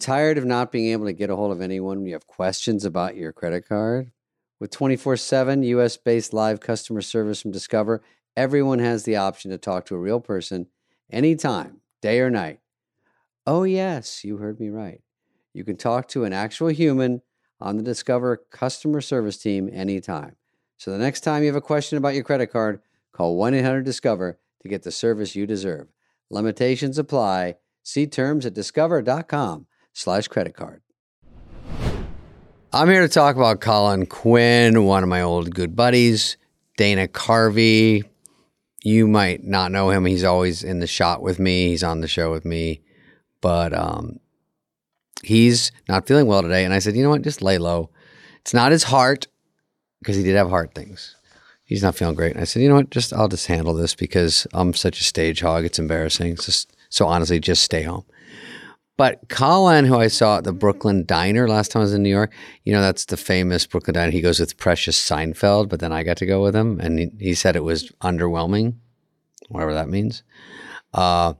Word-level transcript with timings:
Tired 0.00 0.38
of 0.38 0.44
not 0.44 0.72
being 0.72 0.90
able 0.90 1.06
to 1.06 1.12
get 1.12 1.30
a 1.30 1.36
hold 1.36 1.52
of 1.52 1.60
anyone 1.60 1.98
when 1.98 2.06
you 2.06 2.14
have 2.14 2.26
questions 2.26 2.84
about 2.84 3.16
your 3.16 3.32
credit 3.32 3.68
card? 3.68 4.10
With 4.58 4.72
24 4.72 5.16
7 5.16 5.62
US 5.62 5.96
based 5.96 6.32
live 6.32 6.58
customer 6.58 7.00
service 7.00 7.40
from 7.40 7.52
Discover, 7.52 8.02
everyone 8.36 8.80
has 8.80 9.04
the 9.04 9.16
option 9.16 9.52
to 9.52 9.58
talk 9.58 9.86
to 9.86 9.94
a 9.94 9.98
real 9.98 10.20
person 10.20 10.66
anytime, 11.10 11.80
day 12.02 12.18
or 12.18 12.28
night. 12.28 12.58
Oh, 13.46 13.62
yes, 13.62 14.24
you 14.24 14.38
heard 14.38 14.58
me 14.58 14.68
right. 14.68 15.00
You 15.52 15.64
can 15.64 15.76
talk 15.76 16.08
to 16.08 16.24
an 16.24 16.32
actual 16.32 16.68
human 16.68 17.22
on 17.60 17.76
the 17.76 17.82
Discover 17.82 18.44
customer 18.50 19.00
service 19.00 19.38
team 19.38 19.70
anytime. 19.72 20.34
So 20.76 20.90
the 20.90 20.98
next 20.98 21.20
time 21.20 21.42
you 21.42 21.48
have 21.48 21.56
a 21.56 21.60
question 21.60 21.98
about 21.98 22.14
your 22.14 22.24
credit 22.24 22.48
card, 22.48 22.80
call 23.12 23.36
1 23.36 23.54
800 23.54 23.84
Discover 23.84 24.40
to 24.60 24.68
get 24.68 24.82
the 24.82 24.90
service 24.90 25.36
you 25.36 25.46
deserve. 25.46 25.86
Limitations 26.30 26.98
apply. 26.98 27.56
See 27.84 28.08
terms 28.08 28.44
at 28.44 28.54
discover.com 28.54 29.66
slash 29.94 30.28
credit 30.28 30.54
card. 30.54 30.82
I'm 32.72 32.88
here 32.88 33.02
to 33.02 33.08
talk 33.08 33.36
about 33.36 33.60
Colin 33.60 34.04
Quinn, 34.04 34.84
one 34.84 35.02
of 35.02 35.08
my 35.08 35.22
old 35.22 35.54
good 35.54 35.74
buddies, 35.74 36.36
Dana 36.76 37.08
Carvey. 37.08 38.02
You 38.82 39.06
might 39.06 39.44
not 39.44 39.72
know 39.72 39.90
him. 39.90 40.04
He's 40.04 40.24
always 40.24 40.62
in 40.62 40.80
the 40.80 40.86
shot 40.86 41.22
with 41.22 41.38
me. 41.38 41.68
He's 41.68 41.84
on 41.84 42.00
the 42.00 42.08
show 42.08 42.30
with 42.32 42.44
me. 42.44 42.82
But 43.40 43.72
um, 43.72 44.18
he's 45.22 45.70
not 45.88 46.06
feeling 46.06 46.26
well 46.26 46.42
today. 46.42 46.64
And 46.64 46.74
I 46.74 46.80
said, 46.80 46.96
you 46.96 47.02
know 47.02 47.10
what? 47.10 47.22
Just 47.22 47.42
lay 47.42 47.58
low. 47.58 47.90
It's 48.40 48.52
not 48.52 48.72
his 48.72 48.82
heart 48.82 49.28
because 50.00 50.16
he 50.16 50.22
did 50.22 50.36
have 50.36 50.50
heart 50.50 50.74
things. 50.74 51.16
He's 51.64 51.82
not 51.82 51.94
feeling 51.94 52.14
great. 52.14 52.32
And 52.32 52.40
I 52.40 52.44
said, 52.44 52.60
you 52.60 52.68
know 52.68 52.74
what? 52.74 52.90
Just 52.90 53.12
I'll 53.14 53.28
just 53.28 53.46
handle 53.46 53.72
this 53.72 53.94
because 53.94 54.46
I'm 54.52 54.74
such 54.74 55.00
a 55.00 55.04
stage 55.04 55.40
hog. 55.40 55.64
It's 55.64 55.78
embarrassing. 55.78 56.32
It's 56.32 56.44
just 56.44 56.76
so 56.90 57.06
honestly, 57.06 57.40
just 57.40 57.62
stay 57.62 57.82
home. 57.82 58.04
But 58.96 59.28
Colin, 59.28 59.84
who 59.84 59.96
I 59.96 60.06
saw 60.06 60.38
at 60.38 60.44
the 60.44 60.52
Brooklyn 60.52 61.04
Diner 61.04 61.48
last 61.48 61.72
time 61.72 61.80
I 61.80 61.84
was 61.84 61.94
in 61.94 62.02
New 62.02 62.10
York, 62.10 62.32
you 62.64 62.72
know, 62.72 62.80
that's 62.80 63.06
the 63.06 63.16
famous 63.16 63.66
Brooklyn 63.66 63.94
Diner. 63.94 64.12
He 64.12 64.20
goes 64.20 64.38
with 64.38 64.56
Precious 64.56 64.98
Seinfeld, 64.98 65.68
but 65.68 65.80
then 65.80 65.92
I 65.92 66.04
got 66.04 66.16
to 66.18 66.26
go 66.26 66.42
with 66.42 66.54
him, 66.54 66.78
and 66.78 66.98
he, 66.98 67.10
he 67.18 67.34
said 67.34 67.56
it 67.56 67.64
was 67.64 67.90
underwhelming, 68.02 68.74
whatever 69.48 69.74
that 69.74 69.88
means. 69.88 70.22
Uh, 70.92 71.34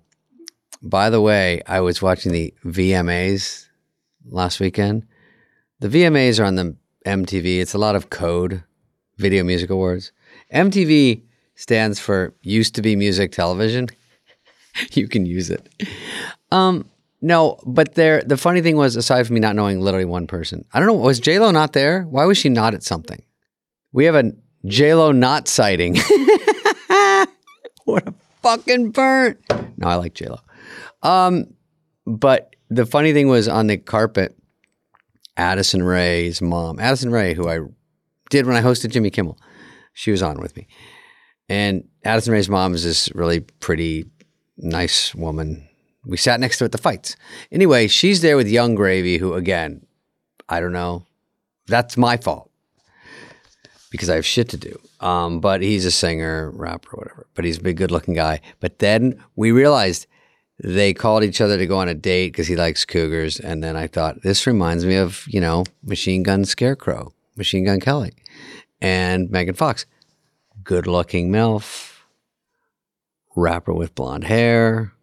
by 0.82 1.10
the 1.10 1.20
way, 1.20 1.62
I 1.66 1.80
was 1.80 2.02
watching 2.02 2.32
the 2.32 2.52
VMAs 2.64 3.68
last 4.26 4.58
weekend. 4.58 5.06
The 5.78 5.88
VMAs 5.88 6.40
are 6.40 6.44
on 6.44 6.56
the 6.56 6.76
MTV. 7.06 7.60
It's 7.60 7.74
a 7.74 7.78
lot 7.78 7.94
of 7.94 8.10
code, 8.10 8.64
Video 9.18 9.44
Music 9.44 9.70
Awards. 9.70 10.10
MTV 10.52 11.22
stands 11.54 12.00
for 12.00 12.34
used 12.42 12.74
to 12.74 12.82
be 12.82 12.96
music 12.96 13.30
television. 13.30 13.88
you 14.92 15.06
can 15.06 15.24
use 15.24 15.50
it. 15.50 15.68
Um, 16.50 16.90
no, 17.24 17.58
but 17.64 17.94
there. 17.94 18.22
The 18.22 18.36
funny 18.36 18.60
thing 18.60 18.76
was, 18.76 18.96
aside 18.96 19.26
from 19.26 19.32
me 19.32 19.40
not 19.40 19.56
knowing 19.56 19.80
literally 19.80 20.04
one 20.04 20.26
person, 20.26 20.66
I 20.74 20.78
don't 20.78 20.86
know. 20.86 20.92
Was 20.92 21.18
J 21.18 21.38
Lo 21.38 21.50
not 21.50 21.72
there? 21.72 22.02
Why 22.02 22.26
was 22.26 22.36
she 22.36 22.50
not 22.50 22.74
at 22.74 22.82
something? 22.82 23.22
We 23.92 24.04
have 24.04 24.14
a 24.14 24.32
J 24.66 24.92
Lo 24.92 25.10
not 25.10 25.48
sighting. 25.48 25.96
what 27.86 28.06
a 28.06 28.12
fucking 28.42 28.90
burn! 28.90 29.38
No, 29.78 29.88
I 29.88 29.94
like 29.94 30.12
J 30.12 30.26
Lo. 30.26 30.38
Um, 31.02 31.54
but 32.06 32.54
the 32.68 32.84
funny 32.84 33.14
thing 33.14 33.28
was 33.28 33.48
on 33.48 33.68
the 33.68 33.78
carpet, 33.78 34.36
Addison 35.38 35.82
Rae's 35.82 36.42
mom, 36.42 36.78
Addison 36.78 37.10
Rae, 37.10 37.32
who 37.32 37.48
I 37.48 37.60
did 38.28 38.44
when 38.44 38.54
I 38.54 38.60
hosted 38.60 38.90
Jimmy 38.90 39.08
Kimmel, 39.08 39.38
she 39.94 40.10
was 40.10 40.22
on 40.22 40.42
with 40.42 40.54
me, 40.58 40.68
and 41.48 41.88
Addison 42.04 42.34
Rae's 42.34 42.50
mom 42.50 42.74
is 42.74 42.84
this 42.84 43.10
really 43.14 43.40
pretty, 43.40 44.10
nice 44.58 45.14
woman 45.14 45.66
we 46.06 46.16
sat 46.16 46.40
next 46.40 46.58
to 46.58 46.64
her 46.64 46.66
at 46.66 46.72
the 46.72 46.78
fights. 46.78 47.16
Anyway, 47.50 47.86
she's 47.88 48.20
there 48.20 48.36
with 48.36 48.48
Yung 48.48 48.74
Gravy, 48.74 49.18
who 49.18 49.34
again, 49.34 49.86
I 50.48 50.60
don't 50.60 50.72
know. 50.72 51.06
That's 51.66 51.96
my 51.96 52.16
fault 52.16 52.50
because 53.90 54.10
I 54.10 54.16
have 54.16 54.26
shit 54.26 54.48
to 54.50 54.56
do. 54.56 54.78
Um, 55.00 55.40
but 55.40 55.62
he's 55.62 55.84
a 55.84 55.90
singer, 55.90 56.50
rapper, 56.50 56.96
whatever. 56.96 57.26
But 57.34 57.44
he's 57.44 57.58
a 57.58 57.62
big, 57.62 57.76
good-looking 57.76 58.14
guy. 58.14 58.40
But 58.60 58.80
then 58.80 59.22
we 59.36 59.52
realized 59.52 60.06
they 60.58 60.92
called 60.92 61.24
each 61.24 61.40
other 61.40 61.56
to 61.56 61.66
go 61.66 61.78
on 61.78 61.88
a 61.88 61.94
date 61.94 62.32
because 62.32 62.46
he 62.46 62.56
likes 62.56 62.84
cougars. 62.84 63.40
And 63.40 63.62
then 63.62 63.76
I 63.76 63.86
thought 63.86 64.22
this 64.22 64.46
reminds 64.46 64.84
me 64.84 64.96
of 64.96 65.24
you 65.28 65.40
know 65.40 65.64
Machine 65.82 66.22
Gun 66.22 66.44
Scarecrow, 66.44 67.12
Machine 67.36 67.64
Gun 67.64 67.80
Kelly, 67.80 68.12
and 68.80 69.30
Megan 69.30 69.54
Fox. 69.54 69.86
Good-looking 70.62 71.30
milf, 71.30 71.98
rapper 73.36 73.74
with 73.74 73.94
blonde 73.94 74.24
hair 74.24 74.93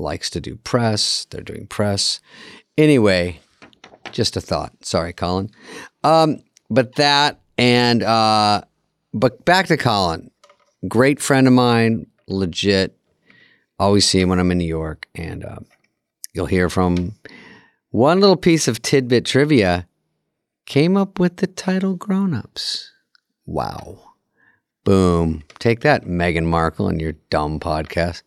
likes 0.00 0.30
to 0.30 0.40
do 0.40 0.56
press. 0.56 1.26
They're 1.30 1.42
doing 1.42 1.66
press. 1.66 2.20
Anyway, 2.76 3.40
just 4.10 4.36
a 4.36 4.40
thought. 4.40 4.84
Sorry, 4.84 5.12
Colin. 5.12 5.50
Um, 6.02 6.42
but 6.68 6.96
that 6.96 7.40
and 7.58 8.02
uh, 8.02 8.62
but 9.12 9.44
back 9.44 9.66
to 9.66 9.76
Colin. 9.76 10.30
Great 10.88 11.20
friend 11.20 11.46
of 11.46 11.52
mine, 11.52 12.06
legit. 12.26 12.96
Always 13.78 14.08
see 14.08 14.20
him 14.20 14.30
when 14.30 14.38
I'm 14.38 14.50
in 14.50 14.58
New 14.58 14.64
York, 14.64 15.06
and 15.14 15.44
uh, 15.44 15.58
you'll 16.32 16.46
hear 16.46 16.70
from 16.70 17.14
one 17.90 18.20
little 18.20 18.36
piece 18.36 18.66
of 18.66 18.82
tidbit 18.82 19.26
trivia. 19.26 19.86
Came 20.66 20.96
up 20.96 21.18
with 21.18 21.38
the 21.38 21.46
title 21.46 21.96
"Grown 21.96 22.32
Ups." 22.32 22.90
Wow. 23.44 23.98
Boom. 24.84 25.42
Take 25.58 25.80
that, 25.80 26.04
Meghan 26.04 26.44
Markle, 26.44 26.88
and 26.88 27.00
your 27.00 27.12
dumb 27.28 27.60
podcast. 27.60 28.22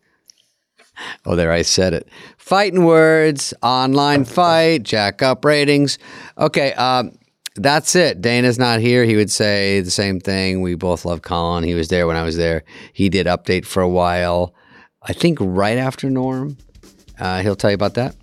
Oh, 1.26 1.36
there 1.36 1.50
I 1.52 1.62
said 1.62 1.94
it. 1.94 2.08
Fighting 2.36 2.84
words, 2.84 3.54
online 3.62 4.24
fight, 4.26 4.82
jack 4.82 5.22
up 5.22 5.44
ratings. 5.44 5.98
Okay, 6.38 6.72
um, 6.74 7.18
that's 7.56 7.94
it. 7.96 8.20
Dana's 8.20 8.58
not 8.58 8.80
here. 8.80 9.04
He 9.04 9.16
would 9.16 9.30
say 9.30 9.80
the 9.80 9.90
same 9.90 10.20
thing. 10.20 10.60
We 10.60 10.74
both 10.74 11.04
love 11.04 11.22
Colin. 11.22 11.64
He 11.64 11.74
was 11.74 11.88
there 11.88 12.06
when 12.06 12.16
I 12.16 12.22
was 12.22 12.36
there. 12.36 12.64
He 12.92 13.08
did 13.08 13.26
update 13.26 13.64
for 13.64 13.82
a 13.82 13.88
while. 13.88 14.54
I 15.02 15.12
think 15.12 15.38
right 15.40 15.78
after 15.78 16.10
Norm. 16.10 16.56
Uh, 17.18 17.42
he'll 17.42 17.56
tell 17.56 17.70
you 17.70 17.76
about 17.76 17.94
that. 17.94 18.16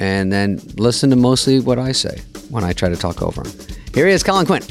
And 0.00 0.32
then 0.32 0.60
listen 0.76 1.10
to 1.10 1.16
mostly 1.16 1.60
what 1.60 1.78
I 1.78 1.92
say 1.92 2.22
when 2.50 2.64
I 2.64 2.72
try 2.72 2.88
to 2.88 2.96
talk 2.96 3.22
over 3.22 3.42
him. 3.42 3.52
Here 3.94 4.06
he 4.06 4.12
is, 4.12 4.22
Colin 4.22 4.46
Quinn. 4.46 4.62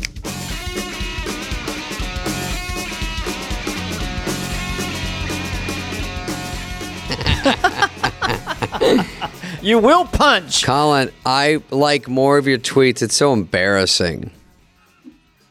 You 9.61 9.79
will 9.79 10.05
punch. 10.05 10.63
Colin, 10.63 11.11
I 11.25 11.61
like 11.69 12.07
more 12.07 12.37
of 12.37 12.47
your 12.47 12.57
tweets. 12.57 13.01
It's 13.01 13.15
so 13.15 13.33
embarrassing. 13.33 14.31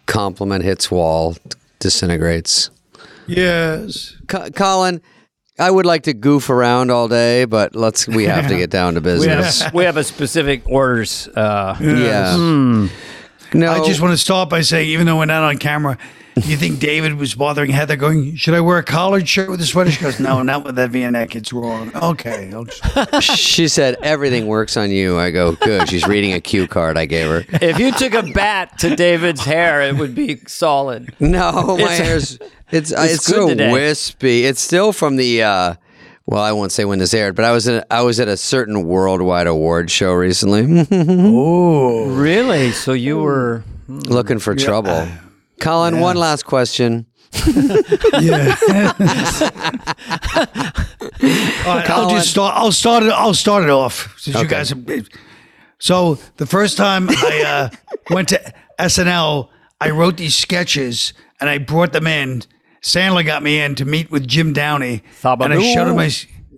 Compliment 0.07 0.65
hits 0.65 0.91
wall, 0.91 1.37
disintegrates. 1.79 2.71
Yes. 3.27 4.17
Co- 4.27 4.51
Colin, 4.51 5.01
I 5.59 5.71
would 5.71 5.87
like 5.87 6.03
to 6.05 6.15
goof 6.15 6.51
around 6.51 6.91
all 6.91 7.07
day, 7.07 7.45
but 7.45 7.77
let's 7.77 8.09
we 8.09 8.25
have 8.25 8.49
to 8.49 8.57
get 8.59 8.71
down 8.71 8.95
to 8.95 9.01
We 9.01 9.05
business. 9.05 9.63
have, 9.63 9.75
we 9.75 9.85
have 9.85 9.97
a 9.97 10.05
specific 10.05 10.63
orders. 10.67 11.29
Uh, 11.29 11.77
yeah. 11.81 12.37
Hmm. 12.37 12.87
No. 13.53 13.73
I 13.73 13.85
just 13.87 14.01
want 14.01 14.13
to 14.13 14.17
start 14.19 14.49
by 14.49 14.61
saying, 14.63 14.89
even 14.91 15.07
though 15.07 15.19
we're 15.19 15.25
not 15.27 15.43
on 15.43 15.59
camera, 15.59 15.99
you 16.37 16.57
think 16.57 16.79
David 16.79 17.15
was 17.15 17.35
bothering 17.35 17.71
Heather 17.71 17.97
going, 17.97 18.37
should 18.37 18.55
I 18.55 18.61
wear 18.61 18.79
a 18.79 18.83
collared 18.83 19.29
shirt 19.29 19.51
with 19.51 19.61
a 19.61 19.67
sweater? 19.67 19.91
She 19.91 20.01
goes, 20.01 20.19
no, 20.21 20.43
not 20.43 20.65
with 20.65 20.77
that 20.77 20.91
V-neck. 20.91 21.35
It's 21.37 21.53
wrong. 21.53 21.91
Okay. 21.95 22.51
I'll 22.53 22.65
just- 22.65 23.23
she 23.39 23.69
said 23.69 23.97
everything 24.03 24.47
works 24.47 24.77
on 24.77 24.91
you. 24.91 25.19
I 25.19 25.31
go, 25.31 25.53
good. 25.57 25.89
She's 25.89 26.07
reading 26.07 26.33
a 26.33 26.41
cue 26.41 26.67
card 26.69 26.97
I 26.97 27.07
gave 27.07 27.29
her. 27.29 27.45
if 27.61 27.79
you 27.79 27.93
took 27.93 28.15
a 28.15 28.23
bat 28.33 28.79
to 28.79 28.95
David's 28.97 29.45
hair, 29.45 29.83
it 29.83 29.97
would 29.97 30.15
be 30.15 30.37
solid. 30.47 31.15
No, 31.21 31.77
my 31.77 31.83
It's- 31.83 31.99
hair's 31.99 32.39
it's 32.73 32.93
uh, 32.93 33.01
it's 33.03 33.15
it's, 33.15 33.27
good 33.27 33.35
so 33.35 33.49
today. 33.49 33.73
wispy. 33.73 34.45
It's 34.45 34.61
still 34.61 34.93
from 34.93 35.17
the 35.17 35.43
uh 35.43 35.75
well, 36.27 36.43
I 36.45 36.53
won't 36.53 36.71
say 36.71 36.85
when 36.85 37.01
this 37.01 37.13
aired, 37.13 37.35
but 37.35 37.45
I 37.45 37.51
was 37.51 37.67
in, 37.67 37.83
I 37.91 38.03
was 38.03 38.21
at 38.21 38.29
a 38.29 38.37
certain 38.37 38.85
worldwide 38.85 39.49
award 39.49 39.91
show 39.91 40.13
recently, 40.13 40.87
oh. 40.93 42.07
Really? 42.15 42.71
So 42.71 42.93
you 42.93 43.19
were. 43.19 43.65
looking 43.89 44.39
for 44.39 44.55
trouble. 44.55 45.09
Colin, 45.61 46.01
one 46.01 46.17
last 46.17 46.45
question. 46.45 47.07
Yeah. 48.21 48.57
All 51.67 51.77
right, 51.77 51.91
I'll 51.91 52.11
just 52.11 52.31
start. 52.31 52.55
I'll 52.57 52.73
start 52.73 53.03
it. 53.05 53.11
I'll 53.13 53.35
start 53.35 53.63
it 53.65 53.71
off 53.71 54.15
since 54.19 54.37
you 54.41 54.47
guys. 54.49 54.71
Have, 54.71 55.09
so 55.79 56.19
the 56.37 56.47
first 56.47 56.77
time 56.77 57.09
I 57.09 57.43
uh, 57.47 57.77
went 58.11 58.29
to 58.31 58.55
SNL, 58.79 59.49
I 59.81 59.91
wrote 59.91 60.17
these 60.17 60.35
sketches 60.35 61.13
and 61.41 61.49
I 61.49 61.59
brought 61.59 61.93
them 61.93 62.07
in. 62.07 62.43
Sandler 62.83 63.25
got 63.25 63.43
me 63.43 63.61
in 63.61 63.75
to 63.77 63.85
meet 63.85 64.11
with 64.11 64.27
Jim 64.27 64.53
Downey, 64.53 65.03
and 65.23 65.53
I 65.53 65.63
showed 65.75 65.89
him 65.89 65.97
my. 65.97 66.11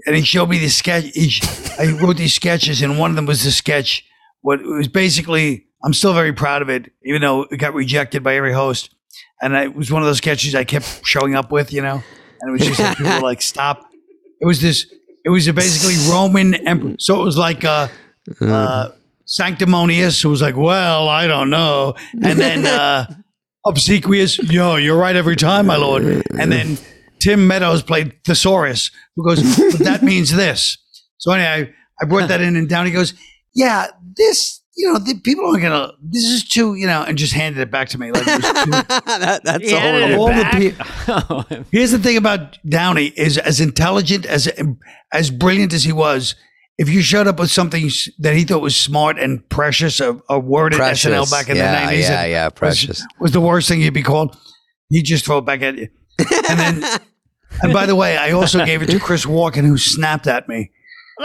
And 0.06 0.16
he 0.16 0.22
showed 0.22 0.48
me 0.48 0.58
the 0.58 0.68
sketch. 0.68 1.04
He, 1.14 1.32
I 1.78 1.92
wrote 2.00 2.16
these 2.16 2.34
sketches, 2.34 2.82
and 2.82 2.98
one 2.98 3.10
of 3.10 3.16
them 3.16 3.26
was 3.26 3.44
the 3.44 3.50
sketch. 3.50 4.04
What 4.40 4.60
it 4.60 4.66
was 4.66 4.88
basically, 4.88 5.66
I'm 5.84 5.94
still 5.94 6.14
very 6.14 6.32
proud 6.32 6.62
of 6.62 6.68
it, 6.68 6.92
even 7.04 7.22
though 7.22 7.42
it 7.42 7.56
got 7.56 7.74
rejected 7.74 8.22
by 8.22 8.36
every 8.36 8.52
host. 8.52 8.94
And 9.40 9.54
it 9.54 9.74
was 9.74 9.90
one 9.90 10.02
of 10.02 10.06
those 10.06 10.18
sketches 10.18 10.54
I 10.54 10.64
kept 10.64 11.04
showing 11.04 11.34
up 11.34 11.50
with, 11.50 11.72
you 11.72 11.82
know. 11.82 12.02
And 12.40 12.48
it 12.48 12.52
was 12.52 12.62
just 12.62 12.80
like 12.80 12.96
people 12.96 13.12
were 13.14 13.20
like, 13.20 13.42
"Stop!" 13.42 13.90
It 14.40 14.46
was 14.46 14.60
this. 14.60 14.86
It 15.24 15.30
was 15.30 15.50
basically 15.50 15.94
Roman 16.10 16.54
emperor. 16.66 16.94
So 16.98 17.20
it 17.20 17.24
was 17.24 17.36
like 17.36 17.64
uh, 17.64 17.88
uh, 18.40 18.90
sanctimonious, 19.24 20.22
who 20.22 20.30
was 20.30 20.42
like, 20.42 20.56
"Well, 20.56 21.08
I 21.08 21.26
don't 21.26 21.50
know," 21.50 21.94
and 22.22 22.38
then 22.38 22.66
uh, 22.66 23.06
obsequious, 23.66 24.38
"Yo, 24.38 24.76
you're 24.76 24.98
right 24.98 25.14
every 25.16 25.36
time, 25.36 25.66
my 25.66 25.76
lord," 25.76 26.04
and 26.38 26.50
then 26.52 26.78
Tim 27.20 27.46
Meadows 27.46 27.82
played 27.82 28.24
thesaurus, 28.24 28.90
who 29.16 29.24
goes, 29.24 29.42
"But 29.72 29.80
that 29.80 30.02
means 30.02 30.32
this." 30.32 30.78
So 31.18 31.32
anyway, 31.32 31.72
I, 32.00 32.04
I 32.04 32.08
brought 32.08 32.28
that 32.28 32.40
in, 32.40 32.56
and 32.56 32.68
Downey 32.68 32.90
goes, 32.90 33.14
"Yeah, 33.54 33.88
this." 34.16 34.61
You 34.74 34.92
know, 34.92 34.98
the 34.98 35.14
people 35.22 35.46
aren't 35.46 35.62
gonna. 35.62 35.92
This 36.02 36.24
is 36.24 36.48
too, 36.48 36.74
you 36.76 36.86
know, 36.86 37.02
and 37.02 37.18
just 37.18 37.34
handed 37.34 37.60
it 37.60 37.70
back 37.70 37.88
to 37.90 37.98
me. 37.98 38.10
Like 38.10 38.24
it 38.26 38.42
was 38.42 38.64
too, 38.64 38.70
that, 39.20 39.40
that's 39.44 39.62
He 39.64 39.70
handed 39.72 40.16
horrible. 40.16 40.22
all 40.22 40.28
the 40.28 40.76
back. 41.44 41.56
pe- 41.58 41.64
Here's 41.70 41.90
the 41.90 41.98
thing 41.98 42.16
about 42.16 42.58
Downey 42.66 43.06
is 43.16 43.36
as 43.38 43.60
intelligent 43.60 44.24
as 44.24 44.48
as 45.12 45.30
brilliant 45.30 45.72
as 45.74 45.84
he 45.84 45.92
was. 45.92 46.34
If 46.78 46.88
you 46.88 47.02
showed 47.02 47.26
up 47.26 47.38
with 47.38 47.50
something 47.50 47.90
that 48.20 48.34
he 48.34 48.44
thought 48.44 48.62
was 48.62 48.74
smart 48.74 49.18
and 49.18 49.46
precious, 49.50 50.00
a, 50.00 50.18
a 50.30 50.38
word 50.38 50.72
Precious. 50.72 51.04
at 51.04 51.12
SNL 51.12 51.30
back 51.30 51.48
in 51.50 51.56
Yeah, 51.56 51.70
the 51.80 51.84
nineties, 51.84 52.08
yeah, 52.08 52.24
yeah, 52.24 52.48
precious. 52.48 52.88
was, 52.88 53.06
was 53.20 53.32
the 53.32 53.42
worst 53.42 53.68
thing 53.68 53.82
you'd 53.82 53.92
be 53.92 54.02
called. 54.02 54.34
He'd 54.88 55.02
just 55.02 55.26
throw 55.26 55.38
it 55.38 55.42
back 55.44 55.60
at 55.60 55.76
you. 55.76 55.88
And 56.18 56.58
then, 56.58 57.00
and 57.62 57.72
by 57.74 57.84
the 57.84 57.94
way, 57.94 58.16
I 58.16 58.30
also 58.32 58.64
gave 58.64 58.80
it 58.80 58.86
to 58.86 58.98
Chris 58.98 59.26
Walken, 59.26 59.66
who 59.66 59.76
snapped 59.76 60.26
at 60.26 60.48
me. 60.48 60.70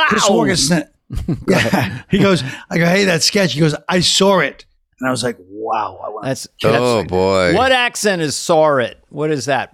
Chris 0.10 0.26
Ow. 0.26 0.34
Walken, 0.34 0.52
sna- 0.70 0.90
yeah, 1.48 2.04
he 2.10 2.20
goes, 2.20 2.44
I 2.70 2.78
go, 2.78 2.86
hey, 2.86 3.06
that 3.06 3.24
sketch. 3.24 3.54
He 3.54 3.60
goes, 3.60 3.76
I 3.88 4.00
saw 4.02 4.40
it, 4.40 4.66
and 5.00 5.08
I 5.08 5.12
was 5.12 5.24
like, 5.24 5.38
wow. 5.40 6.00
I 6.06 6.10
want 6.10 6.26
That's 6.26 6.48
Oh 6.64 7.04
boy. 7.04 7.54
what 7.56 7.72
accent 7.72 8.22
is 8.22 8.36
saw 8.36 8.78
it? 8.78 9.02
What 9.10 9.32
is 9.32 9.46
that? 9.46 9.74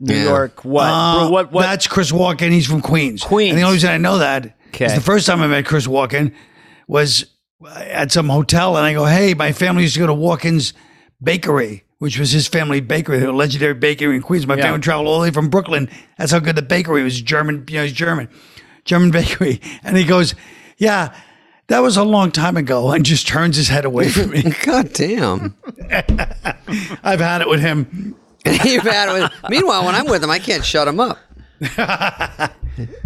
New 0.00 0.14
Yeah. 0.14 0.24
York. 0.24 0.64
What? 0.64 0.84
Uh, 0.84 1.28
what? 1.30 1.52
What? 1.52 1.62
That's 1.62 1.86
Chris 1.86 2.10
Walken. 2.12 2.50
He's 2.50 2.66
from 2.66 2.80
Queens. 2.82 3.22
Queens. 3.22 3.50
And 3.50 3.58
the 3.58 3.62
only 3.62 3.76
reason 3.76 3.90
I 3.90 3.96
know 3.98 4.18
that 4.18 4.44
is 4.46 4.50
Okay. 4.74 4.94
the 4.94 5.00
first 5.00 5.26
time 5.26 5.40
I 5.40 5.46
met 5.46 5.64
Chris 5.64 5.86
Walken 5.86 6.34
was 6.88 7.26
at 7.74 8.10
some 8.12 8.28
hotel, 8.28 8.76
and 8.76 8.84
I 8.84 8.92
go, 8.92 9.04
"Hey, 9.06 9.32
my 9.34 9.52
family 9.52 9.82
used 9.84 9.94
to 9.94 10.00
go 10.00 10.06
to 10.08 10.12
Walken's 10.12 10.74
Bakery, 11.22 11.84
which 11.98 12.18
was 12.18 12.32
his 12.32 12.46
family 12.48 12.80
bakery, 12.80 13.20
the 13.20 13.32
legendary 13.32 13.72
bakery 13.74 14.16
in 14.16 14.22
Queens. 14.22 14.46
My 14.46 14.56
Yeah. 14.56 14.64
family 14.64 14.80
traveled 14.80 15.06
all 15.08 15.20
the 15.20 15.22
way 15.22 15.30
from 15.30 15.48
Brooklyn. 15.48 15.88
That's 16.18 16.32
how 16.32 16.40
good 16.40 16.56
the 16.56 16.62
bakery 16.62 17.02
was. 17.02 17.20
German, 17.22 17.64
you 17.68 17.76
know, 17.78 17.84
he's 17.84 17.92
German, 17.92 18.28
German 18.84 19.10
bakery." 19.12 19.60
And 19.84 19.96
he 19.96 20.04
goes, 20.04 20.34
"Yeah." 20.78 21.14
That 21.68 21.78
was 21.78 21.96
a 21.96 22.04
long 22.04 22.30
time 22.30 22.58
ago, 22.58 22.90
and 22.90 23.06
just 23.06 23.26
turns 23.26 23.56
his 23.56 23.68
head 23.68 23.86
away 23.86 24.10
from 24.10 24.30
me. 24.30 24.42
God 24.66 24.92
damn. 24.92 25.56
I've 27.02 27.20
had 27.20 27.40
it 27.40 27.48
with 27.48 27.60
him. 27.60 28.14
You've 28.64 28.82
had 28.82 29.08
it 29.08 29.22
with, 29.22 29.32
meanwhile, 29.48 29.86
when 29.86 29.94
I'm 29.94 30.04
with 30.04 30.22
him, 30.22 30.28
I 30.30 30.38
can't 30.38 30.62
shut 30.62 30.86
him 30.86 31.00
up. 31.00 31.18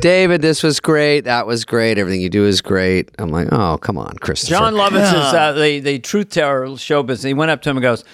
David, 0.00 0.42
this 0.42 0.62
was 0.64 0.80
great. 0.80 1.20
That 1.20 1.46
was 1.46 1.64
great. 1.64 1.98
Everything 1.98 2.20
you 2.20 2.30
do 2.30 2.46
is 2.46 2.60
great. 2.60 3.10
I'm 3.18 3.30
like, 3.30 3.48
oh, 3.52 3.78
come 3.78 3.98
on, 3.98 4.14
Christopher. 4.20 4.58
Jon 4.58 4.74
Lovitz 4.74 5.10
is 5.10 5.34
uh, 5.34 5.52
the 5.52 5.80
the 5.80 5.98
truth 6.00 6.30
teller 6.30 6.76
show 6.76 7.02
business. 7.02 7.28
He 7.28 7.34
went 7.34 7.50
up 7.50 7.62
to 7.62 7.70
him 7.70 7.76
and 7.76 7.82
goes, 7.82 8.04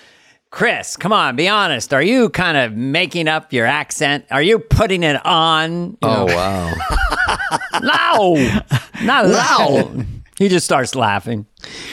"Chris, 0.55 0.97
come 0.97 1.13
on, 1.13 1.35
be 1.35 1.49
honest. 1.49 1.93
Are 1.93 2.01
you 2.01 2.31
kind 2.31 2.57
of 2.57 2.75
making 2.77 3.27
up 3.27 3.53
your 3.53 3.67
accent? 3.67 4.25
Are 4.31 4.41
you 4.41 4.61
putting 4.61 5.03
it 5.03 5.17
on? 5.27 5.91
You 5.91 5.99
Oh 6.03 6.27
wow. 6.27 6.73
no, 7.83 8.61
not 9.03 9.27
no." 9.27 10.05
He 10.39 10.49
just 10.49 10.65
starts 10.65 10.95
laughing. 10.95 11.47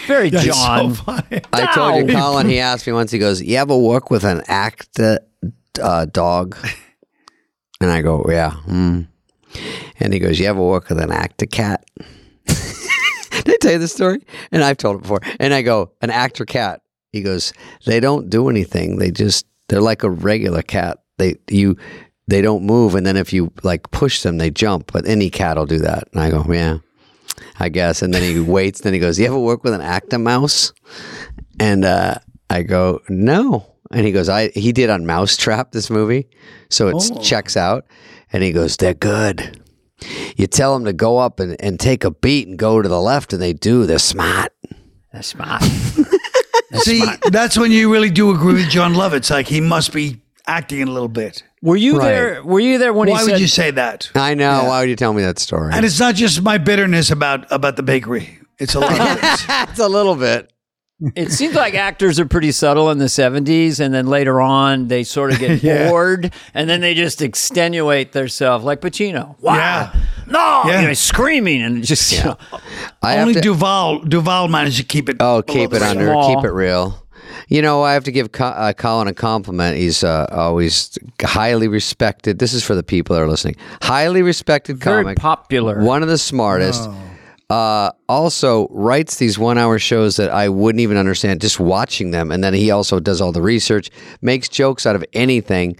Very 0.05 0.29
That's 0.29 0.45
John. 0.45 0.93
so 0.93 1.03
funny. 1.03 1.41
I 1.53 1.73
told 1.73 1.95
you, 1.95 2.03
No. 2.03 2.19
Colin. 2.19 2.49
He 2.49 2.59
asked 2.59 2.85
me 2.85 2.93
once. 2.93 3.09
He 3.09 3.17
goes, 3.17 3.41
"You 3.41 3.57
ever 3.57 3.75
work 3.75 4.11
with 4.11 4.23
an 4.23 4.43
actor 4.47 5.17
uh, 5.81 6.05
dog?" 6.05 6.55
And 7.81 7.89
I 7.89 8.03
go, 8.03 8.23
"Yeah." 8.29 8.51
Mm. 8.67 9.07
And 9.99 10.13
he 10.13 10.19
goes, 10.19 10.39
"You 10.39 10.45
ever 10.45 10.61
work 10.61 10.87
with 10.89 10.99
an 10.99 11.11
actor 11.11 11.47
cat?" 11.47 11.83
Did 12.45 13.55
I 13.55 13.57
tell 13.59 13.71
you 13.71 13.79
this 13.79 13.93
story? 13.93 14.21
And 14.51 14.63
I've 14.63 14.77
told 14.77 14.97
it 14.97 15.01
before. 15.01 15.21
And 15.39 15.51
I 15.51 15.63
go, 15.63 15.93
"An 16.01 16.11
actor 16.11 16.45
cat." 16.45 16.81
He 17.11 17.21
goes, 17.21 17.53
"They 17.85 17.99
don't 17.99 18.29
do 18.29 18.49
anything. 18.49 18.97
They 18.97 19.11
just 19.11 19.45
they're 19.67 19.81
like 19.81 20.03
a 20.03 20.09
regular 20.09 20.61
cat. 20.61 20.99
They 21.17 21.35
you." 21.49 21.77
They 22.27 22.41
don't 22.41 22.63
move, 22.63 22.95
and 22.95 23.05
then 23.05 23.17
if 23.17 23.33
you 23.33 23.51
like 23.61 23.91
push 23.91 24.21
them, 24.21 24.37
they 24.37 24.51
jump. 24.51 24.91
But 24.93 25.05
any 25.05 25.29
cat 25.29 25.57
will 25.57 25.65
do 25.65 25.79
that. 25.79 26.07
And 26.13 26.21
I 26.21 26.29
go, 26.29 26.45
yeah, 26.49 26.77
I 27.59 27.67
guess. 27.67 28.01
And 28.01 28.13
then 28.13 28.21
he 28.21 28.39
waits. 28.57 28.81
Then 28.81 28.93
he 28.93 28.99
goes, 28.99 29.19
"You 29.19 29.25
ever 29.25 29.39
work 29.39 29.65
with 29.65 29.73
an 29.73 29.81
actor 29.81 30.17
mouse?" 30.19 30.71
And 31.59 31.83
uh, 31.83 32.19
I 32.49 32.61
go, 32.63 33.01
"No." 33.09 33.65
And 33.91 34.05
he 34.05 34.13
goes, 34.13 34.29
"I 34.29 34.49
he 34.49 34.71
did 34.71 34.89
on 34.89 35.05
Mousetrap 35.05 35.73
this 35.73 35.89
movie, 35.89 36.29
so 36.69 36.87
it 36.87 36.95
Oh. 37.11 37.19
checks 37.21 37.57
out." 37.57 37.85
And 38.31 38.43
he 38.43 38.53
goes, 38.53 38.77
"They're 38.77 38.93
good." 38.93 39.59
You 40.37 40.47
tell 40.47 40.73
them 40.73 40.85
to 40.85 40.93
go 40.93 41.17
up 41.17 41.41
and, 41.41 41.59
and 41.61 41.79
take 41.81 42.05
a 42.05 42.11
beat 42.11 42.47
and 42.47 42.57
go 42.57 42.81
to 42.81 42.87
the 42.87 43.01
left, 43.01 43.33
and 43.33 43.41
they 43.41 43.51
do. 43.51 43.85
They're 43.85 43.99
smart. 43.99 44.53
That's 45.11 45.27
smart. 45.27 45.63
See, 46.79 47.03
that's 47.29 47.57
when 47.57 47.71
you 47.71 47.91
really 47.91 48.09
do 48.09 48.31
agree 48.31 48.53
with 48.53 48.69
Jon 48.69 48.94
Lovitz. 48.94 49.29
Like 49.29 49.47
he 49.47 49.62
must 49.62 49.94
be 49.94 50.21
acting 50.47 50.81
a 50.83 50.91
little 50.91 51.07
bit. 51.09 51.44
Were 51.62 51.75
you 51.75 51.97
Right. 52.00 52.06
there? 52.06 52.44
Were 52.44 52.59
you 52.59 52.77
there 52.77 52.94
when 52.94 53.09
Why 53.09 53.19
he 53.19 53.23
would 53.25 53.31
said? 53.33 53.39
you 53.41 53.47
say 53.47 53.71
that? 53.71 54.09
I 54.15 54.33
know. 54.33 54.63
Why 54.65 54.79
would 54.81 54.89
you 54.89 54.95
tell 54.95 55.13
me 55.13 55.21
that 55.21 55.38
story? 55.39 55.71
And 55.73 55.85
it's 55.85 56.00
not 56.00 56.15
just 56.15 56.41
my 56.41 56.57
bitterness 56.57 57.12
about 57.12 57.45
about 57.51 57.75
the 57.75 57.83
bakery. 57.83 58.39
It's 58.57 58.73
a 58.75 58.79
lot 58.79 58.91
of 59.00 59.19
things. 59.19 59.45
It's 59.69 59.79
a 59.79 59.88
little 59.88 60.15
bit. 60.15 60.51
It 61.15 61.31
seems 61.31 61.56
like 61.56 61.74
actors 61.74 62.19
are 62.19 62.25
pretty 62.25 62.51
subtle 62.51 62.92
in 62.92 62.98
the 63.00 63.06
70s 63.06 63.80
and 63.80 63.94
then 63.94 64.06
later 64.07 64.39
on 64.39 64.88
they 64.88 65.03
sort 65.03 65.33
of 65.33 65.39
get 65.39 65.63
Yeah. 65.63 65.89
bored 65.89 66.31
and 66.53 66.69
then 66.69 66.81
they 66.81 66.94
just 66.94 67.21
extenuate 67.21 68.12
themselves 68.12 68.63
like 68.63 68.81
Pacino. 68.81 69.36
Wow. 69.39 69.56
Yeah. 69.56 69.94
No, 70.27 70.63
Yeah. 70.65 70.81
you 70.81 70.88
know, 70.88 70.94
screaming 70.94 71.62
and 71.63 71.83
just 71.83 72.12
you 72.12 72.24
know, 72.24 72.38
I 73.01 73.18
Only 73.18 73.33
have 73.33 73.42
to, 73.44 73.50
Duvall 73.50 74.00
Duvall 74.01 74.48
managed 74.48 74.77
to 74.77 74.83
keep 74.83 75.09
it. 75.09 75.18
Oh, 75.19 75.42
keep 75.42 75.71
it 75.71 75.81
radar. 75.81 75.88
under, 75.89 76.06
Small. 76.12 76.36
keep 76.36 76.45
it 76.45 76.51
real. 76.53 77.04
You 77.47 77.62
know, 77.62 77.81
I 77.83 77.94
have 77.94 78.04
to 78.06 78.12
give 78.12 78.31
Co- 78.31 78.45
uh, 78.45 78.71
Colin 78.74 79.07
a 79.07 79.13
compliment. 79.13 79.75
He's 79.77 80.04
uh, 80.04 80.27
always 80.31 80.97
highly 81.21 81.68
respected. 81.68 82.39
This 82.39 82.54
is 82.54 82.63
for 82.63 82.75
the 82.75 82.83
people 82.83 83.15
that 83.15 83.21
are 83.21 83.27
listening. 83.27 83.56
Highly 83.81 84.21
respected 84.21 84.77
very 84.77 85.04
comic, 85.04 85.18
popular. 85.18 85.81
one 85.81 86.01
of 86.04 86.07
the 86.09 86.18
smartest. 86.18 86.89
Uh, 87.51 87.92
also 88.07 88.69
writes 88.69 89.18
these 89.18 89.38
one-hour 89.38 89.77
shows 89.77 90.15
that 90.15 90.30
I 90.30 90.48
wouldn't 90.48 90.80
even 90.80 90.95
understand 90.95 91.42
just 91.42 91.59
watching 91.59 92.12
them, 92.12 92.31
and 92.31 92.42
then 92.42 92.53
he 92.53 92.71
also 92.71 93.01
does 93.01 93.19
all 93.19 93.33
the 93.33 93.42
research, 93.42 93.89
makes 94.21 94.48
jokes 94.48 94.86
out 94.86 94.95
of 94.95 95.03
anything. 95.12 95.75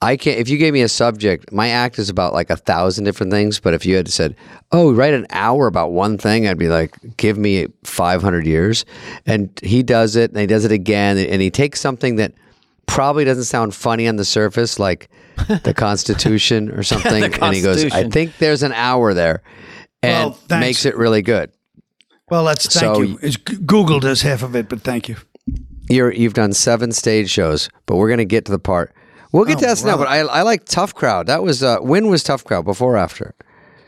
I 0.00 0.16
can't. 0.16 0.40
If 0.40 0.48
you 0.48 0.56
gave 0.56 0.72
me 0.72 0.80
a 0.80 0.88
subject, 0.88 1.52
my 1.52 1.68
act 1.68 1.98
is 1.98 2.08
about 2.08 2.32
like 2.32 2.48
a 2.48 2.56
thousand 2.56 3.04
different 3.04 3.30
things. 3.30 3.60
But 3.60 3.74
if 3.74 3.84
you 3.84 3.94
had 3.94 4.08
said, 4.08 4.34
"Oh, 4.72 4.94
write 4.94 5.12
an 5.12 5.26
hour 5.28 5.66
about 5.66 5.92
one 5.92 6.16
thing," 6.16 6.48
I'd 6.48 6.56
be 6.56 6.68
like, 6.68 6.96
"Give 7.18 7.36
me 7.36 7.66
five 7.84 8.22
hundred 8.22 8.46
years." 8.46 8.86
And 9.26 9.50
he 9.62 9.82
does 9.82 10.16
it, 10.16 10.30
and 10.30 10.40
he 10.40 10.46
does 10.46 10.64
it 10.64 10.72
again, 10.72 11.18
and 11.18 11.42
he 11.42 11.50
takes 11.50 11.78
something 11.78 12.16
that 12.16 12.32
probably 12.86 13.26
doesn't 13.26 13.44
sound 13.44 13.74
funny 13.74 14.08
on 14.08 14.16
the 14.16 14.24
surface, 14.24 14.78
like 14.78 15.10
the 15.62 15.74
Constitution 15.74 16.70
or 16.70 16.82
something, 16.92 17.22
and 17.22 17.54
he 17.54 17.60
goes, 17.60 17.84
"I 17.92 18.08
think 18.08 18.38
there's 18.38 18.62
an 18.62 18.72
hour 18.72 19.12
there," 19.12 19.42
and 20.02 20.34
Well, 20.50 20.60
makes 20.60 20.84
it 20.84 20.96
really 20.96 21.22
good. 21.22 21.50
Well, 22.30 22.44
that's 22.44 22.66
thank 22.66 22.94
So- 22.96 23.02
you. 23.02 23.18
It's, 23.22 23.36
Google 23.36 24.00
does 24.00 24.22
half 24.22 24.42
of 24.42 24.56
it, 24.56 24.68
but 24.68 24.80
thank 24.80 25.08
you. 25.08 25.16
You're 25.90 26.12
you've 26.12 26.34
done 26.34 26.52
seven 26.52 26.92
stage 26.92 27.28
shows, 27.28 27.68
but 27.86 27.96
we're 27.96 28.08
gonna 28.08 28.24
get 28.24 28.44
to 28.46 28.52
the 28.52 28.58
part. 28.58 28.94
We'll 29.32 29.44
get 29.44 29.58
to 29.58 29.66
that 29.66 29.82
now. 29.84 29.96
but 29.96 30.08
I 30.08 30.20
I 30.20 30.42
like 30.42 30.64
Tough 30.64 30.94
Crowd. 30.94 31.26
That 31.26 31.42
was 31.42 31.62
uh, 31.62 31.78
when 31.78 32.06
was 32.08 32.22
Tough 32.22 32.44
Crowd 32.44 32.64
before 32.64 32.94
or 32.94 32.98
after? 32.98 33.34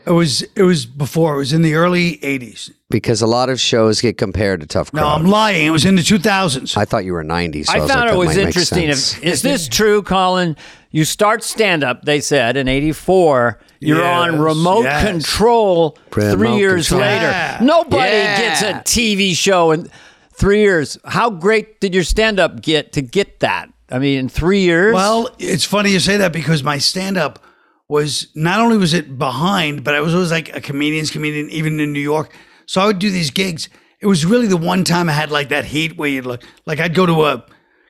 It 0.05 0.11
was 0.11 0.41
it 0.55 0.63
was 0.63 0.85
before. 0.85 1.35
It 1.35 1.37
was 1.37 1.53
in 1.53 1.61
the 1.61 1.73
early 1.75 2.17
'80s. 2.17 2.71
Because 2.89 3.21
a 3.21 3.27
lot 3.27 3.49
of 3.49 3.59
shows 3.59 3.99
get 4.01 4.17
compared 4.17 4.61
to 4.61 4.67
Tough 4.67 4.91
Crowd. 4.91 5.01
No, 5.01 5.07
I'm 5.07 5.25
lying. 5.25 5.65
It 5.65 5.71
was 5.71 5.85
in 5.85 5.95
the 5.95 6.03
2000s. 6.03 6.77
I 6.77 6.85
thought 6.85 7.03
you 7.03 7.13
were 7.13 7.23
'90s. 7.23 7.65
So 7.65 7.73
I, 7.73 7.77
I 7.77 7.79
was 7.79 7.89
found 7.91 8.01
like, 8.01 8.09
it 8.09 8.11
that 8.11 8.17
was 8.17 8.35
make 8.37 8.45
interesting. 8.47 8.93
sense. 8.93 9.17
If, 9.17 9.23
is 9.23 9.41
this 9.41 9.67
true, 9.67 10.03
Colin? 10.03 10.55
You 10.91 11.03
start 11.03 11.43
stand 11.43 11.83
up, 11.83 12.03
they 12.03 12.21
said, 12.21 12.55
in 12.55 12.67
84. 12.69 13.59
You're 13.81 14.03
on 14.03 14.39
remote 14.39 14.83
yes. 14.83 15.05
control 15.05 15.97
three 16.11 16.55
years 16.55 16.87
control. 16.87 17.09
later. 17.09 17.25
Yeah. 17.25 17.57
Nobody 17.61 18.11
Yeah. 18.11 18.37
gets 18.37 18.61
a 18.61 18.73
TV 18.83 19.35
show 19.35 19.71
in 19.71 19.89
three 20.31 20.61
years. 20.61 20.97
How 21.03 21.29
great 21.29 21.81
did 21.81 21.93
your 21.93 22.03
stand 22.05 22.39
up 22.39 22.61
get 22.61 22.93
to 22.93 23.01
get 23.01 23.41
that? 23.41 23.69
I 23.89 23.99
mean, 23.99 24.19
in 24.19 24.29
three 24.29 24.61
years? 24.61 24.93
Well, 24.93 25.29
it's 25.37 25.65
funny 25.65 25.91
you 25.91 25.99
say 25.99 26.17
that 26.17 26.31
because 26.31 26.63
my 26.63 26.77
stand 26.77 27.17
up 27.17 27.39
was 27.87 28.27
not 28.35 28.59
only 28.59 28.77
was 28.77 28.93
it 28.93 29.17
behind, 29.17 29.83
but 29.83 29.93
I 29.93 30.01
was 30.01 30.13
always 30.13 30.31
like 30.31 30.55
a 30.55 30.61
comedian's 30.61 31.11
comedian, 31.11 31.49
even 31.49 31.79
in 31.79 31.93
New 31.93 31.99
York. 31.99 32.33
So 32.65 32.81
I 32.81 32.87
would 32.87 32.99
do 32.99 33.11
these 33.11 33.29
gigs. 33.29 33.69
It 33.99 34.07
was 34.07 34.25
really 34.25 34.47
the 34.47 34.57
one 34.57 34.83
time 34.83 35.09
I 35.09 35.13
had 35.13 35.31
like 35.31 35.49
that 35.49 35.65
heat 35.65 35.97
where 35.97 36.09
you'd 36.09 36.25
look 36.25 36.43
like 36.65 36.79
I'd 36.79 36.95
go 36.95 37.05
to 37.05 37.25
a 37.25 37.45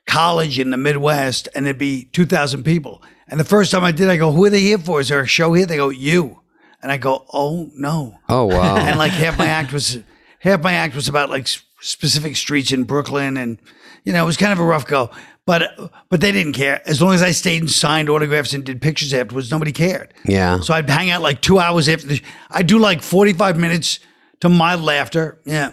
college 0.06 0.58
in 0.58 0.70
the 0.70 0.76
Midwest 0.76 1.48
and 1.54 1.66
there'd 1.66 1.78
be 1.78 2.04
2,000 2.12 2.62
people. 2.62 3.02
And 3.28 3.40
the 3.40 3.44
first 3.44 3.72
time 3.72 3.84
I 3.84 3.92
did, 3.92 4.08
I 4.08 4.16
go, 4.16 4.32
Who 4.32 4.44
are 4.44 4.50
they 4.50 4.60
here 4.60 4.78
for? 4.78 5.00
Is 5.00 5.08
there 5.08 5.20
a 5.20 5.26
show 5.26 5.52
here? 5.54 5.66
They 5.66 5.76
go, 5.76 5.88
You. 5.88 6.42
And 6.82 6.92
I 6.92 6.96
go, 6.96 7.26
Oh, 7.32 7.70
no. 7.74 8.18
Oh 8.28 8.44
wow! 8.44 8.76
and 8.78 8.98
like 8.98 9.12
half 9.12 9.38
my 9.38 9.46
act 9.46 9.72
was 9.72 9.98
half 10.40 10.62
my 10.62 10.74
act 10.74 10.94
was 10.94 11.08
about 11.08 11.30
like 11.30 11.48
specific 11.80 12.36
streets 12.36 12.70
in 12.72 12.84
Brooklyn, 12.84 13.36
and 13.36 13.58
you 14.04 14.12
know 14.12 14.22
it 14.22 14.26
was 14.26 14.36
kind 14.36 14.52
of 14.52 14.60
a 14.60 14.64
rough 14.64 14.86
go. 14.86 15.10
But 15.46 15.92
but 16.08 16.20
they 16.20 16.32
didn't 16.32 16.54
care 16.54 16.82
as 16.86 17.00
long 17.00 17.14
as 17.14 17.22
I 17.22 17.30
stayed 17.30 17.62
and 17.62 17.70
signed 17.70 18.10
autographs 18.10 18.52
and 18.52 18.64
did 18.64 18.82
pictures 18.82 19.14
afterwards. 19.14 19.50
Nobody 19.50 19.70
cared. 19.72 20.12
yeah. 20.24 20.58
So 20.60 20.74
I'd 20.74 20.90
hang 20.90 21.10
out 21.10 21.22
like 21.22 21.40
two 21.40 21.58
hours 21.60 21.88
after 21.88 22.08
the. 22.08 22.20
I 22.50 22.62
do 22.64 22.78
like 22.80 23.00
forty 23.00 23.32
five 23.32 23.56
minutes 23.56 24.00
to 24.40 24.48
my 24.48 24.74
laughter. 24.74 25.38
Yeah. 25.44 25.72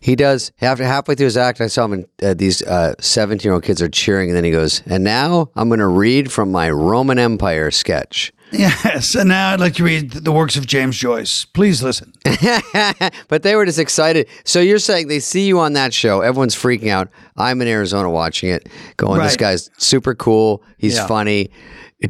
He 0.00 0.14
does. 0.16 0.52
After 0.60 0.84
halfway 0.84 1.14
through 1.14 1.24
his 1.26 1.36
act, 1.36 1.60
I 1.60 1.66
saw 1.68 1.84
him. 1.86 1.92
And 1.92 2.06
uh, 2.22 2.34
these 2.34 2.62
seventeen-year-old 3.00 3.64
kids 3.64 3.82
are 3.82 3.88
cheering, 3.88 4.30
and 4.30 4.36
then 4.36 4.44
he 4.44 4.50
goes, 4.50 4.82
"And 4.86 5.04
now 5.04 5.50
I'm 5.54 5.68
going 5.68 5.80
to 5.80 5.86
read 5.86 6.32
from 6.32 6.50
my 6.50 6.70
Roman 6.70 7.18
Empire 7.18 7.70
sketch." 7.70 8.32
Yes, 8.50 9.14
and 9.14 9.28
now 9.28 9.52
I'd 9.52 9.60
like 9.60 9.74
to 9.74 9.84
read 9.84 10.10
the 10.10 10.32
works 10.32 10.56
of 10.56 10.66
James 10.66 10.96
Joyce. 10.96 11.44
Please 11.44 11.82
listen. 11.82 12.12
but 13.28 13.42
they 13.42 13.54
were 13.54 13.66
just 13.66 13.78
excited. 13.78 14.28
So 14.44 14.60
you're 14.60 14.78
saying 14.78 15.08
they 15.08 15.20
see 15.20 15.46
you 15.46 15.58
on 15.60 15.74
that 15.74 15.92
show, 15.92 16.20
everyone's 16.20 16.54
freaking 16.56 16.88
out. 16.88 17.08
I'm 17.36 17.60
in 17.60 17.68
Arizona 17.68 18.10
watching 18.10 18.48
it, 18.50 18.68
going, 18.96 19.20
"This 19.22 19.36
guy's 19.36 19.70
super 19.78 20.14
cool. 20.14 20.62
He's 20.78 20.96
Yeah. 20.96 21.06
funny." 21.06 21.50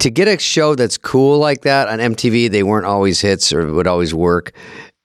To 0.00 0.10
get 0.10 0.28
a 0.28 0.38
show 0.38 0.74
that's 0.74 0.98
cool 0.98 1.38
like 1.38 1.62
that 1.62 1.88
on 1.88 1.98
MTV, 1.98 2.50
they 2.50 2.62
weren't 2.62 2.84
always 2.86 3.20
hits 3.22 3.52
or 3.52 3.72
would 3.72 3.86
always 3.86 4.12
work. 4.14 4.52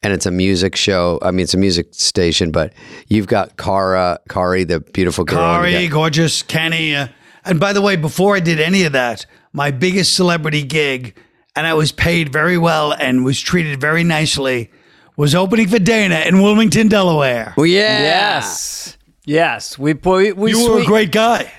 And 0.01 0.11
it's 0.11 0.25
a 0.25 0.31
music 0.31 0.75
show. 0.75 1.17
I 1.21 1.31
mean, 1.31 1.45
it's 1.45 1.53
a 1.53 1.57
music 1.57 1.87
station, 1.93 2.51
but 2.51 2.73
you've 3.07 3.27
got 3.27 3.55
Cara, 3.55 4.19
Kari, 4.27 4.65
the 4.65 4.81
beautiful 4.81 5.23
girl. 5.23 5.37
Kari, 5.37 5.87
gorgeous, 5.87 6.43
Kenny. 6.43 6.93
Uh, 6.93 7.07
and 7.45 7.61
by 7.61 7.71
the 7.71 7.81
way, 7.81 7.95
before 7.95 8.35
I 8.35 8.41
did 8.41 8.59
any 8.59 8.83
of 8.83 8.91
that, 8.91 9.25
my 9.53 9.71
biggest 9.71 10.15
celebrity 10.15 10.63
gig, 10.63 11.15
and 11.55 11.65
I 11.67 11.73
was 11.75 11.91
paid 11.91 12.31
very 12.33 12.57
well 12.57 12.91
and 12.93 13.23
was 13.23 13.39
treated 13.39 13.79
very 13.79 14.03
nicely, 14.03 14.71
was 15.15 15.35
opening 15.35 15.67
for 15.67 15.79
Dana 15.79 16.23
in 16.25 16.41
Wilmington, 16.41 16.87
Delaware. 16.87 17.53
Well, 17.55 17.65
yeah. 17.67 17.99
Yes. 18.01 18.97
Yes. 19.25 19.77
We 19.79 19.93
we, 19.93 20.31
we 20.33 20.51
You 20.51 20.71
were 20.71 20.81
a 20.81 20.85
great 20.85 21.11
guy. 21.11 21.51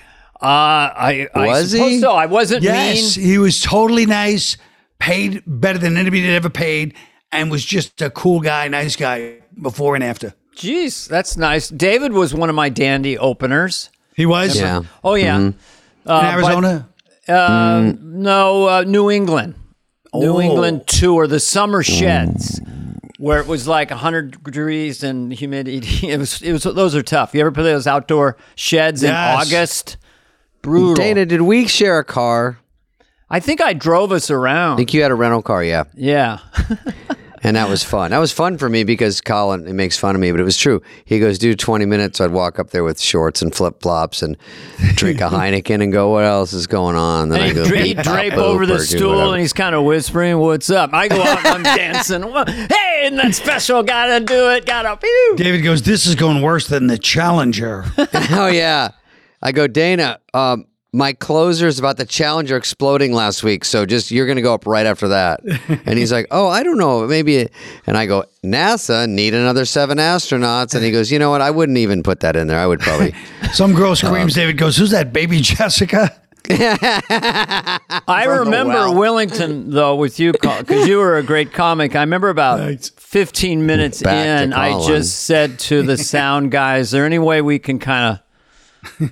Uh, 0.43 0.93
I, 0.93 1.29
I 1.35 1.47
Was 1.47 1.71
suppose 1.71 1.89
he? 1.91 2.01
So 2.01 2.13
I 2.13 2.27
wasn't 2.27 2.63
Yes, 2.63 3.17
mean. 3.17 3.27
he 3.27 3.39
was 3.39 3.63
totally 3.63 4.05
nice, 4.05 4.59
paid 4.99 5.43
better 5.47 5.79
than 5.79 5.97
anybody 5.97 6.23
had 6.27 6.35
ever 6.35 6.51
paid, 6.51 6.95
and 7.33 7.51
was 7.51 7.65
just 7.65 8.03
a 8.03 8.11
cool 8.11 8.41
guy, 8.41 8.69
nice 8.69 8.95
guy 8.97 9.37
before 9.63 9.95
and 9.95 10.05
after. 10.05 10.35
Jeez, 10.55 11.09
that's 11.09 11.37
nice. 11.39 11.69
David 11.69 12.13
was 12.13 12.35
one 12.35 12.51
of 12.51 12.55
my 12.55 12.69
dandy 12.69 13.17
openers. 13.17 13.89
He 14.15 14.27
was 14.27 14.59
Yeah. 14.61 14.83
Oh 15.03 15.15
yeah. 15.15 15.37
in 15.37 15.55
Uh, 16.05 16.21
but- 16.21 16.25
Arizona. 16.35 16.89
Mm. 17.29 17.95
Uh, 17.95 17.97
no, 18.01 18.69
uh, 18.69 18.85
New 18.87 19.11
England. 19.11 19.55
New 20.15 20.35
Oh. 20.35 20.41
England 20.41 20.87
tour, 20.87 21.27
the 21.27 21.41
summer 21.41 21.83
mm. 21.83 21.99
sheds, 21.99 22.61
where 23.19 23.41
it 23.41 23.47
was 23.47 23.67
like 23.67 23.91
100 23.91 24.45
degrees 24.45 25.03
and 25.03 25.33
humidity. 25.33 26.09
It 26.09 26.19
was, 26.19 26.41
it 26.43 26.53
was. 26.53 26.63
Those 26.63 26.95
are 26.95 27.03
tough. 27.03 27.35
You 27.35 27.41
ever 27.41 27.51
play 27.51 27.65
those 27.65 27.87
outdoor 27.87 28.37
sheds 28.55 29.03
in 29.03 29.13
August? 29.13 29.97
Brutal. 30.63 30.95
Dana, 30.95 31.27
did 31.27 31.43
we 31.43 31.67
share 31.67 31.99
a 31.99 32.05
car? 32.05 32.59
I 33.29 33.41
think 33.41 33.61
I 33.61 33.73
drove 33.73 34.13
us 34.13 34.31
around. 34.31 34.75
I 34.75 34.77
think 34.77 34.95
you 34.95 35.03
had 35.03 35.11
a 35.11 35.15
rental 35.15 35.43
car, 35.43 35.65
yeah. 35.65 35.85
yeah. 35.95 36.39
And 37.45 37.57
that 37.57 37.69
was 37.69 37.85
fun. 37.85 38.11
That 38.11 38.19
was 38.19 38.33
fun 38.33 38.57
for 38.57 38.71
me 38.71 38.85
because 38.85 39.21
Colin 39.21 39.67
he 39.67 39.75
makes 39.75 39.99
fun 39.99 40.15
of 40.15 40.21
me, 40.21 40.31
but 40.31 40.41
it 40.41 40.45
was 40.45 40.57
true. 40.57 40.81
He 41.05 41.21
goes, 41.21 41.39
do 41.39 41.55
20 41.55 41.85
minutes. 41.85 42.19
I'd 42.19 42.31
walk 42.31 42.59
up 42.59 42.71
there 42.71 42.83
with 42.83 42.99
shorts 42.99 43.43
and 43.43 43.55
flip 43.55 43.83
flops 43.83 44.23
and 44.23 44.39
drink 44.95 45.21
a 45.21 45.25
Heineken 45.29 45.83
and 45.83 45.93
go, 45.93 46.09
what 46.11 46.25
else 46.25 46.55
is 46.55 46.67
going 46.67 46.97
on? 46.97 47.29
Then 47.29 47.43
I 47.43 47.53
go, 47.53 47.67
he'd, 47.67 47.85
he'd 47.85 47.99
drape 47.99 48.33
over 48.33 48.65
the 48.65 48.79
stool 48.79 49.11
whatever." 49.11 49.33
and 49.33 49.41
he's 49.43 49.53
kind 49.53 49.75
of 49.75 49.85
whispering, 49.85 50.39
What's 50.39 50.71
up? 50.71 50.95
I 50.95 51.07
go 51.07 51.23
out 51.23 51.45
and 51.45 51.47
I'm 51.49 51.63
dancing. 51.77 52.23
Hey, 52.23 53.03
isn't 53.05 53.17
that 53.19 53.35
special? 53.35 53.83
Gotta 53.83 54.25
do 54.25 54.51
it. 54.53 54.65
Gotta. 54.65 54.97
Pew. 54.97 55.35
David 55.37 55.61
goes, 55.61 55.83
This 55.83 56.07
is 56.07 56.15
going 56.15 56.41
worse 56.41 56.67
than 56.69 56.87
the 56.87 56.97
Challenger. 56.97 57.85
oh, 58.31 58.47
yeah. 58.47 58.93
I 59.43 59.53
go, 59.53 59.67
Dana, 59.67 60.19
um, 60.33 60.65
my 60.95 61.13
closer 61.13 61.67
is 61.67 61.81
about 61.81 61.97
the 61.97 62.07
Challenger 62.07 62.57
exploding 62.57 63.13
last 63.13 63.43
week. 63.43 63.65
So 63.65 63.85
just, 63.85 64.13
you're 64.13 64.27
going 64.27 64.37
to 64.37 64.43
go 64.43 64.55
up 64.55 64.65
right 64.65 64.87
after 64.87 65.09
that. 65.09 65.41
And 65.87 65.99
he's 65.99 66.13
like, 66.13 66.27
oh, 66.31 66.47
I 66.47 66.63
don't 66.63 66.79
know. 66.79 67.07
Maybe. 67.07 67.49
And 67.87 67.97
I 67.97 68.07
go, 68.07 68.25
NASA 68.45 69.09
need 69.09 69.35
another 69.35 69.65
seven 69.65 69.99
astronauts. 69.99 70.75
And 70.75 70.85
he 70.85 70.93
goes, 70.93 71.11
you 71.11 71.19
know 71.19 71.31
what? 71.31 71.41
I 71.41 71.51
wouldn't 71.51 71.79
even 71.79 72.03
put 72.03 72.21
that 72.21 72.37
in 72.37 72.47
there. 72.47 72.59
I 72.59 72.67
would 72.67 72.81
probably. 72.81 73.15
Some 73.53 73.75
girl 73.75 73.91
um, 73.91 73.97
screams, 73.97 74.35
David 74.35 74.57
goes, 74.57 74.77
Who's 74.77 74.91
that 74.93 75.13
baby 75.13 75.41
Jessica? 75.43 76.15
I 76.51 78.27
remember 78.29 78.73
well. 78.73 78.95
Wilmington 78.95 79.71
though 79.71 79.97
with 79.97 80.21
you 80.21 80.33
because 80.33 80.87
you 80.87 80.99
were 80.99 81.17
a 81.17 81.23
great 81.23 81.53
comic. 81.53 81.97
I 81.97 82.01
remember 82.01 82.29
about 82.29 82.59
Thanks. 82.59 82.91
15 82.91 83.67
minutes 83.67 84.03
Back 84.03 84.27
in, 84.27 84.53
I 84.53 84.87
just 84.87 85.25
said 85.25 85.59
to 85.61 85.83
the 85.83 85.97
sound 85.97 86.51
guy, 86.51 86.79
"Is 86.79 86.91
there 86.91 87.07
any 87.07 87.19
way 87.19 87.41
we 87.41 87.59
can 87.59 87.79
kind 87.79 88.13
of?" 88.13 88.25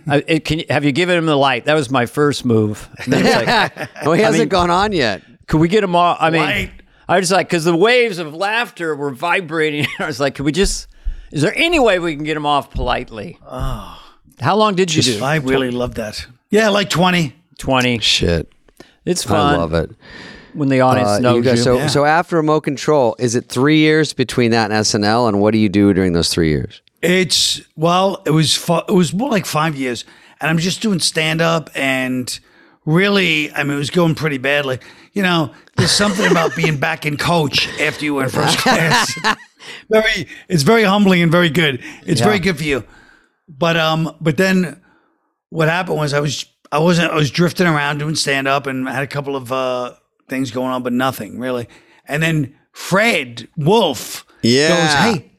It, 0.06 0.44
can 0.44 0.58
you- 0.60 0.64
have 0.70 0.84
you 0.84 0.92
given 0.92 1.16
him 1.18 1.26
the 1.26 1.36
light? 1.36 1.64
That 1.64 1.74
was 1.74 1.90
my 1.90 2.06
first 2.06 2.44
move. 2.44 2.88
And 2.98 3.12
like, 3.12 3.88
oh, 4.06 4.12
he 4.12 4.22
hasn't 4.22 4.40
mean- 4.42 4.48
gone 4.48 4.70
on 4.70 4.92
yet. 4.92 5.22
could 5.46 5.60
we 5.60 5.68
get 5.68 5.82
him 5.84 5.94
all? 5.96 6.16
I 6.18 6.30
mean, 6.30 6.40
Light. 6.42 6.70
I 7.08 7.18
was 7.18 7.30
like, 7.32 7.48
because 7.48 7.64
the 7.64 7.76
waves 7.76 8.18
of 8.18 8.34
laughter 8.34 8.94
were 8.94 9.10
vibrating. 9.10 9.86
I 9.98 10.06
was 10.06 10.20
like, 10.20 10.34
could 10.36 10.44
we 10.46 10.52
just? 10.52 10.86
Is 11.30 11.42
there 11.42 11.52
any 11.56 11.78
way 11.78 11.98
we 11.98 12.14
can 12.14 12.24
get 12.24 12.36
him 12.36 12.46
off 12.46 12.70
politely? 12.70 13.38
Oh, 13.46 13.98
how 14.40 14.56
long 14.56 14.74
did 14.74 14.94
you 14.94 15.02
do? 15.02 15.22
I 15.24 15.36
really 15.36 15.70
love 15.70 15.94
that. 15.96 16.26
Yeah, 16.50 16.68
like 16.68 16.90
20. 16.90 17.34
20. 17.58 17.98
Shit. 18.00 18.52
It's 19.04 19.24
fun 19.24 19.54
I 19.54 19.56
love 19.56 19.72
it. 19.74 19.90
when 20.52 20.68
the 20.68 20.80
audience 20.82 21.08
Uh, 21.08 21.18
knows 21.20 21.36
you 21.36 21.42
guys, 21.42 21.58
you. 21.58 21.64
so, 21.64 21.76
Yeah. 21.76 21.86
so 21.88 22.04
after 22.04 22.36
remote 22.36 22.60
control, 22.60 23.16
is 23.18 23.34
it 23.34 23.48
three 23.48 23.78
years 23.78 24.12
between 24.12 24.50
that 24.52 24.70
and 24.70 24.80
SNL? 24.84 25.28
And 25.28 25.40
what 25.40 25.52
do 25.52 25.58
you 25.58 25.68
do 25.68 25.92
during 25.94 26.12
those 26.12 26.28
three 26.28 26.50
years? 26.50 26.82
It's, 27.02 27.60
well, 27.76 28.22
it 28.26 28.30
was, 28.30 28.54
fu- 28.56 28.76
it 28.88 28.92
was 28.92 29.12
more 29.12 29.30
like 29.30 29.44
five 29.46 29.74
years. 29.76 30.04
And 30.40 30.48
I'm 30.50 30.58
just 30.58 30.80
doing 30.82 30.98
stand 31.00 31.40
up 31.40 31.70
and 31.74 32.38
really, 32.84 33.52
I 33.52 33.62
mean, 33.64 33.74
it 33.74 33.78
was 33.78 33.90
going 33.90 34.14
pretty 34.14 34.38
badly. 34.38 34.78
You 35.12 35.22
know, 35.22 35.52
there's 35.76 35.90
something 35.90 36.30
about 36.30 36.54
being 36.56 36.78
back 36.78 37.04
in 37.06 37.16
coach 37.16 37.68
after 37.80 38.04
you 38.04 38.14
were 38.14 38.24
in 38.24 38.30
first 38.30 38.58
class. 38.64 39.12
very, 39.90 40.26
it's 40.48 40.62
very 40.62 40.82
humbling 40.84 41.22
and 41.22 41.30
very 41.30 41.50
good. 41.50 41.82
It's 42.06 42.20
very 42.20 42.38
good 42.38 42.56
for 42.56 42.64
you. 42.64 42.84
But, 43.48 43.76
um, 43.76 44.16
but 44.20 44.36
then 44.36 44.80
what 45.50 45.68
happened 45.68 45.98
was 45.98 46.14
I 46.14 46.20
was, 46.20 46.46
I 46.70 46.78
wasn't, 46.78 47.12
I 47.12 47.16
was 47.16 47.30
drifting 47.30 47.66
around 47.66 47.98
doing 47.98 48.14
stand 48.14 48.48
up 48.48 48.66
and 48.66 48.88
had 48.88 49.02
a 49.02 49.06
couple 49.08 49.36
of, 49.36 49.52
uh, 49.52 49.94
things 50.28 50.50
going 50.50 50.70
on, 50.72 50.82
but 50.82 50.92
nothing 50.92 51.38
really. 51.38 51.68
And 52.06 52.22
then 52.22 52.54
Fred 52.72 53.48
Wolf 53.56 54.24
Yeah. 54.40 54.68
goes, 54.68 55.14
Hey, 55.18 55.31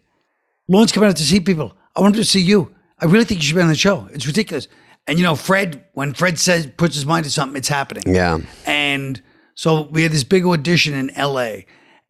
Lorne's 0.74 0.92
coming 0.92 1.10
out 1.10 1.16
to 1.18 1.24
see 1.24 1.40
people. 1.40 1.76
I 1.96 2.02
wanted 2.02 2.18
to 2.18 2.26
see 2.26 2.42
you. 2.42 2.74
I 3.00 3.06
really 3.06 3.26
think 3.26 3.42
you 3.42 3.46
should 3.48 3.56
be 3.56 3.62
on 3.62 3.68
the 3.68 3.76
show. 3.76 4.08
It's 4.12 4.26
ridiculous. 4.28 4.68
And 5.08 5.18
you 5.20 5.24
know, 5.24 5.36
Fred, 5.36 5.84
when 5.94 6.14
Fred 6.14 6.40
says 6.40 6.68
puts 6.78 6.96
his 6.96 7.06
mind 7.06 7.26
to 7.26 7.32
something, 7.32 7.58
it's 7.58 7.68
happening. 7.68 8.04
Yeah. 8.08 8.40
And 8.66 9.22
so 9.56 9.84
we 9.92 10.04
had 10.04 10.12
this 10.12 10.24
big 10.24 10.46
audition 10.46 10.94
in 10.94 11.12
LA. 11.18 11.64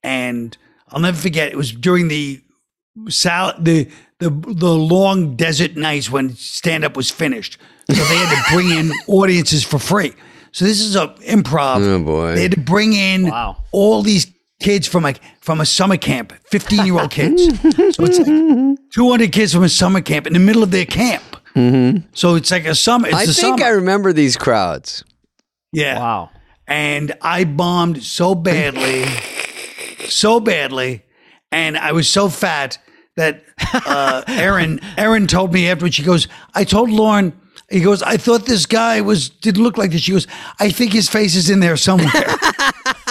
And 0.03 0.55
I'll 0.89 0.99
never 1.01 1.17
forget, 1.17 1.51
it 1.51 1.55
was 1.57 1.71
during 1.71 2.07
the 2.07 2.41
sal- 3.09 3.55
the 3.59 3.89
the 4.19 4.29
the 4.29 4.69
long 4.71 5.35
desert 5.35 5.75
nights 5.75 6.09
when 6.09 6.35
stand 6.35 6.85
up 6.85 6.95
was 6.95 7.09
finished. 7.09 7.57
So 7.89 7.95
they 8.03 8.15
had 8.15 8.45
to 8.47 8.53
bring 8.55 8.69
in 8.69 8.91
audiences 9.07 9.63
for 9.63 9.79
free. 9.79 10.13
So 10.51 10.65
this 10.65 10.79
is 10.79 10.95
a 10.95 11.07
improv. 11.27 11.77
Oh, 11.81 12.03
boy. 12.03 12.35
They 12.35 12.43
had 12.43 12.51
to 12.51 12.59
bring 12.59 12.93
in 12.93 13.23
Wow. 13.29 13.63
all 13.71 14.03
these 14.03 14.27
kids 14.63 14.87
from 14.87 15.03
like 15.03 15.19
from 15.41 15.61
a 15.61 15.65
summer 15.65 15.97
camp, 15.97 16.33
15 16.49 16.85
year 16.85 16.99
old 16.99 17.11
kids. 17.11 17.43
So 17.95 18.03
it's 18.05 18.17
like 18.17 18.77
200 18.93 19.31
kids 19.31 19.53
from 19.53 19.63
a 19.63 19.69
summer 19.69 20.01
camp 20.01 20.25
in 20.25 20.33
the 20.33 20.39
middle 20.39 20.63
of 20.63 20.71
their 20.71 20.85
camp. 20.85 21.23
So 22.15 22.35
it's 22.35 22.49
like 22.49 22.65
a 22.65 22.73
summer. 22.73 23.07
It's 23.09 23.15
I 23.15 23.23
a 23.23 23.25
think 23.27 23.59
summer. 23.59 23.65
I 23.65 23.69
remember 23.69 24.11
these 24.13 24.35
crowds. 24.37 25.03
yeah. 25.71 25.99
wow. 25.99 26.29
And 26.65 27.11
I 27.21 27.43
bombed 27.43 28.01
so 28.03 28.33
badly, 28.35 29.03
so 30.07 30.39
badly, 30.39 31.03
and 31.51 31.77
I 31.77 31.91
was 31.91 32.07
so 32.07 32.29
fat 32.29 32.77
that 33.17 33.43
uh, 33.85 34.23
Erin 34.27 34.79
Erin 34.97 35.27
told 35.27 35.51
me 35.53 35.67
afterwards. 35.69 35.95
She 35.95 36.03
goes, 36.03 36.27
"I 36.55 36.63
told 36.63 36.89
Lorne." 36.89 37.33
He 37.69 37.81
goes, 37.81 38.01
"I 38.01 38.15
thought 38.17 38.45
this 38.45 38.65
guy 38.65 39.01
was 39.01 39.29
didn't 39.29 39.61
look 39.61 39.77
like 39.77 39.91
this." 39.91 40.01
She 40.01 40.13
goes, 40.13 40.25
"I 40.59 40.71
think 40.71 40.93
his 40.93 41.09
face 41.09 41.35
is 41.35 41.49
in 41.49 41.59
there 41.59 41.75
somewhere." 41.77 42.07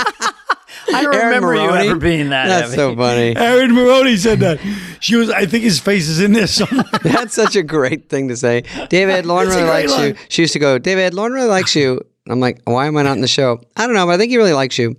I 0.95 1.03
don't 1.03 1.15
Erin 1.15 1.27
remember 1.27 1.47
Maroney? 1.55 1.85
you 1.85 1.91
ever 1.91 1.99
being 1.99 2.31
that 2.31 2.47
That's 2.49 2.71
heavy. 2.71 2.77
so 2.77 2.97
funny. 2.97 3.37
Erin 3.37 3.75
Maroney 3.75 4.17
said 4.17 4.41
that. 4.41 4.61
She 5.01 5.17
was. 5.17 5.31
"I 5.31 5.47
think 5.47 5.65
his 5.65 5.79
face 5.81 6.09
is 6.09 6.21
in 6.21 6.33
this 6.33 6.55
somewhere." 6.55 6.85
That's 7.03 7.35
such 7.35 7.57
a 7.57 7.63
great 7.63 8.09
thing 8.09 8.29
to 8.29 8.37
say. 8.37 8.63
David, 8.89 9.27
Lorne 9.27 9.49
really 9.49 9.65
likes 9.65 9.99
you. 9.99 10.15
She 10.29 10.43
used 10.43 10.53
to 10.53 10.59
go, 10.59 10.79
David, 10.79 11.15
Lorne 11.15 11.33
really 11.33 11.49
likes 11.49 11.75
you. 11.75 12.01
I'm 12.29 12.41
like, 12.41 12.61
why 12.65 12.87
am 12.87 12.97
I 12.97 13.03
not 13.03 13.17
in 13.17 13.21
the 13.21 13.29
show? 13.29 13.61
I 13.77 13.87
don't 13.87 13.97
know, 13.97 14.07
but 14.07 14.13
I 14.13 14.19
think 14.19 14.31
he 14.31 14.37
really 14.37 14.53
likes 14.53 14.79
you. 14.79 14.95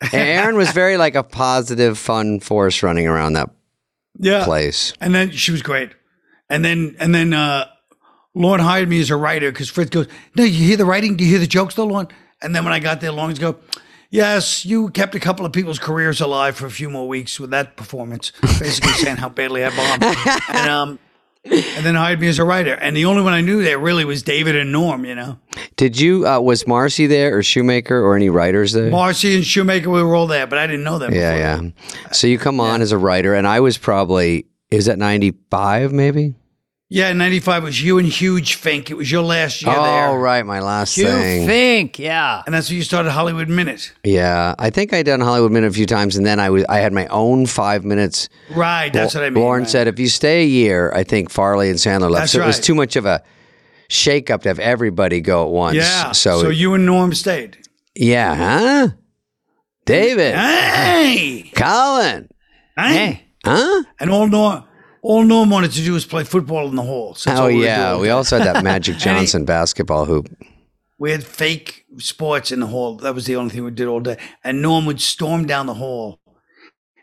And 0.00 0.14
Erin 0.14 0.56
was 0.56 0.70
very 0.70 0.96
like 0.96 1.14
a 1.14 1.22
positive, 1.22 1.98
fun 1.98 2.38
force 2.40 2.82
running 2.82 3.08
around 3.08 3.32
that 3.32 3.50
yeah. 4.18 4.44
place. 4.44 4.92
And 5.00 5.14
then 5.14 5.30
she 5.30 5.52
was 5.52 5.62
great. 5.62 5.90
And 6.48 6.64
then 6.64 6.96
and 7.00 7.14
then 7.14 7.32
uh 7.32 7.66
Lorne 8.34 8.60
hired 8.60 8.88
me 8.88 9.00
as 9.00 9.10
a 9.10 9.16
writer 9.16 9.50
because 9.50 9.70
Fritz 9.70 9.90
goes, 9.90 10.06
No, 10.36 10.44
you 10.44 10.66
hear 10.66 10.76
the 10.76 10.84
writing? 10.84 11.16
Do 11.16 11.24
you 11.24 11.30
hear 11.30 11.38
the 11.38 11.46
jokes 11.46 11.74
though, 11.74 11.86
Lorne? 11.86 12.08
And 12.42 12.54
then 12.54 12.64
when 12.64 12.72
I 12.74 12.78
got 12.78 13.00
there, 13.00 13.10
Lauren's 13.10 13.38
go, 13.38 13.56
Yes, 14.10 14.64
you 14.64 14.90
kept 14.90 15.14
a 15.14 15.20
couple 15.20 15.44
of 15.44 15.52
people's 15.52 15.78
careers 15.78 16.20
alive 16.20 16.56
for 16.56 16.66
a 16.66 16.70
few 16.70 16.88
more 16.90 17.08
weeks 17.08 17.40
with 17.40 17.50
that 17.50 17.76
performance, 17.76 18.32
basically 18.60 18.92
saying 18.94 19.16
how 19.16 19.28
badly 19.28 19.64
I 19.64 19.70
bombed. 19.70 20.16
And 20.48 20.70
um 20.70 20.98
and 21.48 21.86
then 21.86 21.94
hired 21.94 22.20
me 22.20 22.26
as 22.26 22.38
a 22.38 22.44
writer. 22.44 22.74
And 22.74 22.96
the 22.96 23.04
only 23.04 23.22
one 23.22 23.32
I 23.32 23.40
knew 23.40 23.62
there 23.62 23.78
really 23.78 24.04
was 24.04 24.22
David 24.22 24.56
and 24.56 24.72
Norm. 24.72 25.04
You 25.04 25.14
know, 25.14 25.38
Did 25.76 25.98
you? 25.98 26.26
Uh, 26.26 26.40
was 26.40 26.66
Marcy 26.66 27.06
there 27.06 27.36
or 27.36 27.42
Shoemaker 27.42 28.00
or 28.00 28.16
any 28.16 28.30
writers 28.30 28.72
there? 28.72 28.90
Marcy 28.90 29.36
and 29.36 29.44
Shoemaker 29.44 29.88
we 29.90 30.02
were 30.02 30.14
all 30.14 30.26
there, 30.26 30.46
but 30.46 30.58
I 30.58 30.66
didn't 30.66 30.84
know 30.84 30.98
them. 30.98 31.14
yeah, 31.14 31.54
before. 31.54 31.72
yeah. 31.72 32.10
So 32.12 32.26
you 32.26 32.38
come 32.38 32.58
on 32.60 32.82
as 32.82 32.90
a 32.92 32.98
writer, 32.98 33.34
and 33.34 33.46
I 33.46 33.60
was 33.60 33.78
probably 33.78 34.46
is 34.70 34.86
that 34.86 34.98
ninety 34.98 35.34
five 35.50 35.92
maybe? 35.92 36.34
Yeah. 36.88 37.12
'95 37.12 37.64
was 37.64 37.82
you 37.82 37.98
and 37.98 38.06
Hugh 38.06 38.38
Fink. 38.44 38.90
It 38.90 38.94
was 38.96 39.10
your 39.10 39.22
last 39.22 39.62
year 39.62 39.74
oh 39.76 39.82
there, 39.82 40.18
right, 40.18 40.46
my 40.46 40.60
last 40.60 40.96
You 40.96 41.06
thing. 41.06 41.46
think, 41.46 41.98
yeah. 41.98 42.42
and 42.46 42.54
that's 42.54 42.68
when 42.68 42.76
you 42.78 42.84
started 42.84 43.10
Hollywood 43.10 43.48
Minute. 43.48 43.92
Yeah, 44.04 44.54
I 44.58 44.70
think 44.70 44.92
I 44.92 45.02
done 45.02 45.20
Hollywood 45.20 45.50
Minute 45.52 45.68
a 45.68 45.72
few 45.72 45.86
times, 45.86 46.16
and 46.16 46.24
then 46.24 46.38
I 46.38 46.50
was 46.50 46.64
I 46.68 46.78
had 46.78 46.92
my 46.92 47.06
own 47.08 47.46
five 47.46 47.84
minutes. 47.84 48.28
Right, 48.54 48.92
that's 48.92 49.14
what 49.14 49.24
I 49.24 49.30
mean. 49.30 49.42
Lorne 49.42 49.62
right. 49.62 49.68
said, 49.70 49.88
if 49.88 49.98
you 49.98 50.08
stay 50.08 50.42
a 50.42 50.46
year, 50.46 50.92
I 50.94 51.02
think 51.02 51.30
Farley 51.30 51.70
and 51.70 51.78
Sandler 51.78 52.10
left. 52.10 52.22
That's 52.22 52.32
so 52.32 52.42
it 52.42 52.46
was 52.46 52.56
right. 52.58 52.64
too 52.64 52.74
much 52.76 52.94
of 52.96 53.04
a 53.04 53.22
shake 53.88 54.30
up 54.30 54.42
to 54.42 54.48
have 54.48 54.58
everybody 54.60 55.20
go 55.20 55.44
at 55.44 55.50
once. 55.50 55.76
Yeah. 55.76 56.12
So, 56.12 56.40
So, 56.42 56.48
you 56.50 56.74
and 56.74 56.86
Norm 56.86 57.12
stayed. 57.14 57.58
yeah, 57.94 58.34
huh? 58.34 58.88
David, 59.86 60.34
Hey, 60.34 61.50
Colin, 61.54 62.28
hey. 62.76 62.92
Hey, 62.94 63.24
huh? 63.44 63.84
And 64.00 64.10
all 64.10 64.26
Norm, 64.26 64.64
all 65.06 65.24
Norm 65.24 65.50
wanted 65.50 65.72
to 65.72 65.82
do 65.82 65.92
was 65.92 66.04
play 66.04 66.24
football 66.24 66.68
in 66.68 66.74
the 66.76 66.82
hall. 66.82 67.14
So 67.14 67.30
Oh 67.32 67.42
all 67.42 67.46
we 67.48 67.64
yeah, 67.64 67.90
doing. 67.90 68.02
we 68.02 68.10
also 68.10 68.38
had 68.38 68.46
that 68.46 68.64
Magic 68.64 68.94
he- 68.98 69.00
Johnson 69.04 69.44
basketball 69.44 70.04
hoop. 70.04 70.28
we 70.98 71.10
had 71.10 71.22
fake 71.24 71.84
sports 71.98 72.50
in 72.52 72.60
the 72.60 72.66
hall. 72.66 72.96
That 72.96 73.14
was 73.14 73.26
the 73.26 73.36
only 73.36 73.50
thing 73.54 73.64
we 73.64 73.70
did 73.70 73.86
all 73.86 74.00
day. 74.00 74.18
And 74.44 74.62
Norm 74.62 74.84
would 74.86 75.00
storm 75.00 75.46
down 75.46 75.66
the 75.66 75.74
hall 75.74 76.18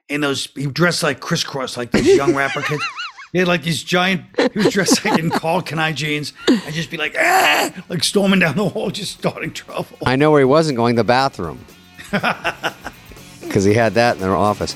in 0.10 0.22
those. 0.22 0.48
He 0.56 0.66
dressed 0.68 1.02
like 1.04 1.20
crisscross, 1.20 1.78
like 1.78 1.92
those 1.92 2.06
young 2.06 2.36
rapper 2.36 2.62
kids. 2.62 2.84
He 3.34 3.40
had 3.40 3.48
like 3.48 3.64
these 3.64 3.82
giant. 3.82 4.26
He 4.54 4.60
was 4.60 4.72
dressed 4.72 5.04
like 5.04 5.18
in 5.18 5.32
Karl 5.32 5.64
Kani 5.64 5.96
jeans, 5.96 6.34
and 6.48 6.72
just 6.72 6.92
be 6.92 6.98
like, 6.98 7.16
ah, 7.18 7.72
like 7.90 8.04
storming 8.04 8.38
down 8.40 8.56
the 8.56 8.70
hall, 8.70 8.92
just 8.92 9.18
starting 9.18 9.52
trouble. 9.52 9.98
I 10.06 10.16
know 10.18 10.30
where 10.30 10.40
he 10.40 10.46
wasn't 10.46 10.76
going, 10.78 10.94
the 10.98 11.04
bathroom, 11.04 11.58
because 12.12 13.64
he 13.64 13.74
had 13.74 13.94
that 13.96 14.16
in 14.18 14.22
their 14.22 14.36
office. 14.36 14.76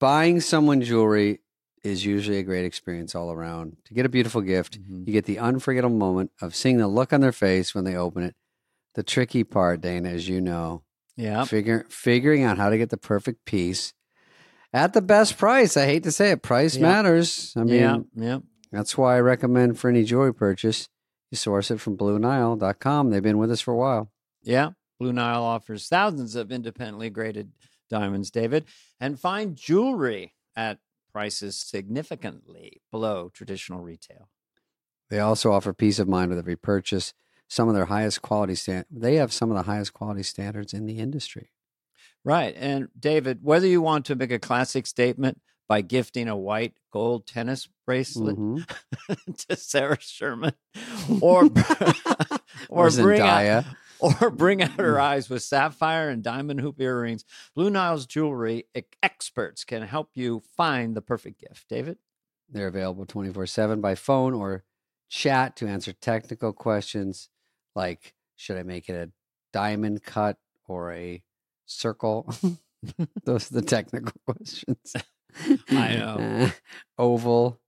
Buying 0.00 0.40
someone 0.40 0.80
jewelry 0.80 1.40
is 1.82 2.04
usually 2.04 2.38
a 2.38 2.42
great 2.42 2.64
experience 2.64 3.14
all 3.14 3.32
around. 3.32 3.76
To 3.86 3.94
get 3.94 4.06
a 4.06 4.08
beautiful 4.08 4.40
gift, 4.40 4.80
Mm-hmm. 4.80 5.04
you 5.06 5.12
get 5.12 5.24
the 5.26 5.38
unforgettable 5.38 5.96
moment 5.96 6.30
of 6.40 6.54
seeing 6.54 6.78
the 6.78 6.88
look 6.88 7.12
on 7.12 7.20
their 7.20 7.32
face 7.32 7.74
when 7.74 7.84
they 7.84 7.96
open 7.96 8.22
it. 8.22 8.34
The 8.94 9.02
tricky 9.02 9.44
part, 9.44 9.80
Dana, 9.80 10.08
as 10.10 10.28
you 10.28 10.40
know, 10.40 10.82
yeah. 11.16 11.44
figure, 11.44 11.86
figuring 11.88 12.42
out 12.42 12.58
how 12.58 12.68
to 12.70 12.78
get 12.78 12.90
the 12.90 12.96
perfect 12.96 13.44
piece 13.44 13.92
at 14.72 14.92
the 14.92 15.02
best 15.02 15.38
price. 15.38 15.76
I 15.76 15.86
hate 15.86 16.02
to 16.04 16.12
say 16.12 16.30
it, 16.32 16.42
price 16.42 16.76
matters. 16.76 17.52
I 17.56 17.62
mean, 17.64 17.74
yeah, 17.80 17.96
yeah. 18.16 18.38
that's 18.72 18.98
why 18.98 19.16
I 19.16 19.20
recommend 19.20 19.78
for 19.78 19.88
any 19.88 20.02
jewelry 20.04 20.34
purchase, 20.34 20.88
you 21.30 21.36
source 21.36 21.70
it 21.70 21.80
from 21.80 21.96
BlueNile.com. 21.96 23.10
They've 23.10 23.22
been 23.22 23.38
with 23.38 23.50
us 23.52 23.60
for 23.60 23.72
a 23.72 23.76
while. 23.76 24.10
Yeah. 24.42 24.70
Blue 24.98 25.12
Nile 25.12 25.42
offers 25.44 25.86
thousands 25.86 26.34
of 26.34 26.50
independently 26.50 27.08
graded 27.08 27.52
diamonds, 27.88 28.30
David, 28.32 28.64
and 29.00 29.18
find 29.18 29.56
jewelry 29.56 30.34
at 30.56 30.78
prices 31.12 31.56
significantly 31.56 32.82
below 32.90 33.30
traditional 33.32 33.80
retail. 33.80 34.28
They 35.10 35.20
also 35.20 35.52
offer 35.52 35.72
peace 35.72 35.98
of 35.98 36.08
mind 36.08 36.30
with 36.30 36.38
every 36.38 36.56
purchase. 36.56 37.14
Some 37.48 37.68
of 37.68 37.74
their 37.74 37.86
highest 37.86 38.20
quality 38.20 38.54
stand. 38.54 38.84
They 38.90 39.16
have 39.16 39.32
some 39.32 39.50
of 39.50 39.56
the 39.56 39.62
highest 39.62 39.94
quality 39.94 40.22
standards 40.22 40.74
in 40.74 40.84
the 40.86 40.98
industry. 40.98 41.50
Right. 42.24 42.54
And 42.58 42.88
David, 42.98 43.38
whether 43.42 43.66
you 43.66 43.80
want 43.80 44.04
to 44.06 44.14
make 44.16 44.30
a 44.32 44.38
classic 44.38 44.86
statement 44.86 45.40
by 45.66 45.80
gifting 45.80 46.28
a 46.28 46.36
white 46.36 46.74
gold 46.92 47.26
tennis 47.26 47.68
bracelet 47.86 48.36
Mhm. 48.36 48.68
to 49.48 49.56
Sarah 49.56 49.98
Sherman 50.00 50.52
or 51.22 51.44
or, 51.44 51.50
Or 52.68 52.90
bring 52.90 53.20
Zendaya. 53.20 53.64
Or 54.00 54.30
bring 54.30 54.62
out 54.62 54.78
her 54.78 55.00
eyes 55.00 55.28
with 55.28 55.42
sapphire 55.42 56.08
and 56.08 56.22
diamond 56.22 56.60
hoop 56.60 56.80
earrings. 56.80 57.24
Blue 57.54 57.70
Nile's 57.70 58.06
jewelry 58.06 58.64
experts 59.02 59.64
can 59.64 59.82
help 59.82 60.10
you 60.14 60.42
find 60.56 60.94
the 60.94 61.02
perfect 61.02 61.40
gift. 61.40 61.68
David? 61.68 61.98
They're 62.48 62.68
available 62.68 63.06
24 63.06 63.46
7 63.46 63.80
by 63.80 63.94
phone 63.94 64.34
or 64.34 64.64
chat 65.10 65.56
to 65.56 65.66
answer 65.66 65.92
technical 65.92 66.52
questions 66.52 67.28
like 67.74 68.14
should 68.36 68.56
I 68.56 68.62
make 68.62 68.88
it 68.88 68.94
a 68.94 69.10
diamond 69.52 70.02
cut 70.02 70.36
or 70.66 70.92
a 70.92 71.22
circle? 71.66 72.32
Those 73.24 73.50
are 73.50 73.54
the 73.54 73.62
technical 73.62 74.12
questions. 74.26 74.94
I 75.70 75.96
know. 75.96 76.16
Uh, 76.46 76.50
oval. 76.98 77.60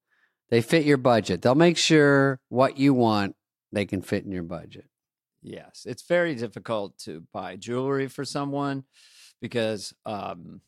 They 0.50 0.62
fit 0.62 0.84
your 0.84 0.96
budget. 0.96 1.42
They'll 1.42 1.54
make 1.54 1.76
sure 1.76 2.40
what 2.48 2.76
you 2.76 2.92
want, 2.94 3.36
they 3.72 3.86
can 3.86 4.02
fit 4.02 4.24
in 4.24 4.32
your 4.32 4.42
budget. 4.42 4.89
Yes, 5.42 5.86
it's 5.88 6.02
very 6.02 6.34
difficult 6.34 6.98
to 7.00 7.22
buy 7.32 7.56
jewelry 7.56 8.08
for 8.08 8.24
someone 8.24 8.84
because 9.40 9.94
um, 10.04 10.60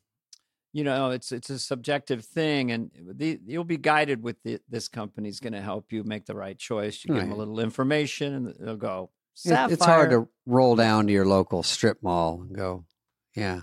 you 0.72 0.82
know 0.84 1.10
it's 1.10 1.30
it's 1.32 1.50
a 1.50 1.58
subjective 1.58 2.24
thing, 2.24 2.70
and 2.72 2.90
the, 2.96 3.38
you'll 3.44 3.64
be 3.64 3.76
guided 3.76 4.22
with 4.22 4.36
the, 4.44 4.60
this 4.68 4.88
company's 4.88 5.40
going 5.40 5.52
to 5.52 5.60
help 5.60 5.92
you 5.92 6.04
make 6.04 6.24
the 6.24 6.34
right 6.34 6.58
choice. 6.58 7.04
You 7.04 7.08
give 7.14 7.22
them 7.22 7.32
a 7.32 7.36
little 7.36 7.60
information, 7.60 8.34
and 8.34 8.54
they'll 8.58 8.76
go. 8.76 9.10
It- 9.44 9.50
it's 9.72 9.84
hard 9.84 10.10
to 10.10 10.28
roll 10.46 10.76
down 10.76 11.06
to 11.06 11.12
your 11.12 11.26
local 11.26 11.62
strip 11.62 12.02
mall 12.02 12.40
and 12.42 12.54
go, 12.56 12.84
yeah, 13.34 13.62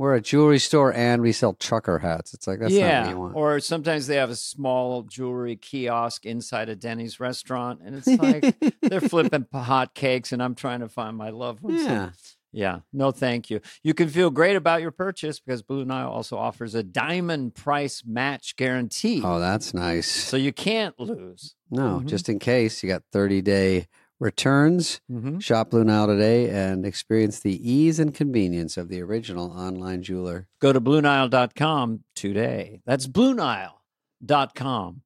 we're 0.00 0.14
a 0.14 0.20
jewelry 0.22 0.58
store 0.58 0.94
and 0.94 1.20
we 1.20 1.30
sell 1.30 1.52
trucker 1.52 1.98
hats. 1.98 2.32
It's 2.32 2.46
like, 2.46 2.58
that's 2.58 2.72
not 2.72 2.78
yeah, 2.80 3.02
what 3.02 3.10
you 3.10 3.18
want. 3.18 3.36
or 3.36 3.60
sometimes 3.60 4.06
they 4.06 4.16
have 4.16 4.30
a 4.30 4.34
small 4.34 5.02
jewelry 5.02 5.56
kiosk 5.56 6.24
inside 6.24 6.70
a 6.70 6.74
Denny's 6.74 7.20
restaurant, 7.20 7.80
and 7.84 7.94
it's 7.94 8.06
like 8.18 8.56
they're 8.80 9.02
flipping 9.02 9.46
hot 9.52 9.94
cakes, 9.94 10.32
and 10.32 10.42
I'm 10.42 10.54
trying 10.54 10.80
to 10.80 10.88
find 10.88 11.18
my 11.18 11.28
loved 11.28 11.60
ones. 11.60 11.82
So 11.84 11.90
yeah. 11.90 12.10
Yeah, 12.52 12.78
no, 12.94 13.10
thank 13.12 13.50
you. 13.50 13.60
You 13.84 13.92
can 13.94 14.08
feel 14.08 14.30
great 14.30 14.56
about 14.56 14.80
your 14.80 14.90
purchase 14.90 15.38
because 15.38 15.62
Blue 15.62 15.84
Nile 15.84 16.08
also 16.08 16.36
offers 16.36 16.74
a 16.74 16.82
diamond 16.82 17.54
price 17.54 18.02
match 18.04 18.56
guarantee. 18.56 19.20
Oh, 19.22 19.38
that's 19.38 19.72
nice. 19.74 20.10
So 20.10 20.36
you 20.38 20.52
can't 20.52 20.98
lose. 20.98 21.54
No, 21.70 22.00
Mhm. 22.00 22.06
just 22.06 22.28
in 22.28 22.38
case 22.40 22.82
you 22.82 22.88
got 22.88 23.02
30 23.12 23.40
day 23.42 23.86
returns. 24.20 25.00
Mm-hmm. 25.10 25.38
Shop 25.40 25.70
Blue 25.70 25.82
Nile 25.82 26.06
today 26.06 26.48
and 26.50 26.86
experience 26.86 27.40
the 27.40 27.58
ease 27.68 27.98
and 27.98 28.14
convenience 28.14 28.76
of 28.76 28.88
the 28.88 29.00
original 29.02 29.50
online 29.50 30.02
jeweler. 30.02 30.46
Go 30.60 30.72
to 30.72 30.80
BlueNile.com 30.80 32.04
today. 32.14 32.82
That's 32.86 33.06
BlueNile.com. 33.08 35.02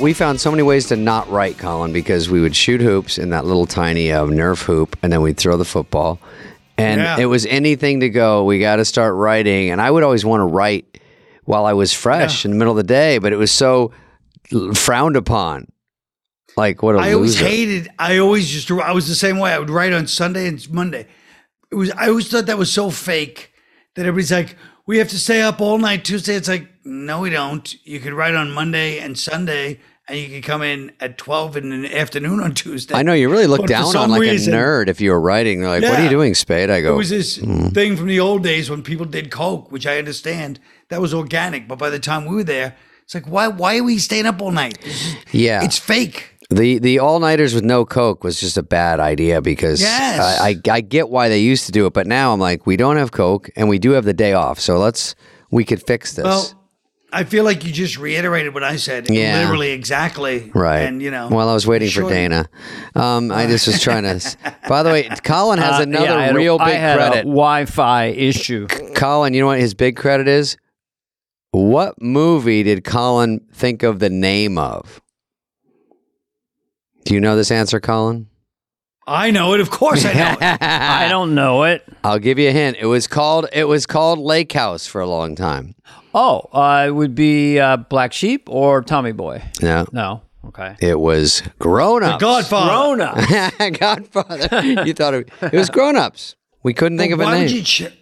We 0.00 0.14
found 0.14 0.40
so 0.40 0.50
many 0.50 0.62
ways 0.62 0.86
to 0.88 0.96
not 0.96 1.28
write, 1.28 1.58
Colin, 1.58 1.92
because 1.92 2.30
we 2.30 2.40
would 2.40 2.56
shoot 2.56 2.80
hoops 2.80 3.18
in 3.18 3.28
that 3.30 3.44
little 3.44 3.66
tiny 3.66 4.10
uh, 4.10 4.24
Nerf 4.24 4.62
hoop, 4.64 4.96
and 5.02 5.12
then 5.12 5.20
we'd 5.20 5.36
throw 5.36 5.58
the 5.58 5.64
football. 5.66 6.18
And 6.78 7.02
Yeah. 7.02 7.18
it 7.18 7.26
was 7.26 7.44
anything 7.44 8.00
to 8.00 8.08
go. 8.08 8.44
We 8.44 8.60
got 8.60 8.76
to 8.76 8.86
start 8.86 9.14
writing, 9.14 9.68
and 9.68 9.78
I 9.78 9.90
would 9.90 10.02
always 10.02 10.24
want 10.24 10.40
to 10.40 10.46
write 10.46 10.98
while 11.44 11.66
I 11.66 11.74
was 11.74 11.92
fresh 11.92 12.46
in 12.46 12.50
the 12.50 12.56
middle 12.56 12.70
of 12.72 12.78
the 12.78 12.82
day, 12.82 13.18
but 13.18 13.34
it 13.34 13.36
was 13.36 13.52
so 13.52 13.92
frowned 14.74 15.16
upon. 15.16 15.66
Like 16.60 16.82
what 16.82 16.94
a 16.96 16.98
I 16.98 17.12
always 17.14 17.34
loser. 17.40 17.44
hated. 17.50 17.88
I 17.98 18.18
always 18.18 18.48
just. 18.48 18.70
I 18.70 18.92
was 18.92 19.08
the 19.08 19.14
same 19.14 19.38
way. 19.38 19.52
I 19.52 19.58
would 19.58 19.70
write 19.70 19.92
on 19.92 20.06
Sunday 20.06 20.46
and 20.46 20.58
Monday. 20.70 21.06
It 21.72 21.74
was. 21.74 21.90
I 21.92 22.08
always 22.08 22.28
thought 22.30 22.46
that 22.46 22.58
was 22.58 22.70
so 22.72 22.90
fake 22.90 23.52
that 23.94 24.02
everybody's 24.06 24.30
like, 24.32 24.56
"We 24.86 24.98
have 24.98 25.08
to 25.08 25.18
stay 25.18 25.40
up 25.42 25.60
all 25.60 25.78
night 25.78 26.04
Tuesday." 26.04 26.34
It's 26.34 26.48
like, 26.48 26.66
no, 26.84 27.20
we 27.20 27.30
don't. 27.30 27.66
You 27.86 27.98
could 28.00 28.12
write 28.12 28.34
on 28.34 28.50
Monday 28.52 28.98
and 28.98 29.18
Sunday, 29.18 29.80
and 30.08 30.18
you 30.18 30.28
could 30.28 30.44
come 30.44 30.62
in 30.62 30.92
at 31.00 31.16
twelve 31.16 31.56
in 31.56 31.82
the 31.82 31.98
afternoon 31.98 32.40
on 32.40 32.52
Tuesday. 32.54 32.94
I 32.94 33.02
know 33.02 33.14
you 33.14 33.30
really 33.30 33.46
look 33.46 33.60
But 33.62 33.68
down 33.68 33.96
on 33.96 34.10
like 34.10 34.20
reason- 34.20 34.52
a 34.52 34.56
nerd 34.58 34.88
if 34.88 35.00
you 35.00 35.12
were 35.12 35.20
writing. 35.20 35.60
They're 35.60 35.70
like, 35.70 35.82
"What 35.82 35.98
are 35.98 36.04
you 36.04 36.10
doing, 36.10 36.34
Spade?" 36.34 36.68
I 36.70 36.80
go. 36.82 36.92
It 36.94 36.96
was 36.98 37.10
this 37.10 37.38
Mm. 37.38 37.72
thing 37.72 37.96
from 37.96 38.08
the 38.08 38.20
old 38.20 38.42
days 38.42 38.68
when 38.68 38.82
people 38.82 39.06
did 39.06 39.30
coke, 39.30 39.72
which 39.72 39.86
I 39.86 39.96
understand 39.98 40.60
that 40.90 41.00
was 41.00 41.14
organic. 41.14 41.66
But 41.68 41.78
by 41.78 41.88
the 41.88 42.00
time 42.00 42.26
we 42.26 42.34
were 42.36 42.44
there, 42.44 42.74
it's 43.04 43.14
like, 43.14 43.26
why? 43.26 43.48
Why 43.48 43.78
are 43.78 43.84
we 43.84 43.96
staying 43.98 44.26
up 44.26 44.42
all 44.42 44.50
night? 44.52 44.76
"Yeah." 45.32 45.62
It's 45.64 45.78
fake. 45.78 46.26
The 46.50 46.78
the 46.78 46.98
all 46.98 47.20
nighters 47.20 47.54
with 47.54 47.64
no 47.64 47.84
coke 47.84 48.24
was 48.24 48.40
just 48.40 48.56
a 48.58 48.62
bad 48.62 48.98
idea 49.00 49.40
because 49.40 49.80
Yes. 49.80 50.40
I, 50.40 50.48
I 50.50 50.76
I 50.76 50.80
get 50.80 51.08
why 51.08 51.28
they 51.28 51.38
used 51.40 51.66
to 51.66 51.72
do 51.72 51.86
it, 51.86 51.92
but 51.92 52.06
now 52.06 52.32
I'm 52.32 52.40
like, 52.40 52.66
we 52.66 52.76
don't 52.76 52.96
have 52.96 53.12
coke 53.12 53.50
and 53.56 53.68
we 53.68 53.78
do 53.78 53.92
have 53.92 54.04
the 54.04 54.12
day 54.12 54.32
off, 54.32 54.58
so 54.58 54.78
let's 54.78 55.14
we 55.52 55.64
could 55.64 55.80
fix 55.86 56.14
this. 56.14 56.24
Well, 56.24 56.52
I 57.12 57.24
feel 57.24 57.42
like 57.44 57.64
you 57.64 57.72
just 57.72 57.98
reiterated 57.98 58.54
what 58.54 58.62
I 58.62 58.76
said. 58.76 59.08
Yeah. 59.10 59.40
Literally 59.40 59.70
exactly. 59.72 60.50
right. 60.54 60.80
And, 60.82 61.02
you 61.02 61.10
know. 61.10 61.28
while 61.28 61.48
I 61.48 61.54
was 61.54 61.66
waiting 61.66 61.90
for. 61.90 62.08
Dana, 62.08 62.48
um, 62.94 63.32
I 63.32 63.46
just 63.48 63.66
was 63.66 63.80
trying 63.82 64.04
to. 64.04 64.36
By 64.68 64.82
the 64.84 64.90
way, 64.90 65.08
Colin 65.24 65.58
has 65.58 65.80
Uh, 65.80 65.82
another 65.82 66.04
yeah, 66.06 66.14
I 66.14 66.24
a- 66.26 66.34
real 66.34 66.56
I 66.60 66.70
big 66.70 66.78
had 66.78 66.96
credit. 66.98 67.20
A 67.20 67.22
Wi-Fi 67.22 68.04
issue. 68.06 68.66
Colin, 68.94 69.34
you 69.34 69.40
know 69.40 69.46
what 69.48 69.58
his 69.58 69.74
big 69.74 69.96
credit 69.96 70.28
is? 70.28 70.56
What 71.52 72.00
movie 72.00 72.62
did 72.62 72.84
Colin 72.84 73.40
think 73.52 73.82
of 73.82 73.98
the 73.98 74.10
name 74.10 74.56
of? 74.56 75.00
Do 77.04 77.14
you 77.14 77.20
know 77.20 77.36
this 77.36 77.50
answer, 77.50 77.80
Colin? 77.80 78.28
I 79.06 79.30
know 79.30 79.54
it. 79.54 79.60
Of 79.60 79.70
course 79.70 80.04
I 80.04 80.12
know 80.12 80.36
it. 80.40 80.58
I 80.62 81.08
don't 81.08 81.34
know 81.34 81.64
it. 81.64 81.84
I'll 82.04 82.18
give 82.18 82.38
you 82.38 82.48
a 82.50 82.52
hint. 82.52 82.76
It 82.78 82.86
was 82.86 83.06
called 83.06 83.46
it 83.52 83.64
was 83.64 83.86
called 83.86 84.18
Lake 84.20 84.52
House 84.52 84.86
for 84.86 85.00
a 85.00 85.06
long 85.06 85.34
time. 85.34 85.74
Oh, 86.14 86.40
uh, 86.52 86.84
it 86.88 86.90
would 86.90 87.14
be 87.14 87.58
uh, 87.58 87.76
Black 87.78 88.12
Sheep 88.12 88.48
or 88.48 88.82
Tommy 88.82 89.12
Boy. 89.12 89.42
No, 89.62 89.86
No. 89.92 90.22
Okay. 90.46 90.74
it 90.80 90.98
was 90.98 91.42
Grown 91.58 92.02
Ups. 92.02 92.20
Godfather. 92.20 92.68
Grown 92.70 93.00
up. 93.00 93.78
Godfather. 93.80 94.62
You 94.86 94.94
thought 94.94 95.14
it, 95.14 95.28
it 95.42 95.52
was 95.52 95.70
Grown 95.70 95.96
Ups. 95.96 96.34
We 96.62 96.72
couldn't 96.74 96.98
think 96.98 97.12
of 97.12 97.20
a 97.20 97.24
why 97.24 97.32
name. 97.34 97.42
would 97.42 97.50
you? 97.52 97.62
Ch- 97.62 97.92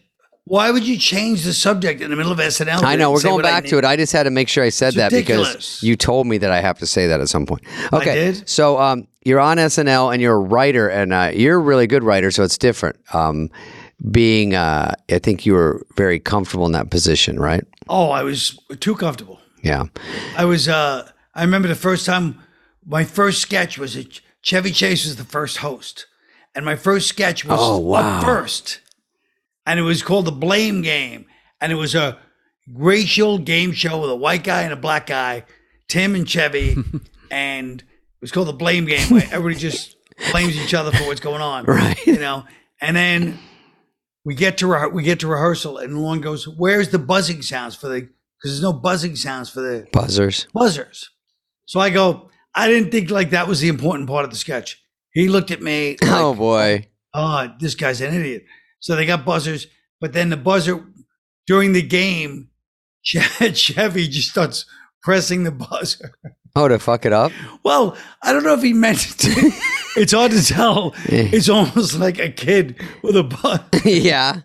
why 0.49 0.71
would 0.71 0.87
you 0.87 0.99
change 0.99 1.45
the 1.45 1.53
subject 1.53 2.01
in 2.01 2.11
the 2.11 2.17
middle 2.17 2.33
of 2.33 2.39
SNL? 2.39 2.83
I 2.83 2.97
know 2.97 3.13
we're 3.13 3.23
going 3.23 3.43
back 3.43 3.65
to 3.67 3.79
it. 3.79 3.85
I 3.85 3.97
just 3.97 4.13
had 4.13 4.25
to 4.25 4.31
make 4.31 4.49
sure 4.49 4.65
I 4.65 4.71
said 4.71 4.95
that 4.95 5.13
ridiculous. 5.13 5.53
because 5.53 5.83
you 5.83 5.97
told 5.97 6.27
me 6.27 6.39
that 6.39 6.51
I 6.51 6.61
have 6.61 6.79
to 6.79 6.87
say 6.87 7.07
that 7.09 7.21
at 7.21 7.29
some 7.29 7.47
point. 7.47 7.63
Okay, 7.93 8.15
did? 8.15 8.49
so 8.49 8.79
um, 8.79 9.07
you're 9.25 9.41
on 9.41 9.59
SNL 9.59 10.13
and 10.13 10.21
you're 10.23 10.35
a 10.35 10.39
writer, 10.39 10.89
and 10.89 11.13
uh, 11.13 11.31
you're 11.35 11.57
a 11.57 11.63
really 11.63 11.87
good 11.87 12.03
writer, 12.03 12.31
so 12.31 12.43
it's 12.43 12.59
different. 12.59 12.97
Um, 13.15 13.51
being, 14.11 14.55
uh, 14.55 14.95
I 15.11 15.19
think 15.19 15.45
you 15.45 15.55
were 15.55 15.85
very 15.97 16.21
comfortable 16.21 16.67
in 16.67 16.73
that 16.73 16.91
position, 16.91 17.39
right? 17.39 17.65
Oh, 17.89 18.11
I 18.11 18.23
was 18.23 18.59
too 18.81 18.95
comfortable. 18.95 19.41
Yeah. 19.63 19.85
I 20.37 20.45
was. 20.45 20.69
uh 20.69 21.09
I 21.35 21.43
remember 21.43 21.69
the 21.69 21.75
first 21.75 22.07
time. 22.07 22.41
My 22.87 23.05
first 23.05 23.41
sketch 23.43 23.77
was 23.79 23.97
a 23.97 24.07
Chevy 24.43 24.71
Chase 24.73 25.05
was 25.05 25.17
the 25.17 25.25
first 25.25 25.59
host, 25.59 26.07
and 26.55 26.65
my 26.65 26.75
first 26.77 27.09
sketch 27.09 27.45
was 27.45 27.59
Oh, 27.61 27.79
wow. 27.79 28.19
up 28.19 28.25
first, 28.25 28.81
and 29.69 29.79
it 29.79 29.83
was 29.83 30.03
called 30.03 30.25
the 30.25 30.33
Blame 30.33 30.81
Game, 30.83 31.27
and 31.61 31.71
it 31.71 31.77
was 31.77 31.95
a 31.95 32.19
racial 32.75 33.39
game 33.39 33.73
show 33.73 34.01
with 34.01 34.11
a 34.11 34.17
white 34.17 34.43
guy 34.45 34.63
and 34.63 34.73
a 34.73 34.77
black 34.77 35.07
guy, 35.07 35.45
Tim 35.89 36.15
and 36.15 36.29
Chevy, 36.29 36.77
and 37.31 37.81
it 37.81 38.21
was 38.21 38.33
called 38.33 38.49
the 38.49 38.53
Blame 38.55 38.87
Game, 38.87 39.09
where 39.11 39.23
everybody 39.31 39.57
just 39.57 39.97
blames 40.33 40.57
each 40.57 40.75
other 40.75 40.91
for 40.91 41.05
what's 41.07 41.21
going 41.21 41.43
on, 41.43 41.65
Right. 41.65 42.05
You 42.07 42.19
know, 42.19 42.45
and 42.81 42.97
then 42.97 43.39
we 44.25 44.35
get 44.35 44.59
to 44.59 44.67
re- 44.67 44.91
we 44.93 45.03
get 45.03 45.21
to 45.21 45.27
rehearsal, 45.29 45.79
and 45.79 45.99
Lorne 46.01 46.21
goes, 46.21 46.49
"Where's 46.49 46.89
the 46.89 46.99
buzzing 46.99 47.43
sounds 47.43 47.75
for 47.77 47.89
the?" 47.89 48.01
Because 48.03 48.53
there's 48.53 48.63
no 48.63 48.73
buzzing 48.73 49.17
sounds 49.17 49.51
for 49.51 49.61
the 49.61 49.87
Buzzers. 49.93 50.47
buzzers. 50.55 51.11
So 51.67 51.81
I 51.81 51.91
go, 51.91 52.31
I 52.55 52.69
didn't 52.69 52.93
think 52.93 53.11
like 53.11 53.31
that 53.31 53.49
was 53.49 53.61
the 53.61 53.69
important 53.69 54.09
part 54.09 54.25
of 54.25 54.31
the 54.31 54.37
sketch. 54.37 54.81
He 55.13 55.29
looked 55.29 55.51
at 55.51 55.61
me, 55.61 55.97
oh, 56.03 56.07
like, 56.07 56.21
oh 56.21 56.35
boy. 56.35 56.87
oh, 57.15 57.49
this 57.59 57.75
guy's 57.75 58.01
an 58.01 58.15
idiot. 58.15 58.45
So 58.81 58.97
they 58.97 59.07
got 59.07 59.25
buzzers, 59.25 59.67
but 60.01 60.13
then 60.13 60.31
the 60.31 60.37
buzzer 60.37 60.85
during 61.47 61.73
the 61.73 61.83
game, 61.83 62.51
Chevy 63.03 64.09
just 64.09 64.31
starts 64.31 64.67
pressing 65.03 65.45
the 65.45 65.53
buzzer. 65.53 66.13
Oh, 66.55 66.69
to 66.69 66.79
fuck 66.79 67.07
it 67.07 67.13
up. 67.13 67.33
Well, 67.63 67.97
I 68.23 68.33
don't 68.33 68.43
know 68.43 68.55
if 68.55 68.63
he 68.63 68.73
meant 68.73 69.11
it 69.11 69.19
to. 69.19 69.31
it's 70.01 70.13
hard 70.13 70.33
to 70.33 70.45
tell. 70.45 70.95
It's 71.07 71.49
almost 71.49 71.95
like 71.99 72.19
a 72.19 72.31
kid 72.31 72.81
with 73.03 73.17
a 73.17 73.23
buzz. 73.23 73.61
yeah. 73.85 74.41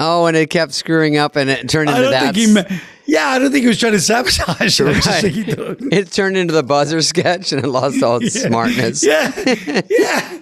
Oh, 0.00 0.26
and 0.26 0.36
it 0.36 0.48
kept 0.50 0.72
screwing 0.72 1.16
up, 1.18 1.36
and 1.36 1.50
it 1.50 1.68
turned 1.68 1.90
I 1.90 1.98
into 1.98 2.10
don't 2.10 2.10
that. 2.12 2.34
think 2.34 2.70
he. 2.70 2.80
Yeah, 3.12 3.26
I 3.28 3.38
don't 3.38 3.50
think 3.50 3.62
he 3.62 3.68
was 3.68 3.78
trying 3.78 3.92
to 3.92 4.00
sabotage 4.00 4.80
it. 4.80 4.84
Right. 5.06 5.20
think 5.20 5.46
It 5.92 6.10
turned 6.12 6.36
into 6.36 6.54
the 6.54 6.62
buzzer 6.62 7.02
sketch, 7.02 7.52
and 7.52 7.62
it 7.62 7.68
lost 7.68 8.02
all 8.02 8.18
its 8.22 8.40
smartness. 8.40 9.04
Yeah, 9.04 9.32
yeah. 9.90 10.38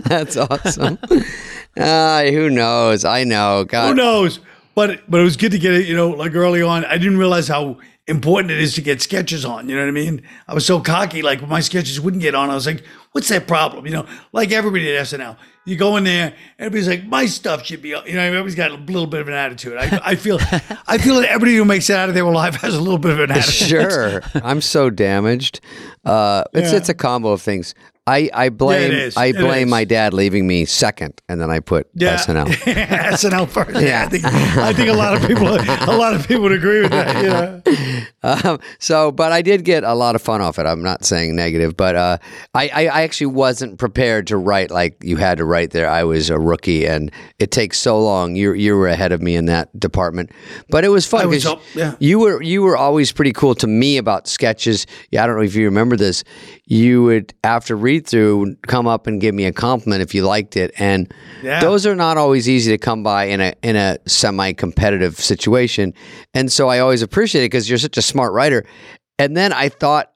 That's 0.00 0.36
awesome. 0.36 0.98
Uh, 1.76 2.24
who 2.24 2.50
knows? 2.50 3.04
I 3.04 3.24
know. 3.24 3.64
God. 3.64 3.88
Who 3.88 3.94
knows? 3.94 4.40
But 4.74 5.08
but 5.08 5.20
it 5.20 5.24
was 5.24 5.36
good 5.36 5.52
to 5.52 5.58
get 5.58 5.72
it. 5.72 5.86
You 5.86 5.94
know, 5.96 6.10
like 6.10 6.34
early 6.34 6.62
on, 6.62 6.84
I 6.84 6.98
didn't 6.98 7.18
realize 7.18 7.48
how 7.48 7.78
important 8.06 8.50
it 8.50 8.58
is 8.60 8.74
to 8.74 8.82
get 8.82 9.00
sketches 9.00 9.44
on. 9.44 9.68
You 9.68 9.76
know 9.76 9.82
what 9.82 9.88
I 9.88 9.92
mean? 9.92 10.22
I 10.48 10.54
was 10.54 10.66
so 10.66 10.80
cocky. 10.80 11.22
Like 11.22 11.46
my 11.46 11.60
sketches 11.60 12.00
wouldn't 12.00 12.22
get 12.22 12.34
on, 12.34 12.50
I 12.50 12.54
was 12.54 12.66
like, 12.66 12.84
"What's 13.12 13.28
that 13.28 13.46
problem?" 13.46 13.86
You 13.86 13.92
know, 13.92 14.06
like 14.32 14.52
everybody 14.52 14.94
at 14.94 15.06
SNL. 15.06 15.36
You 15.66 15.76
go 15.76 15.96
in 15.96 16.04
there, 16.04 16.32
everybody's 16.58 16.88
like, 16.88 17.04
"My 17.06 17.26
stuff 17.26 17.66
should 17.66 17.82
be." 17.82 17.88
You 17.88 17.94
know, 18.14 18.20
everybody's 18.20 18.54
got 18.54 18.70
a 18.70 18.74
little 18.76 19.06
bit 19.06 19.20
of 19.20 19.28
an 19.28 19.34
attitude. 19.34 19.76
I, 19.76 20.00
I 20.02 20.14
feel, 20.14 20.38
I 20.86 20.96
feel 20.98 21.16
that 21.16 21.26
everybody 21.28 21.56
who 21.56 21.64
makes 21.66 21.90
it 21.90 21.96
out 21.96 22.08
of 22.08 22.14
there 22.14 22.24
alive 22.24 22.54
has 22.56 22.74
a 22.74 22.80
little 22.80 22.98
bit 22.98 23.10
of 23.10 23.20
an 23.20 23.32
attitude. 23.32 23.68
Sure. 23.90 24.22
I'm 24.36 24.60
so 24.62 24.88
damaged. 24.90 25.60
Uh, 26.04 26.44
it's 26.54 26.70
Yeah. 26.72 26.78
it's 26.78 26.88
a 26.88 26.94
combo 26.94 27.30
of 27.32 27.42
things. 27.42 27.74
I, 28.08 28.30
I 28.32 28.48
blame 28.50 28.92
is. 28.92 29.16
I 29.16 29.32
blame 29.32 29.68
my 29.68 29.84
dad 29.84 30.14
leaving 30.14 30.46
me 30.46 30.64
second, 30.64 31.20
and 31.28 31.40
then 31.40 31.50
I 31.50 31.58
put 31.60 31.88
Yeah, 31.94 32.16
SNL. 32.16 32.46
SNL 32.46 33.48
first. 33.56 33.72
Yeah, 33.74 33.80
Yeah. 33.82 34.04
I 34.04 34.08
think 34.08 34.24
I 34.24 34.72
think 34.72 34.88
a 34.90 34.92
lot 34.92 35.14
of 35.16 35.26
people, 35.26 35.48
a 35.48 35.96
lot 35.96 36.14
of 36.14 36.26
people 36.28 36.44
would 36.44 36.52
agree 36.52 36.82
with 36.82 36.90
that. 36.92 37.16
You 37.22 37.28
know? 37.30 38.02
Um, 38.26 38.58
so, 38.80 39.12
but 39.12 39.30
I 39.30 39.40
did 39.40 39.64
get 39.64 39.84
a 39.84 39.94
lot 39.94 40.16
of 40.16 40.22
fun 40.22 40.40
off 40.40 40.58
it. 40.58 40.66
I'm 40.66 40.82
not 40.82 41.04
saying 41.04 41.36
negative, 41.36 41.76
but 41.76 41.94
uh, 41.94 42.18
I, 42.54 42.68
I, 42.74 42.86
I 42.88 43.02
actually 43.02 43.28
wasn't 43.28 43.78
prepared 43.78 44.26
to 44.28 44.36
write 44.36 44.72
like 44.72 44.96
you 45.04 45.16
had 45.16 45.38
to 45.38 45.44
write 45.44 45.70
there. 45.70 45.88
I 45.88 46.02
was 46.02 46.28
a 46.28 46.36
rookie, 46.36 46.88
and 46.88 47.12
it 47.38 47.52
takes 47.52 47.78
so 47.78 48.02
long. 48.02 48.34
You 48.34 48.52
you 48.54 48.74
were 48.76 48.88
ahead 48.88 49.12
of 49.12 49.22
me 49.22 49.36
in 49.36 49.44
that 49.46 49.78
department, 49.78 50.32
but 50.70 50.84
it 50.84 50.88
was 50.88 51.06
fun 51.06 51.20
I 51.20 51.26
was 51.26 51.44
'cause 51.44 51.52
up- 51.52 51.62
yeah. 51.76 51.94
you 52.00 52.18
were 52.18 52.42
you 52.42 52.62
were 52.62 52.76
always 52.76 53.12
pretty 53.12 53.32
cool 53.32 53.54
to 53.56 53.68
me 53.68 53.96
about 53.96 54.26
sketches. 54.26 54.86
Yeah, 55.12 55.22
I 55.22 55.28
don't 55.28 55.36
know 55.36 55.42
if 55.42 55.54
you 55.54 55.64
remember 55.66 55.94
this. 55.96 56.24
You 56.68 57.04
would 57.04 57.32
after 57.44 57.76
read 57.76 58.06
through 58.08 58.56
come 58.66 58.88
up 58.88 59.06
and 59.06 59.20
give 59.20 59.34
me 59.36 59.44
a 59.44 59.52
compliment 59.52 60.02
if 60.02 60.14
you 60.14 60.24
liked 60.26 60.56
it, 60.56 60.72
and 60.78 61.12
Yeah. 61.42 61.60
those 61.60 61.86
are 61.86 61.94
not 61.94 62.16
always 62.16 62.48
easy 62.48 62.72
to 62.72 62.78
come 62.78 63.04
by 63.04 63.24
in 63.26 63.40
a 63.40 63.54
in 63.62 63.76
a 63.76 63.98
semi 64.06 64.52
competitive 64.52 65.14
situation. 65.20 65.94
And 66.34 66.50
so 66.50 66.68
I 66.68 66.80
always 66.80 67.02
appreciate 67.02 67.42
it 67.42 67.50
because 67.52 67.68
you're 67.70 67.78
such 67.78 67.96
a 67.96 68.02
smart 68.02 68.32
writer. 68.32 68.64
And 69.18 69.36
then 69.36 69.52
I 69.52 69.68
thought 69.68 70.10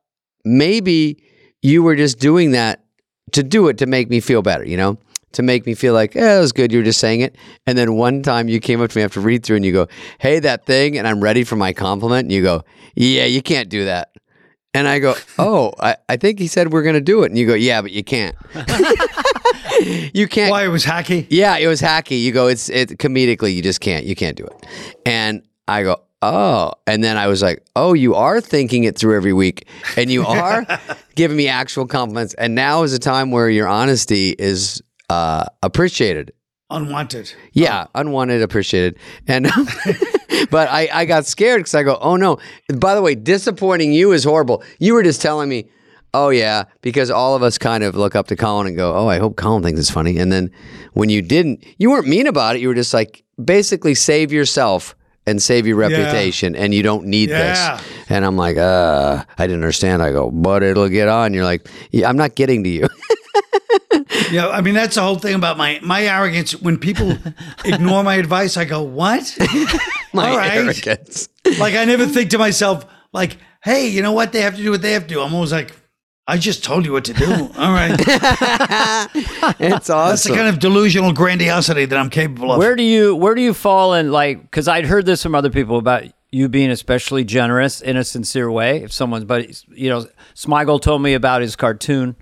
maybe 0.45 1.23
you 1.63 1.83
were 1.83 1.95
just 1.97 2.19
doing 2.19 2.51
that 2.53 2.85
to 3.33 3.43
do 3.45 3.69
it 3.69 3.79
to 3.79 3.87
make 3.87 4.11
me 4.11 4.19
feel 4.21 4.43
better, 4.43 4.65
you 4.65 4.77
know? 4.77 4.99
To 5.35 5.43
make 5.43 5.65
me 5.65 5.75
feel 5.75 5.95
like, 5.95 6.17
yeah, 6.17 6.35
that 6.35 6.41
was 6.41 6.51
good. 6.51 6.73
You 6.73 6.79
were 6.79 6.85
just 6.85 6.99
saying 6.99 7.21
it. 7.21 7.37
And 7.65 7.79
then 7.79 7.95
one 7.95 8.23
time 8.23 8.49
you 8.49 8.59
came 8.59 8.81
up 8.81 8.91
to 8.91 8.99
me 8.99 9.05
after 9.05 9.21
read 9.21 9.45
through 9.45 9.57
and 9.57 9.65
you 9.65 9.73
go, 9.73 9.87
hey, 10.19 10.41
that 10.41 10.67
thing. 10.67 10.99
And 10.99 11.07
I'm 11.07 11.21
ready 11.23 11.45
for 11.45 11.55
my 11.55 11.73
compliment. 11.73 12.25
And 12.25 12.33
you 12.33 12.43
go, 12.43 12.65
yeah, 12.97 13.27
you 13.27 13.41
can't 13.41 13.69
do 13.69 13.85
that. 13.85 14.11
And 14.75 14.87
I 14.87 14.99
go, 14.99 15.15
oh, 15.39 15.73
I, 15.81 15.97
I 16.09 16.17
think 16.17 16.39
he 16.39 16.47
said 16.47 16.73
we're 16.73 16.83
going 16.83 16.95
to 16.95 17.01
do 17.01 17.23
it. 17.23 17.27
And 17.27 17.39
you 17.39 17.47
go, 17.47 17.55
yeah, 17.55 17.83
but 17.83 17.91
you 17.91 18.05
can't. 18.05 18.37
you 20.15 20.29
can't. 20.29 20.51
Why 20.51 20.65
it 20.65 20.69
was 20.69 20.85
hacky? 20.85 21.27
Yeah, 21.31 21.57
it 21.57 21.67
was 21.67 21.81
hacky. 21.81 22.21
You 22.21 22.33
go, 22.33 22.47
it's 22.47 22.69
it 22.69 22.91
comedically, 22.99 23.55
you 23.55 23.63
just 23.63 23.81
can't, 23.81 24.05
you 24.05 24.15
can't 24.15 24.37
do 24.37 24.45
it. 24.45 24.67
And 25.05 25.43
I 25.67 25.83
go, 25.83 26.03
oh, 26.23 26.73
and 26.87 27.03
then 27.03 27.17
I 27.17 27.27
was 27.27 27.43
like, 27.43 27.65
oh, 27.77 27.95
you 27.95 28.15
are 28.15 28.41
thinking 28.41 28.85
it 28.85 28.97
through 28.99 29.17
every 29.17 29.33
week, 29.33 29.67
and 29.97 30.11
you 30.11 30.25
are 30.25 30.67
giving 31.15 31.37
me 31.37 31.49
actual 31.49 31.87
compliments. 31.87 32.35
And 32.35 32.55
now 32.55 32.83
is 32.83 32.93
a 32.93 32.99
time 32.99 33.31
where 33.31 33.49
your 33.49 33.69
honesty 33.69 34.31
is 34.39 34.83
uh, 35.09 35.45
appreciated. 35.63 36.33
Unwanted. 36.71 37.33
Yeah, 37.53 37.87
unwanted, 37.95 38.43
appreciated. 38.43 38.97
And 39.27 39.45
but 40.51 40.69
I, 40.69 40.89
I 40.93 41.05
got 41.05 41.27
scared 41.27 41.61
because 41.61 41.75
I 41.75 41.83
go, 41.83 41.99
oh 42.01 42.17
no. 42.17 42.39
By 42.75 42.95
the 42.95 43.03
way, 43.03 43.15
disappointing 43.15 43.93
you 43.93 44.13
is 44.13 44.25
horrible. 44.25 44.63
You 44.79 44.95
were 44.95 45.03
just 45.03 45.21
telling 45.21 45.49
me, 45.49 45.69
oh 46.15 46.29
yeah, 46.31 46.65
because 46.83 47.11
all 47.11 47.35
of 47.37 47.43
us 47.43 47.59
kind 47.59 47.83
of 47.85 47.95
look 47.95 48.15
up 48.17 48.29
to 48.29 48.37
Colin 48.37 48.67
and 48.67 48.77
go, 48.77 48.95
oh, 48.95 49.09
I 49.09 49.19
hope 49.19 49.37
Colin 49.37 49.63
thinks 49.63 49.81
it's 49.81 49.91
funny. 49.91 50.19
And 50.19 50.31
then 50.33 50.51
when 50.95 51.09
you 51.09 51.23
didn't, 51.23 51.65
you 51.79 51.91
weren't 51.91 52.07
mean 52.09 52.27
about 52.27 52.57
it. 52.57 52.61
You 52.63 52.69
were 52.69 52.75
just 52.75 52.95
like, 52.95 53.23
basically 53.43 53.95
save 53.95 54.33
yourself 54.33 54.95
and 55.27 55.41
save 55.41 55.67
your 55.67 55.77
reputation 55.77 56.55
and 56.57 56.75
you 56.75 56.83
don't 56.83 57.07
need 57.07 57.31
Yeah. 57.31 57.77
this. 57.77 57.87
And 58.09 58.25
I'm 58.25 58.37
like, 58.37 58.57
uh, 58.57 59.25
I 59.39 59.47
didn't 59.47 59.63
understand. 59.63 60.03
I 60.03 60.11
go, 60.13 60.31
but 60.31 60.63
it'll 60.63 60.89
get 60.89 61.09
on. 61.09 61.33
You're 61.35 61.45
like, 61.45 61.69
yeah, 61.91 62.09
I'm 62.09 62.17
not 62.17 62.35
getting 62.35 62.65
to 62.65 62.71
you. 62.71 62.89
Yeah, 64.31 64.49
I 64.49 64.61
mean 64.61 64.75
that's 64.75 64.95
the 64.95 65.03
whole 65.03 65.17
thing 65.19 65.35
about 65.35 65.57
my 65.59 65.79
my 65.83 66.05
arrogance. 66.05 66.53
When 66.61 66.79
people 66.79 67.17
ignore 67.65 68.03
my 68.05 68.15
advice, 68.17 68.57
I 68.57 68.65
go, 68.65 68.83
"What?" 68.83 69.37
My 70.13 70.31
All 70.31 70.37
right. 70.37 70.53
arrogance. 70.59 71.29
like 71.59 71.75
I 71.75 71.85
never 71.85 72.05
think 72.07 72.31
to 72.31 72.39
myself, 72.39 72.85
like, 73.13 73.37
"Hey, 73.63 73.89
you 73.89 74.03
know 74.03 74.13
what? 74.13 74.33
They 74.33 74.41
have 74.41 74.57
to 74.57 74.63
do 74.63 74.71
what 74.73 74.83
they 74.83 74.93
have 74.93 75.03
to 75.07 75.15
do." 75.15 75.21
I'm 75.23 75.33
always 75.35 75.53
like, 75.53 75.73
"I 76.27 76.37
just 76.39 76.65
told 76.65 76.85
you 76.85 76.93
what 76.93 77.05
to 77.05 77.13
do." 77.13 77.31
All 77.57 77.73
right, 77.73 77.95
It's 79.61 79.91
awesome. 79.91 80.11
that's 80.11 80.25
the 80.25 80.35
kind 80.35 80.49
of 80.49 80.59
delusional 80.59 81.13
grandiosity 81.13 81.85
that 81.85 81.97
I'm 81.99 82.11
capable 82.11 82.53
of. 82.53 82.59
Where 82.59 82.77
do 82.77 82.83
you 82.83 83.15
where 83.17 83.35
do 83.35 83.43
you 83.43 83.55
fall 83.55 83.95
in 83.95 84.11
like 84.13 84.43
because 84.43 84.69
I'd 84.69 84.87
heard 84.87 85.07
this 85.07 85.23
from 85.23 85.35
other 85.35 85.51
people 85.51 85.79
about 85.79 86.05
you 86.33 86.49
being 86.49 86.71
especially 86.71 87.25
generous 87.25 87.81
in 87.81 87.97
a 87.97 88.05
sincere 88.05 88.51
way. 88.51 88.83
If 88.83 88.93
someone's 88.93 89.25
but 89.25 89.63
you 89.69 89.89
know 89.89 90.07
Smigel 90.35 90.81
told 90.81 91.03
me 91.03 91.15
about 91.15 91.43
his 91.43 91.57
cartoon, 91.57 92.17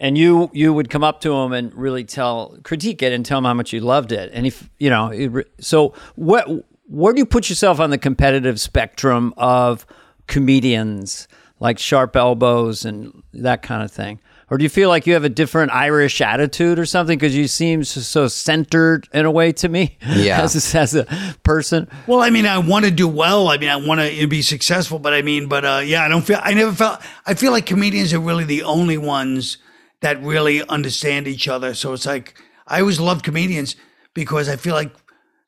and 0.00 0.16
you 0.18 0.50
you 0.52 0.72
would 0.72 0.90
come 0.90 1.02
up 1.04 1.20
to 1.22 1.32
him 1.32 1.52
and 1.52 1.74
really 1.74 2.04
tell 2.04 2.56
critique 2.62 3.02
it 3.02 3.12
and 3.12 3.24
tell 3.26 3.38
him 3.38 3.44
how 3.44 3.54
much 3.54 3.72
you 3.72 3.80
loved 3.80 4.12
it. 4.12 4.30
And 4.32 4.46
if 4.46 4.68
you 4.78 4.90
know 4.90 5.08
it, 5.08 5.46
so 5.60 5.94
what 6.16 6.46
where 6.86 7.12
do 7.12 7.18
you 7.18 7.26
put 7.26 7.48
yourself 7.50 7.80
on 7.80 7.90
the 7.90 7.98
competitive 7.98 8.60
spectrum 8.60 9.34
of 9.36 9.84
comedians 10.26 11.26
like 11.60 11.78
Sharp 11.78 12.14
Elbows 12.16 12.84
and 12.84 13.22
that 13.34 13.62
kind 13.62 13.82
of 13.82 13.90
thing? 13.90 14.20
Or 14.50 14.56
do 14.56 14.62
you 14.64 14.70
feel 14.70 14.88
like 14.88 15.06
you 15.06 15.12
have 15.12 15.24
a 15.24 15.28
different 15.28 15.72
Irish 15.72 16.22
attitude 16.22 16.78
or 16.78 16.86
something? 16.86 17.18
Because 17.18 17.36
you 17.36 17.46
seem 17.48 17.84
so, 17.84 18.00
so 18.00 18.28
centered 18.28 19.06
in 19.12 19.26
a 19.26 19.30
way 19.30 19.52
to 19.52 19.68
me, 19.68 19.98
Yeah. 20.06 20.40
as, 20.40 20.74
a, 20.74 20.78
as 20.78 20.94
a 20.94 21.04
person. 21.42 21.86
Well, 22.06 22.22
I 22.22 22.30
mean, 22.30 22.46
I 22.46 22.56
want 22.56 22.86
to 22.86 22.90
do 22.90 23.06
well. 23.06 23.48
I 23.48 23.58
mean, 23.58 23.68
I 23.68 23.76
want 23.76 24.00
to 24.00 24.26
be 24.26 24.40
successful, 24.40 24.98
but 24.98 25.12
I 25.12 25.20
mean, 25.20 25.48
but 25.48 25.66
uh, 25.66 25.82
yeah, 25.84 26.02
I 26.02 26.08
don't 26.08 26.22
feel. 26.22 26.40
I 26.42 26.54
never 26.54 26.72
felt. 26.72 27.02
I 27.26 27.34
feel 27.34 27.52
like 27.52 27.66
comedians 27.66 28.14
are 28.14 28.20
really 28.20 28.44
the 28.44 28.62
only 28.62 28.96
ones 28.96 29.58
that 30.00 30.22
really 30.22 30.62
understand 30.68 31.26
each 31.26 31.48
other. 31.48 31.74
So 31.74 31.92
it's 31.92 32.06
like 32.06 32.34
I 32.66 32.80
always 32.80 33.00
love 33.00 33.22
comedians 33.22 33.76
because 34.14 34.48
I 34.48 34.56
feel 34.56 34.74
like 34.74 34.92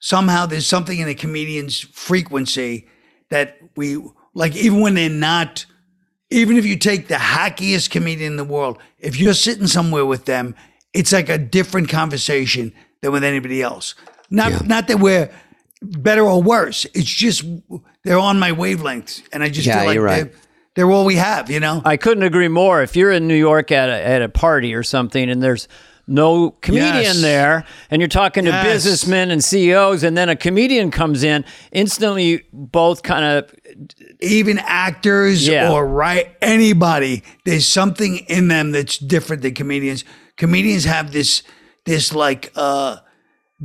somehow 0.01 0.47
there's 0.47 0.67
something 0.67 0.99
in 0.99 1.09
a 1.09 1.15
comedian's 1.15 1.81
frequency 1.81 2.89
that 3.31 3.59
we 3.77 4.03
like 4.35 4.57
even 4.57 4.81
when 4.81 4.95
they're 4.95 5.09
not 5.11 5.67
even 6.31 6.57
if 6.57 6.65
you 6.65 6.77
take 6.77 7.09
the 7.09 7.15
hackiest 7.17 7.91
comedian 7.91 8.33
in 8.33 8.37
the 8.37 8.45
world, 8.45 8.79
if 8.99 9.19
you're 9.19 9.35
sitting 9.35 9.67
somewhere 9.67 10.07
with 10.07 10.27
them, 10.27 10.55
it's 10.95 11.13
like 11.13 11.29
a 11.29 11.39
different 11.39 11.89
conversation 11.89 12.73
than 13.03 13.13
with 13.13 13.25
anybody 13.25 13.63
else. 13.63 13.95
Not 14.31 14.53
Yeah. 14.53 14.59
not 14.65 14.89
that 14.89 15.01
we're 15.01 15.31
better 15.83 16.23
or 16.23 16.43
worse. 16.43 16.85
It's 16.95 17.11
just 17.11 17.45
they're 18.05 18.19
on 18.19 18.39
my 18.39 18.53
wavelength, 18.53 19.23
and 19.33 19.43
I 19.43 19.49
just 19.49 19.67
Yeah, 19.67 19.79
feel 19.79 19.87
like 19.87 19.95
you're 19.95 20.05
right. 20.05 20.33
They're, 20.75 20.91
all 20.91 21.05
we 21.05 21.17
have. 21.17 21.51
You 21.51 21.61
know. 21.61 21.83
I 21.85 21.97
couldn't 21.97 22.23
agree 22.23 22.49
more. 22.49 22.83
If 22.83 22.97
you're 22.97 23.13
in 23.13 23.27
New 23.29 23.35
York 23.37 23.71
at 23.73 23.89
a, 23.89 24.07
at 24.07 24.23
a 24.23 24.29
party 24.29 24.75
or 24.75 24.83
something 24.83 25.29
and 25.31 25.43
there's 25.43 25.69
no 26.07 26.51
comedian 26.51 26.95
Yes. 27.05 27.21
there 27.23 27.65
and 27.89 28.01
you're 28.03 28.09
talking 28.09 28.45
to 28.45 28.51
businessmen 28.65 29.31
and 29.31 29.45
CEOs 29.45 30.03
and 30.03 30.17
then 30.17 30.29
a 30.29 30.35
comedian 30.35 30.91
comes 30.91 31.23
in, 31.23 31.45
instantly 31.71 32.43
both 32.53 33.03
kind 33.05 33.25
of 33.25 33.55
even 34.21 34.59
actors 34.59 35.47
Yeah. 35.47 35.71
or 35.71 35.87
right 35.87 36.35
anybody 36.43 37.23
there's 37.45 37.69
something 37.69 38.17
in 38.29 38.49
them 38.49 38.73
that's 38.73 38.99
different 38.99 39.43
than 39.43 39.55
comedians 39.55 40.05
comedians 40.37 40.85
have 40.85 41.13
this 41.13 41.45
this 41.85 42.13
like 42.13 42.51
uh 42.57 42.97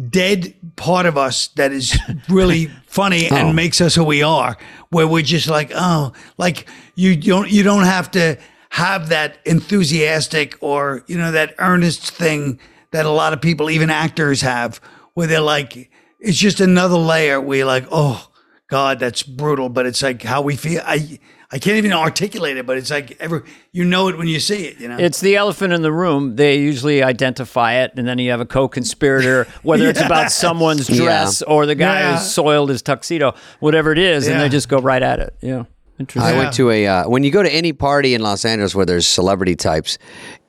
dead 0.09 0.53
part 0.75 1.05
of 1.07 1.17
us 1.17 1.47
that 1.55 1.71
is 1.71 1.97
really 2.29 2.69
funny 2.95 3.27
Oh. 3.31 3.35
and 3.35 3.55
makes 3.55 3.79
us 3.81 3.93
who 3.95 4.03
we 4.05 4.23
are 4.23 4.55
where 4.89 5.07
we're 5.07 5.21
just 5.35 5.47
like 5.49 5.71
oh 5.75 6.13
like 6.37 6.67
you 6.95 7.15
don't 7.15 7.49
you 7.51 7.61
don't 7.63 7.83
have 7.83 8.09
to 8.11 8.37
have 8.69 9.09
that 9.09 9.37
enthusiastic 9.45 10.55
or 10.61 11.03
you 11.07 11.17
know 11.17 11.31
that 11.31 11.53
earnest 11.59 12.11
thing 12.11 12.59
that 12.91 13.05
a 13.05 13.09
lot 13.09 13.33
of 13.33 13.41
people 13.41 13.69
even 13.69 13.89
actors 13.89 14.41
have 14.41 14.79
where 15.13 15.27
they're 15.27 15.41
like 15.41 15.89
it's 16.19 16.37
just 16.37 16.59
another 16.61 16.97
layer 16.97 17.39
where 17.41 17.57
you're 17.59 17.67
like 17.67 17.85
oh 17.91 18.29
god 18.69 18.99
that's 18.99 19.23
brutal 19.23 19.69
but 19.69 19.85
it's 19.85 20.01
like 20.01 20.21
how 20.23 20.41
we 20.41 20.55
feel 20.55 20.81
i 20.85 21.19
i 21.55 21.59
can't 21.59 21.77
even 21.77 21.93
articulate 21.93 22.57
it 22.57 22.65
but 22.65 22.77
it's 22.77 22.91
like 22.91 23.15
every 23.19 23.41
you 23.71 23.83
know 23.85 24.09
it 24.09 24.17
when 24.17 24.27
you 24.27 24.39
see 24.39 24.61
it 24.69 24.79
you 24.81 24.87
know 24.89 24.97
It's 24.99 25.21
the 25.21 25.35
elephant 25.37 25.71
in 25.73 25.81
the 25.81 25.91
room. 26.03 26.35
They 26.35 26.57
usually 26.59 27.01
identify 27.01 27.71
it, 27.83 27.91
and 27.97 28.05
then 28.07 28.17
you 28.19 28.29
have 28.31 28.41
a 28.41 28.45
co-conspirator, 28.45 29.47
whether 29.63 29.87
it's 29.87 30.01
about 30.01 30.31
someone's 30.31 30.89
Yeah. 30.89 30.97
dress 31.03 31.41
or 31.41 31.65
the 31.65 31.75
guy 31.75 31.99
Yeah. 31.99 32.17
who's 32.17 32.31
soiled 32.31 32.69
his 32.69 32.81
tuxedo, 32.81 33.33
whatever 33.59 33.91
it 33.91 33.97
is, 33.97 34.27
and 34.27 34.39
they 34.41 34.49
just 34.49 34.67
go 34.69 34.79
right 34.79 35.01
at 35.11 35.19
it. 35.19 35.33
Yeah, 35.41 35.63
interesting. 35.99 36.35
I 36.35 36.37
went 36.37 36.53
to 36.55 36.69
a 36.71 36.87
uh, 36.87 37.09
when 37.09 37.23
you 37.23 37.31
go 37.31 37.41
to 37.43 37.53
any 37.61 37.73
party 37.73 38.13
in 38.15 38.21
Los 38.21 38.43
Angeles 38.45 38.75
where 38.75 38.85
there's 38.85 39.07
celebrity 39.07 39.55
types, 39.55 39.97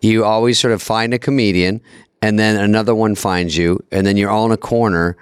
you 0.01 0.25
always 0.25 0.59
sort 0.59 0.73
of 0.75 0.83
find 0.83 1.14
a 1.14 1.19
comedian, 1.19 1.81
and 2.23 2.38
then 2.38 2.57
another 2.57 2.95
one 2.95 3.14
finds 3.14 3.57
you, 3.57 3.79
and 3.92 4.07
then 4.07 4.16
you're 4.16 4.31
all 4.31 4.47
in 4.47 4.53
a 4.53 4.57
corner, 4.75 5.16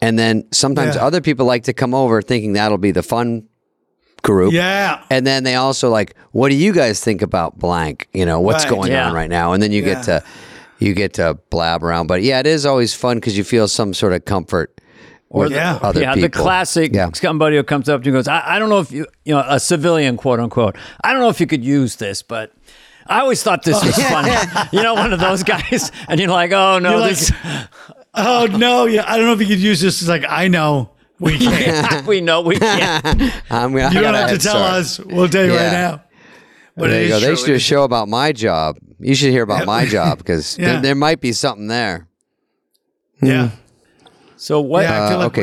and 0.00 0.18
then 0.18 0.44
sometimes 0.52 0.96
Yeah. 0.96 1.06
other 1.06 1.20
people 1.20 1.46
like 1.46 1.64
to 1.64 1.72
come 1.72 1.94
over 1.94 2.20
thinking 2.22 2.52
that'll 2.54 2.78
be 2.78 2.92
the 2.92 3.02
fun 3.02 3.44
group. 4.22 4.52
yeah 4.52 5.02
And 5.10 5.26
then 5.26 5.44
they 5.44 5.54
also 5.54 5.90
like, 5.90 6.14
what 6.32 6.48
do 6.50 6.54
you 6.54 6.72
guys 6.72 7.02
think 7.02 7.22
about 7.22 7.58
blank? 7.58 8.08
You 8.12 8.24
know, 8.26 8.40
what's 8.40 8.64
Right. 8.64 8.70
going 8.70 8.92
Yeah. 8.92 9.08
on 9.08 9.14
right 9.14 9.30
now? 9.30 9.52
And 9.52 9.62
then 9.62 9.72
you 9.72 9.82
get 9.82 10.02
to 10.04 10.22
you 10.78 10.94
get 10.94 11.12
to 11.14 11.34
blab 11.50 11.84
around. 11.84 12.06
But 12.06 12.22
yeah, 12.22 12.40
it 12.40 12.46
is 12.46 12.64
always 12.64 12.94
fun 12.94 13.18
because 13.18 13.36
you 13.36 13.44
feel 13.44 13.68
some 13.68 13.92
sort 13.94 14.12
of 14.14 14.24
comfort 14.24 14.80
Or 15.28 15.46
Yeah. 15.46 15.78
other 15.82 16.00
yeah, 16.00 16.14
people. 16.14 16.28
the 16.28 16.42
classic 16.42 16.92
Yeah. 16.94 17.10
somebody 17.14 17.56
who 17.56 17.62
comes 17.62 17.88
up 17.88 18.02
to 18.02 18.06
you 18.10 18.16
and 18.16 18.18
goes, 18.24 18.28
I, 18.28 18.56
I 18.56 18.58
don't 18.58 18.68
know 18.68 18.80
if 18.80 18.90
you, 18.90 19.06
you 19.24 19.32
know, 19.34 19.44
a 19.46 19.60
civilian, 19.60 20.16
quote 20.16 20.40
unquote, 20.40 20.76
I 21.04 21.12
don't 21.12 21.20
know 21.20 21.28
if 21.28 21.38
you 21.40 21.46
could 21.46 21.64
use 21.64 21.96
this, 21.96 22.22
but 22.22 22.52
I 23.06 23.20
always 23.20 23.40
thought 23.42 23.62
this 23.62 23.78
oh, 23.82 23.86
was 23.86 23.96
funny. 23.96 24.32
you 24.72 24.82
know, 24.82 24.94
one 24.94 25.12
of 25.12 25.20
those 25.20 25.42
guys. 25.44 25.92
And 26.08 26.18
you're 26.18 26.30
like, 26.30 26.50
oh, 26.52 26.78
no, 26.80 26.90
You're 26.90 27.00
like, 27.00 27.10
this, 27.18 27.32
oh 28.14 28.46
no 28.50 28.86
yeah 28.86 29.04
i 29.06 29.16
don't 29.16 29.26
know 29.26 29.32
if 29.32 29.40
you 29.40 29.46
could 29.46 29.60
use 29.60 29.80
this 29.80 30.00
it's 30.00 30.08
like 30.08 30.24
i 30.28 30.48
know 30.48 30.90
we 31.20 31.38
can't 31.46 32.06
we 32.12 32.20
know 32.20 32.40
we 32.40 32.58
can't. 32.58 33.04
I'm, 33.50 33.76
I 33.76 33.90
you 33.92 34.00
don't 34.00 34.14
have 34.14 34.30
to 34.30 34.38
tell 34.38 34.56
start. 34.56 34.74
us 34.74 34.98
we'll 34.98 35.28
tell 35.28 35.44
you 35.44 35.52
right 35.52 35.60
Yeah. 35.72 35.72
now 35.72 36.04
but 36.76 36.88
there 36.90 37.02
it 37.02 37.08
you 37.08 37.14
is 37.14 37.20
go. 37.20 37.20
They 37.20 37.26
true. 37.26 37.36
should 37.36 37.46
do 37.46 37.54
a 37.54 37.58
show 37.58 37.82
about 37.84 38.08
my 38.08 38.32
job. 38.32 38.78
You 38.98 39.14
should 39.14 39.30
hear 39.30 39.42
about 39.42 39.66
my 39.66 39.84
job 39.86 40.18
because 40.18 40.56
Yeah. 40.58 40.72
there, 40.72 40.80
there 40.82 40.94
might 40.94 41.20
be 41.20 41.32
something 41.32 41.66
there. 41.68 42.08
yeah 43.22 43.50
So 44.36 44.60
what? 44.60 44.82
yeah 44.84 45.04
i 45.04 45.08
feel 45.08 45.16
Uh, 45.18 45.24
like 45.24 45.26
okay, 45.38 45.40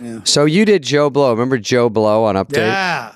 we're 0.00 0.12
s- 0.20 0.30
So 0.30 0.44
you 0.44 0.64
did 0.64 0.82
Joe 0.82 1.10
Blow. 1.10 1.30
Remember 1.32 1.58
Joe 1.58 1.88
Blow 1.88 2.24
on 2.24 2.34
Update? 2.36 2.58
yeah 2.68 3.12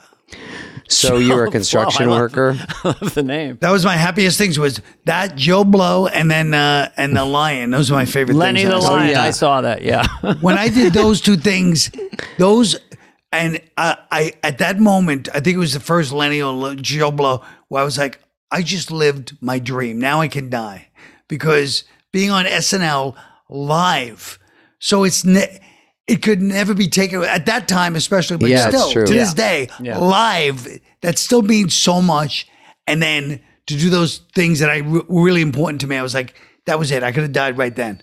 So 0.92 1.16
you 1.18 1.35
were 1.35 1.42
a 1.42 1.44
Blow, 1.46 1.52
construction 1.52 2.05
I 2.05 2.11
love- 2.11 2.20
worker. 2.20 2.57
I 2.85 2.88
love 3.00 3.14
the 3.14 3.22
name. 3.22 3.59
That 3.61 3.70
was 3.70 3.85
my 3.85 3.96
happiest 3.96 4.38
things 4.38 4.59
was 4.59 4.81
that 5.05 5.35
Joe 5.37 5.64
Blow 5.64 6.07
and 6.07 6.31
then 6.31 6.55
uh 6.55 6.90
and 6.96 7.16
the 7.16 7.24
lion. 7.24 7.70
Those 7.70 7.90
are 7.90 7.94
my 7.94 8.05
favorite 8.05 8.35
things. 8.35 8.38
Lenny 8.38 8.61
things. 8.64 8.70
the 8.72 8.76
I 8.76 8.81
saw. 8.81 8.92
Lion. 8.92 9.11
yeah. 9.11 9.22
I 9.22 9.31
saw 9.31 9.61
that. 9.62 9.83
Yeah. 9.83 10.07
When 10.40 10.57
I 10.59 10.68
did 10.68 10.92
those 10.92 11.20
two 11.20 11.37
things, 11.37 11.90
those 12.38 12.76
and 13.33 13.61
I, 13.76 13.96
I 14.11 14.33
at 14.42 14.59
that 14.59 14.78
moment, 14.78 15.28
I 15.35 15.40
think 15.40 15.55
it 15.57 15.59
was 15.59 15.72
the 15.74 15.81
first 15.81 16.12
Lenny 16.12 16.42
or 16.42 16.52
Lo- 16.52 16.74
Joe 16.74 17.11
Blow 17.11 17.42
where 17.68 17.81
I 17.83 17.85
was 17.85 17.96
like, 17.98 18.20
I 18.50 18.62
just 18.62 18.90
lived 18.90 19.37
my 19.40 19.59
dream. 19.59 19.98
Now 19.98 20.20
I 20.20 20.28
can 20.28 20.50
die 20.50 20.88
because 21.28 21.85
being 22.12 22.31
on 22.31 22.44
SNL 22.44 23.16
live, 23.48 24.38
so 24.78 25.05
it's 25.05 25.24
ne- 25.24 25.61
it 26.12 26.22
could 26.22 26.40
never 26.42 26.75
be 26.75 26.88
taken 26.88 27.18
away. 27.18 27.29
at 27.29 27.46
that 27.46 27.68
time, 27.68 27.96
especially. 27.96 28.37
But 28.37 28.51
Yeah, 28.51 28.68
still, 28.68 28.90
true. 28.92 29.07
to 29.07 29.12
this 29.12 29.33
day, 29.35 29.68
Yeah. 29.81 29.98
live 29.98 30.68
that 31.01 31.18
still 31.18 31.42
means 31.42 31.75
so 31.75 32.01
much. 32.03 32.46
And 32.87 33.03
then 33.03 33.40
to 33.66 33.77
do 33.77 33.90
those 33.90 34.20
things 34.35 34.59
that 34.61 34.70
I 34.70 34.79
re- 34.79 35.03
were 35.09 35.22
really 35.25 35.42
important 35.42 35.81
to 35.83 35.87
me, 35.87 35.96
I 35.96 36.03
was 36.03 36.14
like, 36.14 36.35
that 36.66 36.79
was 36.79 36.90
it. 36.90 37.03
I 37.03 37.12
could 37.12 37.22
have 37.22 37.33
died 37.33 37.57
right 37.59 37.75
then. 37.75 38.03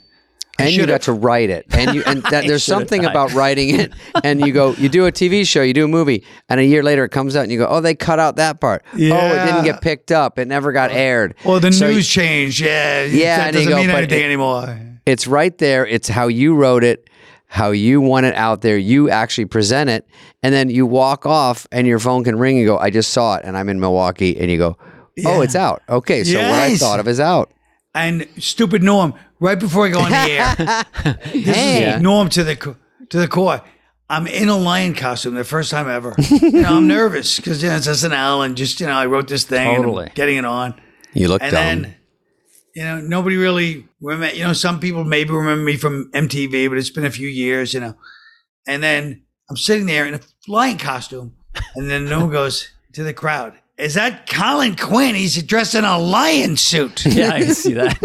I 0.58 0.64
and 0.64 0.72
you 0.74 0.80
should've. 0.82 0.94
got 0.94 1.02
to 1.04 1.14
write 1.14 1.50
it 1.50 1.66
and 1.72 1.96
you 1.96 2.04
and 2.06 2.22
that, 2.32 2.46
there's 2.46 2.66
something 2.66 3.02
died. 3.04 3.12
about 3.12 3.32
writing 3.34 3.80
it 3.80 3.94
and 4.26 4.42
you 4.46 4.52
go 4.52 4.74
you 4.74 4.90
do 4.90 5.06
a 5.06 5.12
tv 5.12 5.48
show 5.48 5.62
you 5.62 5.74
do 5.74 5.86
a 5.86 5.88
movie 5.88 6.22
and 6.50 6.60
a 6.60 6.66
year 6.66 6.84
later 6.84 7.06
it 7.06 7.12
comes 7.12 7.34
out 7.38 7.44
and 7.44 7.52
you 7.54 7.58
go 7.58 7.66
oh 7.70 7.80
they 7.80 7.96
cut 7.96 8.20
out 8.20 8.36
that 8.36 8.60
part 8.60 8.84
Yeah. 8.94 9.14
oh 9.16 9.28
it 9.42 9.46
didn't 9.46 9.64
get 9.64 9.80
picked 9.82 10.12
up 10.12 10.38
it 10.38 10.50
never 10.50 10.74
got 10.74 10.92
uh, 10.92 10.96
aired 10.96 11.36
Or 11.46 11.62
the 11.62 11.72
So 11.72 11.88
news 11.88 12.10
changed. 12.10 12.60
Yeah. 12.60 13.06
Yeah, 13.06 13.38
That 13.38 13.54
doesn't 13.54 13.70
go, 13.70 13.78
mean 13.78 13.90
anything 13.90 14.20
it- 14.20 14.26
anymore. 14.26 14.78
it's 15.06 15.28
right 15.28 15.58
there 15.60 15.88
it's 15.88 16.10
how 16.10 16.28
you 16.28 16.54
wrote 16.56 16.84
it 16.84 17.10
how 17.52 17.72
you 17.72 18.00
want 18.00 18.26
it 18.28 18.36
out 18.36 18.62
there 18.62 18.78
you 18.78 19.10
actually 19.10 19.46
present 19.46 19.90
it 19.90 20.06
and 20.44 20.54
then 20.54 20.70
you 20.70 20.86
walk 20.86 21.26
off 21.26 21.66
and 21.72 21.88
your 21.88 21.98
phone 22.00 22.24
can 22.24 22.38
ring 22.38 22.58
and 22.60 22.68
go 22.68 22.78
i 22.78 22.90
just 22.92 23.12
saw 23.12 23.36
it 23.36 23.42
and 23.44 23.58
i'm 23.58 23.68
in 23.70 23.80
milwaukee 23.80 24.38
and 24.40 24.52
you 24.52 24.58
go 24.60 24.78
oh 24.80 25.38
Yeah. 25.38 25.42
it's 25.42 25.56
out 25.56 25.82
okay 25.90 26.24
so 26.24 26.38
what 26.38 26.60
i 26.60 26.76
thought 26.78 27.00
of 27.00 27.08
is 27.08 27.20
out 27.20 27.52
And 27.96 28.28
stupid 28.38 28.84
Norm, 28.84 29.16
right 29.40 29.60
before 29.60 29.88
I 29.88 29.90
go 29.90 30.00
on 30.00 30.12
the 30.12 30.32
air, 30.32 30.56
this 31.34 31.56
Hey. 31.56 31.96
is 31.96 32.02
Norm 32.02 32.30
to 32.30 32.44
the 32.44 32.56
to 33.10 33.18
the 33.18 33.28
core. 33.28 33.62
I'm 34.12 34.28
in 34.28 34.48
a 34.48 34.56
lion 34.58 34.94
costume 34.94 35.34
the 35.34 35.44
first 35.44 35.72
time 35.72 35.90
ever. 35.90 36.14
you 36.30 36.62
know, 36.62 36.78
I'm 36.78 36.88
nervous 36.88 37.38
because 37.38 37.64
you 37.64 37.70
know, 37.70 37.76
it's 37.78 37.88
SNL 37.88 38.46
and 38.46 38.56
just 38.56 38.80
you 38.80 38.86
know 38.88 38.94
I 38.94 39.08
wrote 39.08 39.28
this 39.28 39.44
thing 39.44 39.76
Totally. 39.76 40.12
Getting 40.14 40.38
it 40.38 40.46
on, 40.46 40.80
you 41.14 41.28
look 41.28 41.42
and 41.42 41.52
dumb 41.52 41.82
then 41.82 41.96
you 42.76 42.84
know 42.84 43.02
nobody 43.02 43.38
really 43.38 43.88
remember. 44.02 44.36
You 44.36 44.44
know, 44.46 44.54
some 44.54 44.80
people 44.80 45.04
maybe 45.04 45.32
remember 45.32 45.64
me 45.64 45.78
from 45.78 46.10
MTV, 46.14 46.70
but 46.70 46.78
it's 46.78 46.90
been 46.90 47.06
a 47.06 47.12
few 47.12 47.28
years. 47.28 47.74
You 47.74 47.80
know, 47.82 47.96
and 48.68 48.82
then 48.84 49.24
I'm 49.50 49.58
sitting 49.58 49.86
there 49.86 50.06
in 50.06 50.14
a 50.16 50.20
lion 50.48 50.78
costume, 50.78 51.36
and 51.76 51.90
then 51.90 52.06
Norm 52.06 52.30
goes 52.32 52.70
to 52.94 53.04
the 53.04 53.14
crowd. 53.14 53.54
Is 53.78 53.94
that 53.94 54.28
Colin 54.30 54.76
Quinn? 54.76 55.16
He's 55.16 55.42
dressed 55.44 55.74
in 55.74 55.86
a 55.86 55.98
lion 55.98 56.58
suit. 56.58 57.06
Yeah, 57.10 57.30
I 57.32 57.40
can 57.44 57.54
see 57.54 57.74
that. 57.76 57.98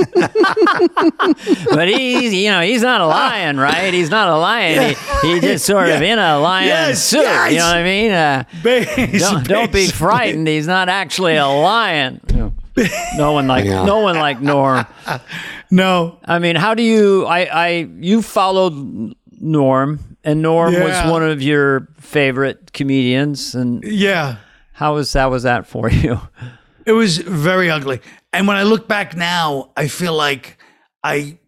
but 1.74 1.88
he's, 1.88 2.32
you 2.32 2.48
know, 2.50 2.60
he's 2.60 2.82
not 2.82 3.00
a 3.00 3.06
lion, 3.06 3.58
right? 3.58 3.92
He's 3.92 4.08
not 4.08 4.28
a 4.28 4.36
lion. 4.36 4.94
He, 5.22 5.28
he's 5.32 5.40
just 5.42 5.66
sort 5.72 5.88
of 5.88 6.00
in 6.00 6.18
a 6.20 6.38
lion 6.38 6.68
Yes, 6.68 7.02
suit. 7.04 7.22
yes. 7.22 7.50
You 7.52 7.58
know 7.58 7.66
what 7.66 7.76
I 7.76 7.82
mean? 7.82 8.10
Uh, 8.12 8.44
Bas- 8.62 9.20
don't, 9.20 9.46
don't 9.48 9.72
be 9.72 9.88
frightened. 9.88 10.46
He's 10.46 10.68
not 10.68 10.88
actually 10.88 11.34
a 11.36 11.46
lion. 11.48 12.20
No 13.16 13.32
one 13.32 13.46
like 13.48 13.64
Yeah. 13.64 13.84
no 13.84 13.98
one 14.00 14.14
like 14.16 14.40
Norm. 14.40 14.86
No. 15.74 16.18
I 16.24 16.38
mean, 16.38 16.56
how 16.56 16.74
do 16.74 16.82
you? 16.82 17.26
I, 17.26 17.40
I 17.66 17.68
you 18.00 18.22
followed 18.22 18.74
Norm, 19.40 19.98
and 20.22 20.40
Norm 20.42 20.72
Yeah. 20.72 20.84
was 21.04 21.10
one 21.12 21.22
of 21.22 21.42
your 21.42 21.88
favorite 21.98 22.72
comedians. 22.72 23.54
And 23.54 23.82
Yeah. 23.84 24.36
how 24.72 24.94
was 24.94 25.12
that? 25.12 25.26
Was 25.30 25.42
that 25.42 25.66
for 25.66 25.90
you? 25.90 26.20
It 26.86 26.92
was 26.92 27.18
very 27.18 27.70
ugly. 27.70 28.00
And 28.32 28.46
when 28.46 28.56
I 28.56 28.62
look 28.62 28.86
back 28.88 29.16
now, 29.16 29.70
I 29.76 29.88
feel 29.88 30.12
like 30.14 30.58
I 31.02 31.38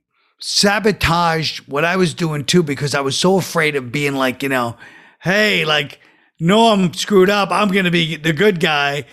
sabotaged 0.40 1.68
what 1.68 1.84
I 1.84 1.96
was 1.96 2.14
doing 2.14 2.44
too 2.44 2.62
because 2.62 2.94
I 2.94 3.00
was 3.00 3.18
so 3.18 3.36
afraid 3.36 3.76
of 3.76 3.92
being 3.92 4.14
like, 4.14 4.42
you 4.42 4.48
know, 4.48 4.76
hey, 5.20 5.64
like, 5.64 6.00
no, 6.40 6.72
I'm 6.72 6.92
screwed 6.94 7.30
up. 7.30 7.50
I'm 7.50 7.68
going 7.68 7.84
to 7.84 7.90
be 7.90 8.16
the 8.16 8.32
good 8.32 8.60
guy. 8.60 9.04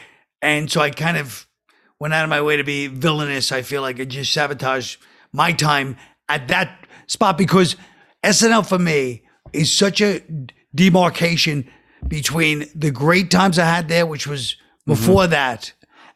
And 0.42 0.70
so 0.72 0.82
I 0.82 0.90
kind 0.90 1.18
of 1.18 1.48
went 2.04 2.14
out 2.14 2.26
of 2.26 2.30
my 2.30 2.42
way 2.42 2.58
to 2.58 2.66
be 2.66 2.88
villainous. 2.88 3.54
I 3.54 3.62
feel 3.62 3.82
like 3.82 3.98
I 3.98 4.04
just 4.04 4.34
sabotaged 4.34 5.00
my 5.32 5.54
time 5.54 5.96
at 6.28 6.50
that 6.50 6.86
spot 7.08 7.38
because 7.38 7.78
SNL 8.26 8.68
for 8.68 8.78
me 8.78 9.24
is 9.54 9.72
such 9.72 10.02
a 10.02 10.22
demarcation 10.76 11.66
between 12.06 12.66
the 12.76 12.92
great 12.92 13.32
times 13.32 13.58
I 13.58 13.64
had 13.64 13.88
there, 13.88 14.06
which 14.06 14.28
was 14.28 14.42
mm-hmm. 14.42 14.92
before 14.92 15.28
that, 15.28 15.72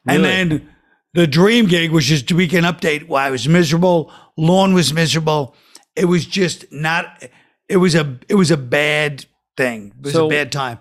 and 0.05 0.25
then 0.25 0.69
the 1.13 1.25
dream 1.25 1.67
gig 1.67 1.91
was 1.91 2.03
just 2.03 2.33
weekend 2.33 2.65
update. 2.65 3.07
Why 3.07 3.27
I 3.27 3.31
was 3.31 3.47
miserable. 3.47 4.11
Lorne 4.35 4.73
was 4.73 4.93
miserable. 4.93 5.55
It 5.95 6.05
was 6.05 6.25
just 6.25 6.69
not. 6.69 7.23
It 7.69 7.77
was 7.77 7.95
a. 7.95 8.19
It 8.27 8.35
was 8.35 8.51
a 8.51 8.57
bad 8.57 9.25
thing. 9.55 9.93
It 9.99 10.03
was 10.03 10.13
So- 10.13 10.25
a 10.25 10.29
bad 10.29 10.51
time. 10.51 10.79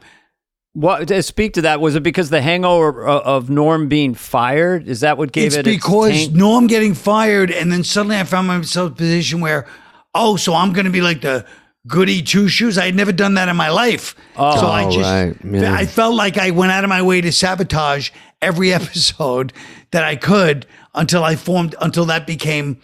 What 0.77 1.09
to 1.09 1.23
speak 1.23 1.55
to 1.55 1.63
that? 1.63 1.81
Was 1.81 1.95
it 1.95 2.03
because 2.03 2.29
the 2.29 2.43
hangover 2.43 3.07
of 3.07 3.49
Norm 3.49 3.89
being 3.89 4.13
fired? 4.13 4.87
Is 4.89 5.01
that 5.01 5.17
what 5.17 5.33
gave 5.33 5.47
it's 5.47 5.57
it? 5.57 5.65
because 5.65 6.11
its 6.11 6.19
taint? 6.27 6.35
Norm 6.35 6.67
getting 6.67 6.93
fired, 6.93 7.51
and 7.51 7.73
then 7.73 7.83
suddenly 7.83 8.19
I 8.19 8.25
found 8.25 8.47
myself 8.47 8.89
in 8.89 8.93
a 8.93 8.97
position 8.97 9.41
where, 9.41 9.67
oh, 10.15 10.37
so 10.37 10.53
I'm 10.55 10.75
going 10.75 10.85
to 10.85 10.91
be 10.91 11.01
like 11.01 11.23
the 11.23 11.47
goody 11.87 12.21
two 12.21 12.49
shoes. 12.49 12.77
I 12.77 12.85
had 12.85 12.95
never 12.95 13.11
done 13.13 13.35
that 13.35 13.49
in 13.49 13.57
my 13.57 13.71
life. 13.71 14.15
Oh. 14.37 14.61
so 14.61 14.67
I 14.67 14.85
Oh, 14.85 14.91
just, 14.91 15.11
right. 15.11 15.37
Yeah. 15.63 15.73
I 15.73 15.87
felt 15.87 16.15
like 16.15 16.37
I 16.37 16.51
went 16.51 16.73
out 16.73 16.85
of 16.85 16.91
my 16.91 17.01
way 17.01 17.23
to 17.23 17.33
sabotage 17.33 18.11
every 18.43 18.71
episode 18.81 19.55
that 19.93 20.05
I 20.05 20.17
could 20.17 20.67
until 20.95 21.25
I 21.25 21.37
formed, 21.37 21.75
until 21.81 22.05
that 22.07 22.27
became 22.27 22.81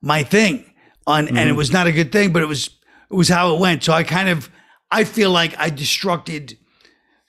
my 0.00 0.22
thing. 0.22 0.64
On 1.08 1.26
and 1.26 1.36
Mm-hmm. 1.36 1.48
it 1.48 1.56
was 1.56 1.72
not 1.72 1.88
a 1.88 1.92
good 1.92 2.12
thing, 2.12 2.32
but 2.32 2.42
it 2.42 2.46
was 2.46 2.70
it 3.10 3.14
was 3.16 3.28
how 3.28 3.52
it 3.56 3.58
went. 3.60 3.82
So 3.82 3.92
I 3.92 4.04
kind 4.04 4.28
of 4.28 4.48
I 4.92 5.02
feel 5.02 5.32
like 5.32 5.58
I 5.58 5.70
destructed 5.70 6.56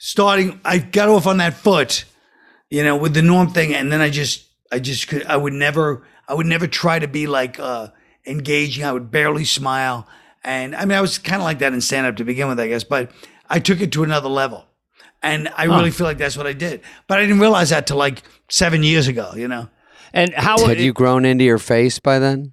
starting 0.05 0.59
I 0.65 0.79
got 0.79 1.07
off 1.07 1.25
on 1.27 1.37
that 1.37 1.53
foot, 1.53 2.03
you 2.69 2.83
know, 2.83 2.97
with 2.97 3.13
the 3.13 3.21
norm 3.21 3.51
thing, 3.51 3.73
and 3.73 3.89
then 3.89 4.01
I 4.01 4.09
just 4.09 4.45
I 4.69 4.79
just 4.79 5.07
could 5.07 5.25
I 5.25 5.37
would 5.37 5.53
never 5.53 6.05
I 6.27 6.33
would 6.33 6.45
never 6.45 6.67
try 6.67 6.99
to 6.99 7.07
be 7.07 7.25
like 7.25 7.57
uh 7.57 7.87
engaging. 8.25 8.83
I 8.83 8.91
would 8.91 9.11
barely 9.11 9.45
smile. 9.45 10.05
And 10.43 10.75
I 10.75 10.83
mean 10.83 10.97
I 10.97 11.01
was 11.01 11.17
kind 11.17 11.41
of 11.41 11.45
like 11.45 11.59
that 11.59 11.71
in 11.71 11.79
stand 11.79 12.05
up 12.05 12.17
to 12.17 12.25
begin 12.25 12.49
with, 12.49 12.59
I 12.59 12.67
guess, 12.67 12.83
but 12.83 13.11
I 13.49 13.59
took 13.59 13.79
it 13.79 13.93
to 13.93 14.03
another 14.03 14.27
level. 14.27 14.65
And 15.21 15.47
I 15.55 15.63
really 15.63 15.91
feel 15.91 16.05
like 16.05 16.17
that's 16.17 16.35
what 16.35 16.47
I 16.47 16.51
did. 16.51 16.81
But 17.07 17.19
I 17.19 17.21
didn't 17.21 17.39
realize 17.39 17.69
that 17.69 17.87
till 17.87 17.95
like 17.95 18.23
seven 18.49 18.83
years 18.83 19.07
ago, 19.07 19.31
you 19.37 19.47
know. 19.47 19.69
and 20.11 20.33
how 20.33 20.57
Had 20.67 20.81
you 20.81 20.91
grown 20.91 21.23
into 21.23 21.45
your 21.45 21.59
face 21.59 21.97
by 21.99 22.19
then? 22.19 22.51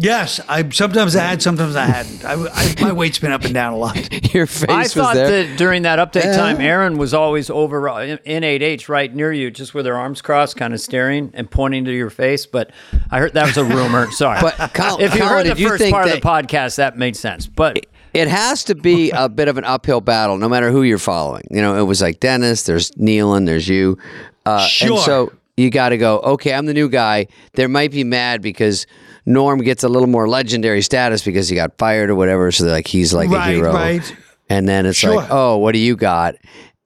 Yes, 0.00 0.38
I 0.48 0.68
sometimes 0.68 1.16
I 1.16 1.24
had, 1.24 1.42
sometimes 1.42 1.74
I 1.74 1.84
hadn't. 1.86 2.24
I, 2.24 2.34
I 2.52 2.74
my 2.80 2.92
weight's 2.92 3.18
been 3.18 3.32
up 3.32 3.44
and 3.44 3.52
down 3.52 3.72
a 3.72 3.76
lot. 3.76 4.32
Your 4.32 4.46
face 4.46 4.68
I 4.70 4.82
was 4.82 4.94
thought 4.94 5.14
there. 5.16 5.42
that 5.48 5.58
during 5.58 5.82
that 5.82 5.98
update 5.98 6.22
Yeah. 6.22 6.36
time, 6.36 6.60
Erin 6.60 6.98
was 6.98 7.12
always 7.12 7.50
over 7.50 7.88
uh, 7.88 8.02
in 8.02 8.18
in 8.24 8.42
8H 8.44 8.88
right 8.88 9.12
near 9.12 9.32
you, 9.32 9.50
just 9.50 9.74
with 9.74 9.86
her 9.86 9.96
arms 9.96 10.22
crossed, 10.22 10.56
kind 10.56 10.72
of 10.72 10.80
staring 10.80 11.32
and 11.34 11.50
pointing 11.50 11.84
to 11.86 11.92
your 11.92 12.10
face. 12.10 12.46
But 12.46 12.70
I 13.10 13.18
heard 13.18 13.32
that 13.34 13.46
was 13.46 13.56
a 13.56 13.64
rumor. 13.64 14.08
Sorry. 14.12 14.40
But 14.40 14.72
Colin, 14.72 15.04
if 15.04 15.14
you 15.14 15.20
Colin, 15.20 15.46
heard 15.46 15.56
the 15.56 15.60
you 15.60 15.68
first 15.68 15.82
think 15.82 15.92
part 15.92 16.06
of 16.06 16.12
the 16.12 16.20
podcast, 16.20 16.76
that 16.76 16.96
made 16.96 17.16
sense. 17.16 17.48
But 17.48 17.84
it 18.14 18.28
has 18.28 18.62
to 18.64 18.76
be 18.76 19.10
a 19.10 19.28
bit 19.28 19.48
of 19.48 19.58
an 19.58 19.64
uphill 19.64 20.00
battle, 20.00 20.38
no 20.38 20.48
matter 20.48 20.70
who 20.70 20.84
you're 20.84 20.98
following. 20.98 21.42
You 21.50 21.60
know, 21.60 21.76
it 21.76 21.82
was 21.82 22.00
like 22.00 22.20
Dennis, 22.20 22.62
there's 22.62 22.92
Nealon, 22.92 23.46
there's 23.46 23.66
you. 23.66 23.98
Uh, 24.46 24.64
Sure. 24.64 24.92
And 24.92 25.00
so 25.00 25.32
you 25.56 25.70
got 25.70 25.88
to 25.88 25.98
go, 25.98 26.20
okay, 26.20 26.54
I'm 26.54 26.66
the 26.66 26.72
new 26.74 26.88
guy. 26.88 27.26
They 27.54 27.66
might 27.66 27.90
be 27.90 28.04
mad 28.04 28.42
because 28.42 28.86
Norm 29.28 29.60
gets 29.60 29.84
a 29.84 29.88
little 29.88 30.08
more 30.08 30.26
legendary 30.26 30.80
status 30.80 31.22
because 31.22 31.48
he 31.48 31.54
got 31.54 31.76
fired 31.76 32.08
or 32.08 32.14
whatever. 32.14 32.50
So 32.50 32.64
like, 32.64 32.86
he's 32.86 33.12
like 33.12 33.30
a 33.30 33.44
hero. 33.44 33.72
right. 33.72 34.16
And 34.48 34.66
then 34.66 34.86
it's 34.86 34.98
Sure. 34.98 35.16
like, 35.16 35.28
oh, 35.30 35.58
what 35.58 35.72
do 35.72 35.78
you 35.78 35.94
got? 35.94 36.36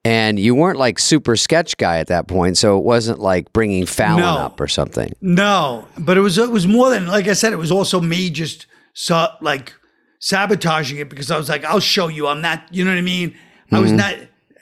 And 0.04 0.36
you 0.36 0.56
weren't 0.56 0.78
like 0.78 0.98
super 0.98 1.36
sketch 1.36 1.76
guy 1.76 1.98
at 1.98 2.08
that 2.08 2.26
point. 2.26 2.58
So 2.58 2.76
it 2.76 2.84
wasn't 2.84 3.20
like 3.20 3.52
bringing 3.52 3.86
Fallon 3.86 4.22
No. 4.22 4.38
up 4.38 4.60
or 4.60 4.66
something. 4.66 5.12
No, 5.20 5.86
but 5.96 6.18
it 6.18 6.20
was 6.20 6.38
it 6.38 6.50
was 6.50 6.66
more 6.66 6.90
than 6.90 7.06
like 7.06 7.28
I 7.28 7.34
said. 7.34 7.52
It 7.52 7.56
was 7.56 7.70
also 7.70 8.00
me 8.00 8.28
just 8.28 8.66
so 8.94 9.28
like 9.40 9.72
sabotaging 10.18 10.98
it 10.98 11.08
because 11.08 11.30
I 11.30 11.36
was 11.36 11.48
like, 11.48 11.64
I'll 11.64 11.78
show 11.78 12.08
you. 12.08 12.26
I'm 12.26 12.40
not. 12.40 12.64
You 12.72 12.84
know 12.84 12.90
what 12.90 12.98
I 12.98 13.02
mean? 13.02 13.36
I 13.70 13.78
was 13.78 13.90
mm-hmm. 13.90 13.98
not. 13.98 14.14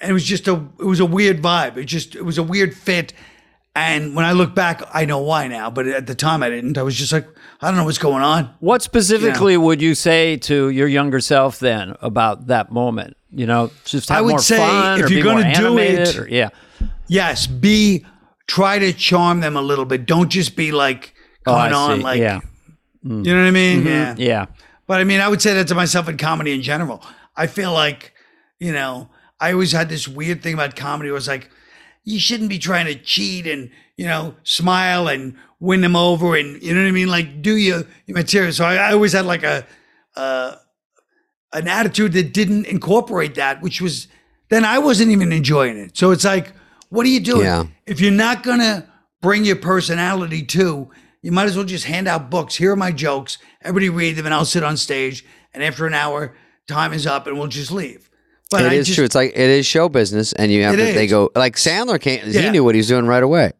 And 0.02 0.10
it 0.10 0.12
was 0.12 0.24
just 0.24 0.46
a. 0.46 0.62
It 0.78 0.84
was 0.84 1.00
a 1.00 1.06
weird 1.06 1.40
vibe. 1.40 1.78
It 1.78 1.86
just. 1.86 2.14
It 2.14 2.26
was 2.26 2.36
a 2.36 2.42
weird 2.42 2.74
fit. 2.76 3.14
And 3.74 4.16
when 4.16 4.24
I 4.24 4.32
look 4.32 4.54
back, 4.54 4.82
I 4.92 5.04
know 5.04 5.18
why 5.18 5.46
now. 5.46 5.70
But 5.70 5.86
at 5.86 6.06
the 6.06 6.14
time, 6.14 6.42
I 6.42 6.50
didn't. 6.50 6.76
I 6.76 6.82
was 6.82 6.96
just 6.96 7.12
like, 7.12 7.26
I 7.60 7.68
don't 7.68 7.76
know 7.76 7.84
what's 7.84 7.98
going 7.98 8.22
on. 8.22 8.52
what 8.60 8.82
specifically 8.82 9.56
would 9.56 9.80
you 9.80 9.94
say 9.94 10.36
to 10.38 10.70
your 10.70 10.88
younger 10.88 11.20
self 11.20 11.58
then 11.60 11.94
about 12.00 12.48
that 12.48 12.72
moment? 12.72 13.16
You 13.30 13.46
know, 13.46 13.70
just 13.84 14.08
have 14.08 14.18
I 14.18 14.22
would 14.22 14.30
more 14.30 14.38
say 14.40 14.56
fun 14.56 15.00
if 15.00 15.10
you're 15.10 15.22
more 15.24 15.40
gonna 15.42 15.54
do 15.54 15.78
it- 15.78 16.16
or- 16.18 16.28
yeah. 16.28 16.48
Yes, 17.06 17.46
be 17.46 18.04
try 18.48 18.78
to 18.80 18.92
charm 18.92 19.40
them 19.40 19.56
a 19.56 19.62
little 19.62 19.84
bit. 19.84 20.04
Don't 20.06 20.28
just 20.30 20.56
be 20.56 20.72
like 20.72 21.14
Oh, 21.46 21.54
on 21.54 22.00
like. 22.02 22.18
yeah. 22.18 22.40
You 23.04 23.10
know 23.22 23.34
what 23.36 23.46
I 23.48 23.50
mean? 23.52 23.78
Mm-hmm. 23.80 23.88
Yeah. 23.88 24.14
Yeah. 24.18 24.46
But 24.88 25.00
I 25.00 25.04
mean, 25.04 25.20
I 25.20 25.28
would 25.28 25.40
say 25.40 25.54
that 25.54 25.68
to 25.68 25.74
myself 25.76 26.08
in 26.08 26.16
comedy 26.16 26.52
in 26.52 26.62
general. 26.62 27.02
I 27.36 27.46
feel 27.46 27.72
like, 27.72 28.12
you 28.58 28.72
know, 28.72 29.08
I 29.40 29.52
always 29.52 29.70
had 29.72 29.88
this 29.88 30.06
weird 30.08 30.42
thing 30.42 30.54
about 30.54 30.74
comedy 30.76 31.10
where 31.10 31.16
it's 31.18 31.28
like, 31.28 31.50
you 32.04 32.18
shouldn't 32.18 32.48
be 32.48 32.58
trying 32.58 32.86
to 32.86 32.94
cheat 32.94 33.46
and, 33.46 33.70
you 33.96 34.06
know, 34.06 34.34
smile 34.42 35.08
and 35.08 35.36
win 35.58 35.80
them 35.82 35.96
over 35.96 36.36
and, 36.36 36.62
you 36.62 36.74
know 36.74 36.80
what 36.80 36.88
I 36.88 36.92
mean? 36.92 37.08
Like, 37.08 37.42
do 37.42 37.56
your, 37.56 37.84
your 38.06 38.16
material. 38.16 38.52
So 38.52 38.64
I, 38.64 38.76
I 38.76 38.92
always 38.92 39.12
had 39.12 39.26
like 39.26 39.42
a, 39.42 39.66
uh, 40.16 40.56
an 41.52 41.68
attitude 41.68 42.12
that 42.12 42.32
didn't 42.32 42.66
incorporate 42.66 43.34
that, 43.34 43.60
which 43.60 43.80
was, 43.80 44.08
then 44.48 44.64
I 44.64 44.78
wasn't 44.78 45.10
even 45.10 45.32
enjoying 45.32 45.76
it. 45.76 45.96
So 45.96 46.10
it's 46.10 46.24
like, 46.24 46.52
what 46.88 47.06
are 47.06 47.10
you 47.10 47.20
doing? 47.20 47.44
Yeah. 47.44 47.66
If 47.86 48.00
you're 48.00 48.10
not 48.10 48.42
going 48.42 48.60
to 48.60 48.86
bring 49.20 49.44
your 49.44 49.56
personality 49.56 50.42
to, 50.44 50.90
you 51.22 51.32
might 51.32 51.44
as 51.44 51.56
well 51.56 51.66
just 51.66 51.84
hand 51.84 52.08
out 52.08 52.30
books. 52.30 52.56
Here 52.56 52.72
are 52.72 52.76
my 52.76 52.92
jokes. 52.92 53.38
Everybody 53.62 53.90
read 53.90 54.16
them, 54.16 54.26
and 54.26 54.34
I'll 54.34 54.44
sit 54.44 54.64
on 54.64 54.76
stage. 54.76 55.24
And 55.52 55.62
after 55.62 55.86
an 55.86 55.94
hour, 55.94 56.34
time 56.66 56.92
is 56.92 57.06
up, 57.06 57.26
and 57.26 57.38
we'll 57.38 57.48
just 57.48 57.70
leave. 57.70 58.09
But 58.50 58.62
It 58.64 58.72
I 58.72 58.74
is 58.74 58.86
just, 58.86 58.96
true. 58.96 59.04
It's 59.04 59.14
like 59.14 59.30
it 59.30 59.38
is 59.38 59.64
show 59.66 59.88
business, 59.88 60.32
and 60.32 60.50
you 60.50 60.64
have 60.64 60.74
It 60.74 60.88
to. 60.88 60.92
They 60.94 61.06
go 61.06 61.30
like 61.36 61.56
Sandler 61.56 62.00
came. 62.00 62.24
He 62.24 62.32
Yeah. 62.32 62.50
knew 62.50 62.64
what 62.64 62.74
he 62.74 62.78
was 62.80 62.88
doing 62.88 63.06
right 63.06 63.22
away. 63.22 63.52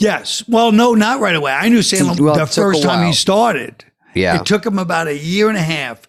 Yes. 0.00 0.44
Well, 0.48 0.72
no, 0.72 0.94
not 0.94 1.20
right 1.20 1.34
away. 1.34 1.52
I 1.52 1.68
knew 1.68 1.78
Sandler 1.80 2.18
Well, 2.20 2.34
the 2.36 2.46
first 2.46 2.82
time 2.82 3.06
he 3.06 3.12
started. 3.12 3.84
Yeah. 4.14 4.36
It 4.40 4.46
took 4.46 4.64
him 4.64 4.78
about 4.78 5.06
a 5.08 5.16
year 5.16 5.48
and 5.48 5.58
a 5.58 5.62
half. 5.62 6.02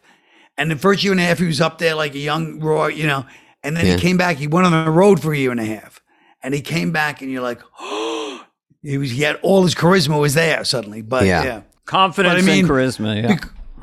And 0.57 0.69
the 0.69 0.75
first 0.75 1.03
year 1.03 1.11
and 1.13 1.21
a 1.21 1.23
half, 1.23 1.39
he 1.39 1.45
was 1.45 1.61
up 1.61 1.77
there 1.79 1.95
like 1.95 2.13
a 2.15 2.19
young 2.19 2.59
raw, 2.59 2.87
you 2.87 3.07
know. 3.07 3.25
And 3.63 3.75
then 3.77 3.85
Yeah. 3.85 3.95
he 3.95 3.99
came 4.01 4.17
back. 4.17 4.37
He 4.37 4.47
went 4.47 4.65
on 4.67 4.85
the 4.85 4.91
road 4.91 5.21
for 5.21 5.33
a 5.33 5.37
year 5.37 5.51
and 5.51 5.59
a 5.59 5.65
half. 5.65 6.01
And 6.41 6.53
he 6.53 6.61
came 6.61 6.91
back, 6.91 7.21
and 7.21 7.29
you're 7.31 7.41
like, 7.41 7.59
oh, 7.79 8.43
he 8.81 8.97
was. 8.97 9.11
He 9.11 9.21
had 9.23 9.37
all 9.41 9.63
his 9.63 9.75
charisma 9.75 10.19
was 10.19 10.33
there 10.33 10.63
suddenly. 10.63 11.01
But 11.01 11.25
Yeah. 11.25 11.43
yeah. 11.43 11.61
Confidence 11.85 12.33
But 12.35 12.43
I 12.43 12.45
mean, 12.45 12.65
and 12.65 12.69
charisma. 12.69 13.21
Yeah. 13.23 13.37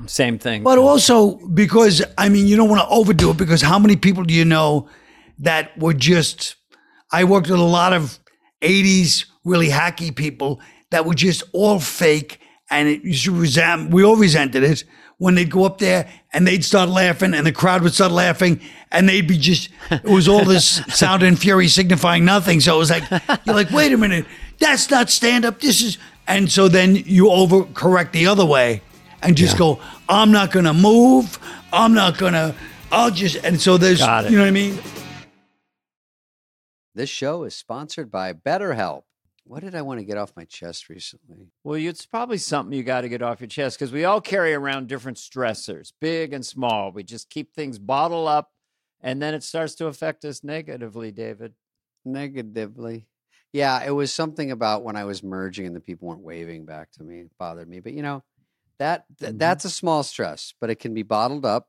Same 0.07 0.39
thing. 0.39 0.63
But 0.63 0.79
also 0.79 1.37
because 1.49 2.03
I 2.19 2.29
mean, 2.29 2.47
you 2.47 2.57
don't 2.57 2.69
want 2.69 2.83
to 2.83 2.89
overdo 2.89 3.31
it 3.31 3.37
because 3.37 3.63
how 3.63 3.79
many 3.79 3.97
people 3.97 4.25
do 4.25 4.35
you 4.35 4.45
know 4.45 4.89
that 5.39 5.77
were 5.79 5.95
just? 5.95 6.57
I 7.13 7.25
worked 7.25 7.49
with 7.49 7.61
a 7.61 7.65
lot 7.65 7.93
of 7.93 8.19
'80s 8.63 9.27
really 9.45 9.69
hacky 9.69 10.15
people 10.15 10.61
that 10.91 11.05
were 11.05 11.15
just 11.15 11.43
all 11.53 11.81
fake, 11.81 12.41
and 12.71 12.89
it 12.89 13.03
used 13.03 13.25
to 13.25 13.33
resent. 13.33 13.91
We 13.91 14.05
all 14.05 14.17
resented 14.17 14.63
it 14.63 14.85
when 15.19 15.35
they'd 15.35 15.51
go 15.51 15.65
up 15.65 15.79
there 15.79 16.09
and 16.33 16.47
they'd 16.47 16.65
start 16.65 16.91
laughing, 16.91 17.35
and 17.35 17.47
the 17.47 17.53
crowd 17.53 17.83
would 17.83 17.95
start 17.95 18.13
laughing, 18.13 18.61
and 18.93 19.09
they'd 19.09 19.27
be 19.27 19.39
just. 19.39 19.71
It 19.91 20.05
was 20.05 20.29
all 20.29 20.45
this 20.45 20.83
sound 20.89 21.23
and 21.23 21.39
fury 21.39 21.69
signifying 21.69 22.25
nothing. 22.25 22.61
So 22.61 22.77
it 22.77 22.79
was 22.79 22.91
like 22.91 23.05
you're 23.47 23.55
like, 23.55 23.71
wait 23.71 23.93
a 23.93 23.97
minute, 23.97 24.27
that's 24.59 24.91
not 24.91 25.11
stand 25.11 25.45
up. 25.45 25.61
This 25.61 25.83
is, 25.83 25.99
and 26.27 26.51
so 26.51 26.69
then 26.69 26.97
you 26.97 27.25
overcorrect 27.25 28.13
the 28.13 28.27
other 28.27 28.45
way 28.45 28.83
and 29.27 29.37
just 29.37 29.59
go, 29.59 29.81
I'm 30.09 30.31
not 30.31 30.53
gonna 30.53 30.75
move. 30.75 31.39
I'm 31.73 31.95
not 31.95 32.19
gonna. 32.19 32.55
I'll 32.93 33.11
just 33.11 33.45
and 33.45 33.61
so 33.61 33.77
there's, 33.77 34.01
you 34.01 34.07
know 34.07 34.23
what 34.23 34.49
I 34.49 34.51
mean. 34.51 34.79
This 36.95 37.11
show 37.11 37.45
is 37.45 37.55
sponsored 37.55 38.11
by 38.11 38.33
BetterHelp. 38.33 39.03
What 39.45 39.63
did 39.63 39.75
I 39.75 39.83
want 39.83 40.01
to 40.01 40.05
get 40.07 40.17
off 40.17 40.33
my 40.37 40.45
chest 40.45 40.89
recently? 40.89 41.51
Well, 41.63 41.79
it's 41.79 42.07
probably 42.07 42.39
something 42.39 42.77
you 42.77 42.83
got 42.83 43.03
to 43.03 43.09
get 43.09 43.23
off 43.23 43.41
your 43.41 43.49
chest 43.49 43.79
because 43.79 43.93
we 43.93 44.05
all 44.05 44.21
carry 44.21 44.55
around 44.55 44.89
different 44.89 45.19
stressors, 45.19 45.93
big 46.01 46.33
and 46.33 46.45
small. 46.45 46.91
We 46.91 47.05
just 47.05 47.31
keep 47.31 47.53
things 47.53 47.79
bottled 47.79 48.29
up, 48.29 48.51
and 49.01 49.21
then 49.21 49.35
it 49.35 49.45
starts 49.45 49.75
to 49.77 49.87
affect 49.87 50.25
us 50.25 50.43
negatively, 50.43 51.13
David. 51.13 51.53
Negatively. 52.05 53.07
Yeah, 53.53 53.83
it 53.85 53.91
was 53.91 54.13
something 54.13 54.51
about 54.51 54.83
when 54.83 54.97
I 54.97 55.05
was 55.05 55.23
merging 55.23 55.67
and 55.67 55.77
the 55.77 55.81
people 55.81 56.09
weren't 56.09 56.21
waving 56.23 56.65
back 56.65 56.91
to 56.93 57.05
me. 57.05 57.21
It 57.21 57.31
bothered 57.39 57.69
me. 57.69 57.81
But 57.81 57.93
you 57.93 58.03
know, 58.03 58.23
that 58.79 59.05
th- 59.19 59.33
Mhm. 59.33 59.39
that's 59.39 59.65
a 59.65 59.71
small 59.71 60.03
stress, 60.03 60.55
but 60.61 60.71
it 60.71 60.77
can 60.77 60.95
be 60.95 61.03
bottled 61.03 61.45
up 61.47 61.69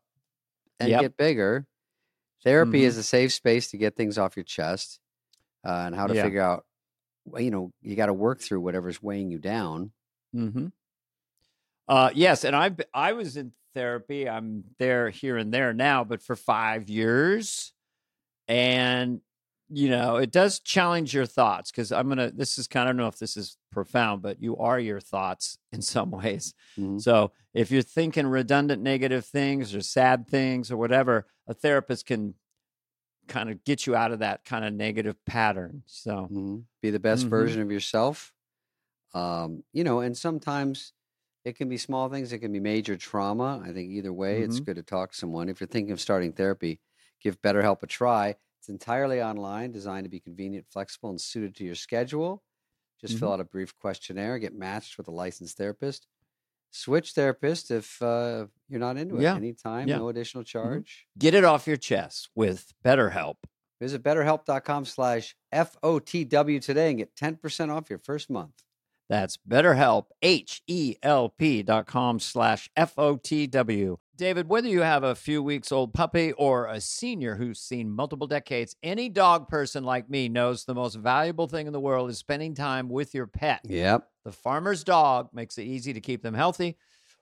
and 0.79 0.89
Yep. 0.89 1.01
get 1.01 1.17
bigger. 1.17 1.67
Therapy 2.43 2.81
Mhm. 2.81 2.85
is 2.85 2.97
a 2.97 3.03
safe 3.03 3.33
space 3.33 3.71
to 3.71 3.77
get 3.77 3.95
things 3.95 4.17
off 4.17 4.37
your 4.37 4.43
chest 4.45 4.99
uh, 5.65 5.83
and 5.87 5.95
how 5.95 6.07
to 6.07 6.15
Yeah. 6.15 6.23
figure 6.23 6.41
out. 6.41 6.65
You 7.37 7.51
know, 7.51 7.73
you 7.81 7.95
got 7.95 8.05
to 8.07 8.13
work 8.13 8.39
through 8.41 8.61
whatever's 8.61 9.03
weighing 9.03 9.31
you 9.31 9.39
down. 9.39 9.93
Mm-hmm. 10.35 10.67
Uh, 11.87 12.11
yes, 12.13 12.43
and 12.45 12.55
I 12.55 12.75
I 12.93 13.13
was 13.13 13.37
in 13.37 13.53
therapy. 13.73 14.27
I'm 14.29 14.63
there 14.79 15.09
here 15.09 15.37
and 15.37 15.53
there 15.53 15.73
now, 15.73 16.03
but 16.03 16.21
for 16.21 16.35
five 16.35 16.89
years, 16.89 17.73
and 18.47 19.21
you 19.69 19.89
know 19.89 20.17
it 20.17 20.31
does 20.31 20.59
challenge 20.59 21.13
your 21.13 21.25
thoughts 21.25 21.71
because 21.71 21.91
I'm 21.91 22.07
gonna. 22.09 22.31
This 22.31 22.57
is 22.57 22.67
kind 22.67 22.83
of 22.87 22.89
I 22.89 22.91
don't 22.91 22.97
know 22.97 23.07
if 23.07 23.19
this 23.19 23.37
is 23.37 23.57
profound, 23.71 24.21
but 24.21 24.41
you 24.41 24.57
are 24.57 24.79
your 24.79 24.99
thoughts 25.01 25.57
in 25.71 25.81
some 25.81 26.11
ways. 26.11 26.53
Mhm. 26.77 26.99
So 26.99 27.33
if 27.53 27.69
you're 27.71 27.81
thinking 27.83 28.27
redundant 28.27 28.81
negative 28.81 29.25
things 29.25 29.75
or 29.75 29.81
sad 29.81 30.27
things 30.27 30.71
or 30.71 30.77
whatever, 30.77 31.27
a 31.47 31.53
therapist 31.53 32.05
can 32.05 32.35
kind 33.27 33.49
of 33.49 33.63
get 33.63 33.85
you 33.85 33.95
out 33.95 34.11
of 34.11 34.19
that 34.19 34.45
kind 34.45 34.63
of 34.65 34.73
negative 34.73 35.23
pattern. 35.25 35.83
So 35.85 36.29
Mhm. 36.29 36.67
Be 36.81 36.91
the 36.91 36.99
best 36.99 37.27
Mhm. 37.27 37.29
version 37.29 37.61
of 37.63 37.71
yourself. 37.71 38.33
Um, 39.13 39.63
you 39.73 39.83
know, 39.83 39.99
and 40.01 40.17
sometimes 40.17 40.93
it 41.45 41.55
can 41.55 41.69
be 41.69 41.77
small 41.77 42.09
things, 42.09 42.33
it 42.33 42.39
can 42.39 42.51
be 42.51 42.59
major 42.59 42.97
trauma. 42.97 43.61
I 43.63 43.73
think 43.73 43.91
either 43.91 44.13
way, 44.13 44.41
it's 44.43 44.59
Mhm. 44.59 44.61
good 44.61 44.75
to 44.75 44.83
talk 44.83 45.11
to 45.11 45.17
someone. 45.17 45.49
If 45.49 45.59
you're 45.61 45.67
thinking 45.67 45.91
of 45.93 46.01
starting 46.01 46.33
therapy, 46.33 46.81
give 47.21 47.41
BetterHelp 47.41 47.83
a 47.83 47.87
try. 47.87 48.35
It's 48.59 48.69
entirely 48.69 49.21
online, 49.21 49.71
designed 49.71 50.05
to 50.05 50.09
be 50.09 50.19
convenient, 50.19 50.65
flexible, 50.71 51.09
and 51.09 51.19
suited 51.21 51.55
to 51.57 51.63
your 51.63 51.75
schedule. 51.75 52.43
Just 52.99 53.19
fill 53.19 53.31
out 53.31 53.39
a 53.39 53.43
brief 53.45 53.75
questionnaire, 53.75 54.39
get 54.39 54.55
matched 54.55 54.97
with 54.97 55.07
a 55.07 55.11
licensed 55.11 55.57
therapist. 55.57 56.07
Switch 56.71 57.11
therapist 57.13 57.71
if 57.71 58.01
uh, 58.01 58.47
you're 58.67 58.79
not 58.79 58.97
into 58.97 59.17
it. 59.17 59.21
Yeah. 59.21 59.35
Anytime, 59.35 59.87
Yeah. 59.87 59.97
no 59.97 60.09
additional 60.09 60.43
charge. 60.43 61.05
Get 61.17 61.33
it 61.33 61.43
off 61.43 61.67
your 61.67 61.77
chest 61.77 62.29
with 62.35 62.73
BetterHelp. 62.83 63.35
Visit 63.79 64.01
betterhelp.com 64.03 64.85
slash 64.85 65.35
FOTW 65.53 66.59
today 66.61 66.89
and 66.89 66.97
get 66.97 67.15
10% 67.15 67.69
off 67.69 67.89
your 67.89 67.99
first 67.99 68.29
month. 68.29 68.63
That's 69.09 69.37
BetterHelp, 69.49 70.07
H-E-L-P 70.21 71.63
dot 71.63 71.87
com 71.87 72.19
slash 72.19 72.69
F-O-T-W. 72.75 73.97
David, 74.17 74.49
whether 74.49 74.67
you 74.67 74.81
have 74.81 75.03
a 75.03 75.15
few 75.15 75.43
weeks 75.43 75.71
old 75.71 75.93
puppy 75.93 76.31
or 76.33 76.65
a 76.65 76.81
senior 76.81 77.35
who's 77.35 77.59
seen 77.59 77.89
multiple 77.91 78.27
decades, 78.27 78.75
any 78.81 79.09
dog 79.09 79.47
person 79.47 79.83
like 79.83 80.09
me 80.09 80.27
knows 80.27 80.65
the 80.65 80.73
most 80.73 80.95
valuable 80.95 81.47
thing 81.47 81.67
in 81.67 81.73
the 81.73 81.79
world 81.79 82.09
is 82.09 82.17
spending 82.17 82.55
time 82.55 82.89
with 82.89 83.13
your 83.13 83.27
pet. 83.27 83.61
Yep. 83.63 84.09
The 84.25 84.31
farmer's 84.31 84.83
dog 84.83 85.29
makes 85.33 85.57
it 85.57 85.63
easy 85.63 85.93
to 85.93 86.01
keep 86.01 86.23
them 86.23 86.33
healthy, 86.33 86.77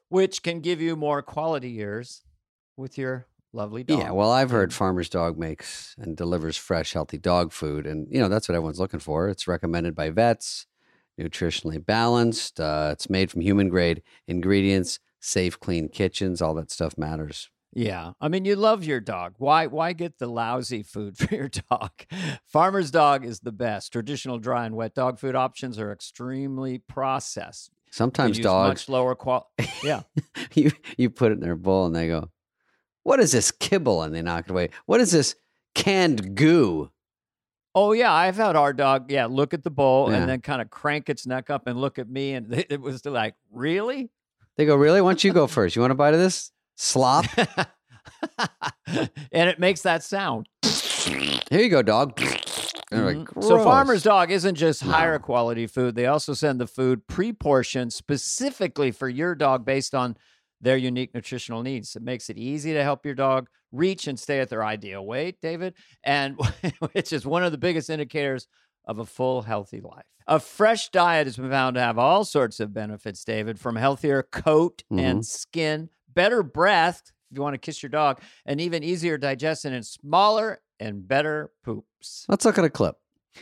which 0.09 0.41
can 0.41 0.61
give 0.61 0.81
you 0.81 0.95
more 0.95 1.21
quality 1.21 1.69
years 1.69 2.23
with 2.77 2.97
your 2.97 3.27
lovely 3.51 3.83
dog. 3.83 3.99
Yeah, 3.99 4.11
well, 4.11 4.31
I've 4.31 4.51
heard 4.51 4.73
Farmer's 4.73 5.09
Dog 5.09 5.37
makes 5.37 5.95
and 5.97 6.15
delivers 6.15 6.57
fresh, 6.57 6.93
healthy 6.93 7.17
dog 7.17 7.51
food. 7.51 7.85
And, 7.85 8.07
you 8.09 8.19
know, 8.19 8.29
that's 8.29 8.47
what 8.49 8.55
everyone's 8.55 8.79
looking 8.79 8.99
for. 8.99 9.29
It's 9.29 9.47
recommended 9.47 9.95
by 9.95 10.09
vets, 10.09 10.65
nutritionally 11.19 11.83
balanced. 11.83 12.59
Uh, 12.59 12.89
it's 12.91 13.09
made 13.09 13.31
from 13.31 13.41
human 13.41 13.69
grade 13.69 14.01
ingredients, 14.27 14.99
safe, 15.19 15.59
clean 15.59 15.89
kitchens. 15.89 16.41
All 16.41 16.53
that 16.55 16.71
stuff 16.71 16.97
matters. 16.97 17.49
Yeah. 17.75 18.13
I 18.21 18.29
mean, 18.29 18.45
you 18.45 18.55
love 18.55 18.85
your 18.85 19.01
dog. 19.01 19.35
Why 19.37 19.67
why 19.67 19.93
get 19.93 20.17
the 20.17 20.27
lousy 20.27 20.81
food 20.81 21.17
for 21.17 21.35
your 21.35 21.49
dog? 21.69 21.91
Farmer's 22.47 22.89
dog 22.89 23.25
is 23.25 23.41
the 23.41 23.51
best. 23.51 23.91
Traditional 23.91 24.39
dry 24.39 24.65
and 24.65 24.75
wet 24.75 24.95
dog 24.95 25.19
food 25.19 25.35
options 25.35 25.77
are 25.77 25.91
extremely 25.91 26.79
processed. 26.79 27.71
Sometimes 27.91 28.39
dogs, 28.39 28.69
much 28.69 28.89
lower 28.89 29.15
quality. 29.15 29.47
Yeah. 29.83 30.01
you, 30.53 30.71
you 30.97 31.09
put 31.09 31.31
it 31.31 31.35
in 31.35 31.39
their 31.41 31.55
bowl 31.55 31.85
and 31.85 31.95
they 31.95 32.07
go, 32.07 32.29
What 33.03 33.19
is 33.19 33.31
this 33.31 33.51
kibble? 33.51 34.01
And 34.03 34.13
they 34.13 34.21
knock 34.21 34.45
it 34.45 34.51
away. 34.51 34.69
What 34.85 34.99
is 34.99 35.11
this 35.11 35.35
canned 35.75 36.35
goo? 36.35 36.89
Oh 37.77 37.91
yeah, 37.91 38.11
I've 38.13 38.37
had 38.37 38.55
our 38.55 38.71
dog. 38.73 39.11
Yeah, 39.11 39.25
look 39.25 39.53
at 39.53 39.63
the 39.63 39.69
bowl 39.69 40.09
Yeah. 40.09 40.17
and 40.17 40.29
then 40.29 40.39
kind 40.41 40.61
of 40.61 40.69
crank 40.69 41.09
its 41.09 41.27
neck 41.27 41.49
up 41.49 41.67
and 41.67 41.79
look 41.79 41.99
at 41.99 42.09
me, 42.09 42.33
and 42.33 42.51
it 42.69 42.79
was 42.81 43.05
like, 43.05 43.35
really? 43.51 44.09
They 44.57 44.65
go, 44.65 44.75
Really? 44.77 45.01
Why 45.01 45.09
don't 45.09 45.23
you 45.23 45.33
go 45.33 45.47
first? 45.47 45.75
You 45.75 45.81
want 45.81 45.91
a 45.91 45.95
bite 45.95 46.13
of 46.13 46.19
this? 46.21 46.51
Slop? 46.77 47.25
and 48.87 49.49
it 49.49 49.59
makes 49.59 49.81
that 49.81 50.03
sound. 50.03 50.47
Here 50.63 51.61
you 51.61 51.69
go, 51.69 51.81
dog. 51.81 52.19
Like, 52.21 53.17
Mhm. 53.17 53.43
So 53.43 53.61
Farmer's 53.63 54.03
Dog 54.03 54.31
isn't 54.31 54.55
just 54.55 54.81
higher 54.83 55.13
No. 55.13 55.19
quality 55.19 55.67
food. 55.67 55.95
They 55.95 56.05
also 56.05 56.33
send 56.33 56.61
the 56.61 56.67
food 56.67 57.05
pre-portioned 57.07 57.91
specifically 57.91 58.91
for 58.91 59.09
your 59.09 59.35
dog 59.35 59.65
based 59.65 59.93
on 59.93 60.15
their 60.61 60.77
unique 60.77 61.13
nutritional 61.13 61.61
needs. 61.61 61.95
It 61.95 62.01
makes 62.01 62.29
it 62.29 62.37
easy 62.37 62.73
to 62.73 62.83
help 62.83 63.05
your 63.05 63.15
dog 63.15 63.49
reach 63.71 64.07
and 64.07 64.19
stay 64.19 64.39
at 64.39 64.49
their 64.49 64.63
ideal 64.63 65.05
weight, 65.05 65.39
David, 65.41 65.73
and 66.03 66.39
which 66.93 67.13
is 67.13 67.25
one 67.25 67.43
of 67.43 67.51
the 67.51 67.57
biggest 67.57 67.89
indicators 67.89 68.47
of 68.85 68.99
a 68.99 69.05
full 69.05 69.41
healthy 69.41 69.81
life. 69.81 70.05
A 70.27 70.39
fresh 70.39 70.89
diet 70.89 71.27
has 71.27 71.37
been 71.37 71.49
found 71.49 71.75
to 71.75 71.81
have 71.81 71.99
all 71.99 72.23
sorts 72.23 72.59
of 72.59 72.73
benefits, 72.73 73.23
David, 73.23 73.59
from 73.59 73.75
healthier 73.75 74.23
coat 74.23 74.83
and 74.89 74.99
mm-hmm. 74.99 75.21
skin, 75.21 75.89
better 76.13 76.41
breath 76.41 77.01
if 77.29 77.37
you 77.37 77.43
want 77.43 77.53
to 77.53 77.59
kiss 77.59 77.83
your 77.83 77.89
dog, 77.89 78.21
and 78.45 78.61
even 78.61 78.83
easier 78.83 79.17
digestion 79.17 79.73
and 79.73 79.85
smaller 79.85 80.61
and 80.79 81.07
better 81.07 81.51
poops. 81.63 82.25
Let's 82.27 82.45
look 82.45 82.57
at 82.57 82.65
a 82.65 82.69
clip. 82.69 82.95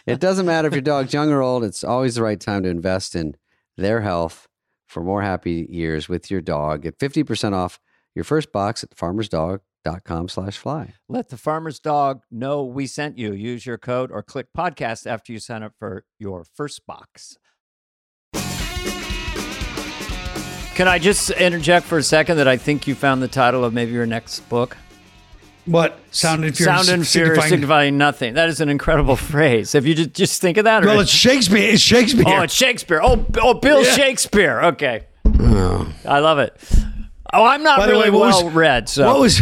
It 0.06 0.20
doesn't 0.20 0.46
matter 0.46 0.68
if 0.68 0.74
your 0.74 0.82
dog's 0.82 1.14
young 1.14 1.32
or 1.32 1.42
old, 1.42 1.64
it's 1.64 1.84
always 1.84 2.16
the 2.16 2.24
right 2.24 2.40
time 2.40 2.64
to 2.64 2.70
invest 2.70 3.16
in 3.16 3.36
their 3.78 4.02
health 4.02 4.48
for 4.94 5.04
more 5.04 5.22
happy 5.22 5.68
years 5.70 6.08
with 6.08 6.32
your 6.32 6.40
dog. 6.40 6.84
Get 6.84 6.98
50% 7.00 7.54
off 7.54 7.80
your 8.16 8.24
first 8.24 8.52
box 8.52 8.84
at 8.84 8.92
farmersdog.com 8.92 10.30
slash 10.30 10.58
fly. 10.58 10.94
Let 11.10 11.30
the 11.30 11.38
farmer's 11.38 11.80
dog 11.80 12.22
know 12.32 12.64
we 12.64 12.88
sent 12.88 13.18
you. 13.18 13.34
Use 13.34 13.66
your 13.66 13.78
code 13.78 14.12
or 14.12 14.24
click 14.24 14.48
podcast 14.56 15.08
after 15.08 15.34
you 15.34 15.40
sign 15.40 15.64
up 15.64 15.74
for 15.78 16.06
your 16.20 16.46
first 16.56 16.86
box. 16.86 17.38
Can 20.76 20.88
I 20.88 20.98
just 20.98 21.30
interject 21.32 21.86
for 21.86 22.00
a 22.00 22.04
second 22.04 22.38
that 22.38 22.48
I 22.48 22.58
think 22.58 22.88
you 22.88 22.96
found 22.96 23.22
the 23.22 23.28
title 23.28 23.64
of 23.64 23.74
maybe 23.74 23.92
your 23.92 24.08
next 24.08 24.40
book? 24.50 24.76
What 25.66 25.98
sound 26.12 26.44
inferior? 26.44 26.76
Sound 26.76 26.90
inferior, 26.90 27.06
signifying- 27.36 27.50
signifying 27.50 27.98
nothing. 27.98 28.34
That 28.34 28.50
is 28.50 28.60
an 28.60 28.70
incredible 28.70 29.16
phrase. 29.32 29.76
If 29.76 29.86
you 29.86 29.96
just, 29.96 30.14
just 30.14 30.42
think 30.42 30.58
of 30.58 30.66
that. 30.66 30.84
Or 30.84 30.88
Well, 30.88 31.00
it's 31.00 31.12
Shakespeare. 31.12 31.70
It's 31.72 31.82
Shakespeare. 31.82 32.24
oh, 32.28 32.42
it's 32.42 32.54
Shakespeare. 32.54 33.00
Oh, 33.02 33.26
oh 33.38 33.54
Bill 33.56 33.84
Yeah. 33.84 33.92
Shakespeare. 33.94 34.62
Okay. 34.62 35.06
I 36.06 36.20
love 36.20 36.40
it. 36.40 36.56
Oh, 37.34 37.46
I'm 37.46 37.64
not 37.64 37.80
By 37.80 37.88
really 37.88 38.04
way, 38.04 38.10
what 38.12 38.28
was- 38.28 38.44
well 38.44 38.52
read. 38.52 38.90
So 38.90 39.08
What 39.08 39.20
was 39.20 39.40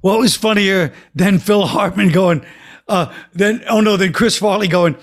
what 0.00 0.18
was 0.18 0.34
funnier 0.36 0.92
than 1.14 1.38
Phil 1.38 1.66
Hartman 1.66 2.10
going? 2.10 2.44
Uh, 2.88 3.12
then 3.32 3.62
oh 3.68 3.80
no, 3.80 3.96
then 3.96 4.12
Chris 4.12 4.36
Farley 4.38 4.68
going. 4.68 4.96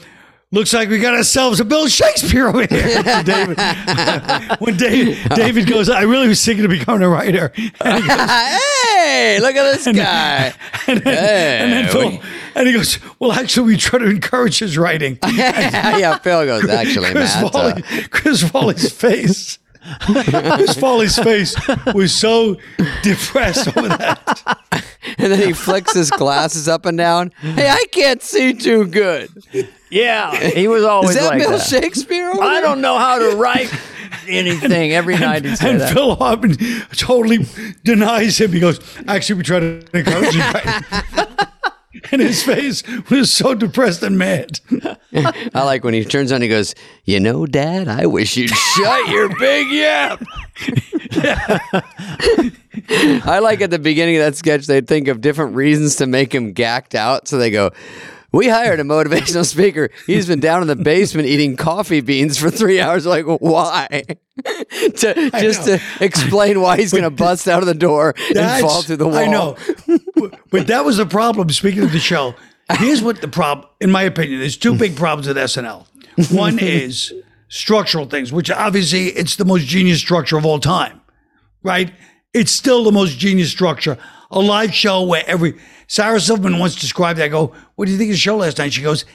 Looks 0.51 0.73
like 0.73 0.89
we 0.89 0.97
got 0.97 1.13
ourselves 1.13 1.59
a 1.59 1.65
Bill 1.65 1.87
Shakespeare 1.87 2.47
over 2.47 2.65
here. 2.65 3.03
David, 3.23 3.59
when 4.59 4.77
David, 4.77 5.17
David 5.35 5.67
goes, 5.67 5.89
I 5.91 6.01
really 6.01 6.27
was 6.27 6.43
thinking 6.43 6.65
of 6.65 6.71
becoming 6.71 7.03
a 7.03 7.09
writer. 7.09 7.53
And 7.81 8.03
he 8.03 8.07
goes, 8.09 8.29
hey, 8.29 9.37
look 9.41 9.55
at 9.55 9.71
this 9.75 9.85
guy. 9.95 10.53
and 10.87 11.01
then, 11.01 11.61
and 11.61 11.71
then 11.71 11.91
Phil, 11.91 12.09
we- 12.09 12.21
and 12.55 12.67
he 12.67 12.73
goes, 12.73 12.97
well, 13.19 13.31
actually, 13.31 13.67
we 13.67 13.77
try 13.77 13.99
to 13.99 14.05
encourage 14.09 14.57
his 14.57 14.75
writing. 14.75 15.19
yeah, 15.33 16.17
Phil 16.17 16.45
goes, 16.45 16.67
actually, 16.67 17.11
Chris, 17.11 17.35
Matt. 17.41 17.55
uh, 17.55 17.81
Chris 18.09 18.41
Farley's 18.49 18.91
face. 18.91 19.59
Chris 20.01 20.77
Farley's 20.77 21.17
face 21.17 21.55
was 21.93 22.13
so 22.13 22.57
depressed 23.03 23.67
over 23.77 23.87
that. 23.89 24.57
and 25.17 25.31
then 25.31 25.39
he 25.39 25.53
flicks 25.53 25.93
his 25.93 26.11
glasses 26.11 26.67
up 26.67 26.85
and 26.85 26.97
down. 26.97 27.31
Hey, 27.39 27.69
I 27.69 27.83
can't 27.91 28.21
see 28.21 28.53
too 28.53 28.85
good. 28.87 29.29
yeah, 29.89 30.35
he 30.35 30.67
was 30.67 30.83
always 30.83 31.11
Is 31.11 31.15
that 31.17 31.27
like 31.29 31.39
Bill 31.39 31.51
that. 31.51 31.61
Shakespeare? 31.67 32.29
over 32.29 32.41
I 32.43 32.61
don't 32.61 32.81
know 32.81 32.97
how 32.97 33.17
to 33.19 33.35
write 33.37 33.73
anything. 34.27 34.91
Every 34.93 35.17
night 35.17 35.45
he'd 35.45 35.57
say 35.57 35.71
And 35.71 35.81
that. 35.81 35.93
Phil 35.93 36.15
Hartman 36.15 36.55
totally 36.91 37.45
denies 37.83 38.39
him. 38.39 38.51
He 38.51 38.59
goes, 38.59 38.79
actually, 39.07 39.37
we 39.37 39.43
try 39.43 39.59
to 39.59 39.83
encourage 39.93 40.33
him. 40.35 41.25
and 42.11 42.21
his 42.21 42.43
face 42.43 42.83
was 43.09 43.31
so 43.31 43.53
depressed 43.55 44.03
and 44.03 44.17
mad. 44.17 44.59
I 45.53 45.63
like 45.63 45.83
when 45.83 45.93
he 45.93 46.05
turns 46.05 46.31
on. 46.31 46.41
He 46.41 46.47
goes, 46.47 46.75
"You 47.03 47.19
know, 47.19 47.45
Dad, 47.45 47.87
I 47.87 48.05
wish 48.05 48.37
you'd 48.37 48.51
shut 48.51 49.09
your 49.09 49.29
big 49.39 49.69
yap." 49.71 50.23
I 53.25 53.39
like 53.39 53.61
at 53.61 53.71
the 53.71 53.79
beginning 53.79 54.17
of 54.17 54.21
that 54.21 54.35
sketch, 54.35 54.67
they'd 54.67 54.87
think 54.87 55.07
of 55.07 55.21
different 55.21 55.55
reasons 55.55 55.95
to 55.97 56.05
make 56.05 56.33
him 56.33 56.53
gacked 56.53 56.93
out. 56.93 57.27
So 57.27 57.37
they 57.39 57.49
go, 57.49 57.71
"We 58.31 58.49
hired 58.49 58.79
a 58.79 58.83
motivational 58.83 59.45
speaker. 59.45 59.89
He's 60.05 60.27
been 60.27 60.39
down 60.39 60.61
in 60.61 60.67
the 60.67 60.75
basement 60.75 61.27
eating 61.27 61.55
coffee 61.55 62.01
beans 62.01 62.37
for 62.37 62.51
three 62.51 62.79
hours. 62.79 63.07
Like, 63.07 63.25
why? 63.25 64.03
to 64.43 65.31
just 65.39 65.65
to 65.65 65.81
explain 65.99 66.61
why 66.61 66.77
he's 66.77 66.91
going 66.91 67.03
to 67.03 67.09
bust 67.09 67.47
out 67.47 67.61
of 67.61 67.67
the 67.67 67.73
door 67.73 68.13
and 68.35 68.61
fall 68.61 68.83
through 68.83 68.97
the 68.97 69.07
wall. 69.07 69.17
I 69.17 69.25
know. 69.25 69.57
but 70.51 70.67
that 70.67 70.85
was 70.85 70.97
the 70.97 71.05
problem. 71.07 71.49
Speaking 71.49 71.83
of 71.83 71.91
the 71.91 71.99
show, 71.99 72.35
here's 72.77 73.01
what 73.01 73.21
the 73.21 73.27
problem, 73.27 73.67
in 73.79 73.91
my 73.91 74.03
opinion, 74.03 74.39
there's 74.39 74.57
two 74.57 74.75
big 74.75 74.95
problems 74.95 75.27
with 75.27 75.37
SNL. 75.37 75.85
One 76.31 76.59
is 76.61 77.13
structural 77.47 78.05
things, 78.05 78.31
which 78.31 78.49
obviously 78.51 79.07
it's 79.07 79.35
the 79.35 79.45
most 79.45 79.65
genius 79.65 79.99
structure 79.99 80.37
of 80.37 80.45
all 80.45 80.59
time, 80.59 81.01
right? 81.63 81.91
It's 82.33 82.51
still 82.51 82.83
the 82.83 82.91
most 82.91 83.17
genius 83.17 83.49
structure. 83.49 83.97
A 84.31 84.39
live 84.39 84.73
show 84.73 85.03
where 85.03 85.23
every 85.25 85.59
Sarah 85.87 86.19
Silverman 86.19 86.59
once 86.59 86.75
described 86.75 87.19
that. 87.19 87.25
I 87.25 87.27
go, 87.29 87.53
what 87.75 87.85
do 87.85 87.91
you 87.91 87.97
think 87.97 88.09
of 88.09 88.13
the 88.13 88.19
show 88.19 88.37
last 88.37 88.59
night? 88.59 88.73
She 88.73 88.83
goes, 88.83 89.05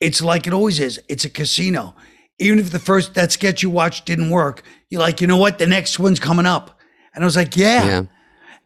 it's 0.00 0.22
like 0.22 0.46
it 0.46 0.54
always 0.54 0.80
is. 0.80 1.00
It's 1.08 1.26
a 1.26 1.30
casino. 1.30 1.94
Even 2.38 2.58
if 2.58 2.70
the 2.70 2.78
first 2.78 3.14
that 3.14 3.30
sketch 3.30 3.62
you 3.62 3.68
watched 3.68 4.06
didn't 4.06 4.30
work, 4.30 4.62
you're 4.88 5.00
like, 5.02 5.20
you 5.20 5.26
know 5.26 5.36
what? 5.36 5.58
The 5.58 5.66
next 5.66 5.98
one's 5.98 6.18
coming 6.18 6.46
up. 6.46 6.80
And 7.14 7.22
I 7.22 7.26
was 7.26 7.36
like, 7.36 7.56
yeah. 7.56 7.84
Yeah. 7.84 8.02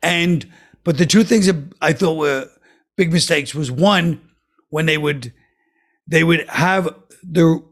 And 0.03 0.49
but 0.85 0.99
the 0.99 1.07
two 1.07 1.25
things 1.25 1.47
that 1.47 1.57
I 1.83 1.93
thought 1.93 2.15
were 2.15 2.49
big 2.97 3.13
mistakes 3.13 3.55
was 3.55 3.73
one 3.73 4.21
when 4.77 4.85
they 4.85 4.99
would 4.99 5.33
they 6.07 6.23
would 6.23 6.47
have 6.51 6.95
the 7.23 7.65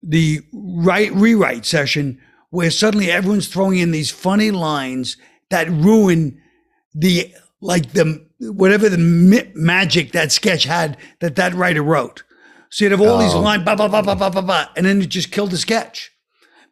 the 0.00 0.40
right 0.52 1.12
rewrite 1.12 1.66
session 1.66 2.20
where 2.50 2.70
suddenly 2.70 3.10
everyone's 3.10 3.48
throwing 3.48 3.78
in 3.80 3.90
these 3.90 4.12
funny 4.12 4.52
lines 4.52 5.16
that 5.50 5.68
ruin 5.68 6.40
the 6.94 7.34
like 7.60 7.90
the 7.94 8.24
whatever 8.38 8.88
the 8.88 8.96
mi- 8.98 9.50
magic 9.56 10.12
that 10.12 10.30
sketch 10.30 10.62
had 10.62 10.96
that 11.18 11.34
that 11.34 11.52
writer 11.54 11.82
wrote. 11.82 12.22
So 12.70 12.84
you'd 12.84 12.92
have 12.92 13.00
all 13.00 13.18
these 13.18 13.34
Oh. 13.34 13.40
lines, 13.40 13.64
blah 13.64 13.74
blah 13.74 13.88
blah 13.88 14.02
blah 14.02 14.14
blah 14.14 14.30
blah 14.30 14.40
blah, 14.42 14.68
and 14.76 14.86
then 14.86 15.02
it 15.02 15.08
just 15.08 15.32
killed 15.32 15.50
the 15.50 15.58
sketch 15.58 16.11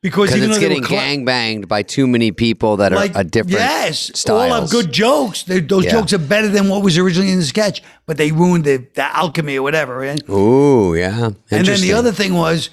because 0.02 0.34
even 0.34 0.50
it's 0.50 0.58
though 0.58 0.60
getting 0.68 0.82
gang 0.82 1.24
banged 1.24 1.68
by 1.68 1.82
too 1.82 2.06
many 2.06 2.32
people 2.32 2.78
that 2.78 2.92
are 2.92 3.08
a 3.14 3.24
different 3.24 3.58
yes, 3.58 4.10
styles. 4.18 4.50
all 4.52 4.60
have 4.60 4.70
good 4.70 4.92
jokes. 4.92 5.42
They, 5.42 5.60
those 5.60 5.84
Yeah. 5.84 5.92
jokes 5.92 6.12
are 6.14 6.18
better 6.18 6.48
than 6.48 6.68
what 6.68 6.82
was 6.82 6.96
originally 6.96 7.30
in 7.32 7.38
the 7.38 7.44
sketch, 7.44 7.82
but 8.06 8.16
they 8.16 8.32
ruined 8.32 8.64
the, 8.64 8.78
the 8.94 9.04
alchemy 9.16 9.56
or 9.56 9.62
whatever. 9.62 9.98
Right? 9.98 10.20
Ooh, 10.30 10.94
yeah. 10.94 11.30
And 11.50 11.66
then 11.66 11.80
the 11.80 11.92
other 11.92 12.12
thing 12.12 12.34
was, 12.34 12.70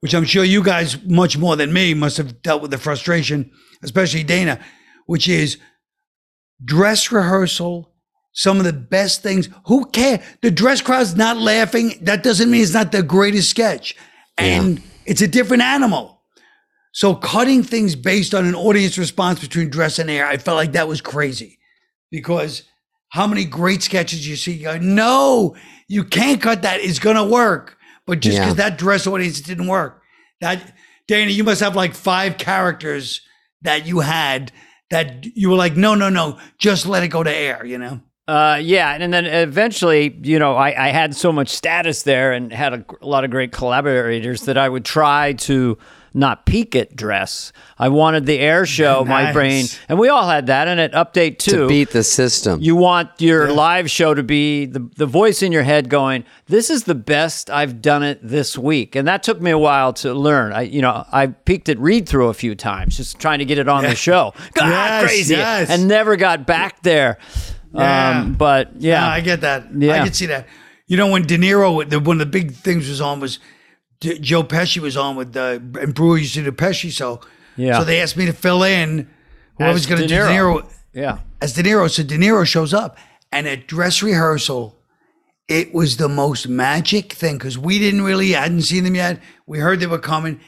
which 0.00 0.14
I'm 0.14 0.24
sure 0.24 0.44
you 0.44 0.62
guys 0.62 1.00
much 1.04 1.38
more 1.38 1.54
than 1.56 1.72
me 1.72 1.94
must 1.94 2.16
have 2.16 2.42
dealt 2.42 2.62
with 2.62 2.70
the 2.72 2.78
frustration, 2.78 3.50
especially 3.82 4.24
Dana, 4.24 4.58
which 5.06 5.28
is 5.28 5.58
dress 6.64 7.12
rehearsal. 7.12 7.92
Some 8.32 8.58
of 8.58 8.64
the 8.64 8.72
best 8.72 9.22
things. 9.22 9.48
Who 9.66 9.86
care? 9.86 10.22
The 10.42 10.52
dress 10.52 10.80
crowd's 10.80 11.16
not 11.16 11.38
laughing. 11.38 11.94
That 12.02 12.22
doesn't 12.22 12.48
mean 12.48 12.62
it's 12.62 12.72
not 12.72 12.92
the 12.92 13.02
greatest 13.02 13.50
sketch. 13.50 13.96
And 14.36 14.80
it's 15.08 15.22
a 15.22 15.28
different 15.28 15.62
animal. 15.62 16.20
So 16.92 17.14
cutting 17.14 17.62
things 17.62 17.94
based 17.94 18.34
on 18.34 18.46
an 18.46 18.54
audience 18.54 18.98
response 18.98 19.40
between 19.40 19.70
dress 19.70 19.98
and 19.98 20.10
air, 20.10 20.26
I 20.26 20.36
felt 20.36 20.56
like 20.56 20.72
that 20.72 20.88
was 20.88 21.00
crazy. 21.00 21.58
Because 22.10 22.62
how 23.10 23.26
many 23.26 23.44
great 23.44 23.82
sketches 23.82 24.26
you 24.28 24.36
see 24.36 24.52
you 24.52 24.64
go, 24.64 24.78
no, 24.78 25.56
you 25.88 26.04
can't 26.04 26.40
cut 26.42 26.62
that. 26.62 26.80
It's 26.80 26.98
gonna 26.98 27.24
work. 27.24 27.76
But 28.06 28.20
just 28.20 28.36
Yeah. 28.36 28.44
because 28.44 28.56
that 28.56 28.78
dress 28.78 29.06
audience 29.06 29.40
didn't 29.40 29.66
work. 29.66 30.02
That 30.40 30.74
Danny, 31.06 31.32
you 31.32 31.44
must 31.44 31.60
have 31.60 31.74
like 31.74 31.94
five 31.94 32.36
characters 32.36 33.22
that 33.62 33.86
you 33.86 34.00
had 34.00 34.52
that 34.90 35.26
you 35.36 35.50
were 35.50 35.56
like, 35.56 35.76
no, 35.76 35.94
no, 35.94 36.08
no, 36.08 36.38
just 36.58 36.86
let 36.86 37.02
it 37.02 37.08
go 37.08 37.22
to 37.22 37.34
air, 37.34 37.64
you 37.64 37.78
know? 37.78 38.00
Uh, 38.28 38.58
yeah, 38.62 38.94
and 39.00 39.10
then 39.12 39.24
eventually, 39.24 40.14
you 40.22 40.38
know, 40.38 40.54
I, 40.54 40.88
I 40.88 40.90
had 40.90 41.16
so 41.16 41.32
much 41.32 41.48
status 41.48 42.02
there 42.02 42.32
and 42.32 42.52
had 42.52 42.74
a, 42.74 42.84
a 43.00 43.06
lot 43.06 43.24
of 43.24 43.30
great 43.30 43.52
collaborators 43.52 44.42
that 44.42 44.58
I 44.58 44.68
would 44.68 44.84
try 44.84 45.32
to 45.32 45.78
not 46.12 46.44
peak 46.46 46.74
at 46.76 46.94
dress. 46.94 47.52
I 47.78 47.88
wanted 47.88 48.26
the 48.26 48.38
air 48.38 48.66
show, 48.78 49.02
my 49.04 49.32
brain, 49.32 49.64
and 49.88 49.98
we 49.98 50.08
all 50.10 50.28
had 50.28 50.48
that. 50.48 50.68
And 50.68 50.78
at 50.78 50.92
Update 50.92 51.38
Two, 51.38 51.52
to 51.52 51.68
beat 51.68 51.90
the 51.90 52.02
system. 52.02 52.60
you 52.60 52.76
want 52.76 53.08
your 53.18 53.50
live 53.50 53.90
show 53.90 54.12
to 54.12 54.22
be 54.22 54.66
the, 54.66 54.80
the 54.96 55.06
voice 55.06 55.42
in 55.42 55.50
your 55.50 55.62
head 55.62 55.88
going, 55.88 56.24
This 56.48 56.68
is 56.68 56.84
the 56.84 56.94
best 56.94 57.48
I've 57.48 57.80
done 57.80 58.02
it 58.02 58.20
this 58.22 58.58
week. 58.58 58.94
And 58.94 59.08
that 59.08 59.22
took 59.22 59.40
me 59.40 59.52
a 59.52 59.58
while 59.58 59.94
to 59.94 60.12
learn. 60.12 60.52
I 60.52 60.62
you 60.62 60.82
know, 60.82 61.06
I 61.10 61.28
peaked 61.28 61.70
at 61.70 61.78
read 61.78 62.06
through 62.06 62.28
a 62.28 62.34
few 62.34 62.54
times, 62.54 62.98
just 62.98 63.18
trying 63.18 63.38
to 63.38 63.46
get 63.46 63.56
it 63.56 63.68
on 63.68 63.84
the 63.84 63.94
show. 63.94 64.34
God, 64.52 64.68
Yes, 64.68 65.02
crazy. 65.04 65.34
yes. 65.34 65.70
And 65.70 65.88
never 65.88 66.16
got 66.16 66.46
back 66.46 66.82
there. 66.82 67.16
Yeah. 67.78 68.20
Um, 68.20 68.34
but 68.34 68.72
yeah. 68.78 69.00
No, 69.00 69.06
I 69.06 69.20
get 69.20 69.40
that. 69.42 69.66
Yeah. 69.76 69.94
I 69.94 70.04
can 70.04 70.12
see 70.12 70.26
that. 70.26 70.46
You 70.86 70.96
know, 70.96 71.10
when 71.10 71.22
De 71.26 71.36
Niro, 71.38 71.88
the, 71.88 72.00
one 72.00 72.16
of 72.20 72.26
the 72.26 72.26
big 72.40 72.52
things 72.54 72.88
was 72.88 73.00
on 73.00 73.20
was 73.20 73.38
D- 74.00 74.18
Joe 74.18 74.42
Pesci 74.42 74.78
was 74.78 74.96
on 74.96 75.16
with 75.16 75.36
uh, 75.36 75.58
and 75.80 75.94
Brewer 75.94 76.18
used 76.18 76.34
to 76.34 76.42
do 76.44 76.52
Pesci, 76.52 76.90
so 76.92 77.20
Yeah. 77.56 77.78
so 77.78 77.84
they 77.84 78.00
asked 78.00 78.16
me 78.16 78.26
to 78.26 78.32
fill 78.32 78.62
in 78.62 79.08
whoever's 79.58 79.82
As 79.82 79.86
going 79.86 80.00
to 80.02 80.06
De 80.08 80.14
do 80.14 80.20
De 80.22 80.28
Niro. 80.28 80.60
Niro 80.62 80.72
yeah. 80.94 81.18
as 81.40 81.52
De 81.54 81.62
Niro. 81.62 81.90
So 81.90 82.02
De 82.02 82.16
Niro 82.16 82.46
shows 82.46 82.72
up, 82.72 82.96
and 83.32 83.46
at 83.46 83.66
dress 83.66 84.02
rehearsal, 84.02 84.76
it 85.48 85.74
was 85.74 85.96
the 85.96 86.08
most 86.08 86.48
magic 86.48 87.12
thing 87.12 87.36
because 87.38 87.58
we 87.58 87.78
didn't 87.78 88.02
really 88.02 88.32
hadn't 88.32 88.62
seen 88.62 88.84
them 88.84 88.94
yet. 88.94 89.20
We 89.46 89.58
heard 89.58 89.80
they 89.80 89.86
were 89.86 89.98
coming, 89.98 90.40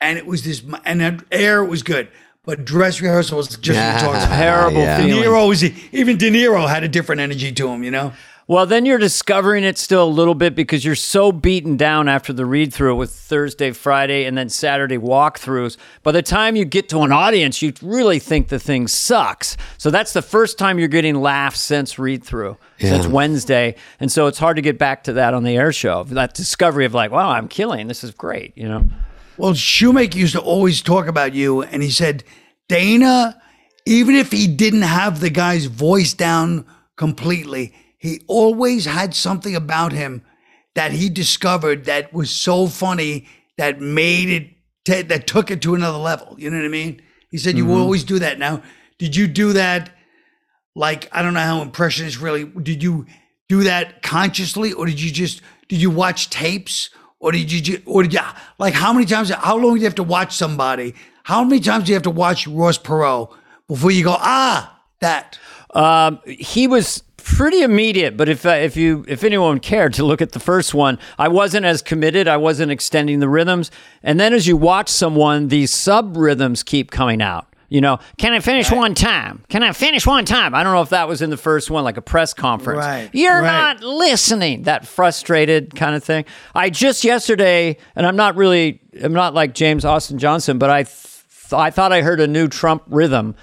and 0.00 0.18
it 0.18 0.26
was 0.26 0.42
this 0.44 0.62
and 0.84 1.00
the 1.00 1.24
air 1.32 1.64
was 1.64 1.82
good, 1.82 2.08
but 2.44 2.64
dress 2.64 3.00
rehearsal 3.00 3.36
was 3.38 3.48
just 3.56 4.06
what 4.06 4.14
we. 4.14 4.18
Terrible 4.36 4.80
Yeah. 4.80 5.02
De. 5.02 5.08
Niro 5.12 5.48
was 5.48 5.62
even 5.92 6.16
De 6.16 6.30
Niro 6.30 6.68
had 6.68 6.84
a 6.84 6.88
different 6.88 7.20
energy 7.20 7.52
to 7.52 7.68
him, 7.68 7.82
you 7.82 7.90
know. 7.90 8.12
Well, 8.50 8.64
then 8.64 8.86
you're 8.86 8.96
discovering 8.96 9.62
it 9.62 9.76
still 9.76 10.04
a 10.04 10.08
little 10.08 10.34
bit 10.34 10.54
because 10.54 10.82
you're 10.82 10.94
so 10.94 11.32
beaten 11.32 11.76
down 11.76 12.08
after 12.08 12.32
the 12.32 12.46
read 12.46 12.72
through 12.72 12.96
with 12.96 13.10
Thursday, 13.10 13.72
Friday, 13.72 14.24
and 14.24 14.38
then 14.38 14.48
Saturday 14.48 14.96
walkthroughs. 14.96 15.76
By 16.02 16.12
the 16.12 16.22
time 16.22 16.56
you 16.56 16.64
get 16.64 16.88
to 16.88 17.00
an 17.00 17.12
audience, 17.12 17.60
you 17.60 17.74
really 17.82 18.18
think 18.18 18.48
the 18.48 18.58
thing 18.58 18.88
sucks. 18.88 19.58
So 19.76 19.90
that's 19.90 20.14
the 20.14 20.22
first 20.22 20.56
time 20.56 20.78
you're 20.78 20.88
getting 20.88 21.16
laughs 21.16 21.60
since 21.60 21.98
read 21.98 22.24
through, 22.24 22.56
since 22.78 23.06
Wednesday. 23.06 23.74
And 24.00 24.10
so 24.10 24.28
it's 24.28 24.38
hard 24.38 24.56
to 24.56 24.62
get 24.62 24.78
back 24.78 25.04
to 25.04 25.12
that 25.12 25.34
on 25.34 25.44
the 25.44 25.54
air 25.54 25.70
show. 25.70 26.04
That 26.04 26.32
discovery 26.32 26.86
of 26.86 26.94
like, 26.94 27.10
wow, 27.10 27.28
I'm 27.28 27.48
killing. 27.48 27.86
This 27.86 28.02
is 28.02 28.12
great, 28.12 28.56
you 28.56 28.66
know? 28.66 28.86
Well, 29.38 29.54
Shoemaker 29.54 30.18
used 30.18 30.32
to 30.32 30.40
always 30.40 30.82
talk 30.82 31.06
about 31.06 31.32
you, 31.32 31.62
and 31.62 31.80
he 31.80 31.90
said, 31.90 32.24
Dana, 32.68 33.40
even 33.86 34.16
if 34.16 34.32
he 34.32 34.48
didn't 34.48 34.82
have 34.82 35.20
the 35.20 35.30
guy's 35.30 35.66
voice 35.66 36.12
down 36.12 36.66
completely, 36.96 37.72
he 37.98 38.22
always 38.26 38.84
had 38.84 39.14
something 39.14 39.54
about 39.54 39.92
him 39.92 40.22
that 40.74 40.90
he 40.90 41.08
discovered 41.08 41.84
that 41.84 42.12
was 42.12 42.30
so 42.30 42.66
funny 42.66 43.28
that 43.56 43.80
made 43.80 44.28
it, 44.28 44.50
t- 44.84 45.02
that 45.02 45.28
took 45.28 45.52
it 45.52 45.62
to 45.62 45.76
another 45.76 45.98
level. 45.98 46.34
You 46.36 46.50
know 46.50 46.56
what 46.56 46.66
I 46.66 46.68
mean? 46.68 47.00
He 47.30 47.38
said, 47.38 47.56
You 47.56 47.64
mm-hmm. 47.64 47.80
always 47.80 48.02
do 48.02 48.18
that. 48.18 48.40
Now, 48.40 48.62
did 48.98 49.14
you 49.14 49.28
do 49.28 49.52
that? 49.52 49.90
Like, 50.74 51.08
I 51.12 51.22
don't 51.22 51.34
know 51.34 51.40
how 51.40 51.62
impressionists 51.62 52.20
really, 52.20 52.44
did 52.44 52.82
you 52.82 53.06
do 53.48 53.64
that 53.64 54.02
consciously 54.02 54.72
or 54.72 54.86
did 54.86 55.00
you 55.00 55.10
just, 55.10 55.42
did 55.68 55.80
you 55.80 55.90
watch 55.90 56.30
tapes? 56.30 56.90
Or 57.20 57.32
did 57.32 57.50
you, 57.50 57.82
or 57.84 58.04
did 58.04 58.12
you, 58.12 58.20
like, 58.58 58.74
how 58.74 58.92
many 58.92 59.04
times, 59.04 59.30
how 59.30 59.56
long 59.56 59.74
do 59.74 59.80
you 59.80 59.86
have 59.86 59.94
to 59.96 60.04
watch 60.04 60.36
somebody? 60.36 60.94
How 61.24 61.42
many 61.42 61.60
times 61.60 61.84
do 61.84 61.90
you 61.90 61.94
have 61.94 62.04
to 62.04 62.10
watch 62.10 62.46
Ross 62.46 62.78
Perot 62.78 63.32
before 63.66 63.90
you 63.90 64.04
go, 64.04 64.16
ah, 64.18 64.80
that? 65.00 65.38
Um, 65.74 66.20
he 66.26 66.68
was 66.68 67.02
pretty 67.16 67.60
immediate, 67.62 68.16
but 68.16 68.28
if 68.28 68.46
uh, 68.46 68.50
if 68.50 68.76
you 68.76 69.04
if 69.06 69.22
anyone 69.22 69.60
cared 69.60 69.92
to 69.94 70.04
look 70.04 70.22
at 70.22 70.32
the 70.32 70.40
first 70.40 70.72
one, 70.72 70.98
I 71.18 71.28
wasn't 71.28 71.66
as 71.66 71.82
committed. 71.82 72.26
I 72.26 72.38
wasn't 72.38 72.72
extending 72.72 73.20
the 73.20 73.28
rhythms, 73.28 73.70
and 74.02 74.18
then 74.18 74.32
as 74.32 74.46
you 74.46 74.56
watch 74.56 74.88
someone, 74.88 75.48
these 75.48 75.70
sub 75.70 76.16
rhythms 76.16 76.62
keep 76.62 76.90
coming 76.90 77.20
out. 77.20 77.47
You 77.70 77.82
know, 77.82 77.98
can 78.16 78.32
I 78.32 78.40
finish 78.40 78.70
one 78.72 78.94
time? 78.94 79.44
Can 79.50 79.62
I 79.62 79.72
finish 79.72 80.06
one 80.06 80.24
time? 80.24 80.54
I 80.54 80.62
don't 80.62 80.72
know 80.72 80.80
if 80.80 80.88
that 80.88 81.06
was 81.06 81.20
in 81.20 81.28
the 81.28 81.36
first 81.36 81.70
one, 81.70 81.84
like 81.84 81.98
a 81.98 82.02
press 82.02 82.32
conference. 82.32 82.78
Right, 82.78 83.10
You're 83.12 83.42
right. 83.42 83.74
not 83.74 83.82
listening. 83.82 84.62
That 84.62 84.86
frustrated 84.86 85.74
kind 85.76 85.94
of 85.94 86.02
thing. 86.02 86.24
I 86.54 86.70
just 86.70 87.04
yesterday, 87.04 87.76
and 87.94 88.06
I'm 88.06 88.16
not 88.16 88.36
really, 88.36 88.80
I'm 89.02 89.12
not 89.12 89.34
like 89.34 89.54
James 89.54 89.84
Austin 89.84 90.18
Johnson, 90.18 90.56
but 90.58 90.70
I, 90.70 90.84
th- 90.84 91.52
I 91.52 91.70
thought 91.70 91.92
I 91.92 92.00
heard 92.00 92.20
a 92.20 92.26
new 92.26 92.48
Trump 92.48 92.84
rhythm 92.86 93.34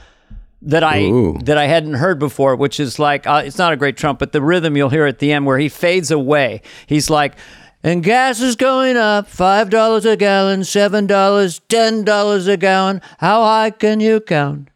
that 0.63 0.83
I 0.83 1.03
Ooh. 1.03 1.37
that 1.43 1.59
I 1.59 1.67
hadn't 1.67 1.93
heard 1.93 2.17
before, 2.17 2.55
which 2.55 2.79
is 2.79 2.97
like 2.97 3.27
uh, 3.27 3.43
it's 3.45 3.59
not 3.59 3.73
a 3.73 3.77
great 3.77 3.97
Trump, 3.97 4.17
but 4.17 4.31
the 4.31 4.41
rhythm 4.41 4.75
you'll 4.75 4.89
hear 4.89 5.05
at 5.05 5.19
the 5.19 5.31
end 5.31 5.45
where 5.45 5.59
he 5.59 5.69
fades 5.69 6.09
away. 6.09 6.61
He's 6.87 7.09
like, 7.09 7.35
and 7.85 8.03
gas 8.03 8.41
is 8.41 8.55
going 8.55 8.97
up, 8.97 9.27
five 9.27 9.69
dollars 9.69 10.05
a 10.05 10.17
gallon, 10.17 10.63
seven 10.63 11.05
dollars, 11.07 11.61
ten 11.69 12.03
dollars 12.03 12.47
a 12.47 12.57
gallon. 12.57 12.99
How 13.19 13.43
high 13.43 13.69
can 13.69 13.99
you 13.99 14.19
count? 14.19 14.69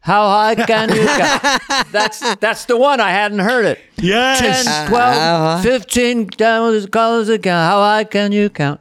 How 0.00 0.28
high 0.28 0.54
can 0.54 0.88
you 0.94 1.06
count? 1.06 1.62
That's 1.92 2.34
that's 2.36 2.64
the 2.64 2.76
one 2.76 2.98
I 3.00 3.10
hadn't 3.10 3.40
heard 3.40 3.64
it. 3.66 3.78
Yes. 3.98 4.64
10, 4.64 4.66
uh-huh. 4.90 5.62
12, 5.62 5.62
15 5.82 6.26
dollars 6.36 6.86
dollars 6.86 7.28
a 7.28 7.38
gallon. 7.38 7.68
How 7.70 7.80
high 7.80 8.04
can 8.04 8.32
you 8.32 8.50
count? 8.50 8.80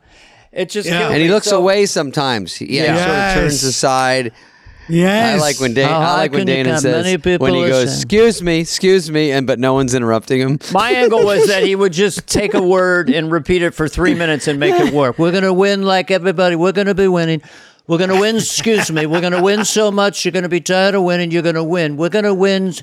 It 0.52 0.70
just 0.70 0.88
Yeah. 0.90 1.00
killed 1.00 1.14
and 1.14 1.22
he 1.22 1.30
looks 1.30 1.48
So- 1.48 1.60
away 1.60 1.86
sometimes. 1.86 2.56
He, 2.56 2.78
yeah, 2.78 2.94
he 2.94 3.00
sort 3.00 3.10
of 3.16 3.34
turns 3.34 3.64
aside. 3.64 4.32
Yes. 4.90 5.40
I 5.40 5.42
like 5.42 5.60
when 5.60 5.74
Dana. 5.74 5.90
How 5.90 6.00
I 6.00 6.14
like 6.18 6.32
when 6.32 6.42
can 6.42 6.48
you 6.48 6.54
Dana 6.56 6.70
count? 6.70 6.82
says 6.82 7.06
Many 7.06 7.18
people 7.18 7.46
when 7.46 7.54
he 7.56 7.62
goes, 7.62 7.86
listen. 7.86 7.98
"Excuse 7.98 8.42
me, 8.42 8.60
excuse 8.60 9.12
me," 9.12 9.32
and 9.32 9.46
but 9.46 9.60
no 9.60 9.74
one's 9.74 9.94
interrupting 9.94 10.40
him. 10.42 10.60
My 10.72 10.92
angle 10.92 11.24
was 11.26 11.48
that 11.48 11.64
he 11.64 11.76
would 11.76 11.94
just 11.94 12.26
take 12.28 12.54
a 12.54 12.62
word 12.62 13.10
and 13.10 13.32
repeat 13.32 13.62
it 13.64 13.72
for 13.74 13.88
three 13.88 14.16
minutes 14.16 14.48
and 14.48 14.60
make 14.60 14.76
it 14.80 14.94
work. 14.94 15.18
We're 15.20 15.32
gonna 15.32 15.54
win 15.54 15.84
like 15.84 16.10
everybody. 16.12 16.56
We're 16.56 16.72
gonna 16.72 16.96
be 16.96 17.08
winning. 17.08 17.42
We're 17.88 17.98
gonna 17.98 18.20
win. 18.20 18.38
Excuse 18.38 18.92
me. 18.92 19.06
We're 19.06 19.22
gonna 19.22 19.42
win 19.42 19.66
so 19.66 19.92
much. 19.92 20.24
You're 20.26 20.34
gonna 20.34 20.50
be 20.50 20.62
tired 20.62 20.96
of 20.96 21.04
winning. 21.04 21.32
You're 21.32 21.42
gonna 21.42 21.64
win. 21.64 21.98
We're 21.98 22.10
gonna 22.10 22.34
win. 22.34 22.74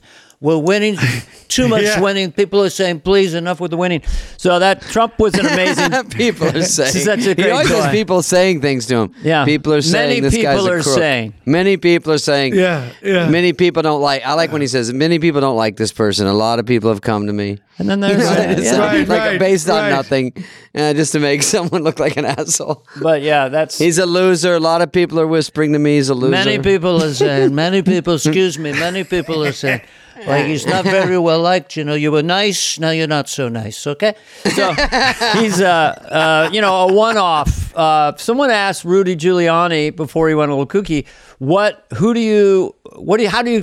We're 0.45 0.59
winning 0.59 0.97
too 1.49 1.69
much 1.69 1.85
Yeah. 1.85 2.01
winning. 2.01 2.31
People 2.31 2.63
are 2.63 2.69
saying, 2.69 3.01
"Please, 3.01 3.33
enough 3.33 3.61
with 3.61 3.71
the 3.71 3.79
winning." 3.79 4.03
So 4.37 4.59
that 4.59 4.83
Trump 4.83 5.19
was 5.19 5.33
an 5.41 5.47
amazing. 5.47 5.91
people 6.11 6.49
are 6.55 6.63
saying. 6.79 6.93
such 6.93 7.21
a 7.21 7.29
he 7.31 7.35
great 7.35 7.51
always 7.51 7.69
has 7.71 7.91
people 7.91 8.23
saying 8.23 8.61
things 8.61 8.85
to 8.89 8.97
him. 8.97 9.15
Yeah. 9.23 9.47
people 9.47 9.73
are 9.73 9.81
saying 9.81 10.09
Many 10.11 10.21
this 10.21 10.35
guy's 10.35 10.55
people 10.59 10.67
a 10.69 10.73
are 10.73 10.83
crook. 10.83 10.99
saying. 10.99 11.33
Many 11.47 11.79
people 11.79 12.13
are 12.13 12.19
saying. 12.19 12.55
Yeah, 12.55 12.91
yeah. 13.03 13.29
Many 13.31 13.55
people 13.55 13.81
don't 13.83 14.03
like. 14.03 14.21
I 14.27 14.35
like 14.35 14.53
when 14.53 14.61
he 14.61 14.67
says, 14.69 14.93
"Many 14.93 15.19
people 15.19 15.41
don't 15.41 15.57
like 15.57 15.77
this 15.77 15.93
person." 15.93 16.27
A 16.27 16.35
lot 16.35 16.59
of 16.59 16.67
people 16.67 16.91
have 16.91 17.01
come 17.01 17.27
to 17.27 17.33
me. 17.33 17.59
And 17.79 17.89
then 17.89 18.01
there's 18.01 18.21
It's 18.23 18.71
yeah. 18.71 18.79
Right, 18.79 19.09
like 19.09 19.21
right, 19.21 19.39
based 19.41 19.69
on 19.71 19.83
right. 19.83 19.91
nothing, 19.91 20.33
uh, 20.77 20.93
just 20.93 21.11
to 21.13 21.21
make 21.21 21.43
someone 21.43 21.83
look 21.83 21.99
like 21.99 22.17
an 22.19 22.25
asshole. 22.27 22.85
but 23.03 23.23
yeah, 23.23 23.49
that's 23.49 23.79
He's 23.79 23.99
a 23.99 24.07
loser. 24.07 24.55
A 24.55 24.61
lot 24.61 24.83
of 24.83 24.93
people 24.93 25.19
are 25.19 25.27
whispering 25.27 25.73
to 25.73 25.79
me 25.81 25.97
he's 25.97 26.11
a 26.11 26.15
loser. 26.15 26.31
Many 26.31 26.59
people 26.61 27.03
are 27.03 27.15
saying, 27.15 27.53
many 27.55 27.81
people, 27.83 28.15
excuse 28.15 28.59
me, 28.59 28.73
many 28.73 29.03
people 29.05 29.43
are 29.43 29.51
saying, 29.53 29.81
like, 30.27 30.47
he's 30.47 30.67
not 30.67 30.85
very 30.85 31.19
well 31.19 31.41
liked. 31.41 31.77
You 31.77 31.85
know, 31.85 31.95
you 31.95 32.13
were 32.13 32.23
nice, 32.23 32.79
now 32.79 32.91
you're 32.91 33.07
not 33.07 33.29
so 33.29 33.49
nice, 33.49 33.87
okay? 33.87 34.15
So 34.55 34.73
he's, 35.35 35.61
uh, 35.61 35.67
uh, 35.67 36.51
you 36.53 36.61
know, 36.61 36.89
a 36.89 36.93
one 36.93 37.17
off. 37.17 37.75
Uh, 37.77 38.17
someone 38.17 38.51
asked 38.51 38.85
Rudy 38.85 39.17
Giuliani 39.17 39.95
before 39.95 40.29
he 40.29 40.35
went 40.35 40.51
a 40.51 40.55
little 40.55 40.67
kooky, 40.67 41.07
what, 41.39 41.87
who 41.97 42.15
do 42.15 42.21
you, 42.21 42.75
what 42.97 43.17
do 43.17 43.25
you, 43.25 43.29
how 43.29 43.43
do 43.43 43.51
you, 43.51 43.63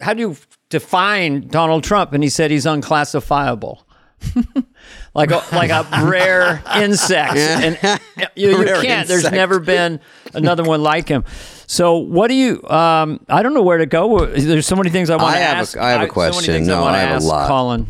how 0.00 0.14
do 0.14 0.20
you 0.20 0.36
define 0.70 1.48
Donald 1.48 1.84
Trump? 1.84 2.12
And 2.12 2.22
he 2.22 2.28
said 2.28 2.50
he's 2.50 2.66
unclassifiable. 2.66 3.86
like 5.14 5.30
a, 5.30 5.42
like 5.52 5.70
a 5.70 5.86
rare 6.04 6.62
insect, 6.76 7.36
and 7.36 8.00
you, 8.34 8.50
you 8.50 8.64
Rare 8.64 8.80
can't. 8.80 9.06
There's 9.06 9.30
never 9.30 9.58
been 9.60 10.00
another 10.32 10.62
one 10.62 10.82
like 10.82 11.08
him. 11.08 11.24
So, 11.66 11.96
what 11.96 12.28
do 12.28 12.34
you? 12.34 12.62
Um, 12.68 13.20
I 13.28 13.42
don't 13.42 13.54
know 13.54 13.62
where 13.62 13.78
to 13.78 13.86
go. 13.86 14.26
There's 14.26 14.66
so 14.66 14.76
many 14.76 14.90
things 14.90 15.10
I 15.10 15.16
want 15.16 15.34
I 15.34 15.38
to 15.38 15.44
have 15.44 15.56
a- 15.56 15.60
ask. 15.60 15.76
I 15.76 15.90
have 15.90 16.00
a 16.00 16.02
so 16.02 16.04
many 16.04 16.08
question. 16.12 16.54
things 16.54 16.68
No, 16.68 16.82
wanna 16.82 16.96
I 16.98 17.00
have 17.00 17.22
a 17.22 17.26
lot. 17.26 17.48
Colin, 17.48 17.86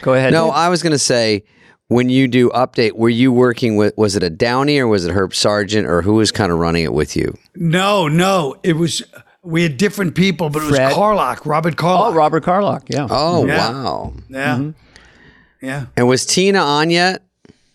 go 0.00 0.14
ahead. 0.14 0.32
No, 0.32 0.50
I 0.50 0.68
was 0.68 0.82
going 0.82 0.92
to 0.92 0.98
say 0.98 1.44
when 1.88 2.08
you 2.08 2.26
do 2.28 2.48
update, 2.50 2.92
were 2.92 3.10
you 3.10 3.30
working 3.32 3.76
with, 3.76 3.92
was 3.98 4.16
it 4.16 4.22
a 4.22 4.30
Downey 4.30 4.78
or 4.78 4.86
was 4.88 5.04
it 5.04 5.12
Herb 5.12 5.34
Sargent 5.34 5.86
or 5.86 6.00
who 6.02 6.14
was 6.14 6.32
kind 6.32 6.50
of 6.50 6.58
running 6.58 6.84
it 6.84 6.94
with 6.94 7.14
you? 7.16 7.36
No, 7.54 8.08
no, 8.08 8.56
it 8.62 8.74
was 8.76 9.02
we 9.42 9.62
had 9.64 9.76
different 9.76 10.14
people, 10.14 10.48
but 10.48 10.62
it 10.62 10.66
was 10.66 10.76
Fred? 10.76 10.92
Carlock, 10.94 11.44
Robert 11.44 11.76
Carlock. 11.76 12.12
oh, 12.12 12.14
Robert 12.14 12.42
Carlock. 12.44 12.84
Yeah. 12.88 13.08
Oh, 13.10 13.44
Yeah. 13.44 13.72
wow. 13.72 14.12
yeah, 14.30 14.54
Mm-hmm. 14.56 15.66
yeah. 15.66 15.86
And 15.96 16.08
was 16.08 16.24
Tina 16.24 16.60
on 16.60 16.88
yet? 16.90 17.22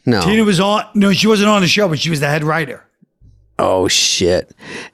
No. 0.05 0.21
Tina 0.21 0.43
was 0.45 0.59
on. 0.61 0.85
No, 0.95 1.11
she 1.11 1.27
wasn't 1.27 1.49
on 1.49 1.61
the 1.61 1.67
show, 1.67 1.87
but 1.89 1.99
she 1.99 2.09
was 2.09 2.21
the 2.21 2.27
head 2.29 2.43
writer. 2.45 2.83
Oh 3.59 3.87
shit! 3.87 4.53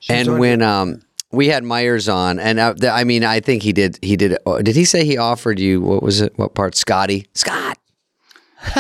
and 0.10 0.28
already- 0.30 0.40
when 0.40 0.62
um 0.62 1.02
we 1.32 1.48
had 1.48 1.64
Myers 1.64 2.08
on, 2.08 2.40
and 2.40 2.60
uh, 2.60 2.74
th- 2.76 2.92
I 2.92 3.04
mean, 3.04 3.24
I 3.24 3.40
think 3.40 3.64
he 3.64 3.74
did. 3.74 3.98
He 4.04 4.16
did. 4.16 4.38
Uh, 4.46 4.62
did 4.62 4.76
he 4.76 4.86
say 4.86 5.04
he 5.04 5.18
offered 5.18 5.60
you 5.60 5.82
what 5.82 6.04
was 6.04 6.22
it? 6.22 6.32
What 6.38 6.54
part? 6.54 6.76
Scotty? 6.76 7.28
Scott? 7.34 7.78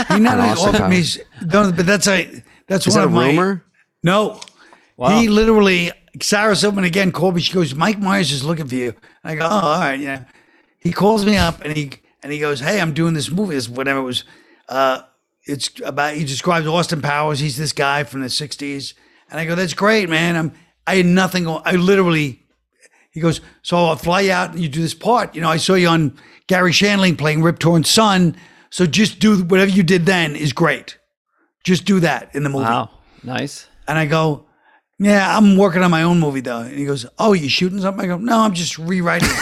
He 0.10 0.20
not 0.20 0.38
only 0.40 0.52
Austin 0.52 0.70
offered 0.70 0.78
Powers. 0.80 1.18
me, 1.18 1.24
no, 1.52 1.72
but 1.74 1.86
that's 1.86 2.08
a 2.08 2.44
that's 2.68 2.88
Is 2.88 2.94
one 2.96 3.02
that 3.02 3.04
a 3.04 3.08
of 3.08 3.14
my 3.14 3.28
rumor? 3.30 3.66
No. 4.04 4.40
He 5.20 5.28
literally, 5.28 5.92
Sarah 6.22 6.56
Silverman 6.56 6.86
again 6.86 7.12
called 7.12 7.36
me. 7.36 7.42
She 7.42 7.52
goes, 7.52 7.76
Mike 7.76 8.00
Myers 8.00 8.32
is 8.32 8.46
looking 8.46 8.68
for 8.68 8.76
you. 8.76 8.94
I 9.24 9.36
go, 9.36 9.44
oh, 9.46 9.50
all 9.50 9.80
right, 9.80 10.00
yeah. 10.00 10.26
He 10.80 10.94
calls 10.94 11.26
me 11.26 11.36
up 11.36 11.60
and 11.66 11.76
he 11.76 11.92
and 12.22 12.32
he 12.32 12.40
goes, 12.40 12.62
hey, 12.62 12.80
I'm 12.80 12.94
doing 12.94 13.14
this 13.14 13.30
movie, 13.30 13.56
this 13.56 13.68
whatever 13.68 14.00
it 14.00 14.04
was. 14.04 14.24
Uh, 14.70 15.02
it's 15.46 15.70
about 15.84 16.14
he 16.14 16.24
describes 16.24 16.66
Austin 16.68 17.02
Powers. 17.02 17.40
He's 17.40 17.58
this 17.58 17.74
guy 17.74 18.04
from 18.06 18.22
the 18.22 18.28
'60s, 18.28 18.94
and 19.34 19.42
I 19.42 19.46
go, 19.46 19.56
that's 19.56 19.74
great, 19.74 20.08
man. 20.08 20.38
I'm 20.38 20.54
I 20.88 20.96
had 20.98 21.06
nothing. 21.06 21.46
on- 21.48 21.62
I 21.66 21.74
literally. 21.74 22.40
He 23.12 23.20
goes, 23.20 23.42
so 23.62 23.78
I'll 23.78 23.96
fly 23.96 24.22
you 24.22 24.32
out 24.32 24.52
and 24.52 24.60
you 24.60 24.68
do 24.70 24.82
this 24.82 24.94
part. 24.94 25.36
You 25.36 25.42
know, 25.42 25.50
I 25.50 25.58
saw 25.58 25.74
you 25.76 25.88
on 25.88 26.18
Garry 26.48 26.72
Shandling 26.72 27.18
playing 27.18 27.44
Rip 27.44 27.60
Torn's 27.60 27.90
son. 27.90 28.36
So 28.72 28.86
just 28.88 29.20
do 29.20 29.44
whatever 29.44 29.70
you 29.70 29.84
did 29.84 30.06
then 30.08 30.36
is 30.36 30.52
great. 30.52 30.98
Just 31.64 31.86
do 31.86 32.00
that 32.00 32.34
in 32.34 32.44
the 32.44 32.50
movie. 32.50 32.64
Wow. 32.66 32.90
Nice. 33.24 33.68
And 33.88 34.00
I 34.00 34.06
go, 34.08 34.48
Yeah, 35.00 35.38
I'm 35.38 35.58
working 35.58 35.84
on 35.84 35.92
my 35.92 36.04
own 36.04 36.20
movie 36.20 36.42
though. 36.42 36.62
And 36.62 36.76
he 36.78 36.86
goes, 36.86 37.06
Oh, 37.20 37.34
you 37.34 37.50
shooting 37.50 37.80
something? 37.82 38.04
I 38.04 38.08
go, 38.08 38.18
No, 38.18 38.40
I'm 38.40 38.54
just 38.54 38.78
rewriting 38.80 39.30
it. 39.30 39.38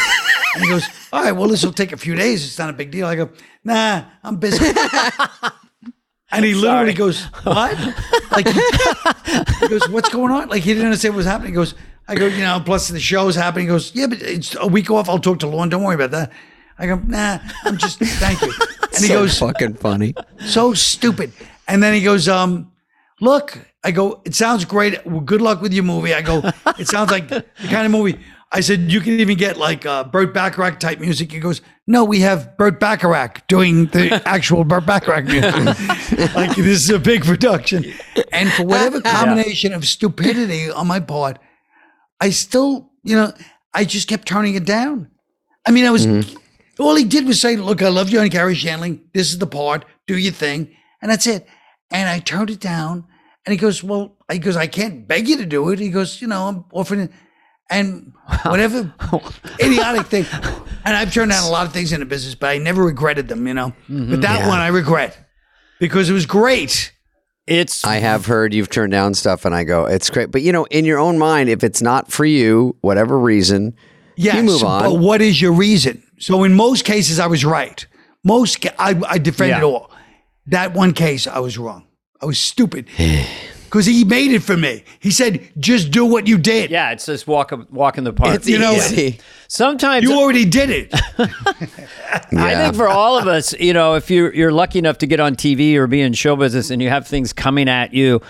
and 0.55 0.63
he 0.65 0.69
goes, 0.69 0.83
All 1.13 1.23
right, 1.23 1.31
well, 1.31 1.47
this 1.47 1.63
will 1.63 1.71
take 1.73 1.93
a 1.93 1.97
few 1.97 2.13
days. 2.15 2.45
It's 2.45 2.59
not 2.59 2.69
a 2.69 2.73
big 2.73 2.91
deal. 2.91 3.07
I 3.07 3.15
go, 3.15 3.29
Nah, 3.63 4.03
I'm 4.23 4.35
busy. 4.35 4.65
and 6.31 6.45
he 6.45 6.53
literally 6.53 6.93
goes, 6.93 7.23
What? 7.43 7.77
Like, 8.31 8.47
he, 8.47 9.67
goes, 9.67 9.87
What's 9.89 10.09
going 10.09 10.31
on? 10.31 10.49
Like, 10.49 10.63
he 10.63 10.71
didn't 10.73 10.85
understand 10.85 11.13
what 11.13 11.17
was 11.17 11.25
happening. 11.25 11.51
He 11.51 11.55
goes, 11.55 11.75
I 12.07 12.15
go, 12.15 12.27
You 12.27 12.39
know, 12.43 12.61
plus 12.65 12.87
the 12.87 12.99
show's 12.99 13.35
happening. 13.35 13.65
He 13.67 13.69
goes, 13.71 13.93
Yeah, 13.95 14.07
but 14.07 14.21
it's 14.21 14.55
a 14.59 14.67
week 14.67 14.89
off. 14.89 15.09
I'll 15.09 15.19
talk 15.19 15.39
to 15.39 15.47
Lorne. 15.47 15.69
Don't 15.69 15.83
worry 15.83 15.95
about 15.95 16.11
that. 16.11 16.31
I 16.77 16.87
go, 16.87 16.95
Nah, 16.95 17.39
I'm 17.63 17.77
just, 17.77 17.99
thank 17.99 18.41
you. 18.41 18.53
And 18.93 18.99
he 19.05 19.07
so 19.07 19.21
goes, 19.21 19.39
fucking 19.39 19.75
funny. 19.75 20.13
so 20.47 20.73
stupid. 20.73 21.31
And 21.65 21.81
then 21.81 21.93
he 21.93 22.01
goes, 22.01 22.27
um, 22.27 22.73
look, 23.21 23.57
I 23.85 23.91
go, 23.91 24.21
it 24.25 24.35
sounds 24.35 24.65
great. 24.65 25.05
Well, 25.05 25.21
good 25.21 25.41
luck 25.41 25.61
with 25.61 25.71
your 25.71 25.85
movie. 25.85 26.13
I 26.13 26.21
go, 26.21 26.41
it 26.77 26.89
sounds 26.89 27.09
like 27.09 27.29
the 27.29 27.45
kind 27.69 27.85
of 27.85 27.91
movie. 27.93 28.19
I 28.53 28.59
said, 28.59 28.91
you 28.91 28.99
can 28.99 29.13
even 29.19 29.37
get 29.37 29.55
like 29.57 29.85
uh, 29.85 30.03
Burt 30.03 30.33
Bacharach 30.33 30.79
type 30.79 30.99
music. 30.99 31.31
He 31.31 31.39
goes, 31.39 31.61
no, 31.87 32.03
we 32.03 32.19
have 32.19 32.57
Burt 32.57 32.81
Bacharach 32.81 33.47
doing 33.47 33.85
the 33.87 34.21
actual 34.27 34.65
Burt 34.65 34.85
Bacharach 34.85 35.25
music. 35.25 35.53
like 36.35 36.55
this 36.55 36.83
is 36.83 36.89
a 36.89 36.99
big 36.99 37.23
production. 37.23 37.85
And 38.33 38.51
for 38.51 38.65
whatever 38.65 38.99
combination 39.19 39.71
of 39.73 39.87
stupidity 39.87 40.69
on 40.69 40.87
my 40.87 40.99
part, 40.99 41.39
I 42.19 42.31
still, 42.31 42.91
you 43.03 43.15
know, 43.15 43.33
I 43.73 43.85
just 43.85 44.09
kept 44.09 44.27
turning 44.27 44.55
it 44.55 44.65
down. 44.65 45.09
I 45.65 45.71
mean, 45.71 45.85
I 45.85 45.91
was, 45.91 46.05
all 46.77 46.95
he 46.95 47.05
did 47.05 47.25
was 47.25 47.39
say, 47.39 47.55
look, 47.55 47.81
I 47.81 47.87
love 47.87 48.09
you 48.09 48.19
on 48.19 48.27
Garry 48.27 48.55
Shandling. 48.55 48.99
This 49.13 49.31
is 49.31 49.37
the 49.37 49.47
part. 49.47 49.85
Do 50.07 50.17
your 50.17 50.33
thing. 50.33 50.75
And 51.01 51.09
that's 51.09 51.25
it. 51.25 51.47
And 51.89 52.09
I 52.09 52.19
turned 52.19 52.49
it 52.49 52.59
down. 52.59 53.05
And 53.45 53.53
he 53.53 53.57
goes, 53.57 53.83
well, 53.83 54.17
he 54.31 54.39
goes, 54.39 54.55
I 54.57 54.67
can't 54.67 55.07
beg 55.07 55.27
you 55.27 55.37
to 55.37 55.45
do 55.45 55.69
it. 55.69 55.79
He 55.79 55.89
goes, 55.89 56.21
you 56.21 56.27
know, 56.27 56.47
I'm 56.47 56.65
offering 56.71 57.01
it. 57.01 57.11
And 57.71 58.13
whatever 58.43 58.93
idiotic 59.59 60.07
thing. 60.07 60.25
And 60.83 60.95
I've 60.95 61.13
turned 61.13 61.31
down 61.31 61.43
a 61.43 61.49
lot 61.49 61.65
of 61.65 61.73
things 61.73 61.93
in 61.93 61.99
the 61.99 62.05
business, 62.05 62.35
but 62.35 62.49
I 62.49 62.57
never 62.57 62.83
regretted 62.83 63.27
them, 63.27 63.47
you 63.47 63.53
know. 63.53 63.73
But 63.87 63.95
mm-hmm. 63.95 64.21
that 64.21 64.47
one 64.47 64.59
I 64.59 64.67
regret 64.67 65.17
because 65.79 66.09
it 66.09 66.13
was 66.13 66.25
great. 66.25 66.93
It's 67.47 67.83
I 67.83 67.95
have 67.95 68.25
heard 68.25 68.53
you've 68.53 68.69
turned 68.69 68.91
down 68.91 69.13
stuff, 69.13 69.45
and 69.45 69.55
I 69.55 69.63
go, 69.63 69.85
it's 69.85 70.09
great. 70.09 70.31
But 70.31 70.41
you 70.41 70.51
know, 70.51 70.65
in 70.65 70.85
your 70.85 70.99
own 70.99 71.17
mind, 71.17 71.49
if 71.49 71.63
it's 71.63 71.81
not 71.81 72.11
for 72.11 72.25
you, 72.25 72.75
whatever 72.81 73.17
reason, 73.17 73.75
Yes, 74.15 74.43
move 74.43 74.63
on. 74.63 74.83
but 74.83 74.95
what 74.95 75.21
is 75.21 75.41
your 75.41 75.51
reason? 75.51 76.03
So 76.19 76.43
in 76.43 76.53
most 76.53 76.85
cases, 76.85 77.19
I 77.19 77.27
was 77.27 77.43
right. 77.43 77.85
Most 78.23 78.65
I, 78.77 78.99
I 79.07 79.17
defended 79.17 79.59
Yeah. 79.59 79.63
all. 79.63 79.91
That 80.47 80.73
one 80.73 80.93
case, 80.93 81.25
I 81.27 81.39
was 81.39 81.57
wrong. 81.57 81.87
I 82.21 82.25
was 82.25 82.37
stupid 82.37 82.87
because 83.71 83.85
he 83.85 84.03
made 84.03 84.31
it 84.33 84.43
for 84.43 84.57
me. 84.57 84.83
He 84.99 85.11
said, 85.11 85.49
"Just 85.57 85.91
do 85.91 86.05
what 86.05 86.27
you 86.27 86.37
did. 86.37 86.69
yeah. 86.69 86.91
It's 86.91 87.05
just 87.05 87.25
walk 87.25 87.53
walk 87.71 87.97
in 87.97 88.03
the 88.03 88.11
park. 88.13 88.35
it's 88.35 88.47
You 88.47 88.59
know, 88.59 88.73
easy. 88.73 89.19
Sometimes 89.47 90.03
You 90.03 90.13
already 90.19 90.43
did 90.45 90.69
it." 90.69 90.93
I 92.33 92.55
think 92.55 92.75
for 92.75 92.87
all 92.87 93.17
of 93.17 93.27
us, 93.27 93.53
you 93.53 93.73
know, 93.73 93.95
if 93.95 94.09
you're 94.11 94.33
you're 94.33 94.51
lucky 94.51 94.79
enough 94.79 94.97
to 94.99 95.07
get 95.07 95.19
on 95.19 95.35
TV 95.35 95.75
or 95.75 95.87
be 95.87 96.01
in 96.01 96.13
show 96.13 96.35
business 96.35 96.69
and 96.69 96.81
you 96.81 96.89
have 96.89 97.07
things 97.07 97.33
coming 97.33 97.69
at 97.69 97.93
you, 97.93 98.21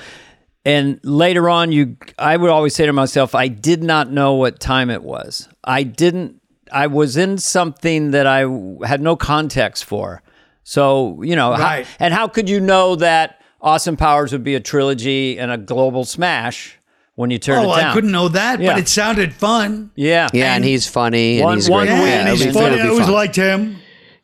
and 0.65 0.99
later 1.03 1.49
on, 1.49 1.71
you, 1.71 1.97
I 2.19 2.37
would 2.37 2.49
always 2.51 2.75
say 2.75 2.85
to 2.85 2.93
myself, 2.93 3.33
I 3.33 3.47
did 3.47 3.83
not 3.83 4.11
know 4.11 4.35
what 4.35 4.59
time 4.59 4.89
it 4.89 5.03
was. 5.03 5.49
I 5.63 5.83
didn't. 5.83 6.39
I 6.71 6.87
was 6.87 7.17
in 7.17 7.37
something 7.37 8.11
that 8.11 8.27
I 8.27 8.41
had 8.85 9.01
no 9.01 9.15
context 9.15 9.85
for. 9.85 10.21
So 10.63 11.21
you 11.23 11.35
know, 11.35 11.53
how- 11.53 11.63
and 11.99 12.13
how 12.13 12.27
could 12.27 12.47
you 12.47 12.59
know 12.59 12.95
that 12.97 13.40
Austin 13.61 13.95
Powers 13.97 14.31
would 14.31 14.43
be 14.43 14.55
a 14.55 14.59
trilogy 14.59 15.37
and 15.39 15.51
a 15.51 15.57
global 15.57 16.03
smash 16.05 16.77
when 17.15 17.29
you 17.29 17.37
turn 17.37 17.59
oh, 17.59 17.73
it 17.73 17.75
down? 17.77 17.85
Oh, 17.85 17.89
I 17.89 17.93
couldn't 17.93 18.11
know 18.11 18.27
that, 18.29 18.59
Yeah. 18.59 18.71
but 18.73 18.79
it 18.79 18.87
sounded 18.87 19.33
fun. 19.33 19.91
Yeah, 19.95 20.29
Yeah, 20.33 20.55
and 20.55 20.63
he's 20.63 20.87
funny, 20.87 21.37
and 21.37 21.45
One- 21.45 21.57
he's 21.57 21.69
one 21.69 21.87
great. 21.87 21.93
win, 21.99 22.07
Yeah, 22.07 22.13
Yeah, 22.13 22.19
and 22.21 22.29
he's 22.37 22.45
be- 22.47 22.51
funny. 22.53 22.81
I 22.81 22.87
always 22.87 23.05
fun. 23.05 23.13
liked 23.13 23.35
him. 23.35 23.77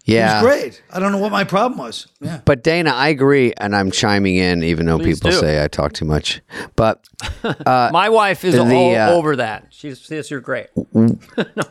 Yeah, 0.06 0.40
It 0.40 0.44
was 0.44 0.54
great. 0.56 0.82
I 0.94 1.00
don't 1.02 1.12
know 1.12 1.18
what 1.18 1.34
my 1.34 1.44
problem 1.44 1.80
was. 1.80 2.08
Yeah. 2.22 2.40
But 2.46 2.64
Dana, 2.64 2.92
I 2.92 3.10
agree, 3.10 3.52
and 3.58 3.76
I'm 3.76 3.92
chiming 3.92 4.38
in, 4.38 4.64
even 4.64 4.86
though 4.86 4.98
Please 5.00 5.20
people 5.20 5.32
do. 5.32 5.38
say 5.40 5.62
I 5.62 5.68
talk 5.68 5.92
too 5.92 6.06
much. 6.06 6.42
But 6.78 7.04
my 7.66 8.08
wife 8.08 8.46
is 8.46 8.56
the, 8.56 8.62
all 8.62 8.96
uh, 8.96 9.10
over 9.10 9.36
that. 9.36 9.68
She 9.70 9.94
says 9.96 10.32
you're 10.32 10.40
great. 10.40 10.68
when 10.94 11.20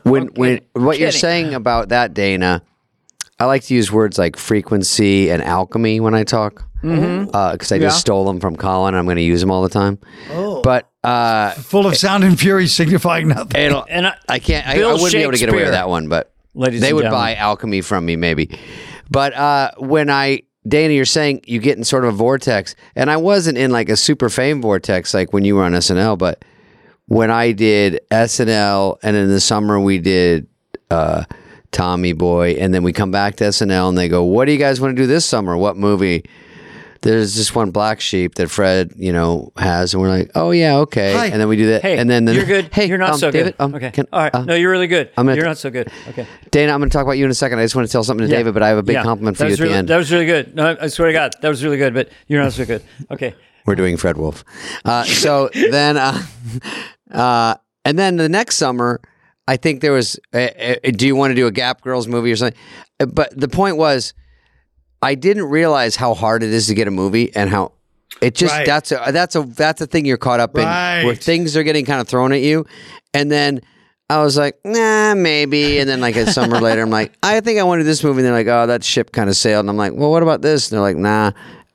when 0.05 0.29
kidding. 0.35 0.61
what 0.75 0.99
you're 0.99 1.12
saying 1.12 1.55
about 1.55 1.89
that, 1.89 2.12
Dana, 2.12 2.61
I 3.41 3.47
like 3.47 3.62
to 3.64 3.75
use 3.75 3.91
words 3.91 4.19
like 4.19 4.37
frequency 4.37 5.31
and 5.31 5.43
alchemy 5.43 6.01
when 6.01 6.14
I 6.14 6.25
talk, 6.25 6.62
because 6.87 7.68
Mm-hmm. 7.68 7.74
I 7.74 7.78
just 7.78 8.01
stole 8.01 8.24
them 8.26 8.41
from 8.41 8.57
Colin. 8.57 8.95
I'm 8.95 9.05
going 9.05 9.16
to 9.16 9.22
use 9.22 9.41
them 9.41 9.51
all 9.51 9.62
the 9.62 9.68
time. 9.68 9.99
Oh. 10.30 10.62
But 10.62 10.89
uh, 11.05 11.51
Full 11.53 11.87
of 11.87 11.97
sound 11.97 12.24
and 12.24 12.39
fury, 12.39 12.66
signifying 12.66 13.28
nothing. 13.28 13.61
it'll, 13.61 13.84
And 13.89 14.07
I, 14.07 14.16
I 14.28 14.39
can't. 14.39 14.66
I, 14.66 14.80
I 14.82 14.93
wouldn't 14.93 15.12
be 15.12 15.18
able 15.18 15.32
to 15.32 15.39
get 15.39 15.49
away 15.49 15.62
with 15.64 15.72
that 15.72 15.89
one, 15.89 16.09
but 16.09 16.32
Ladies 16.55 16.80
they 16.80 16.93
would 16.93 17.03
gentlemen. 17.03 17.24
buy 17.24 17.34
alchemy 17.37 17.80
from 17.82 18.05
me, 18.07 18.16
maybe. 18.16 18.59
But 19.11 19.34
uh, 19.34 19.70
when 19.78 20.11
I, 20.11 20.43
Dana, 20.66 20.95
you're 20.95 21.05
saying 21.05 21.43
you 21.47 21.61
get 21.61 21.76
in 21.78 21.84
sort 21.84 22.05
of 22.05 22.14
a 22.14 22.16
vortex, 22.16 22.74
and 22.97 23.11
I 23.11 23.16
wasn't 23.18 23.59
in 23.59 23.70
like 23.70 23.89
a 23.89 23.97
super 23.97 24.28
fame 24.28 24.61
vortex 24.62 25.12
like 25.14 25.32
when 25.32 25.45
you 25.45 25.55
were 25.57 25.62
on 25.64 25.72
SNL, 25.72 26.18
but 26.18 26.45
when 27.07 27.30
I 27.30 27.53
did 27.53 28.01
SNL, 28.11 28.99
and 29.03 29.16
in 29.16 29.28
the 29.28 29.39
summer 29.41 29.78
we 29.78 29.99
did 29.99 30.49
uh, 30.91 31.24
Tommy 31.70 32.14
Boy, 32.14 32.57
and 32.59 32.74
then 32.74 32.82
we 32.82 32.93
come 32.93 33.12
back 33.12 33.37
to 33.37 33.45
SNL, 33.45 33.91
and 33.91 33.97
they 33.99 34.09
go, 34.09 34.24
"What 34.24 34.47
do 34.47 34.53
you 34.53 34.59
guys 34.59 34.80
want 34.80 34.97
to 34.97 35.01
do 35.03 35.07
this 35.07 35.24
summer? 35.24 35.57
What 35.57 35.76
movie?" 35.76 36.24
There's 37.07 37.36
this 37.36 37.54
one 37.54 37.70
black 37.70 38.00
sheep 38.00 38.34
that 38.34 38.48
Fred, 38.50 38.92
you 38.96 39.12
know, 39.12 39.52
has, 39.57 39.94
and 39.94 40.02
we're 40.02 40.09
like, 40.09 40.30
"Oh 40.34 40.50
yeah, 40.50 40.78
okay." 40.78 41.12
Hi. 41.14 41.26
And 41.26 41.40
then 41.40 41.48
we 41.48 41.57
do 41.57 41.66
that, 41.70 41.82
Hey, 41.82 41.98
and 41.98 42.11
then, 42.11 42.24
then 42.24 42.34
you're 42.34 42.44
good. 42.44 42.72
Hey, 42.74 42.86
you're 42.86 42.98
not 42.98 43.11
um, 43.12 43.18
so 43.18 43.30
David, 43.30 43.57
good. 43.57 43.62
um, 43.64 43.74
okay. 43.74 43.90
can- 43.92 44.09
All 44.12 44.20
right. 44.20 44.34
uh, 44.34 44.44
no, 44.44 44.54
you're 44.54 44.70
really 44.72 44.86
good. 44.88 45.11
I'm 45.16 45.24
gonna 45.26 45.36
you're 45.36 45.44
not 45.44 45.59
so 45.59 45.70
good. 45.70 45.90
Okay. 46.09 46.26
Dana, 46.50 46.72
I'm 46.72 46.80
going 46.80 46.90
to 46.90 46.92
talk 46.92 47.04
about 47.04 47.12
you 47.18 47.24
in 47.24 47.30
a 47.30 47.34
second. 47.34 47.59
I 47.61 47.62
just 47.64 47.76
want 47.76 47.86
to 47.86 47.92
tell 47.92 48.02
something 48.04 48.26
to 48.26 48.30
Yeah. 48.32 48.38
David, 48.38 48.54
but 48.54 48.62
I 48.64 48.68
have 48.68 48.78
a 48.78 48.82
big 48.82 48.94
Yeah. 48.94 49.02
compliment 49.04 49.36
for 49.36 49.44
That 49.44 49.50
you 49.50 49.54
at 49.54 49.61
really, 49.61 49.72
the 49.72 49.78
end. 49.78 49.88
That 49.88 49.96
was 49.98 50.11
really 50.11 50.26
good. 50.26 50.54
No, 50.57 50.76
I 50.80 50.88
swear 50.88 51.07
to 51.09 51.12
God, 51.12 51.32
that 51.42 51.48
was 51.48 51.62
really 51.62 51.76
good. 51.78 51.94
But 51.94 52.09
you're 52.26 52.42
not 52.42 52.52
so 52.52 52.64
good. 52.64 52.82
Okay. 53.11 53.34
We're 53.66 53.76
doing 53.76 53.96
Fred 53.96 54.16
Wolf. 54.16 54.44
Uh, 54.84 55.04
so 55.04 55.48
then, 55.70 55.96
uh, 55.96 56.20
uh, 57.11 57.54
and 57.84 57.98
then 57.98 58.16
the 58.16 58.28
next 58.28 58.57
summer, 58.57 59.00
I 59.48 59.57
think 59.57 59.80
there 59.80 59.92
was. 59.92 60.18
Uh, 60.34 60.38
uh, 60.38 60.74
do 60.92 61.07
you 61.07 61.14
want 61.14 61.30
to 61.30 61.34
do 61.36 61.46
a 61.46 61.52
Gap 61.52 61.82
Girls 61.82 62.09
movie 62.09 62.32
or 62.32 62.36
something? 62.36 62.59
Uh, 63.00 63.07
But 63.07 63.38
the 63.38 63.48
point 63.48 63.76
was, 63.76 64.12
I 65.03 65.14
didn't 65.14 65.44
realize 65.44 65.97
how 65.97 66.14
hard 66.14 66.42
it 66.42 66.51
is 66.53 66.66
to 66.68 66.74
get 66.74 66.88
a 66.88 66.90
movie 66.90 67.34
and 67.36 67.51
how 67.51 67.72
it 68.22 68.34
just 68.34 68.53
Right. 68.55 68.66
that's 68.66 68.92
a 68.92 69.03
that's 69.12 69.36
a 69.36 69.42
that's 69.42 69.80
a 69.82 69.86
thing 69.86 70.05
you're 70.07 70.16
caught 70.16 70.40
up 70.40 70.57
in 70.57 70.62
where 71.07 71.14
things 71.14 71.57
are 71.57 71.62
getting 71.62 71.84
kind 71.84 72.01
of 72.01 72.09
thrown 72.09 72.32
at 72.32 72.40
you, 72.40 72.64
and 73.12 73.30
then 73.30 73.61
I 74.09 74.22
was 74.22 74.36
like, 74.38 74.59
nah, 74.64 75.14
maybe. 75.16 75.78
And 75.80 75.88
then 75.88 76.01
like 76.01 76.14
a 76.16 76.30
summer 76.32 76.61
later, 76.61 76.82
I'm 76.82 76.90
like, 76.90 77.12
I 77.24 77.40
think 77.40 77.59
I 77.59 77.64
want 77.64 77.80
to 77.80 77.84
this 77.84 78.05
movie. 78.05 78.20
And 78.20 78.26
they're 78.26 78.32
like, 78.32 78.47
oh, 78.47 78.66
that 78.68 78.84
ship 78.84 79.11
kind 79.11 79.28
of 79.28 79.36
sailed. 79.36 79.64
And 79.64 79.68
I'm 79.70 79.76
like, 79.76 79.94
well, 79.94 80.12
what 80.12 80.22
about 80.22 80.42
this? 80.42 80.70
And 80.70 80.76
they're 80.76 80.82
like, 80.82 80.97
nah. 80.97 81.32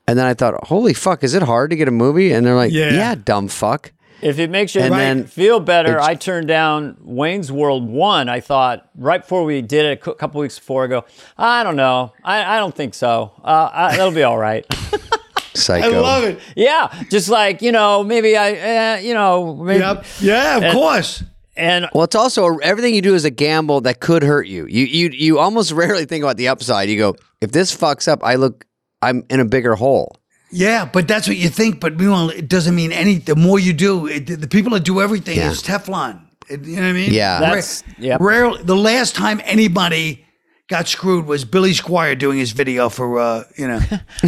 And 0.08 0.18
then 0.18 0.26
I 0.26 0.34
thought, 0.34 0.66
holy 0.66 0.94
fuck, 0.94 1.26
is 1.26 1.34
it 1.34 1.44
hard 1.44 1.72
to 1.72 1.76
get 1.76 1.90
a 1.90 1.92
movie? 1.92 2.32
And 2.32 2.46
they're 2.46 2.56
like, 2.56 2.72
Yeah. 2.72 2.92
yeah, 2.94 3.16
dumb 3.16 3.50
fuck. 3.50 3.92
If 4.22 4.40
it 4.40 4.50
makes 4.50 4.76
you 4.76 4.82
And 4.82 4.94
then 4.94 5.26
feel 5.26 5.60
better, 5.60 6.00
I 6.00 6.16
turned 6.16 6.48
down 6.48 6.98
Wayne's 7.02 7.52
World 7.52 7.88
1. 7.90 8.30
I 8.30 8.40
thought 8.40 8.90
right 8.96 9.22
before 9.22 9.44
we 9.44 9.62
did 9.62 9.86
it, 9.86 10.08
a 10.08 10.14
couple 10.16 10.42
weeks 10.42 10.60
before, 10.60 10.84
I 10.84 10.88
go, 10.88 11.06
I 11.38 11.64
don't 11.64 11.76
know. 11.76 12.14
I, 12.24 12.56
I 12.56 12.60
don't 12.60 12.76
think 12.76 12.94
so. 12.94 13.32
Uh, 13.44 13.70
I, 13.74 13.98
that'll 13.98 14.12
be 14.14 14.24
all 14.24 14.38
right. 14.38 14.66
Psycho. 15.54 15.88
I 15.88 16.00
love 16.00 16.24
it. 16.24 16.40
yeah. 16.56 17.04
Just 17.10 17.28
like, 17.30 17.62
you 17.62 17.72
know, 17.72 18.04
maybe 18.04 18.38
I, 18.38 18.96
uh, 18.96 19.00
you 19.00 19.14
know, 19.14 19.56
maybe. 19.56 19.80
Yep. 19.82 20.06
Yeah, 20.22 20.58
of 20.58 20.64
And- 20.64 20.74
course. 20.74 21.24
And 21.58 21.90
Well, 21.94 22.06
it's 22.06 22.16
also 22.16 22.58
everything 22.60 22.96
you 22.96 23.02
do 23.02 23.14
is 23.14 23.26
a 23.26 23.30
gamble 23.30 23.82
that 23.82 24.00
could 24.00 24.24
hurt 24.24 24.48
you. 24.48 24.66
You 24.68 24.86
you 24.86 25.10
you 25.10 25.38
almost 25.38 25.72
rarely 25.74 26.06
think 26.06 26.24
about 26.24 26.38
the 26.38 26.48
upside. 26.48 26.88
You 26.88 26.98
go, 26.98 27.16
if 27.42 27.52
this 27.52 27.76
fucks 27.76 28.08
up, 28.08 28.24
I 28.24 28.36
look, 28.36 28.66
I'm 29.02 29.26
in 29.30 29.42
a 29.42 29.46
bigger 29.46 29.76
hole. 29.76 30.16
Yeah, 30.52 30.86
but 30.86 31.08
that's 31.08 31.28
what 31.28 31.38
you 31.38 31.50
think. 31.50 31.80
But 31.80 31.98
meanwhile, 31.98 32.30
it 32.30 32.48
doesn't 32.50 32.76
mean 32.76 32.92
any. 32.92 33.16
The 33.20 33.36
more 33.36 33.58
you 33.60 33.74
do, 33.74 34.08
it, 34.08 34.26
the 34.28 34.48
people 34.48 34.72
that 34.74 34.84
do 34.84 35.02
everything 35.02 35.38
Yeah. 35.38 35.52
is 35.52 35.64
Teflon. 35.64 36.20
It- 36.50 36.66
you 36.66 36.76
know 36.76 36.82
what 36.84 36.88
I 36.90 36.94
mean? 36.94 37.14
Yeah. 37.14 37.40
That's- 37.40 37.84
Rare- 37.98 38.06
yep. 38.08 38.22
Rarely, 38.22 38.64
the 38.64 38.76
last 38.76 39.16
time 39.16 39.42
anybody 39.46 40.26
got 40.68 40.88
screwed 40.88 41.26
was 41.26 41.46
Billy 41.46 41.72
Squier 41.72 42.18
doing 42.18 42.38
his 42.38 42.52
video 42.52 42.90
for, 42.90 43.20
uh, 43.20 43.44
you 43.58 43.68
know. 43.68 43.80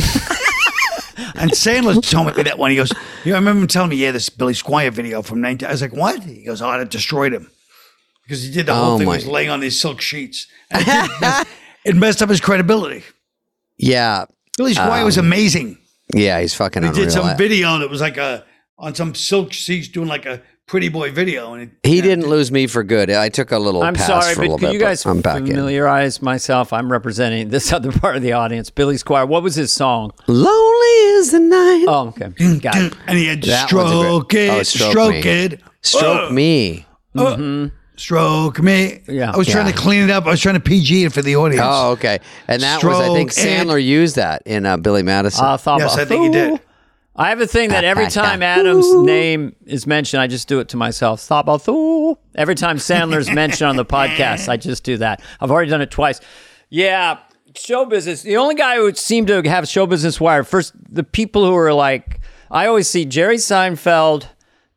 and 1.35 1.51
Sandler 1.51 2.01
told 2.09 2.35
me 2.37 2.43
that 2.43 2.57
one. 2.57 2.71
He 2.71 2.77
goes, 2.77 2.91
"Yeah, 3.23 3.33
I 3.33 3.37
remember 3.37 3.61
him 3.61 3.67
telling 3.67 3.89
me, 3.89 3.97
yeah, 3.97 4.11
this 4.11 4.29
Billy 4.29 4.53
Squier 4.53 4.91
video 4.91 5.21
from 5.21 5.41
19." 5.41 5.67
I 5.67 5.71
was 5.71 5.81
like, 5.81 5.93
"What?" 5.93 6.23
He 6.23 6.43
goes, 6.43 6.61
"Oh, 6.61 6.71
it 6.71 6.89
destroyed 6.89 7.33
him." 7.33 7.49
Because 8.23 8.43
he 8.43 8.51
did 8.51 8.65
the 8.67 8.73
whole 8.75 8.93
Oh, 8.93 8.97
thing 8.97 9.07
my- 9.07 9.15
was 9.15 9.25
laying 9.27 9.49
on 9.49 9.59
these 9.59 9.77
silk 9.79 9.99
sheets. 9.99 10.47
And 10.71 10.81
it, 10.87 11.11
messed, 11.21 11.47
it 11.85 11.95
messed 11.95 12.21
up 12.21 12.29
his 12.29 12.39
credibility. 12.41 13.03
Yeah, 13.77 14.25
Billy 14.55 14.73
Squier 14.75 15.03
was 15.03 15.17
amazing. 15.17 15.77
Yeah, 16.13 16.39
he's 16.41 16.53
fucking 16.53 16.83
He 16.83 16.89
unreal. 16.89 17.05
did 17.05 17.11
some 17.11 17.25
I- 17.25 17.35
video 17.35 17.77
that 17.79 17.89
was 17.89 18.01
like 18.01 18.17
a 18.17 18.45
on 18.77 18.95
some 18.95 19.13
silk 19.15 19.53
sheets 19.53 19.87
doing 19.87 20.07
like 20.07 20.25
a 20.25 20.41
pretty 20.65 20.89
boy 20.89 21.11
video, 21.11 21.53
and 21.53 21.63
it, 21.63 21.69
he 21.83 22.01
didn't 22.01 22.27
lose 22.27 22.51
me 22.51 22.65
for 22.67 22.83
good. 22.83 23.09
I 23.09 23.29
took 23.29 23.51
a 23.51 23.59
little 23.59 23.83
I'm 23.83 23.93
pass 23.93 24.07
sorry, 24.07 24.33
for 24.35 24.41
a 24.41 24.43
but 24.47 24.51
little 24.51 24.57
could 24.57 24.65
bit. 24.67 24.73
you 24.73 24.79
guys 24.79 25.03
but 25.03 25.09
I'm 25.11 25.21
back 25.21 25.37
in. 25.41 25.47
familiarize 25.47 26.21
myself? 26.21 26.73
I'm 26.73 26.91
representing 26.91 27.49
this 27.49 27.71
other 27.77 27.91
part 27.91 28.15
of 28.15 28.21
the 28.23 28.33
audience. 28.33 28.69
Billy 28.69 28.95
Squier. 28.95 29.27
What 29.27 29.43
was 29.43 29.55
his 29.55 29.71
song? 29.71 30.11
Lonely 30.27 30.87
is 31.17 31.31
the 31.31 31.39
night. 31.39 31.85
Oh, 31.87 32.07
okay. 32.17 32.29
Got 32.59 32.75
it. 32.77 32.93
and 33.07 33.17
he 33.17 33.27
had 33.27 33.41
That 33.43 33.71
one's 33.71 33.91
great- 33.91 33.99
stroke 34.01 34.33
it, 34.33 34.49
oh, 34.49 34.63
Stroke 34.63 34.91
stroke, 34.91 35.11
Me. 35.11 35.19
it, 35.43 35.61
Stroke 35.81 36.29
oh. 36.29 36.33
me. 36.33 36.85
Oh. 37.15 37.25
Mm-hmm. 37.37 37.75
Stroke 37.95 38.61
me. 38.61 39.01
Yeah. 39.07 39.31
I 39.31 39.37
was 39.37 39.47
trying 39.47 39.71
to 39.71 39.77
clean 39.77 40.03
it 40.03 40.09
up. 40.09 40.25
I 40.25 40.29
was 40.29 40.41
trying 40.41 40.55
to 40.55 40.61
PG 40.61 41.05
it 41.05 41.13
for 41.13 41.21
the 41.21 41.35
audience. 41.35 41.61
Oh, 41.63 41.91
okay. 41.91 42.19
And 42.47 42.61
that 42.61 42.83
was, 42.83 42.99
I 42.99 43.13
think, 43.13 43.31
Stroke 43.31 43.47
and- 43.47 43.69
Sandler 43.69 43.83
used 43.83 44.15
that 44.15 44.43
in 44.45 44.65
uh, 44.65 44.77
Billy 44.77 45.03
Madison. 45.03 45.45
Uh, 45.45 45.57
thought 45.57 45.79
Yes, 45.79 45.97
I 45.97 46.05
think 46.05 46.23
he 46.25 46.29
did. 46.31 46.59
I 47.15 47.29
have 47.29 47.39
a 47.41 47.45
thing 47.47 47.69
that 47.69 47.83
every 47.83 48.07
time 48.07 48.41
Adam's 48.41 48.91
name 49.05 49.55
is 49.65 49.85
mentioned, 49.85 50.21
I 50.21 50.27
just 50.27 50.47
do 50.47 50.59
it 50.59 50.69
to 50.69 50.77
myself. 50.77 51.21
Thought 51.21 51.45
about 51.45 51.61
Thoo. 51.61 52.17
Every 52.35 52.55
time 52.55 52.77
Sandler's 52.77 53.29
mentioned 53.33 53.69
on 53.69 53.75
the 53.75 53.85
podcast, 53.85 54.49
I 54.49 54.57
just 54.57 54.83
do 54.83 54.97
that. 54.97 55.21
I've 55.39 55.51
already 55.51 55.69
done 55.69 55.81
it 55.81 55.91
twice. 55.91 56.19
Yeah, 56.69 57.19
show 57.55 57.85
business. 57.85 58.23
The 58.23 58.37
only 58.37 58.55
guy 58.55 58.77
who 58.77 58.83
would 58.83 58.97
seem 58.97 59.27
to 59.27 59.43
have 59.43 59.67
show 59.67 59.85
business 59.85 60.19
wired 60.19 60.47
first, 60.47 60.73
the 60.89 61.03
people 61.03 61.45
who 61.45 61.55
are 61.55 61.71
like, 61.73 62.19
I 62.49 62.65
always 62.65 62.89
see 62.89 63.05
Jerry 63.05 63.37
Seinfeld 63.37 64.25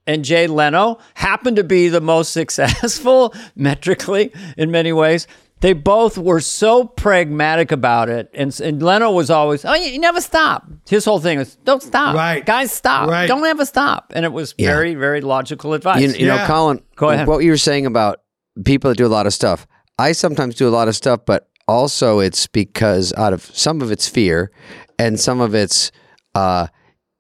and 0.07 0.25
Jay 0.25 0.47
Leno 0.47 0.99
happened 1.15 1.57
to 1.57 1.65
be 1.65 1.89
the 1.89 2.01
most 2.01 2.33
successful 2.41 3.35
metrically 3.55 4.33
in 4.57 4.71
many 4.71 4.93
ways. 4.93 5.27
They 5.61 5.73
both 5.73 6.19
were 6.19 6.41
so 6.41 6.85
pragmatic 6.85 7.73
about 7.73 8.11
it, 8.11 8.29
and, 8.35 8.59
and 8.61 8.83
Leno 8.83 9.11
was 9.11 9.31
always, 9.31 9.65
"Oh, 9.65 9.75
you, 9.75 9.91
you 9.93 9.99
never 9.99 10.21
stop." 10.21 10.67
His 10.87 11.07
whole 11.07 11.19
thing 11.19 11.39
was, 11.39 11.57
"Don't 11.65 11.83
stop, 11.83 12.15
Right. 12.15 12.45
guys, 12.45 12.71
stop, 12.73 13.09
Right. 13.09 13.27
don't 13.27 13.45
ever 13.45 13.65
stop," 13.65 14.13
and 14.15 14.27
it 14.27 14.33
was 14.33 14.55
Yeah. 14.59 14.69
very, 14.75 14.95
very 14.95 15.23
logical 15.23 15.73
advice. 15.73 16.03
you, 16.03 16.09
you 16.11 16.27
know, 16.27 16.45
Colin, 16.47 16.81
Go 16.97 17.09
ahead. 17.09 17.27
what 17.27 17.39
you 17.39 17.51
were 17.51 17.57
saying 17.57 17.87
about 17.87 18.21
people 18.67 18.91
that 18.91 18.99
do 18.99 19.07
a 19.07 19.09
lot 19.09 19.27
of 19.27 19.33
stuff. 19.33 19.67
I 19.99 20.13
sometimes 20.13 20.57
do 20.57 20.69
a 20.69 20.71
lot 20.71 20.89
of 20.89 20.95
stuff, 20.97 21.21
but 21.25 21.49
also 21.67 22.19
it's 22.19 22.47
because 22.47 23.15
out 23.17 23.33
of 23.33 23.43
some 23.57 23.81
of 23.81 23.91
it's 23.91 24.07
fear 24.07 24.51
and 24.99 25.19
some 25.19 25.41
of 25.41 25.55
it's 25.55 25.91
uh, 26.35 26.67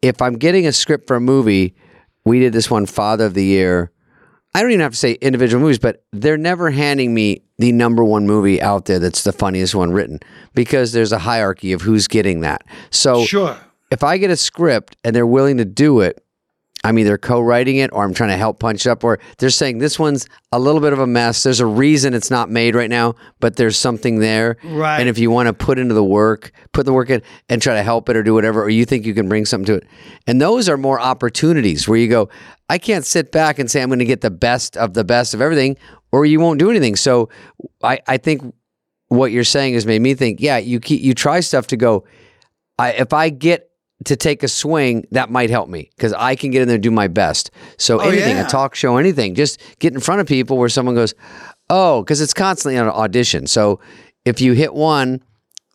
if 0.02 0.20
I'm 0.20 0.34
getting 0.34 0.66
a 0.66 0.72
script 0.72 1.06
for 1.08 1.16
a 1.16 1.20
movie, 1.22 1.74
we 2.26 2.40
did 2.40 2.52
this 2.52 2.70
one, 2.70 2.84
Father 2.84 3.24
of 3.24 3.32
the 3.34 3.44
Year. 3.44 3.90
I 4.54 4.60
don't 4.62 4.70
even 4.72 4.80
have 4.80 4.92
to 4.92 4.98
say 4.98 5.12
individual 5.12 5.62
movies, 5.62 5.78
but 5.78 6.04
they're 6.12 6.36
never 6.36 6.70
handing 6.70 7.14
me 7.14 7.42
the 7.58 7.72
number 7.72 8.02
one 8.02 8.26
movie 8.26 8.60
out 8.60 8.86
there 8.86 8.98
that's 8.98 9.22
the 9.22 9.32
funniest 9.32 9.74
one 9.74 9.92
written 9.92 10.18
because 10.54 10.92
there's 10.92 11.12
a 11.12 11.18
hierarchy 11.18 11.72
of 11.72 11.82
who's 11.82 12.08
getting 12.08 12.40
that. 12.40 12.62
So 12.90 13.24
Sure. 13.24 13.56
if 13.90 14.02
I 14.02 14.18
get 14.18 14.30
a 14.30 14.36
script 14.36 14.96
and 15.04 15.14
they're 15.14 15.26
willing 15.26 15.58
to 15.58 15.64
do 15.64 16.00
it, 16.00 16.22
I'm 16.86 17.00
either 17.00 17.18
co-writing 17.18 17.78
it 17.78 17.92
or 17.92 18.04
I'm 18.04 18.14
trying 18.14 18.30
to 18.30 18.36
help 18.36 18.60
punch 18.60 18.86
up 18.86 19.02
or 19.02 19.18
they're 19.38 19.50
saying 19.50 19.78
this 19.78 19.98
one's 19.98 20.28
a 20.52 20.60
little 20.60 20.80
bit 20.80 20.92
of 20.92 21.00
a 21.00 21.06
mess. 21.06 21.42
There's 21.42 21.58
a 21.58 21.66
reason 21.66 22.14
it's 22.14 22.30
not 22.30 22.48
made 22.48 22.76
right 22.76 22.88
now, 22.88 23.16
but 23.40 23.56
there's 23.56 23.76
something 23.76 24.20
there. 24.20 24.56
Right. 24.62 25.00
And 25.00 25.08
if 25.08 25.18
you 25.18 25.28
want 25.28 25.48
to 25.48 25.52
put 25.52 25.80
into 25.80 25.94
the 25.94 26.04
work, 26.04 26.52
put 26.72 26.86
the 26.86 26.92
work 26.92 27.10
in 27.10 27.22
and 27.48 27.60
try 27.60 27.74
to 27.74 27.82
help 27.82 28.08
it 28.08 28.16
or 28.16 28.22
do 28.22 28.34
whatever, 28.34 28.62
or 28.62 28.68
you 28.68 28.84
think 28.84 29.04
you 29.04 29.14
can 29.14 29.28
bring 29.28 29.44
something 29.46 29.66
to 29.66 29.74
it. 29.74 29.88
And 30.28 30.40
those 30.40 30.68
are 30.68 30.76
more 30.76 31.00
opportunities 31.00 31.88
where 31.88 31.98
you 31.98 32.06
go, 32.06 32.28
I 32.68 32.78
can't 32.78 33.04
sit 33.04 33.32
back 33.32 33.58
and 33.58 33.68
say 33.68 33.82
I'm 33.82 33.88
going 33.88 33.98
to 33.98 34.04
get 34.04 34.20
the 34.20 34.30
best 34.30 34.76
of 34.76 34.94
the 34.94 35.02
best 35.02 35.34
of 35.34 35.40
everything, 35.40 35.76
or 36.12 36.24
you 36.24 36.38
won't 36.38 36.60
do 36.60 36.70
anything. 36.70 36.94
So 36.94 37.30
I, 37.82 37.98
I 38.06 38.16
think 38.16 38.54
what 39.08 39.32
you're 39.32 39.42
saying 39.42 39.74
has 39.74 39.86
made 39.86 40.02
me 40.02 40.14
think, 40.14 40.40
yeah, 40.40 40.58
you 40.58 40.78
keep, 40.78 41.02
you 41.02 41.14
try 41.14 41.40
stuff 41.40 41.66
to 41.66 41.76
go, 41.76 42.04
I, 42.78 42.92
if 42.92 43.12
I 43.12 43.30
get 43.30 43.72
to 44.04 44.16
take 44.16 44.42
a 44.42 44.48
swing, 44.48 45.06
that 45.10 45.30
might 45.30 45.50
help 45.50 45.68
me 45.68 45.90
because 45.96 46.12
I 46.12 46.36
can 46.36 46.50
get 46.50 46.62
in 46.62 46.68
there 46.68 46.76
and 46.76 46.82
do 46.82 46.90
my 46.90 47.08
best. 47.08 47.50
So 47.78 48.00
oh, 48.00 48.08
anything, 48.08 48.36
yeah. 48.36 48.46
a 48.46 48.48
talk 48.48 48.74
show, 48.74 48.96
anything, 48.98 49.34
just 49.34 49.60
get 49.78 49.94
in 49.94 50.00
front 50.00 50.20
of 50.20 50.26
people 50.26 50.58
where 50.58 50.68
someone 50.68 50.94
goes, 50.94 51.14
oh, 51.70 52.02
because 52.02 52.20
it's 52.20 52.34
constantly 52.34 52.78
on 52.78 52.86
an 52.86 52.92
audition. 52.92 53.46
So 53.46 53.80
if 54.24 54.40
you 54.40 54.52
hit 54.52 54.74
one 54.74 55.22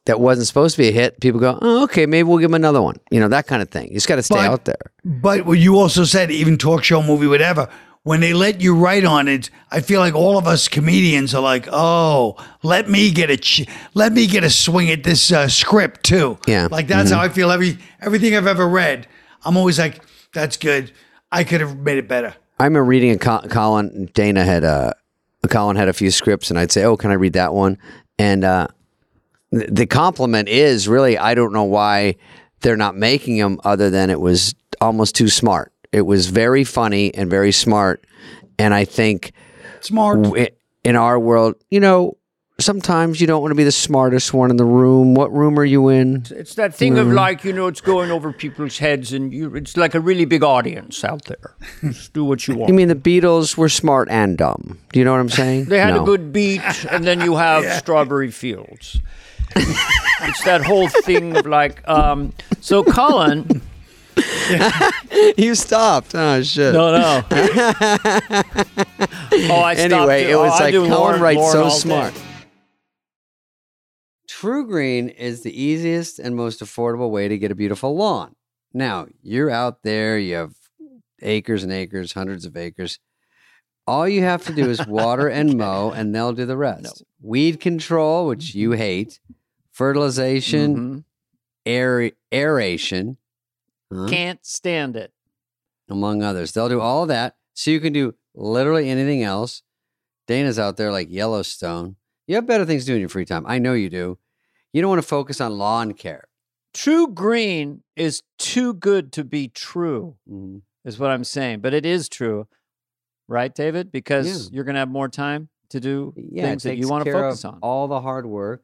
that 0.06 0.20
wasn't 0.20 0.48
supposed 0.48 0.76
to 0.76 0.82
be 0.82 0.90
a 0.90 0.92
hit, 0.92 1.20
people 1.20 1.40
go, 1.40 1.58
oh, 1.62 1.84
okay, 1.84 2.06
maybe 2.06 2.24
we'll 2.28 2.38
give 2.38 2.50
them 2.50 2.56
another 2.56 2.82
one. 2.82 2.98
You 3.12 3.20
know, 3.20 3.28
that 3.28 3.48
kind 3.48 3.62
of 3.62 3.70
thing. 3.70 3.88
You 3.90 3.96
just 3.96 4.08
got 4.08 4.16
to 4.16 4.24
stay 4.24 4.36
But- 4.36 4.46
out 4.46 4.66
there. 4.66 4.92
But 5.04 5.46
what 5.46 5.58
you 5.60 5.78
also 5.78 6.04
said, 6.04 6.32
even 6.32 6.58
talk 6.58 6.84
show, 6.84 7.02
movie, 7.02 7.28
whatever, 7.28 7.70
when 8.04 8.20
they 8.20 8.34
let 8.34 8.62
you 8.62 8.76
write 8.76 9.06
on 9.06 9.28
it, 9.28 9.50
I 9.70 9.82
feel 9.82 10.00
like 10.00 10.16
all 10.16 10.38
of 10.38 10.48
us 10.48 10.68
comedians 10.68 11.36
are 11.36 11.42
like, 11.42 11.68
oh, 11.72 12.36
let 12.64 12.90
me 12.90 13.12
get 13.12 13.30
a, 13.30 13.38
ch- 13.38 13.68
let 13.94 14.12
me 14.12 14.26
get 14.28 14.44
a 14.44 14.50
swing 14.50 14.90
at 14.90 15.04
this 15.04 15.32
uh, 15.32 15.48
script 15.48 16.04
too. 16.04 16.38
Yeah. 16.48 16.68
like 16.72 16.88
that's 16.88 17.12
how 17.12 17.20
I 17.22 17.30
feel. 17.30 17.52
Every 17.52 17.78
everything 18.02 18.36
I've 18.36 18.48
ever 18.48 18.68
read, 18.68 19.08
I'm 19.46 19.56
always 19.58 19.78
like, 19.78 20.02
that's 20.34 20.58
good. 20.58 20.92
I 21.32 21.44
could 21.44 21.62
have 21.62 21.78
made 21.78 21.98
it 21.98 22.08
better. 22.08 22.36
I 22.60 22.66
remember 22.66 22.86
reading 22.86 23.12
a 23.12 23.18
Col- 23.18 23.48
Colin 23.50 24.10
Dana 24.14 24.44
had 24.44 24.64
uh, 24.64 24.94
Colin 25.50 25.76
had 25.78 25.88
a 25.88 25.94
few 25.94 26.12
scripts, 26.12 26.50
and 26.50 26.60
I'd 26.60 26.72
say, 26.72 26.84
"Oh, 26.84 26.98
can 26.98 27.10
I 27.12 27.16
read 27.16 27.34
that 27.34 27.54
one?" 27.54 27.78
And 28.20 28.44
uh, 28.44 28.68
th- 29.52 29.70
the 29.72 29.86
compliment 29.88 30.48
is 30.50 30.88
really, 30.88 31.18
I 31.18 31.34
don't 31.34 31.54
know 31.54 31.64
why 31.64 32.16
they're 32.62 32.78
not 32.78 32.96
making 32.96 33.38
them, 33.38 33.60
other 33.64 33.90
than 33.90 34.10
it 34.10 34.20
was 34.20 34.54
almost 34.80 35.16
too 35.16 35.28
smart. 35.30 35.71
It 35.92 36.02
was 36.02 36.28
very 36.28 36.64
funny 36.64 37.14
and 37.14 37.30
very 37.30 37.52
smart, 37.52 38.06
and 38.58 38.74
I 38.74 38.86
think 38.86 39.34
Smart. 39.82 40.22
w- 40.24 40.48
in 40.84 40.96
our 40.96 41.20
world, 41.20 41.56
you 41.70 41.80
know, 41.80 42.18
sometimes 42.60 43.20
you 43.20 43.28
don't 43.28 43.42
want 43.42 43.52
to 43.52 43.56
be 43.56 43.64
the 43.64 43.72
smartest 43.72 44.34
one 44.34 44.52
in 44.52 44.58
the 44.58 44.64
room. 44.66 45.16
What 45.16 45.34
room 45.34 45.60
are 45.60 45.66
you 45.66 45.90
in? 45.90 46.26
It's 46.32 46.56
that 46.56 46.74
thing 46.76 46.98
of 46.98 47.08
like, 47.08 47.44
you 47.44 47.52
know, 47.54 47.68
it's 47.68 47.82
going 47.82 48.10
over 48.12 48.32
people's 48.32 48.78
heads 48.78 49.12
and 49.14 49.34
you, 49.34 49.54
it's 49.56 49.76
like 49.76 49.94
a 49.96 50.00
really 50.00 50.26
big 50.26 50.44
audience 50.44 51.04
out 51.04 51.26
there. 51.26 51.56
Just 51.82 52.14
do 52.14 52.24
what 52.24 52.48
you 52.48 52.56
want. 52.58 52.70
You 52.70 52.76
mean 52.76 52.88
the 52.88 52.96
Beatles 52.96 53.58
were 53.58 53.68
smart 53.70 54.10
and 54.10 54.38
dumb? 54.38 54.78
Do 54.94 55.00
you 55.00 55.06
know 55.06 55.12
what 55.12 55.20
I'm 55.20 55.30
saying? 55.30 55.66
They 55.70 55.80
had 55.80 55.94
No. 55.96 56.04
a 56.04 56.06
good 56.06 56.32
beat, 56.32 56.62
and 56.90 57.04
then 57.04 57.20
you 57.22 57.36
have 57.36 57.66
strawberry 57.80 58.32
fields. 58.32 59.02
it's 59.56 60.44
that 60.46 60.62
whole 60.64 60.88
thing 60.88 61.36
of 61.36 61.46
like, 61.46 61.86
um, 61.88 62.32
so 62.62 62.84
Colin, 62.84 63.62
you 65.38 65.56
stopped. 65.56 66.14
Oh 66.16 66.42
shit. 66.44 66.74
no, 66.74 66.92
no. 66.92 67.24
oh, 67.32 67.32
I 69.62 69.76
stopped 69.76 69.80
anyway, 69.80 70.24
it 70.30 70.36
was 70.38 70.52
Oh, 70.60 70.64
like 70.64 70.72
do 70.72 70.80
Colin 70.88 70.92
Lauren- 70.92 71.22
writes 71.22 71.52
so 71.52 71.64
all 71.64 71.70
day. 71.70 71.76
smart. 71.76 72.14
TruGreen 74.30 75.14
is 75.16 75.42
the 75.44 75.62
easiest 75.62 76.20
and 76.20 76.36
most 76.36 76.62
affordable 76.62 77.10
way 77.12 77.28
to 77.28 77.38
get 77.38 77.52
a 77.52 77.56
beautiful 77.56 77.96
lawn. 77.96 78.36
Now, 78.74 79.08
you're 79.22 79.50
out 79.50 79.84
there, 79.84 80.18
you 80.18 80.36
have 80.36 80.54
acres 81.22 81.64
and 81.64 81.72
acres, 81.72 82.14
hundreds 82.14 82.46
of 82.46 82.56
acres. 82.58 83.00
All 83.86 84.08
you 84.08 84.22
have 84.24 84.46
to 84.46 84.54
do 84.54 84.70
is 84.70 84.86
water 84.88 85.28
and 85.28 85.58
mow, 85.58 85.92
and 85.92 86.16
they'll 86.16 86.34
do 86.34 86.46
the 86.46 86.58
rest. 86.58 87.04
Weed 87.22 87.60
control, 87.60 88.26
which 88.28 88.56
you 88.56 88.72
hate, 88.72 89.20
fertilization, 89.72 90.76
Mhm. 90.78 91.04
aer- 91.66 92.12
aeration, 92.32 93.18
huh? 93.92 94.08
Can't 94.10 94.46
stand 94.46 94.96
it. 94.96 95.14
among 95.90 96.24
others. 96.24 96.54
They'll 96.54 96.70
do 96.70 96.80
all 96.80 97.06
that. 97.08 97.36
So 97.54 97.70
you 97.70 97.82
can 97.82 97.92
do 97.92 98.16
literally 98.34 98.90
anything 98.90 99.24
else. 99.24 99.62
Dana's 100.26 100.58
out 100.58 100.78
there 100.78 100.90
like 100.92 101.10
Yellowstone. 101.12 101.98
You 102.28 102.36
have 102.36 102.48
better 102.48 102.64
things 102.66 102.86
to 102.86 102.92
do 102.92 102.96
in 102.96 103.02
your 103.02 103.10
free 103.10 103.26
time. 103.26 103.44
I 103.46 103.60
know 103.60 103.74
you 103.74 103.90
do. 103.90 104.18
You 104.72 104.82
don't 104.82 104.90
want 104.90 105.02
to 105.02 105.08
focus 105.08 105.42
on 105.42 105.58
lawn 105.58 105.94
care. 105.94 106.30
TruGreen 106.74 107.82
is 107.98 108.24
too 108.38 108.74
good 108.74 109.12
to 109.14 109.24
be 109.26 109.50
true, 109.50 110.16
Mhm. 110.30 110.62
is 110.86 110.98
what 110.98 111.10
I'm 111.12 111.24
saying. 111.26 111.60
But 111.60 111.74
it 111.74 111.86
is 111.86 112.08
true, 112.08 112.48
right, 113.28 113.54
David? 113.54 113.92
Because 113.92 114.46
Yeah. 114.46 114.56
you're 114.56 114.64
going 114.64 114.76
to 114.76 114.80
have 114.80 114.90
more 114.90 115.10
time 115.10 115.50
to 115.70 115.80
do 115.82 116.14
Yeah, 116.16 116.44
things 116.46 116.64
that 116.64 116.78
you 116.78 116.88
want 116.88 117.06
to 117.06 117.12
focus 117.12 117.44
on. 117.44 117.60
all 117.62 117.88
the 117.90 118.00
hard 118.02 118.26
work, 118.26 118.64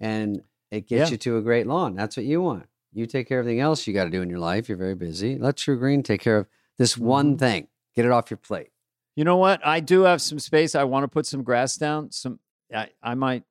and 0.00 0.42
it 0.72 0.88
gets 0.88 1.10
Yeah. 1.10 1.12
you 1.12 1.16
to 1.18 1.36
a 1.38 1.42
great 1.42 1.66
lawn. 1.66 1.94
That's 1.94 2.16
what 2.16 2.26
you 2.26 2.40
want. 2.42 2.66
You 2.92 3.06
take 3.06 3.28
care 3.28 3.38
of 3.38 3.44
everything 3.44 3.60
else 3.60 3.86
you 3.86 3.94
got 3.94 4.04
to 4.04 4.10
do 4.10 4.20
in 4.22 4.28
your 4.30 4.38
life. 4.40 4.68
You're 4.68 4.78
very 4.78 4.94
busy. 4.94 5.38
Let 5.38 5.56
TruGreen 5.56 6.04
take 6.04 6.20
care 6.20 6.38
of 6.38 6.46
this 6.78 6.98
one 6.98 7.36
Mhm. 7.36 7.38
thing. 7.38 7.68
Get 7.94 8.04
it 8.04 8.10
off 8.10 8.30
your 8.30 8.38
plate. 8.38 8.70
You 9.16 9.24
know 9.24 9.36
what? 9.36 9.64
I 9.66 9.80
do 9.80 10.02
have 10.02 10.20
some 10.22 10.38
space. 10.38 10.74
I 10.74 10.84
want 10.84 11.04
to 11.04 11.08
put 11.08 11.26
some 11.26 11.42
grass 11.42 11.76
down. 11.76 12.10
Some, 12.10 12.40
I, 12.74 12.88
I 13.02 13.14
might. 13.14 13.44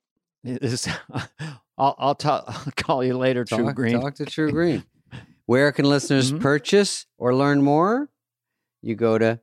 This, 0.44 0.88
I'll, 1.78 1.96
I'll, 1.98 2.16
ta- 2.16 2.44
I'll 2.48 2.72
call 2.76 3.04
you 3.04 3.18
later, 3.18 3.46
TruGreen. 3.46 4.00
Talk 4.02 4.16
to 4.16 4.26
True 4.26 4.52
Green. 4.60 4.84
Where 5.46 5.72
can 5.72 5.86
listeners 5.86 6.32
Mhm. 6.32 6.42
purchase 6.42 7.06
or 7.18 7.34
learn 7.36 7.62
more? 7.62 8.10
You 8.82 8.96
go 8.96 9.18
to 9.18 9.40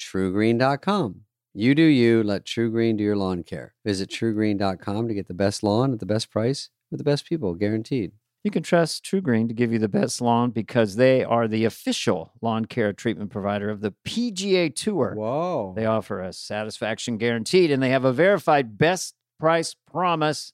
trugreen.com. 0.00 1.22
You 1.54 1.74
do 1.74 1.82
you. 1.82 2.22
Let 2.22 2.44
TruGreen 2.44 2.96
do 2.96 3.04
your 3.04 3.16
lawn 3.16 3.42
care. 3.42 3.74
Visit 3.84 4.08
trugreen.com 4.10 5.08
to 5.08 5.14
get 5.14 5.28
the 5.28 5.34
best 5.34 5.62
lawn 5.62 5.92
at 5.92 6.00
the 6.00 6.06
best 6.06 6.30
price 6.30 6.70
with 6.90 6.98
the 6.98 7.04
best 7.04 7.26
people, 7.26 7.54
guaranteed. 7.54 8.12
You 8.44 8.50
can 8.50 8.64
trust 8.64 9.04
TruGreen 9.04 9.46
to 9.48 9.54
give 9.54 9.72
you 9.72 9.78
the 9.78 9.88
best 9.88 10.20
lawn 10.20 10.50
because 10.50 10.96
they 10.96 11.22
are 11.22 11.46
the 11.46 11.64
official 11.64 12.32
lawn 12.40 12.64
care 12.64 12.92
treatment 12.92 13.30
provider 13.30 13.70
of 13.70 13.80
the 13.80 13.94
PGA 14.04 14.74
Tour. 14.74 15.14
Whoa. 15.16 15.72
They 15.76 15.86
offer 15.86 16.20
a 16.20 16.32
satisfaction 16.32 17.18
guaranteed 17.18 17.70
and 17.70 17.80
they 17.80 17.90
have 17.90 18.04
a 18.04 18.12
verified 18.12 18.76
best 18.76 19.14
price 19.38 19.76
promise, 19.90 20.52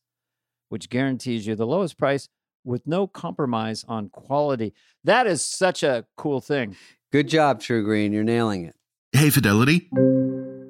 which 0.68 0.90
guarantees 0.90 1.46
you 1.46 1.54
the 1.54 1.66
lowest 1.66 1.96
price 1.96 2.28
with 2.62 2.86
no 2.86 3.06
compromise 3.06 3.86
on 3.88 4.10
quality. 4.10 4.74
That 5.04 5.26
is 5.26 5.42
such 5.42 5.82
a 5.82 6.04
cool 6.16 6.42
thing. 6.42 6.76
Good 7.10 7.28
job, 7.28 7.60
TruGreen. 7.60 8.12
You're 8.12 8.22
nailing 8.24 8.66
it. 8.66 8.74
Hey, 9.12 9.30
Fidelity. 9.30 9.88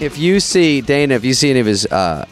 If 0.00 0.18
you 0.18 0.40
see 0.40 0.80
Dana, 0.82 1.14
if 1.14 1.24
you 1.24 1.32
see 1.32 1.50
any 1.50 1.60
of 1.60 1.66
his 1.66 1.86
uh, 1.86 2.26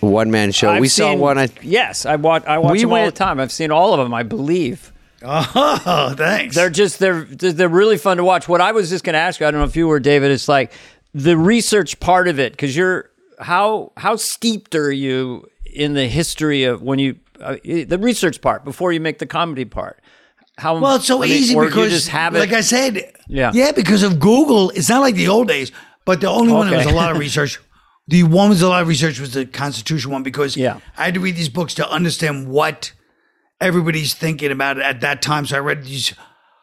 one 0.00 0.30
man 0.30 0.52
show, 0.52 0.70
I've 0.70 0.80
we 0.80 0.88
saw 0.88 1.10
seen- 1.10 1.18
one. 1.18 1.38
I, 1.38 1.48
yes, 1.62 2.04
I 2.04 2.16
watch. 2.16 2.44
I 2.46 2.58
watch 2.58 2.72
We 2.72 2.80
them 2.80 2.92
all 2.92 3.04
the 3.06 3.10
time. 3.12 3.40
I've 3.40 3.52
seen 3.52 3.70
all 3.70 3.94
of 3.94 4.00
them. 4.00 4.12
I 4.12 4.22
believe 4.22 4.92
Oh, 5.22 6.14
thanks. 6.16 6.54
they're 6.54 6.68
just 6.70 6.98
they're 6.98 7.24
they're 7.24 7.68
really 7.70 7.96
fun 7.96 8.18
to 8.18 8.24
watch. 8.24 8.48
What 8.48 8.60
I 8.60 8.72
was 8.72 8.90
just 8.90 9.02
going 9.02 9.14
to 9.14 9.18
ask 9.18 9.40
you, 9.40 9.46
I 9.46 9.50
don't 9.50 9.60
know 9.60 9.66
if 9.66 9.76
you 9.76 9.88
were 9.88 9.98
David. 9.98 10.30
It's 10.30 10.46
like 10.48 10.72
the 11.14 11.38
research 11.38 11.98
part 12.00 12.28
of 12.28 12.38
it 12.38 12.52
because 12.52 12.76
you're 12.76 13.10
how 13.40 13.92
how 13.96 14.16
steeped 14.16 14.74
are 14.74 14.92
you 14.92 15.48
in 15.64 15.94
the 15.94 16.06
history 16.06 16.64
of 16.64 16.82
when 16.82 16.98
you 16.98 17.16
uh, 17.40 17.56
the 17.64 17.98
research 17.98 18.42
part 18.42 18.62
before 18.62 18.92
you 18.92 19.00
make 19.00 19.18
the 19.20 19.26
comedy 19.26 19.64
part? 19.64 20.00
How 20.58 20.78
Well, 20.78 20.96
it's 20.96 21.06
so 21.06 21.22
I 21.22 21.26
mean, 21.28 21.32
easy 21.36 21.54
or 21.54 21.64
do 21.64 21.68
because, 21.70 21.84
you 21.84 21.90
just 21.90 22.08
have 22.08 22.34
it. 22.34 22.38
like 22.38 22.52
I 22.52 22.60
said, 22.62 23.12
Yeah. 23.26 23.50
yeah, 23.54 23.72
because 23.72 24.02
of 24.02 24.18
Google. 24.20 24.70
It's 24.70 24.88
not 24.88 25.00
like 25.00 25.14
the 25.14 25.28
old 25.28 25.48
days, 25.48 25.70
but 26.06 26.22
the 26.22 26.28
only 26.28 26.52
one 26.54 26.70
that 26.70 26.76
was 26.78 26.86
a 26.86 26.96
lot 26.96 27.10
of 27.12 27.18
research. 27.18 27.58
The 28.08 28.22
one 28.22 28.50
was 28.50 28.62
a 28.62 28.68
lot 28.68 28.82
of 28.82 28.86
research 28.88 29.18
was 29.18 29.32
the 29.34 29.44
Constitution 29.46 30.12
one 30.12 30.22
because 30.22 30.56
Yeah. 30.56 30.78
I 30.96 31.06
had 31.06 31.14
to 31.14 31.20
read 31.20 31.34
these 31.34 31.48
books 31.48 31.74
to 31.74 31.90
understand 31.90 32.46
what 32.46 32.92
everybody's 33.60 34.14
thinking 34.14 34.52
about 34.52 34.76
it 34.76 34.84
at 34.84 35.00
that 35.00 35.20
time. 35.22 35.44
So 35.44 35.56
I 35.56 35.58
read 35.58 35.82
these 35.82 36.14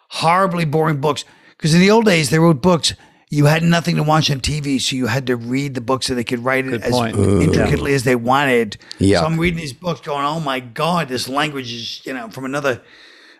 horribly 0.09 0.63
boring 0.63 1.01
books 1.01 1.25
because 1.57 1.73
in 1.73 1.81
the 1.81 1.91
old 1.91 2.05
days 2.05 2.29
they 2.29 2.39
wrote 2.39 2.61
books. 2.61 2.93
You 3.29 3.47
had 3.47 3.61
nothing 3.61 3.95
to 3.97 4.03
watch 4.03 4.31
on 4.31 4.39
TV, 4.39 4.79
so 4.79 4.95
you 4.95 5.07
had 5.07 5.27
to 5.27 5.35
read 5.35 5.73
the 5.73 5.81
books 5.81 6.05
so 6.05 6.15
they 6.15 6.23
could 6.23 6.45
write 6.45 6.65
it 6.65 6.69
Good 6.71 6.83
as 6.83 6.91
point. 6.91 7.17
intricately 7.17 7.93
as 7.93 8.03
they 8.03 8.15
wanted. 8.15 8.77
Yeah. 8.99 9.19
So 9.19 9.25
I'm 9.25 9.37
reading 9.39 9.57
these 9.59 9.73
books, 9.73 9.99
going, 10.01 10.23
"Oh 10.23 10.39
my 10.39 10.59
god, 10.61 11.09
this 11.09 11.27
language 11.27 11.73
is 11.73 12.05
you 12.05 12.13
know 12.13 12.29
from 12.29 12.45
another." 12.45 12.81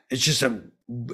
It's 0.09 0.21
just 0.21 0.41
a, 0.41 0.61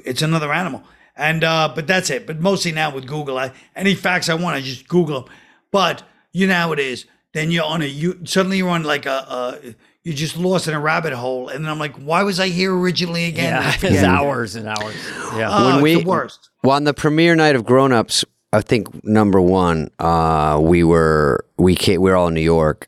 it's 0.06 0.22
another 0.24 0.52
animal. 0.54 0.82
And 1.20 1.44
uh, 1.44 1.72
but 1.76 1.86
that's 1.86 2.10
it. 2.10 2.26
But 2.26 2.40
mostly 2.40 2.72
now 2.72 2.96
with 2.96 3.06
Google, 3.06 3.38
I 3.38 3.52
any 3.76 3.94
facts 3.94 4.30
I 4.30 4.36
want, 4.36 4.56
I 4.56 4.62
just 4.62 4.88
Google 4.88 5.22
them. 5.22 5.32
But 5.70 6.02
you 6.32 6.48
know 6.48 6.54
how 6.56 6.72
it 6.72 6.80
is. 6.80 7.06
Then 7.34 7.52
you're 7.52 7.66
on 7.66 7.82
a 7.82 7.86
you 7.86 8.22
suddenly 8.26 8.58
you're 8.58 8.70
on 8.70 8.84
like 8.84 9.06
a, 9.06 9.10
a 9.30 9.76
you're 10.04 10.16
just 10.16 10.38
lost 10.38 10.68
in 10.70 10.74
a 10.74 10.80
rabbit 10.80 11.12
hole, 11.14 11.50
and 11.50 11.64
then 11.64 11.70
I'm 11.72 11.78
like, 11.78 11.96
why 11.98 12.24
was 12.24 12.40
I 12.40 12.48
here 12.48 12.74
originally 12.76 13.26
again? 13.26 13.54
yeah, 13.62 13.70
I 13.70 13.78
it's 13.88 14.02
hours 14.04 14.56
and 14.56 14.68
hours. 14.68 14.96
Yeah. 15.36 15.50
Oh, 15.52 15.66
When 15.66 15.76
it's 15.76 15.84
we- 15.84 16.04
the 16.04 16.10
worst. 16.10 16.50
well, 16.64 16.76
on 16.78 16.86
the 16.86 16.94
premiere 16.94 17.36
night 17.36 17.56
of 17.56 17.66
Grown 17.66 17.92
Ups, 17.92 18.24
I 18.54 18.62
think 18.62 19.04
number 19.04 19.42
one, 19.42 19.92
uh, 20.00 20.58
we 20.62 20.84
were 20.86 21.46
we 21.58 21.76
came, 21.76 22.02
we 22.02 22.10
were 22.10 22.16
all 22.16 22.30
in 22.30 22.34
New 22.34 22.40
York 22.42 22.88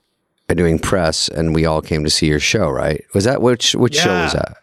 uh, 0.50 0.54
doing 0.54 0.80
press, 0.80 1.28
and 1.28 1.54
we 1.54 1.66
all 1.66 1.82
came 1.82 2.04
to 2.06 2.10
see 2.10 2.28
your 2.28 2.40
show. 2.40 2.70
Right? 2.70 3.04
Was 3.14 3.26
that 3.26 3.42
which 3.42 3.76
which 3.76 3.96
show 3.96 4.24
was 4.24 4.34
that? 4.34 4.58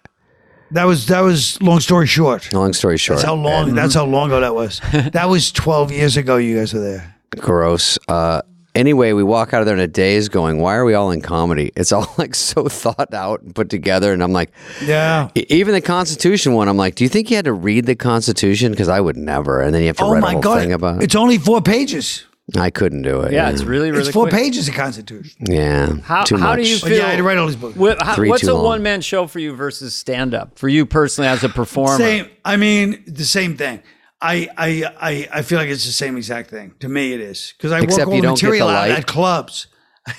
That 0.70 0.84
was 0.84 1.06
that 1.06 1.20
was 1.20 1.60
long 1.62 1.80
story 1.80 2.06
short. 2.06 2.52
Long 2.52 2.72
story 2.72 2.98
short, 2.98 3.18
That's 3.18 3.26
how 3.26 3.34
long. 3.34 3.74
That's 3.74 3.94
how 3.94 4.04
long 4.04 4.28
ago 4.30 4.40
that 4.40 4.54
was. 4.54 4.80
That 5.12 5.28
was 5.28 5.50
12 5.52 5.92
years 5.92 6.16
ago. 6.16 6.36
You 6.36 6.56
guys 6.58 6.74
were 6.74 6.80
there. 6.80 7.14
gross. 7.38 7.98
Uh, 8.06 8.42
anyway, 8.74 9.12
we 9.12 9.22
walk 9.22 9.54
out 9.54 9.60
of 9.60 9.66
there 9.66 9.74
in 9.74 9.80
a 9.80 9.86
daze, 9.88 10.28
going, 10.28 10.60
"Why 10.60 10.74
are 10.74 10.84
we 10.84 10.92
all 10.94 11.10
in 11.10 11.22
comedy?" 11.22 11.72
It's 11.74 11.90
all 11.90 12.12
like 12.18 12.34
so 12.34 12.68
thought 12.68 13.14
out 13.14 13.40
and 13.42 13.54
put 13.54 13.70
together, 13.70 14.12
and 14.12 14.22
I'm 14.22 14.32
like, 14.32 14.50
Yeah. 14.84 15.30
even 15.34 15.72
the 15.72 15.80
Constitution 15.80 16.52
one. 16.52 16.68
I'm 16.68 16.76
like, 16.76 16.94
do 16.96 17.04
you 17.04 17.08
think 17.08 17.30
you 17.30 17.36
had 17.36 17.46
to 17.46 17.52
read 17.54 17.86
the 17.86 17.96
Constitution? 17.96 18.70
Because 18.72 18.88
I 18.88 19.00
would 19.00 19.16
never. 19.16 19.62
And 19.62 19.74
then 19.74 19.80
you 19.82 19.88
have 19.88 19.96
to 19.98 20.04
Oh 20.04 20.12
read 20.12 20.22
a 20.22 20.30
whole 20.32 20.40
god! 20.42 20.60
thing 20.60 20.72
about 20.74 20.96
it. 20.98 21.04
It's 21.04 21.14
only 21.14 21.38
four 21.38 21.62
pages. 21.62 22.24
I 22.56 22.70
couldn't 22.70 23.02
do 23.02 23.20
it. 23.20 23.32
Yeah, 23.32 23.50
it's 23.50 23.62
really 23.62 23.90
really 23.90 24.04
it's 24.06 24.10
four 24.12 24.24
quick. 24.28 24.34
pages 24.40 24.68
of 24.68 24.74
Constitution. 24.74 25.36
yeah. 25.48 25.96
How- 26.02 26.22
too 26.24 26.36
how 26.38 26.50
much. 26.56 26.60
do 26.64 26.68
you 26.70 26.78
But 26.80 26.92
yeah, 26.92 27.06
I 27.06 27.10
had 27.10 27.16
to 27.16 27.22
write 27.22 27.36
all 27.36 27.46
these 27.46 27.56
books. 27.56 27.76
What, 27.76 28.02
how, 28.02 28.14
Three 28.14 28.30
what's 28.30 28.42
too 28.42 28.52
a 28.52 28.54
long. 28.54 28.64
one 28.64 28.82
man 28.82 29.00
show 29.02 29.26
for 29.26 29.38
you 29.38 29.54
versus 29.54 29.94
stand 29.94 30.32
up 30.34 30.58
for 30.58 30.68
you 30.68 30.86
personally 30.86 31.28
as 31.28 31.44
a 31.44 31.48
performer? 31.50 31.98
Same. 31.98 32.30
I 32.44 32.56
mean, 32.56 33.02
the 33.06 33.24
same 33.26 33.56
thing. 33.56 33.82
I, 34.20 34.48
I, 34.56 34.84
I, 35.00 35.28
I 35.38 35.42
feel 35.42 35.58
like 35.58 35.68
it's 35.68 35.84
the 35.84 35.92
same 35.92 36.16
exact 36.16 36.50
thing. 36.50 36.74
To 36.80 36.88
me, 36.88 37.12
it 37.12 37.20
is 37.20 37.52
because 37.56 37.70
I 37.70 37.80
Except 37.80 38.06
work 38.06 38.08
all 38.08 38.14
you 38.16 38.22
the 38.22 38.26
don't 38.28 38.34
get 38.34 38.40
the 38.40 38.46
material 38.46 38.68
out 38.68 38.88
light. 38.88 38.98
at 38.98 39.06
clubs. 39.06 39.66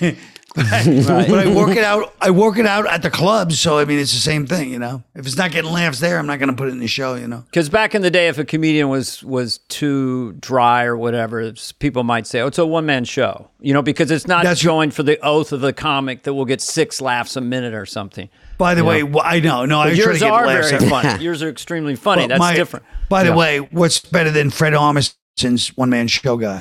but, 0.54 0.66
I, 0.72 1.26
but 1.28 1.46
I 1.46 1.54
work 1.54 1.76
it 1.76 1.84
out. 1.84 2.12
I 2.20 2.30
work 2.30 2.58
it 2.58 2.66
out 2.66 2.86
at 2.86 3.02
the 3.02 3.10
clubs. 3.10 3.60
So 3.60 3.78
I 3.78 3.84
mean, 3.84 3.98
it's 3.98 4.12
the 4.12 4.18
same 4.18 4.46
thing. 4.46 4.70
You 4.70 4.78
know, 4.78 5.02
if 5.14 5.26
it's 5.26 5.36
not 5.36 5.50
getting 5.52 5.70
laughs 5.70 6.00
there, 6.00 6.18
I'm 6.18 6.26
not 6.26 6.38
going 6.38 6.48
to 6.50 6.56
put 6.56 6.68
it 6.68 6.72
in 6.72 6.80
the 6.80 6.86
show. 6.88 7.14
You 7.14 7.28
know. 7.28 7.44
Because 7.46 7.68
back 7.68 7.94
in 7.94 8.02
the 8.02 8.10
day, 8.10 8.28
if 8.28 8.38
a 8.38 8.44
comedian 8.44 8.88
was 8.88 9.22
was 9.22 9.58
too 9.68 10.32
dry 10.34 10.84
or 10.84 10.96
whatever, 10.96 11.52
people 11.78 12.02
might 12.04 12.26
say, 12.26 12.40
"Oh, 12.40 12.48
it's 12.48 12.58
a 12.58 12.66
one 12.66 12.86
man 12.86 13.04
show," 13.04 13.48
you 13.60 13.72
know, 13.72 13.82
because 13.82 14.10
it's 14.10 14.26
not 14.26 14.42
That's- 14.44 14.64
going 14.64 14.90
for 14.90 15.02
the 15.02 15.18
oath 15.24 15.52
of 15.52 15.60
the 15.60 15.72
comic 15.72 16.24
that 16.24 16.34
will 16.34 16.44
get 16.44 16.60
six 16.60 17.00
laughs 17.00 17.36
a 17.36 17.40
minute 17.40 17.74
or 17.74 17.86
something. 17.86 18.28
By 18.58 18.74
the 18.74 18.84
way, 18.84 19.00
wh- 19.00 19.24
I 19.24 19.40
know. 19.40 19.64
No, 19.64 19.80
I 19.80 19.84
But 19.84 19.88
try 19.90 19.96
to 19.96 19.96
yours 20.10 20.18
get 20.20 20.30
are 20.32 20.46
laughs 20.46 20.70
very 20.70 20.88
funny. 20.90 21.24
yours 21.24 21.42
are 21.42 21.48
extremely 21.48 21.96
funny. 21.96 22.24
But 22.24 22.28
That's 22.28 22.38
my- 22.40 22.54
different. 22.54 22.84
By 23.08 23.22
the 23.22 23.30
Yeah. 23.30 23.36
way, 23.36 23.58
what's 23.60 24.00
better 24.00 24.30
than 24.30 24.50
Fred 24.50 24.74
Armisen's 25.38 25.68
one 25.76 25.90
man 25.90 26.08
show 26.08 26.36
guy? 26.36 26.60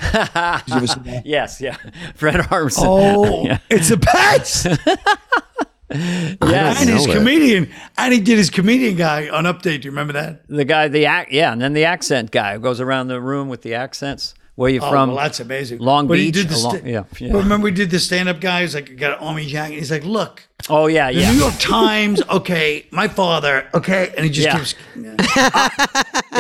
Did 0.66 0.68
you 0.70 0.76
ever 0.78 0.88
see 0.88 1.00
that? 1.02 1.26
Yes, 1.26 1.60
yeah. 1.62 1.76
Fred 2.16 2.36
Armisen. 2.36 2.84
Oh, 2.86 3.44
Yeah. 3.46 3.58
it's 3.70 3.92
a 3.92 3.98
best. 3.98 4.66
yeah, 5.92 6.36
and 6.40 6.90
his 6.90 7.06
know 7.08 7.14
that. 7.14 7.18
comedian. 7.18 7.70
And 7.98 8.14
he 8.14 8.20
did 8.22 8.38
his 8.38 8.50
comedian 8.50 8.96
guy 8.96 9.28
on 9.30 9.44
Update. 9.46 9.82
Do 9.82 9.86
you 9.86 9.92
remember 9.92 10.14
that? 10.14 10.48
The 10.48 10.66
guy, 10.66 10.88
the 10.88 11.06
act, 11.08 11.32
yeah, 11.32 11.52
and 11.52 11.62
then 11.62 11.74
the 11.74 11.86
accent 11.86 12.32
guy 12.32 12.54
who 12.54 12.60
goes 12.60 12.80
around 12.80 13.08
the 13.08 13.20
room 13.20 13.50
with 13.50 13.64
the 13.64 13.74
accents. 13.74 14.34
Where 14.60 14.70
you 14.70 14.82
Oh, 14.82 14.90
from? 14.90 15.10
well, 15.12 15.18
that's 15.24 15.40
amazing. 15.40 15.80
Long 15.80 16.06
But 16.08 16.18
he 16.18 16.26
Beach. 16.26 16.34
did 16.34 16.50
the 16.50 16.56
A 16.56 16.58
long- 16.58 16.76
sta- 16.80 16.86
yeah, 16.86 17.04
yeah. 17.18 17.32
But 17.32 17.38
remember, 17.44 17.64
we 17.64 17.72
did 17.72 17.90
the 17.92 18.00
stand-up 18.00 18.42
guy. 18.42 18.60
He's 18.64 18.76
like, 18.76 18.98
got 18.98 19.14
an 19.14 19.20
army 19.26 19.46
jacket. 19.46 19.76
He's 19.76 19.90
like, 19.90 20.04
look, 20.04 20.44
Oh 20.70 20.88
yeah, 20.88 21.10
the 21.14 21.20
yeah. 21.22 21.32
New 21.32 21.38
York 21.38 21.54
Times. 21.60 22.22
Okay, 22.30 22.86
my 22.92 23.08
father. 23.08 23.70
Okay, 23.74 24.12
and 24.18 24.26
he 24.26 24.30
just 24.30 24.46
Yeah. 24.46 24.58
keeps. 24.58 24.76
Yeah. 24.98 25.70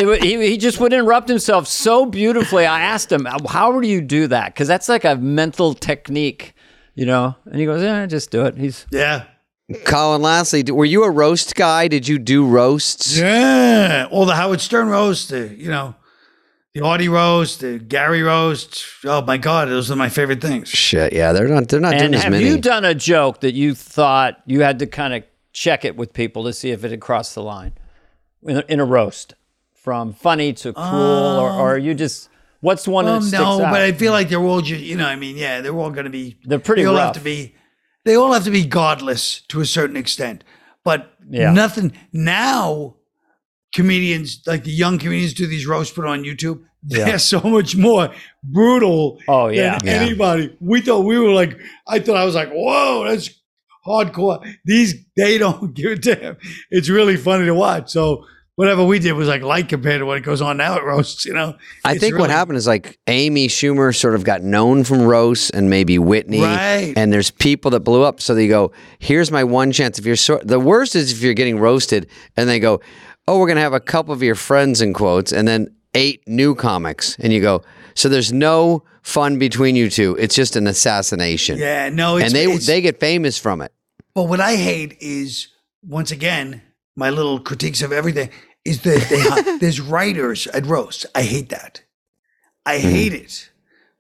It 0.02 0.24
he, 0.24 0.50
he 0.50 0.58
just 0.58 0.80
would 0.82 0.92
interrupt 0.92 1.30
himself 1.30 1.66
so 1.68 2.06
beautifully. 2.06 2.66
I 2.66 2.82
asked 2.82 3.10
him, 3.12 3.26
"How 3.48 3.80
do 3.80 3.88
you 3.88 4.02
do 4.02 4.28
that?" 4.28 4.54
Because 4.54 4.68
that's 4.68 4.90
like 4.90 5.06
a 5.06 5.16
mental 5.16 5.74
technique, 5.74 6.54
you 6.96 7.06
know. 7.06 7.36
And 7.46 7.60
he 7.60 7.66
goes, 7.66 7.82
"Yeah, 7.82 8.06
just 8.06 8.32
do 8.32 8.46
it." 8.46 8.58
He's 8.58 8.86
yeah, 8.92 9.24
Colin, 9.86 10.22
lastly, 10.22 10.64
were 10.70 10.84
you 10.86 11.04
a 11.06 11.10
roast 11.10 11.56
guy? 11.56 11.88
Did 11.88 12.08
you 12.08 12.20
do 12.20 12.46
roasts? 12.46 13.18
yeah. 13.18 14.08
All 14.12 14.26
the 14.26 14.36
Howard 14.36 14.60
Stern 14.62 14.90
roast. 14.90 15.30
The 15.30 15.56
you 15.58 15.70
know, 15.70 15.96
the 16.80 16.84
the 16.84 16.90
Audie 16.90 17.10
roast, 17.10 17.60
the 17.62 17.80
Gary 17.80 18.24
roast. 18.24 18.84
Oh 19.06 19.22
my 19.22 19.38
God, 19.38 19.68
those 19.70 19.90
are 19.92 19.96
my 19.96 20.10
favorite 20.10 20.42
things. 20.42 20.70
Shit, 20.70 21.14
yeah, 21.14 21.32
they're 21.32 21.48
not 21.48 21.68
they're 21.68 21.80
not 21.80 21.94
And 21.94 22.02
doing 22.12 22.14
as 22.16 22.24
many. 22.30 22.44
have 22.46 22.54
you 22.56 22.60
done 22.62 22.86
a 22.86 22.94
joke 22.96 23.42
that 23.42 23.54
you 23.54 23.76
thought 23.76 24.42
you 24.46 24.62
had 24.62 24.80
to 24.80 24.88
kind 24.88 25.14
of 25.14 25.24
check 25.54 25.86
it 25.86 25.96
with 25.96 26.14
people 26.14 26.44
to 26.46 26.54
see 26.54 26.72
if 26.72 26.84
it 26.84 26.92
had 26.92 27.00
crossed 27.02 27.36
the 27.36 27.42
line 27.44 27.74
in 28.44 28.58
a, 28.58 28.64
in 28.70 28.80
a 28.80 28.86
roast, 28.86 29.34
from 29.74 30.14
funny 30.14 30.54
to 30.54 30.74
cruel, 30.74 31.40
or, 31.40 31.50
or 31.52 31.74
are 31.76 31.78
you 31.78 31.94
just 31.94 32.30
what's 32.62 32.88
one 32.88 33.06
Well, 33.06 33.16
that 33.16 33.18
um, 33.22 33.24
sticks 33.28 33.42
no, 33.42 33.66
out? 33.66 33.72
but 33.72 33.82
I 33.82 33.92
feel 33.94 34.12
like 34.12 34.30
they're 34.30 34.40
all 34.40 34.62
just, 34.62 34.82
you 34.82 34.96
know, 34.98 35.06
I 35.08 35.16
mean, 35.16 35.38
yeah, 35.38 35.62
they're 35.62 35.76
all 35.76 35.90
going 35.92 36.06
to 36.06 36.10
be. 36.12 36.38
They're 36.44 36.60
pretty 36.60 36.82
They 36.84 36.88
all 36.88 36.96
rough. 36.96 37.16
have 37.16 37.16
to 37.16 37.22
be. 37.22 37.56
They 38.06 38.16
all 38.16 38.32
have 38.34 38.44
to 38.46 38.52
be 38.52 38.66
godless 38.66 39.42
to 39.50 39.60
a 39.62 39.66
certain 39.66 39.98
extent, 39.98 40.44
but 40.84 41.14
Yeah. 41.30 41.52
nothing 41.52 41.92
now. 42.14 42.96
Comedians 43.76 44.42
like 44.48 44.64
the 44.64 44.72
young 44.72 44.98
comedians 44.98 45.34
do 45.36 45.46
these 45.46 45.68
roasts 45.68 45.94
put 45.94 46.04
on 46.06 46.24
YouTube. 46.24 46.64
They're 46.84 47.08
Yeah. 47.10 47.18
so 47.18 47.42
much 47.42 47.76
more 47.76 48.10
brutal 48.44 49.20
Oh, 49.28 49.48
than 49.48 49.56
yeah. 49.56 49.78
Yeah. 49.84 49.92
anybody. 49.94 50.56
We 50.60 50.82
thought 50.82 51.02
we 51.06 51.20
were 51.20 51.32
like, 51.32 51.58
I 51.88 52.00
thought 52.00 52.16
I 52.18 52.26
was 52.26 52.36
like, 52.36 52.50
whoa, 52.52 53.06
that's 53.08 53.30
hardcore. 53.86 54.46
These 54.66 54.96
they 55.16 55.38
don't 55.38 55.74
give 55.74 55.92
a 55.92 55.96
damn. 55.96 56.38
It's 56.70 56.90
really 56.90 57.18
funny 57.18 57.46
to 57.46 57.54
watch. 57.54 57.90
So 57.92 58.26
whatever 58.56 58.84
we 58.84 59.00
did 59.00 59.14
was 59.14 59.28
like 59.28 59.42
light 59.42 59.70
compared 59.70 60.00
to 60.00 60.06
what 60.06 60.22
goes 60.24 60.42
on 60.42 60.58
now 60.58 60.76
at 60.76 60.84
roasts. 60.84 61.26
You 61.26 61.34
know, 61.34 61.56
I 61.86 61.94
It's 61.94 62.02
think 62.02 62.18
what 62.18 62.30
happened 62.30 62.58
is 62.58 62.68
like 62.68 62.98
Amy 63.08 63.48
Schumer 63.48 63.96
sort 63.96 64.16
of 64.16 64.24
got 64.24 64.42
known 64.42 64.84
from 64.84 65.02
roast 65.04 65.52
and 65.54 65.70
maybe 65.70 65.98
Whitney. 65.98 66.42
Right. 66.42 66.94
And 66.96 67.12
there's 67.12 67.32
people 67.32 67.72
that 67.72 67.82
blew 67.82 68.04
up. 68.04 68.20
So 68.22 68.36
they 68.36 68.48
go, 68.48 68.72
here's 69.00 69.32
my 69.32 69.44
one 69.44 69.72
chance. 69.72 69.98
If 70.00 70.06
you're 70.06 70.16
so, 70.18 70.40
the 70.44 70.60
worst 70.60 70.96
is 70.96 71.12
if 71.12 71.22
you're 71.22 71.34
getting 71.34 71.58
roasted 71.60 72.10
and 72.36 72.50
they 72.50 72.60
go, 72.60 72.82
oh, 73.28 73.40
we're 73.40 73.48
going 73.48 73.58
to 73.58 73.62
have 73.62 73.74
a 73.74 73.80
couple 73.80 74.14
of 74.14 74.22
your 74.24 74.36
friends 74.36 74.82
in 74.82 74.94
quotes 74.94 75.32
and 75.32 75.48
then 75.48 75.74
eight 75.94 76.28
new 76.28 76.56
comics. 76.56 77.18
And 77.20 77.34
you 77.34 77.42
go, 77.42 77.64
so 77.96 78.10
there's 78.10 78.32
no 78.32 78.84
fun 79.02 79.40
between 79.40 79.76
you 79.76 79.90
two. 79.90 80.16
It's 80.20 80.36
just 80.36 80.56
an 80.56 80.68
assassination. 80.68 81.58
Yeah, 81.58 81.90
no, 81.90 82.18
it's, 82.18 82.26
and 82.26 82.36
they, 82.36 82.58
they 82.58 82.82
get 82.82 83.00
famous 83.00 83.38
from 83.38 83.62
it. 83.62 83.74
But 84.14 84.24
what 84.24 84.40
I 84.40 84.56
hate 84.56 84.98
is 85.00 85.48
once 85.84 86.12
again 86.12 86.62
my 86.96 87.10
little 87.10 87.40
critiques 87.40 87.82
of 87.82 87.92
everything 87.92 88.30
is 88.66 88.82
that 88.82 89.08
they 89.10 89.58
there's 89.60 89.80
writers 89.80 90.48
at 90.48 90.66
roast. 90.66 91.06
I 91.16 91.24
hate 91.24 91.50
that. 91.50 91.82
I 92.66 92.80
hmm. 92.80 92.90
hate 92.90 93.14
it. 93.14 93.50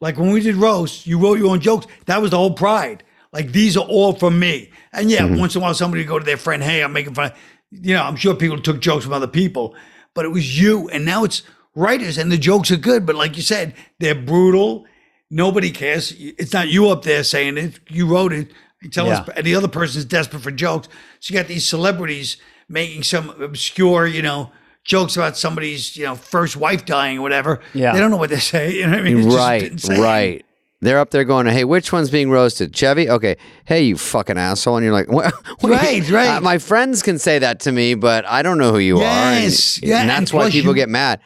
Like 0.02 0.18
when 0.18 0.32
we 0.32 0.42
did 0.42 0.56
roast, 0.56 1.08
you 1.08 1.18
wrote 1.18 1.40
your 1.40 1.52
own 1.52 1.60
jokes. 1.60 1.88
That 2.06 2.22
was 2.22 2.32
the 2.32 2.38
whole 2.38 2.54
pride. 2.54 3.04
Like 3.32 3.52
these 3.52 3.78
are 3.78 3.86
all 3.86 4.14
from 4.14 4.40
me. 4.40 4.72
And 4.94 5.10
yeah, 5.10 5.22
mm-hmm. 5.22 5.40
once 5.40 5.56
in 5.56 5.62
a 5.62 5.64
while 5.64 5.74
somebody 5.74 6.04
would 6.04 6.10
go 6.10 6.20
to 6.20 6.26
their 6.26 6.38
friend, 6.38 6.64
hey, 6.64 6.84
I'm 6.84 6.94
making 6.94 7.14
fun. 7.14 7.32
You 7.72 7.96
know, 7.96 8.04
I'm 8.04 8.16
sure 8.16 8.34
people 8.34 8.60
took 8.60 8.80
jokes 8.80 9.04
from 9.04 9.14
other 9.14 9.28
people, 9.28 9.76
but 10.16 10.26
it 10.26 10.30
was 10.30 10.60
you. 10.60 10.90
And 10.90 11.06
now 11.06 11.24
it's 11.24 11.44
writers, 11.80 12.18
and 12.18 12.32
the 12.32 12.38
jokes 12.38 12.70
are 12.72 12.78
good. 12.78 13.06
But 13.06 13.16
like 13.16 13.36
you 13.38 13.44
said, 13.44 13.74
they're 14.00 14.16
brutal. 14.16 14.86
Nobody 15.32 15.72
cares. 15.72 16.14
It's 16.18 16.54
not 16.54 16.70
you 16.70 16.90
up 16.90 17.04
there 17.04 17.24
saying 17.24 17.58
it. 17.58 17.80
You 17.88 18.08
wrote 18.08 18.34
it. 18.34 18.52
You 18.82 18.90
tell 18.90 19.10
us, 19.10 19.28
and 19.36 19.46
the 19.46 19.56
other 19.56 19.68
person 19.68 20.00
is 20.00 20.06
desperate 20.06 20.42
for 20.42 20.52
jokes. 20.52 20.88
So 21.20 21.34
you 21.34 21.40
got 21.40 21.48
these 21.48 21.68
celebrities 21.68 22.38
making 22.70 23.04
some 23.04 23.30
obscure, 23.42 24.08
you 24.08 24.22
know, 24.22 24.52
jokes 24.86 25.18
about 25.18 25.36
somebody's, 25.38 25.98
you 25.98 26.06
know, 26.06 26.16
first 26.16 26.56
wife 26.56 26.86
dying 26.86 27.18
or 27.20 27.22
whatever. 27.22 27.60
Yeah. 27.74 27.92
They 27.94 28.00
don't 28.00 28.10
know 28.10 28.18
what 28.18 28.30
they 28.30 28.40
say. 28.40 28.74
You 28.80 28.86
know 28.86 28.92
what 28.94 29.00
I 29.00 29.04
mean? 29.04 29.18
It's 29.28 29.90
right, 29.90 30.00
right. 30.00 30.46
They're 30.82 30.98
up 31.00 31.10
there 31.12 31.26
going, 31.26 31.46
"Hey, 31.48 31.66
which 31.66 31.92
one's 31.92 32.10
being 32.10 32.32
roasted? 32.32 32.74
Chevy? 32.74 33.10
Okay. 33.10 33.36
Hey, 33.66 33.82
you 33.84 33.98
fucking 33.98 34.38
asshole!" 34.38 34.78
And 34.78 34.86
you're 34.86 34.94
like, 34.94 35.12
"What?" 35.12 35.34
Right, 35.62 36.10
right. 36.10 36.38
Uh, 36.38 36.42
my 36.42 36.58
friends 36.58 37.02
can 37.04 37.20
say 37.20 37.38
that 37.40 37.60
to 37.62 37.74
me, 37.74 37.96
but 37.96 38.26
I 38.26 38.42
don't 38.44 38.58
know 38.58 38.72
who 38.72 38.80
you 38.80 38.98
Yes, 39.00 39.78
are. 39.78 39.82
And, 39.84 39.90
yeah, 39.90 40.00
and 40.00 40.10
that's 40.10 40.32
why 40.32 40.50
people 40.50 40.72
you- 40.72 40.76
get 40.76 40.88
mad. 40.88 41.20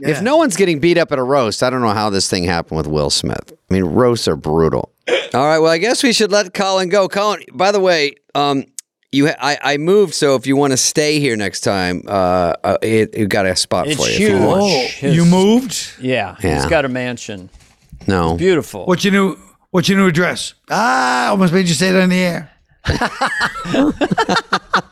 If 0.00 0.22
no 0.22 0.36
one's 0.36 0.56
getting 0.56 0.78
beat 0.78 0.98
up 0.98 1.10
at 1.12 1.18
a 1.18 1.22
roast, 1.22 1.62
I 1.62 1.70
don't 1.70 1.80
know 1.80 1.92
how 1.94 2.10
this 2.10 2.28
thing 2.30 2.44
happened 2.44 2.76
with 2.78 2.86
Will 2.86 3.10
Smith. 3.10 3.52
I 3.70 3.74
mean, 3.74 3.84
roasts 3.84 4.28
are 4.28 4.36
brutal. 4.36 4.92
All 5.34 5.46
right, 5.46 5.58
well, 5.58 5.70
I 5.72 5.78
guess 5.78 6.02
we 6.02 6.12
should 6.12 6.30
let 6.32 6.54
Colin 6.54 6.88
go. 6.88 7.08
Colin, 7.08 7.42
by 7.52 7.72
the 7.72 7.80
way, 7.80 8.14
um, 8.34 8.64
you, 9.12 9.26
ha- 9.28 9.34
I, 9.40 9.58
I 9.62 9.76
moved, 9.78 10.14
so 10.14 10.34
if 10.36 10.46
you 10.46 10.56
want 10.56 10.72
to 10.72 10.76
stay 10.76 11.18
here 11.18 11.36
next 11.36 11.60
time, 11.62 12.02
uh, 12.06 12.54
uh, 12.64 12.76
it, 12.82 13.10
it 13.14 13.28
got 13.28 13.46
a 13.46 13.56
spot 13.56 13.88
It's 13.88 13.96
for 14.00 14.06
you. 14.08 14.14
if 14.14 14.20
you 14.20 14.28
huge. 14.28 14.40
want. 14.42 14.60
Oh, 14.62 14.86
His- 14.98 15.16
you 15.16 15.24
moved? 15.24 15.92
yeah, 16.00 16.36
Yeah. 16.42 16.54
he's 16.56 16.66
got 16.66 16.84
a 16.84 16.88
mansion. 16.88 17.50
No, 18.06 18.36
Beautiful. 18.36 18.86
What's 18.86 19.04
your 19.04 19.12
new 19.12 19.36
What's 19.70 19.88
your 19.88 19.98
new 19.98 20.06
address? 20.06 20.54
Ah, 20.70 21.28
almost 21.30 21.52
made 21.52 21.68
you 21.68 21.74
say 21.74 21.90
it 21.90 21.96
on 21.96 22.08
the 22.08 22.18
air. 22.18 22.50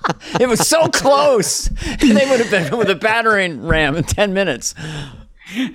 It 0.40 0.48
was 0.48 0.66
so 0.66 0.88
close. 0.88 1.68
they 2.00 2.26
would 2.28 2.40
have 2.40 2.50
been 2.50 2.76
with 2.76 2.90
a 2.90 2.94
battering 2.94 3.66
ram 3.66 3.96
in 3.96 4.04
10 4.04 4.34
minutes. 4.34 4.74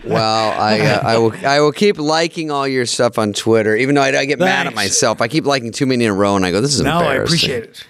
Well, 0.04 0.52
I 0.62 0.82
uh, 0.82 1.00
I 1.02 1.18
will 1.18 1.34
I 1.46 1.62
will 1.62 1.72
keep 1.72 1.98
liking 1.98 2.52
all 2.52 2.68
your 2.68 2.86
stuff 2.86 3.18
on 3.18 3.32
Twitter, 3.32 3.76
even 3.78 3.96
though 3.96 4.02
I, 4.02 4.10
I 4.20 4.26
get 4.26 4.38
mad 4.38 4.68
at 4.68 4.76
myself. 4.76 5.22
I 5.22 5.30
keep 5.30 5.46
liking 5.46 5.72
too 5.72 5.86
many 5.86 6.04
in 6.04 6.12
a 6.12 6.14
row, 6.14 6.36
and 6.36 6.46
I 6.46 6.52
go, 6.52 6.60
"This 6.60 6.76
is 6.76 6.82
No, 6.82 6.98
I 6.98 7.02
embarrassing." 7.04 7.52
appreciate 7.52 7.64
it. 7.64 7.88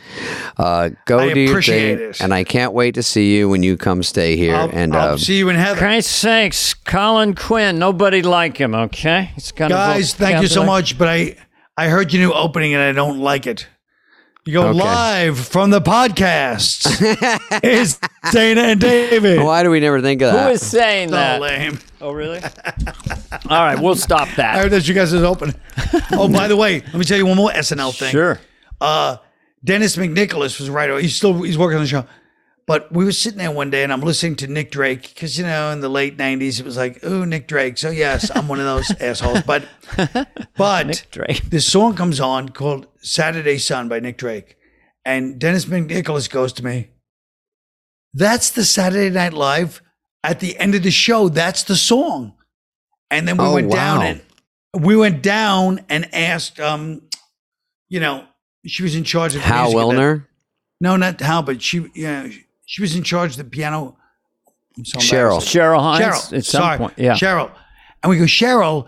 Uh, 0.57 0.89
go 1.05 1.19
I 1.19 1.33
do 1.33 1.39
your 1.39 1.61
thing, 1.61 1.99
it. 1.99 2.21
and 2.21 2.35
I 2.35 2.43
can't 2.43 2.73
wait 2.73 2.93
to 2.95 3.03
see 3.03 3.35
you 3.35 3.49
when 3.49 3.63
you 3.63 3.77
come 3.77 4.03
stay 4.03 4.37
here. 4.37 4.55
I'll, 4.55 4.69
and 4.71 4.95
I'll 4.95 5.13
uh, 5.15 5.17
see 5.17 5.39
you 5.39 5.49
in 5.49 5.55
heaven. 5.55 5.79
Christ's 5.79 6.13
sakes, 6.13 6.75
Colin 6.75 7.33
Quinn, 7.33 7.79
nobody 7.79 8.21
like 8.21 8.57
him, 8.57 8.75
okay? 8.75 9.31
He's 9.33 9.51
got 9.51 9.71
a 9.71 9.73
Guys, 9.73 10.13
thank 10.13 10.39
you 10.41 10.47
so 10.47 10.63
much. 10.63 10.99
But 10.99 11.07
I 11.07 11.35
I 11.77 11.87
heard 11.87 12.13
your 12.13 12.21
new 12.27 12.33
opening 12.33 12.75
and 12.75 12.83
I 12.83 12.91
don't 12.91 13.19
like 13.19 13.47
it. 13.47 13.67
You 14.43 14.53
go 14.53 14.67
Okay. 14.69 14.79
live 14.79 15.37
from 15.37 15.69
the 15.69 15.79
podcast. 15.81 16.87
it's 17.63 17.99
Dana 18.31 18.61
and 18.61 18.79
David. 18.81 19.39
why 19.43 19.61
do 19.61 19.69
we 19.69 19.79
never 19.79 20.01
think 20.01 20.23
of 20.23 20.31
Who 20.31 20.37
that? 20.37 20.51
is 20.53 20.65
saying 20.65 21.09
So 21.09 21.15
that? 21.15 21.39
lame. 21.41 21.77
Oh, 22.01 22.11
really? 22.11 22.39
All 22.41 23.63
right, 23.63 23.79
we'll 23.79 23.95
stop 23.95 24.27
that. 24.37 24.39
I 24.39 24.55
that. 24.55 24.61
heard 24.63 24.71
that 24.71 24.87
you 24.87 24.95
guys 24.95 25.13
is 25.13 25.21
open. 25.21 25.53
oh, 26.13 26.27
by 26.27 26.47
the 26.47 26.57
way, 26.57 26.79
let 26.81 26.95
me 26.95 27.03
tell 27.05 27.19
you 27.19 27.27
one 27.27 27.37
more 27.37 27.51
SNL 27.51 27.95
thing. 27.95 28.09
Sure. 28.09 28.39
Uh, 28.79 29.17
Dennis 29.63 29.95
McNicholas 29.95 30.59
was 30.59 30.71
right. 30.71 30.89
writer. 30.89 30.99
He's 30.99 31.15
still 31.15 31.39
he's 31.43 31.57
working 31.59 31.77
on 31.77 31.83
the 31.83 31.89
show. 31.89 32.05
But 32.71 32.89
we 32.89 33.03
were 33.03 33.11
sitting 33.11 33.37
there 33.39 33.51
one 33.51 33.69
day 33.69 33.83
and 33.83 33.91
I'm 33.91 33.99
listening 33.99 34.37
to 34.37 34.47
Nick 34.47 34.71
Drake 34.71 35.01
because 35.01 35.37
you 35.37 35.43
know 35.43 35.71
in 35.71 35.81
the 35.81 35.89
late 35.89 36.15
'90s 36.17 36.57
it 36.57 36.63
was 36.65 36.77
like, 36.77 36.99
oh 37.03 37.25
Nick 37.25 37.45
Drake. 37.45 37.77
So 37.77 37.89
yes, 37.89 38.31
I'm 38.33 38.47
one 38.47 38.59
of 38.61 38.65
those 38.65 38.89
assholes. 39.01 39.41
But 39.41 39.65
but 40.55 41.05
Drake. 41.11 41.49
this 41.49 41.67
song 41.69 41.95
comes 41.95 42.21
on 42.21 42.47
called 42.47 42.87
Saturday 43.01 43.57
Sun 43.57 43.89
by 43.89 43.99
Nick 43.99 44.17
Drake. 44.17 44.55
And 45.03 45.37
Dennis 45.37 45.65
McNicholas 45.65 46.29
goes 46.29 46.53
to 46.53 46.63
me, 46.63 46.91
That's 48.13 48.51
the 48.51 48.63
Saturday 48.63 49.09
Night 49.09 49.33
Live 49.33 49.81
at 50.23 50.39
the 50.39 50.57
end 50.57 50.73
of 50.73 50.83
the 50.83 50.91
show. 50.91 51.27
That's 51.27 51.63
the 51.63 51.75
song. 51.75 52.35
And 53.09 53.27
then 53.27 53.35
we 53.35 53.43
Oh, 53.43 53.53
went 53.55 53.69
down 53.69 53.99
wow. 53.99 54.05
and 54.05 54.85
we 54.85 54.95
went 54.95 55.21
down 55.21 55.81
and 55.89 56.07
asked 56.15 56.57
um, 56.61 57.01
you 57.89 57.99
know, 57.99 58.23
she 58.65 58.81
was 58.81 58.95
in 58.95 59.03
charge 59.03 59.35
of 59.35 59.41
Hal 59.41 59.63
music 59.73 59.81
of 59.81 59.89
that- 59.89 59.97
Willner, 59.97 60.25
No, 60.79 60.95
not 60.95 61.19
Hal, 61.19 61.43
but 61.43 61.61
she 61.61 61.91
yeah, 61.95 62.29
she 62.65 62.81
was 62.81 62.95
in 62.95 63.03
charge 63.03 63.31
of 63.31 63.37
the 63.37 63.43
piano. 63.43 63.97
So 64.83 64.99
Cheryl. 64.99 65.39
Cheryl 65.39 65.81
Hines 65.81 66.05
Cheryl. 66.05 66.37
at 66.37 66.45
some 66.45 66.61
sorry, 66.61 66.77
point. 66.77 66.93
Yeah. 66.97 67.13
Cheryl. 67.13 67.51
And 68.03 68.09
we 68.09 68.17
go, 68.17 68.23
Cheryl, 68.23 68.87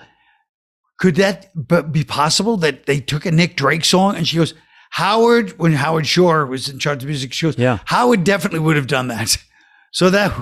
could 0.98 1.16
that 1.16 1.52
be 1.92 2.04
possible 2.04 2.58
that 2.58 2.86
they 2.86 3.00
took 3.00 3.26
a 3.26 3.32
Nick 3.32 3.56
Drake 3.58 3.84
song? 3.86 4.16
And 4.16 4.28
she 4.28 4.38
goes, 4.38 4.54
Howard, 4.92 5.58
when 5.60 5.74
Howard 5.74 6.08
Shore 6.08 6.46
was 6.46 6.70
in 6.70 6.80
charge 6.80 7.04
of 7.04 7.10
music, 7.10 7.34
she 7.34 7.46
goes, 7.48 7.58
Yeah. 7.58 7.80
Howard 7.86 8.24
definitely 8.24 8.60
would 8.60 8.76
have 8.76 8.88
done 8.88 9.08
that. 9.08 9.38
So 9.96 10.10
that 10.10 10.34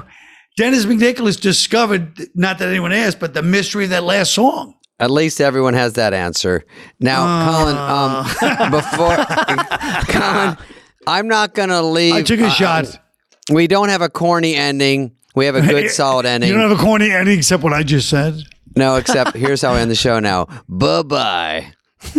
Dennis 0.56 0.86
McNicholas 0.86 1.38
discovered, 1.38 2.18
not 2.36 2.58
that 2.60 2.70
anyone 2.70 2.94
asked, 2.94 3.20
but 3.20 3.34
the 3.34 3.42
mystery 3.42 3.84
of 3.84 3.90
that 3.90 4.04
last 4.04 4.34
song. 4.34 4.76
at 4.98 5.12
least 5.12 5.42
everyone 5.42 5.74
has 5.74 5.92
that 5.94 6.14
answer. 6.14 6.64
Now, 7.02 7.52
Colin, 7.52 7.76
um, 7.76 8.72
before 8.72 9.18
Colin, 10.08 10.58
I'm 11.06 11.28
not 11.28 11.54
gonna 11.54 11.82
leave. 11.82 12.14
I 12.14 12.22
took 12.24 12.40
a 12.40 12.46
uh, 12.46 12.50
shot. 12.50 12.98
We 13.52 13.68
don't 13.68 13.90
have 13.90 14.02
a 14.02 14.10
corny 14.10 14.56
ending. 14.56 15.16
We 15.36 15.46
have 15.46 15.56
a 15.56 15.62
good, 15.62 15.90
solid 15.92 16.26
ending. 16.26 16.50
You 16.50 16.56
don't 16.58 16.70
have 16.70 16.80
a 16.80 16.82
corny 16.82 17.12
ending 17.12 17.38
except 17.38 17.64
what 17.64 17.74
I 17.74 17.84
just 17.84 18.10
said. 18.10 18.36
no, 18.76 18.96
except 18.96 19.36
here's 19.36 19.62
how 19.62 19.74
we 19.74 19.80
end 19.80 19.92
the 19.92 19.96
show 19.96 20.20
now. 20.20 20.48
Bye 20.68 21.04
bye. 21.04 21.74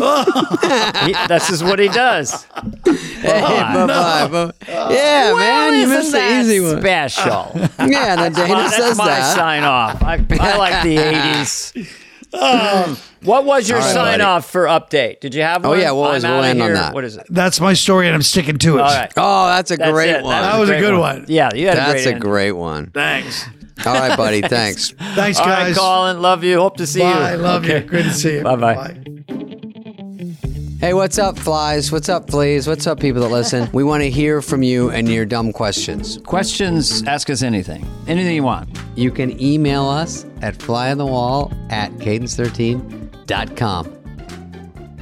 He, 1.04 1.12
this 1.26 1.50
is 1.50 1.64
what 1.64 1.80
he 1.80 1.88
does. 1.88 2.44
Hey, 2.84 3.40
bye 3.40 4.28
bye. 4.28 4.52
Yeah, 4.68 5.34
man, 5.36 5.72
you 5.74 5.80
Isn't 5.80 5.96
missed 5.98 6.12
the 6.12 6.40
easy 6.40 6.60
one. 6.60 6.80
Special. 6.80 7.50
Yeah, 7.90 8.12
and 8.12 8.20
then 8.20 8.32
Dana 8.32 8.54
That's 8.54 8.76
says 8.76 8.96
my 8.96 9.06
that. 9.06 9.34
sign 9.34 9.64
off. 9.64 10.00
I, 10.02 10.24
I 10.38 10.56
like 10.56 10.82
the 10.84 10.96
80s. 10.96 12.01
Um, 12.34 12.96
what 13.24 13.44
was 13.44 13.68
your 13.68 13.78
All 13.78 13.84
right, 13.84 13.92
sign 13.92 14.04
buddy. 14.18 14.22
off 14.22 14.50
for 14.50 14.64
update? 14.64 15.20
Did 15.20 15.34
you 15.34 15.42
have 15.42 15.64
Oh, 15.66 15.70
one? 15.70 15.80
yeah, 15.80 15.90
what 15.92 16.12
was- 16.14 16.24
we'll 16.24 16.32
outta 16.34 16.48
end 16.48 16.62
on 16.62 16.72
that. 16.74 16.94
What 16.94 17.04
is 17.04 17.16
it? 17.16 17.26
That's 17.28 17.60
my 17.60 17.74
story, 17.74 18.06
and 18.06 18.14
I'm 18.14 18.22
sticking 18.22 18.58
to 18.58 18.78
it. 18.78 18.80
All 18.80 18.86
right. 18.94 19.12
Oh, 19.16 19.48
that's 19.48 19.70
a 19.70 19.76
That's 19.76 19.90
great 19.92 20.10
it. 20.10 20.22
one. 20.24 20.40
That 20.40 20.58
was 20.58 20.68
a 20.70 20.72
great 20.72 20.80
good 20.80 20.98
one. 20.98 21.24
Yeah, 21.28 21.50
you 21.54 21.66
had 21.68 21.76
a 21.76 21.80
That's 21.80 22.04
great 22.04 22.16
a 22.16 22.18
great 22.18 22.52
one. 22.52 22.90
Thanks. 22.94 23.44
All 23.86 23.94
right, 23.94 24.16
buddy. 24.16 24.40
Thanks. 24.48 24.92
Thanks, 25.14 25.38
All 25.38 25.46
right, 25.46 25.66
guys. 25.68 25.76
Colin. 25.78 26.22
Love 26.22 26.42
you. 26.44 26.58
Hope 26.58 26.76
to 26.78 26.86
see 26.86 27.00
you. 27.00 27.06
I 27.06 27.34
Love 27.34 27.64
Okay. 27.64 27.80
you. 27.82 27.88
Good 27.88 28.04
to 28.04 28.12
see 28.14 28.34
you. 28.36 28.42
Bye-bye. 28.42 28.96
Hey, 30.80 30.94
what's 30.94 31.16
up, 31.18 31.38
flies? 31.38 31.92
What's 31.92 32.08
up, 32.08 32.28
fleas? 32.28 32.66
What's 32.66 32.88
up, 32.88 32.98
people 32.98 33.22
that 33.22 33.28
listen? 33.28 33.68
We 33.72 33.84
want 33.84 34.02
to 34.02 34.10
hear 34.10 34.42
from 34.42 34.64
you 34.64 34.90
and 34.90 35.08
your 35.08 35.24
dumb 35.24 35.52
questions. 35.52 36.18
Questions, 36.26 37.04
ask 37.06 37.30
us 37.30 37.42
anything. 37.42 37.86
Anything 38.08 38.34
you 38.34 38.42
want. 38.42 38.68
You 38.96 39.12
can 39.12 39.40
email 39.40 39.84
us 39.86 40.24
at 40.42 40.58
flyonthewall 40.58 41.52
at 41.72 41.90
cadence13.com. 41.92 43.98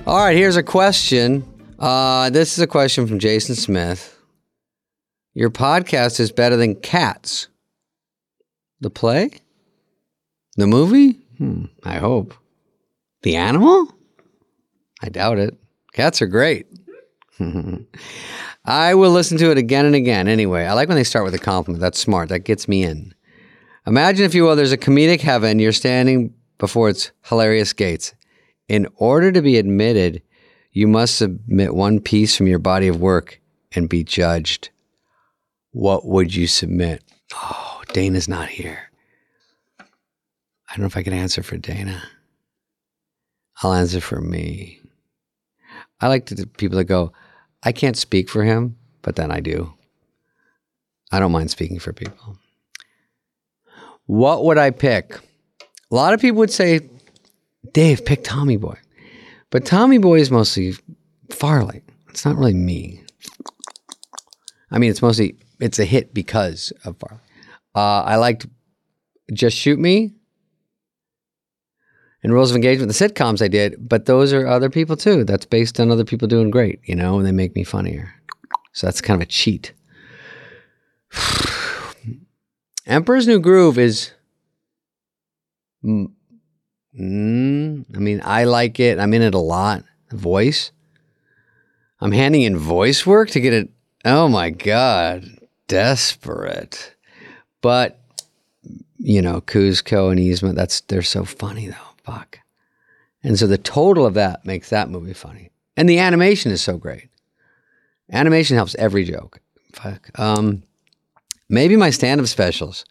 All 0.07 0.25
right, 0.25 0.37
here's 0.37 0.57
a 0.57 0.63
question. 0.63 1.45
Uh, 1.79 2.31
this 2.31 2.53
is 2.53 2.59
a 2.61 2.67
question 2.67 3.07
from 3.07 3.19
Jason 3.19 3.55
Smith. 3.55 4.17
Your 5.35 5.51
podcast 5.51 6.21
is 6.21 6.33
better 6.33 6.57
than 6.57 6.75
Cats. 6.75 7.49
The 8.81 8.91
play? 8.91 9.31
The 10.57 10.67
movie? 10.67 11.13
Hmm, 11.39 11.67
I 11.85 11.99
hope. 11.99 12.35
The 13.23 13.37
animal? 13.37 13.93
I 15.03 15.09
doubt 15.09 15.39
it. 15.39 15.57
Cats 15.93 16.21
are 16.23 16.27
great. 16.27 16.67
I 18.65 18.95
will 18.95 19.11
listen 19.11 19.39
to 19.39 19.51
it 19.51 19.59
again 19.59 19.87
and 19.87 19.95
again. 19.95 20.29
Anyway, 20.29 20.65
I 20.65 20.75
like 20.75 20.89
when 20.89 20.97
they 20.97 21.05
start 21.05 21.25
with 21.25 21.35
a 21.35 21.39
compliment. 21.39 21.81
That's 21.81 21.99
smart. 21.99 22.29
That 22.29 22.41
gets 22.41 22.69
me 22.69 22.83
in. 22.83 23.15
Imagine, 23.87 24.27
if 24.27 24.35
you 24.35 24.45
will, 24.45 24.57
there's 24.57 24.73
a 24.73 24.79
comedic 24.79 25.21
heaven. 25.21 25.59
You're 25.59 25.73
standing 25.73 26.35
before 26.59 26.89
its 26.89 27.13
hilarious 27.25 27.73
gates. 27.73 28.15
In 28.69 28.87
order 28.97 29.33
to 29.33 29.43
be 29.43 29.57
admitted, 29.59 30.23
you 30.73 30.87
must 30.87 31.17
submit 31.17 31.75
one 31.75 32.01
piece 32.01 32.37
from 32.37 32.47
your 32.47 32.59
body 32.59 32.89
of 32.89 33.01
work 33.01 33.41
and 33.73 33.89
be 33.89 34.05
judged. 34.05 34.71
What 35.73 36.07
would 36.07 36.35
you 36.35 36.47
submit? 36.47 37.03
Oh, 37.35 37.83
Dana's 37.93 38.29
not 38.29 38.49
here. 38.49 38.91
I 39.81 40.75
don't 40.75 40.81
know 40.81 40.87
if 40.87 40.97
I 40.97 41.03
can 41.03 41.13
answer 41.13 41.43
for 41.43 41.57
Dana. 41.57 42.03
I'll 43.63 43.73
answer 43.73 44.01
for 44.01 44.21
me. 44.21 44.79
I 46.01 46.09
like 46.09 46.27
to 46.27 46.47
people 46.47 46.79
that 46.79 46.85
go, 46.85 47.13
I 47.63 47.73
can't 47.73 47.97
speak 47.97 48.29
for 48.29 48.45
him, 48.45 48.77
but 49.03 49.17
then 49.17 49.31
I 49.31 49.41
do. 49.41 49.75
I 51.13 51.19
don't 51.19 51.33
mind 51.33 51.51
speaking 51.51 51.79
for 51.79 51.93
people. 51.93 52.39
What 54.11 54.45
would 54.45 54.59
I 54.59 54.71
pick? 54.71 55.15
A 55.93 55.95
lot 55.95 56.15
of 56.15 56.21
people 56.21 56.39
would 56.39 56.51
say, 56.51 56.81
Dave, 57.73 58.05
pick 58.05 58.25
Tommy 58.25 58.57
Boy. 58.57 58.77
But 59.51 59.65
Tommy 59.65 59.99
Boy 59.99 60.19
is 60.19 60.33
mostly 60.33 60.75
Farley. 61.31 61.83
It's 62.09 62.25
not 62.25 62.37
really 62.37 62.53
me. 62.53 63.05
I 64.73 64.81
mean, 64.81 64.91
it's 64.91 65.01
mostly, 65.01 65.37
it's 65.61 65.79
a 65.79 65.85
hit 65.85 66.13
because 66.13 66.73
of 66.85 66.97
Farley. 66.99 67.23
Uh, 67.77 68.03
I 68.03 68.17
liked 68.17 68.49
Just 69.33 69.57
Shoot 69.57 69.79
Me 69.79 70.13
and 72.25 72.33
Rules 72.33 72.51
of 72.51 72.57
Engagement, 72.57 72.93
the 72.93 73.09
sitcoms 73.09 73.41
I 73.41 73.47
did, 73.47 73.77
but 73.89 74.07
those 74.07 74.33
are 74.33 74.45
other 74.45 74.71
people 74.71 74.97
too. 74.97 75.23
That's 75.23 75.47
based 75.47 75.79
on 75.79 75.93
other 75.93 76.05
people 76.05 76.27
doing 76.27 76.51
great, 76.51 76.81
you 76.83 76.97
know, 76.97 77.19
and 77.19 77.25
they 77.25 77.31
make 77.31 77.55
me 77.55 77.63
funnier. 77.63 78.13
So 78.73 78.89
that's 78.89 79.01
kind 79.01 79.23
of 79.23 79.29
a 79.29 79.31
cheat. 79.31 79.73
Emperor's 82.91 83.29
New 83.29 83.39
Groove 83.39 83.79
is. 83.79 84.11
Mm, 85.85 86.11
I 86.93 87.99
mean, 87.99 88.21
I 88.25 88.45
like 88.45 88.81
it. 88.81 88.99
I'm 88.99 89.15
in 89.15 89.23
it 89.23 89.33
a 89.33 89.39
lot. 89.39 89.85
Voice. 90.11 90.73
I'm 92.01 92.11
handing 92.11 92.43
in 92.43 92.59
voice 92.59 93.07
work 93.07 93.31
to 93.31 93.41
get 93.41 93.53
it. 93.53 93.71
Oh 94.05 94.29
my 94.29 94.51
God. 94.51 95.25
Desperate. 95.69 96.97
But, 97.61 98.01
you 98.99 99.23
know, 99.23 99.41
Kuzco 99.41 100.11
and 100.11 100.19
Yzma, 100.19 100.55
that's, 100.55 100.81
they're 100.83 101.03
so 101.03 101.25
funny 101.25 101.69
though. 101.69 101.77
Fuck. 102.03 102.41
And 103.23 103.39
so 103.39 103.47
the 103.47 103.59
total 103.59 104.05
of 104.05 104.15
that 104.15 104.45
makes 104.45 104.71
that 104.71 104.91
movie 104.91 105.13
funny. 105.13 105.51
And 105.77 105.89
the 105.89 106.01
animation 106.01 106.51
is 106.51 106.61
so 106.61 106.77
great. 106.77 107.09
Animation 108.11 108.57
helps 108.57 108.75
every 108.75 109.05
joke. 109.05 109.39
Fuck. 109.73 110.11
Um, 110.19 110.65
maybe 111.51 111.77
my 111.77 111.91
stand 111.91 112.21
up 112.21 112.27
specials. 112.27 112.85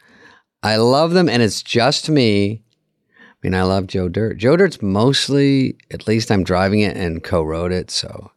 I 0.61 0.75
love 0.75 1.11
them 1.11 1.29
and 1.29 1.41
it's 1.41 1.63
just 1.63 2.09
me. 2.09 2.61
I 3.17 3.35
mean, 3.41 3.55
I 3.55 3.63
love 3.63 3.87
Joe 3.87 4.09
Dirt. 4.09 4.37
Joe 4.37 4.57
Dirt's 4.57 4.81
mostly, 4.81 5.77
at 5.91 6.07
least 6.07 6.29
I'm 6.29 6.43
driving 6.43 6.81
it 6.81 6.97
and 6.97 7.23
co 7.23 7.41
wrote 7.41 7.71
it. 7.71 7.89
So 7.89 8.31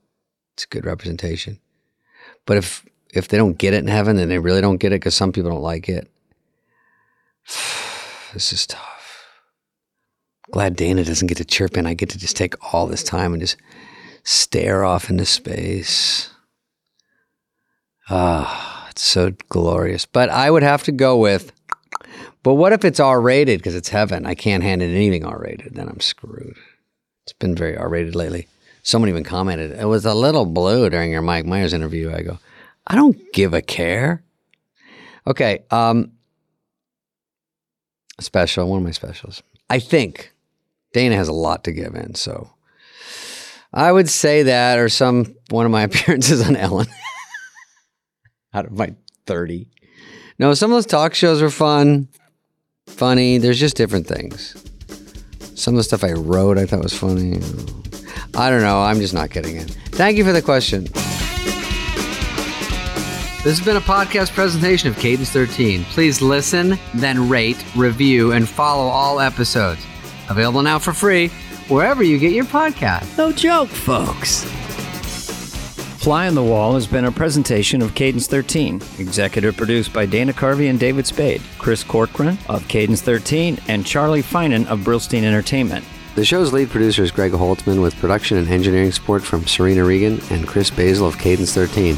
it's 0.54 0.64
a 0.64 0.68
good 0.68 0.86
representation. 0.86 1.58
But 2.46 2.56
if, 2.56 2.86
if 3.12 3.28
they 3.28 3.36
don't 3.36 3.58
get 3.58 3.74
it 3.74 3.78
in 3.78 3.88
heaven, 3.88 4.16
then 4.16 4.28
they 4.28 4.38
really 4.38 4.60
don't 4.60 4.78
get 4.78 4.92
it 4.92 5.00
because 5.00 5.16
some 5.16 5.32
people 5.32 5.50
don't 5.50 5.62
like 5.62 5.88
it. 5.88 6.10
This 8.32 8.50
is 8.50 8.66
tough. 8.66 9.26
Glad 10.52 10.74
Dana 10.74 11.04
doesn't 11.04 11.26
get 11.26 11.36
to 11.36 11.44
chirp 11.44 11.76
in. 11.76 11.84
I 11.84 11.92
get 11.92 12.08
to 12.10 12.18
just 12.18 12.34
take 12.34 12.54
all 12.72 12.86
this 12.86 13.02
time 13.02 13.34
and 13.34 13.42
just 13.42 13.58
stare 14.24 14.84
off 14.84 15.10
into 15.10 15.26
space. 15.26 16.30
Ah, 18.08 18.71
it's 18.92 19.02
so 19.02 19.32
glorious. 19.48 20.04
But 20.04 20.28
I 20.28 20.50
would 20.50 20.62
have 20.62 20.82
to 20.84 20.92
go 20.92 21.16
with. 21.16 21.50
But 22.42 22.54
what 22.54 22.72
if 22.72 22.84
it's 22.84 23.00
R 23.00 23.20
rated 23.20 23.58
because 23.58 23.74
it's 23.74 23.88
heaven? 23.88 24.26
I 24.26 24.34
can't 24.34 24.62
hand 24.62 24.82
it 24.82 24.94
anything 24.94 25.24
R 25.24 25.38
rated. 25.40 25.74
Then 25.74 25.88
I'm 25.88 26.00
screwed. 26.00 26.56
It's 27.24 27.32
been 27.32 27.54
very 27.54 27.76
R 27.76 27.88
rated 27.88 28.14
lately. 28.14 28.48
Someone 28.82 29.08
even 29.08 29.24
commented, 29.24 29.78
it 29.78 29.86
was 29.86 30.04
a 30.04 30.12
little 30.12 30.44
blue 30.44 30.90
during 30.90 31.10
your 31.10 31.22
Mike 31.22 31.46
Myers 31.46 31.72
interview. 31.72 32.12
I 32.12 32.22
go, 32.22 32.38
I 32.86 32.96
don't 32.96 33.16
give 33.32 33.54
a 33.54 33.62
care. 33.62 34.24
Okay. 35.26 35.60
Um, 35.70 36.12
special, 38.20 38.68
one 38.68 38.78
of 38.78 38.84
my 38.84 38.90
specials. 38.90 39.42
I 39.70 39.78
think 39.78 40.32
Dana 40.92 41.14
has 41.14 41.28
a 41.28 41.32
lot 41.32 41.64
to 41.64 41.72
give 41.72 41.94
in. 41.94 42.16
So 42.16 42.50
I 43.72 43.90
would 43.90 44.10
say 44.10 44.42
that, 44.42 44.78
or 44.78 44.88
some 44.88 45.36
one 45.48 45.64
of 45.64 45.72
my 45.72 45.82
appearances 45.84 46.46
on 46.46 46.56
Ellen 46.56 46.88
out 48.54 48.66
of 48.66 48.72
my 48.72 48.94
30. 49.26 49.68
No, 50.38 50.54
some 50.54 50.70
of 50.70 50.76
those 50.76 50.86
talk 50.86 51.14
shows 51.14 51.40
were 51.42 51.50
fun, 51.50 52.08
funny. 52.86 53.38
There's 53.38 53.60
just 53.60 53.76
different 53.76 54.06
things. 54.06 54.56
Some 55.54 55.74
of 55.74 55.78
the 55.78 55.84
stuff 55.84 56.02
I 56.02 56.12
wrote 56.12 56.58
I 56.58 56.66
thought 56.66 56.82
was 56.82 56.96
funny. 56.96 57.40
I 58.34 58.50
don't 58.50 58.62
know. 58.62 58.80
I'm 58.80 58.98
just 58.98 59.14
not 59.14 59.30
getting 59.30 59.56
it. 59.56 59.70
Thank 59.90 60.16
you 60.16 60.24
for 60.24 60.32
the 60.32 60.42
question. 60.42 60.84
This 63.44 63.58
has 63.58 63.64
been 63.64 63.76
a 63.76 63.80
podcast 63.80 64.32
presentation 64.34 64.88
of 64.88 64.96
Cadence 64.98 65.30
13. 65.30 65.84
Please 65.86 66.22
listen, 66.22 66.78
then 66.94 67.28
rate, 67.28 67.62
review, 67.76 68.32
and 68.32 68.48
follow 68.48 68.84
all 68.88 69.18
episodes. 69.20 69.84
Available 70.28 70.62
now 70.62 70.78
for 70.78 70.92
free 70.92 71.28
wherever 71.68 72.02
you 72.02 72.18
get 72.18 72.32
your 72.32 72.44
podcast. 72.44 73.18
No 73.18 73.32
joke, 73.32 73.68
folks. 73.68 74.44
Fly 76.02 76.26
on 76.26 76.34
the 76.34 76.42
Wall 76.42 76.74
has 76.74 76.88
been 76.88 77.04
a 77.04 77.12
presentation 77.12 77.80
of 77.80 77.94
Cadence 77.94 78.26
13, 78.26 78.82
executive 78.98 79.56
produced 79.56 79.92
by 79.92 80.04
Dana 80.04 80.32
Carvey 80.32 80.68
and 80.68 80.80
David 80.80 81.06
Spade, 81.06 81.40
Chris 81.58 81.84
Corcoran 81.84 82.36
of 82.48 82.66
Cadence 82.66 83.00
13, 83.02 83.60
and 83.68 83.86
Charlie 83.86 84.20
Finan 84.20 84.66
of 84.66 84.80
Brillstein 84.80 85.22
Entertainment. 85.22 85.84
The 86.16 86.24
show's 86.24 86.52
lead 86.52 86.70
producer 86.70 87.04
is 87.04 87.12
Greg 87.12 87.30
Holtzman 87.30 87.80
with 87.80 87.94
production 87.98 88.36
and 88.36 88.48
engineering 88.48 88.90
support 88.90 89.22
from 89.22 89.46
Serena 89.46 89.84
Regan 89.84 90.20
and 90.30 90.44
Chris 90.44 90.70
Basil 90.70 91.06
of 91.06 91.18
Cadence 91.18 91.54
13. 91.54 91.94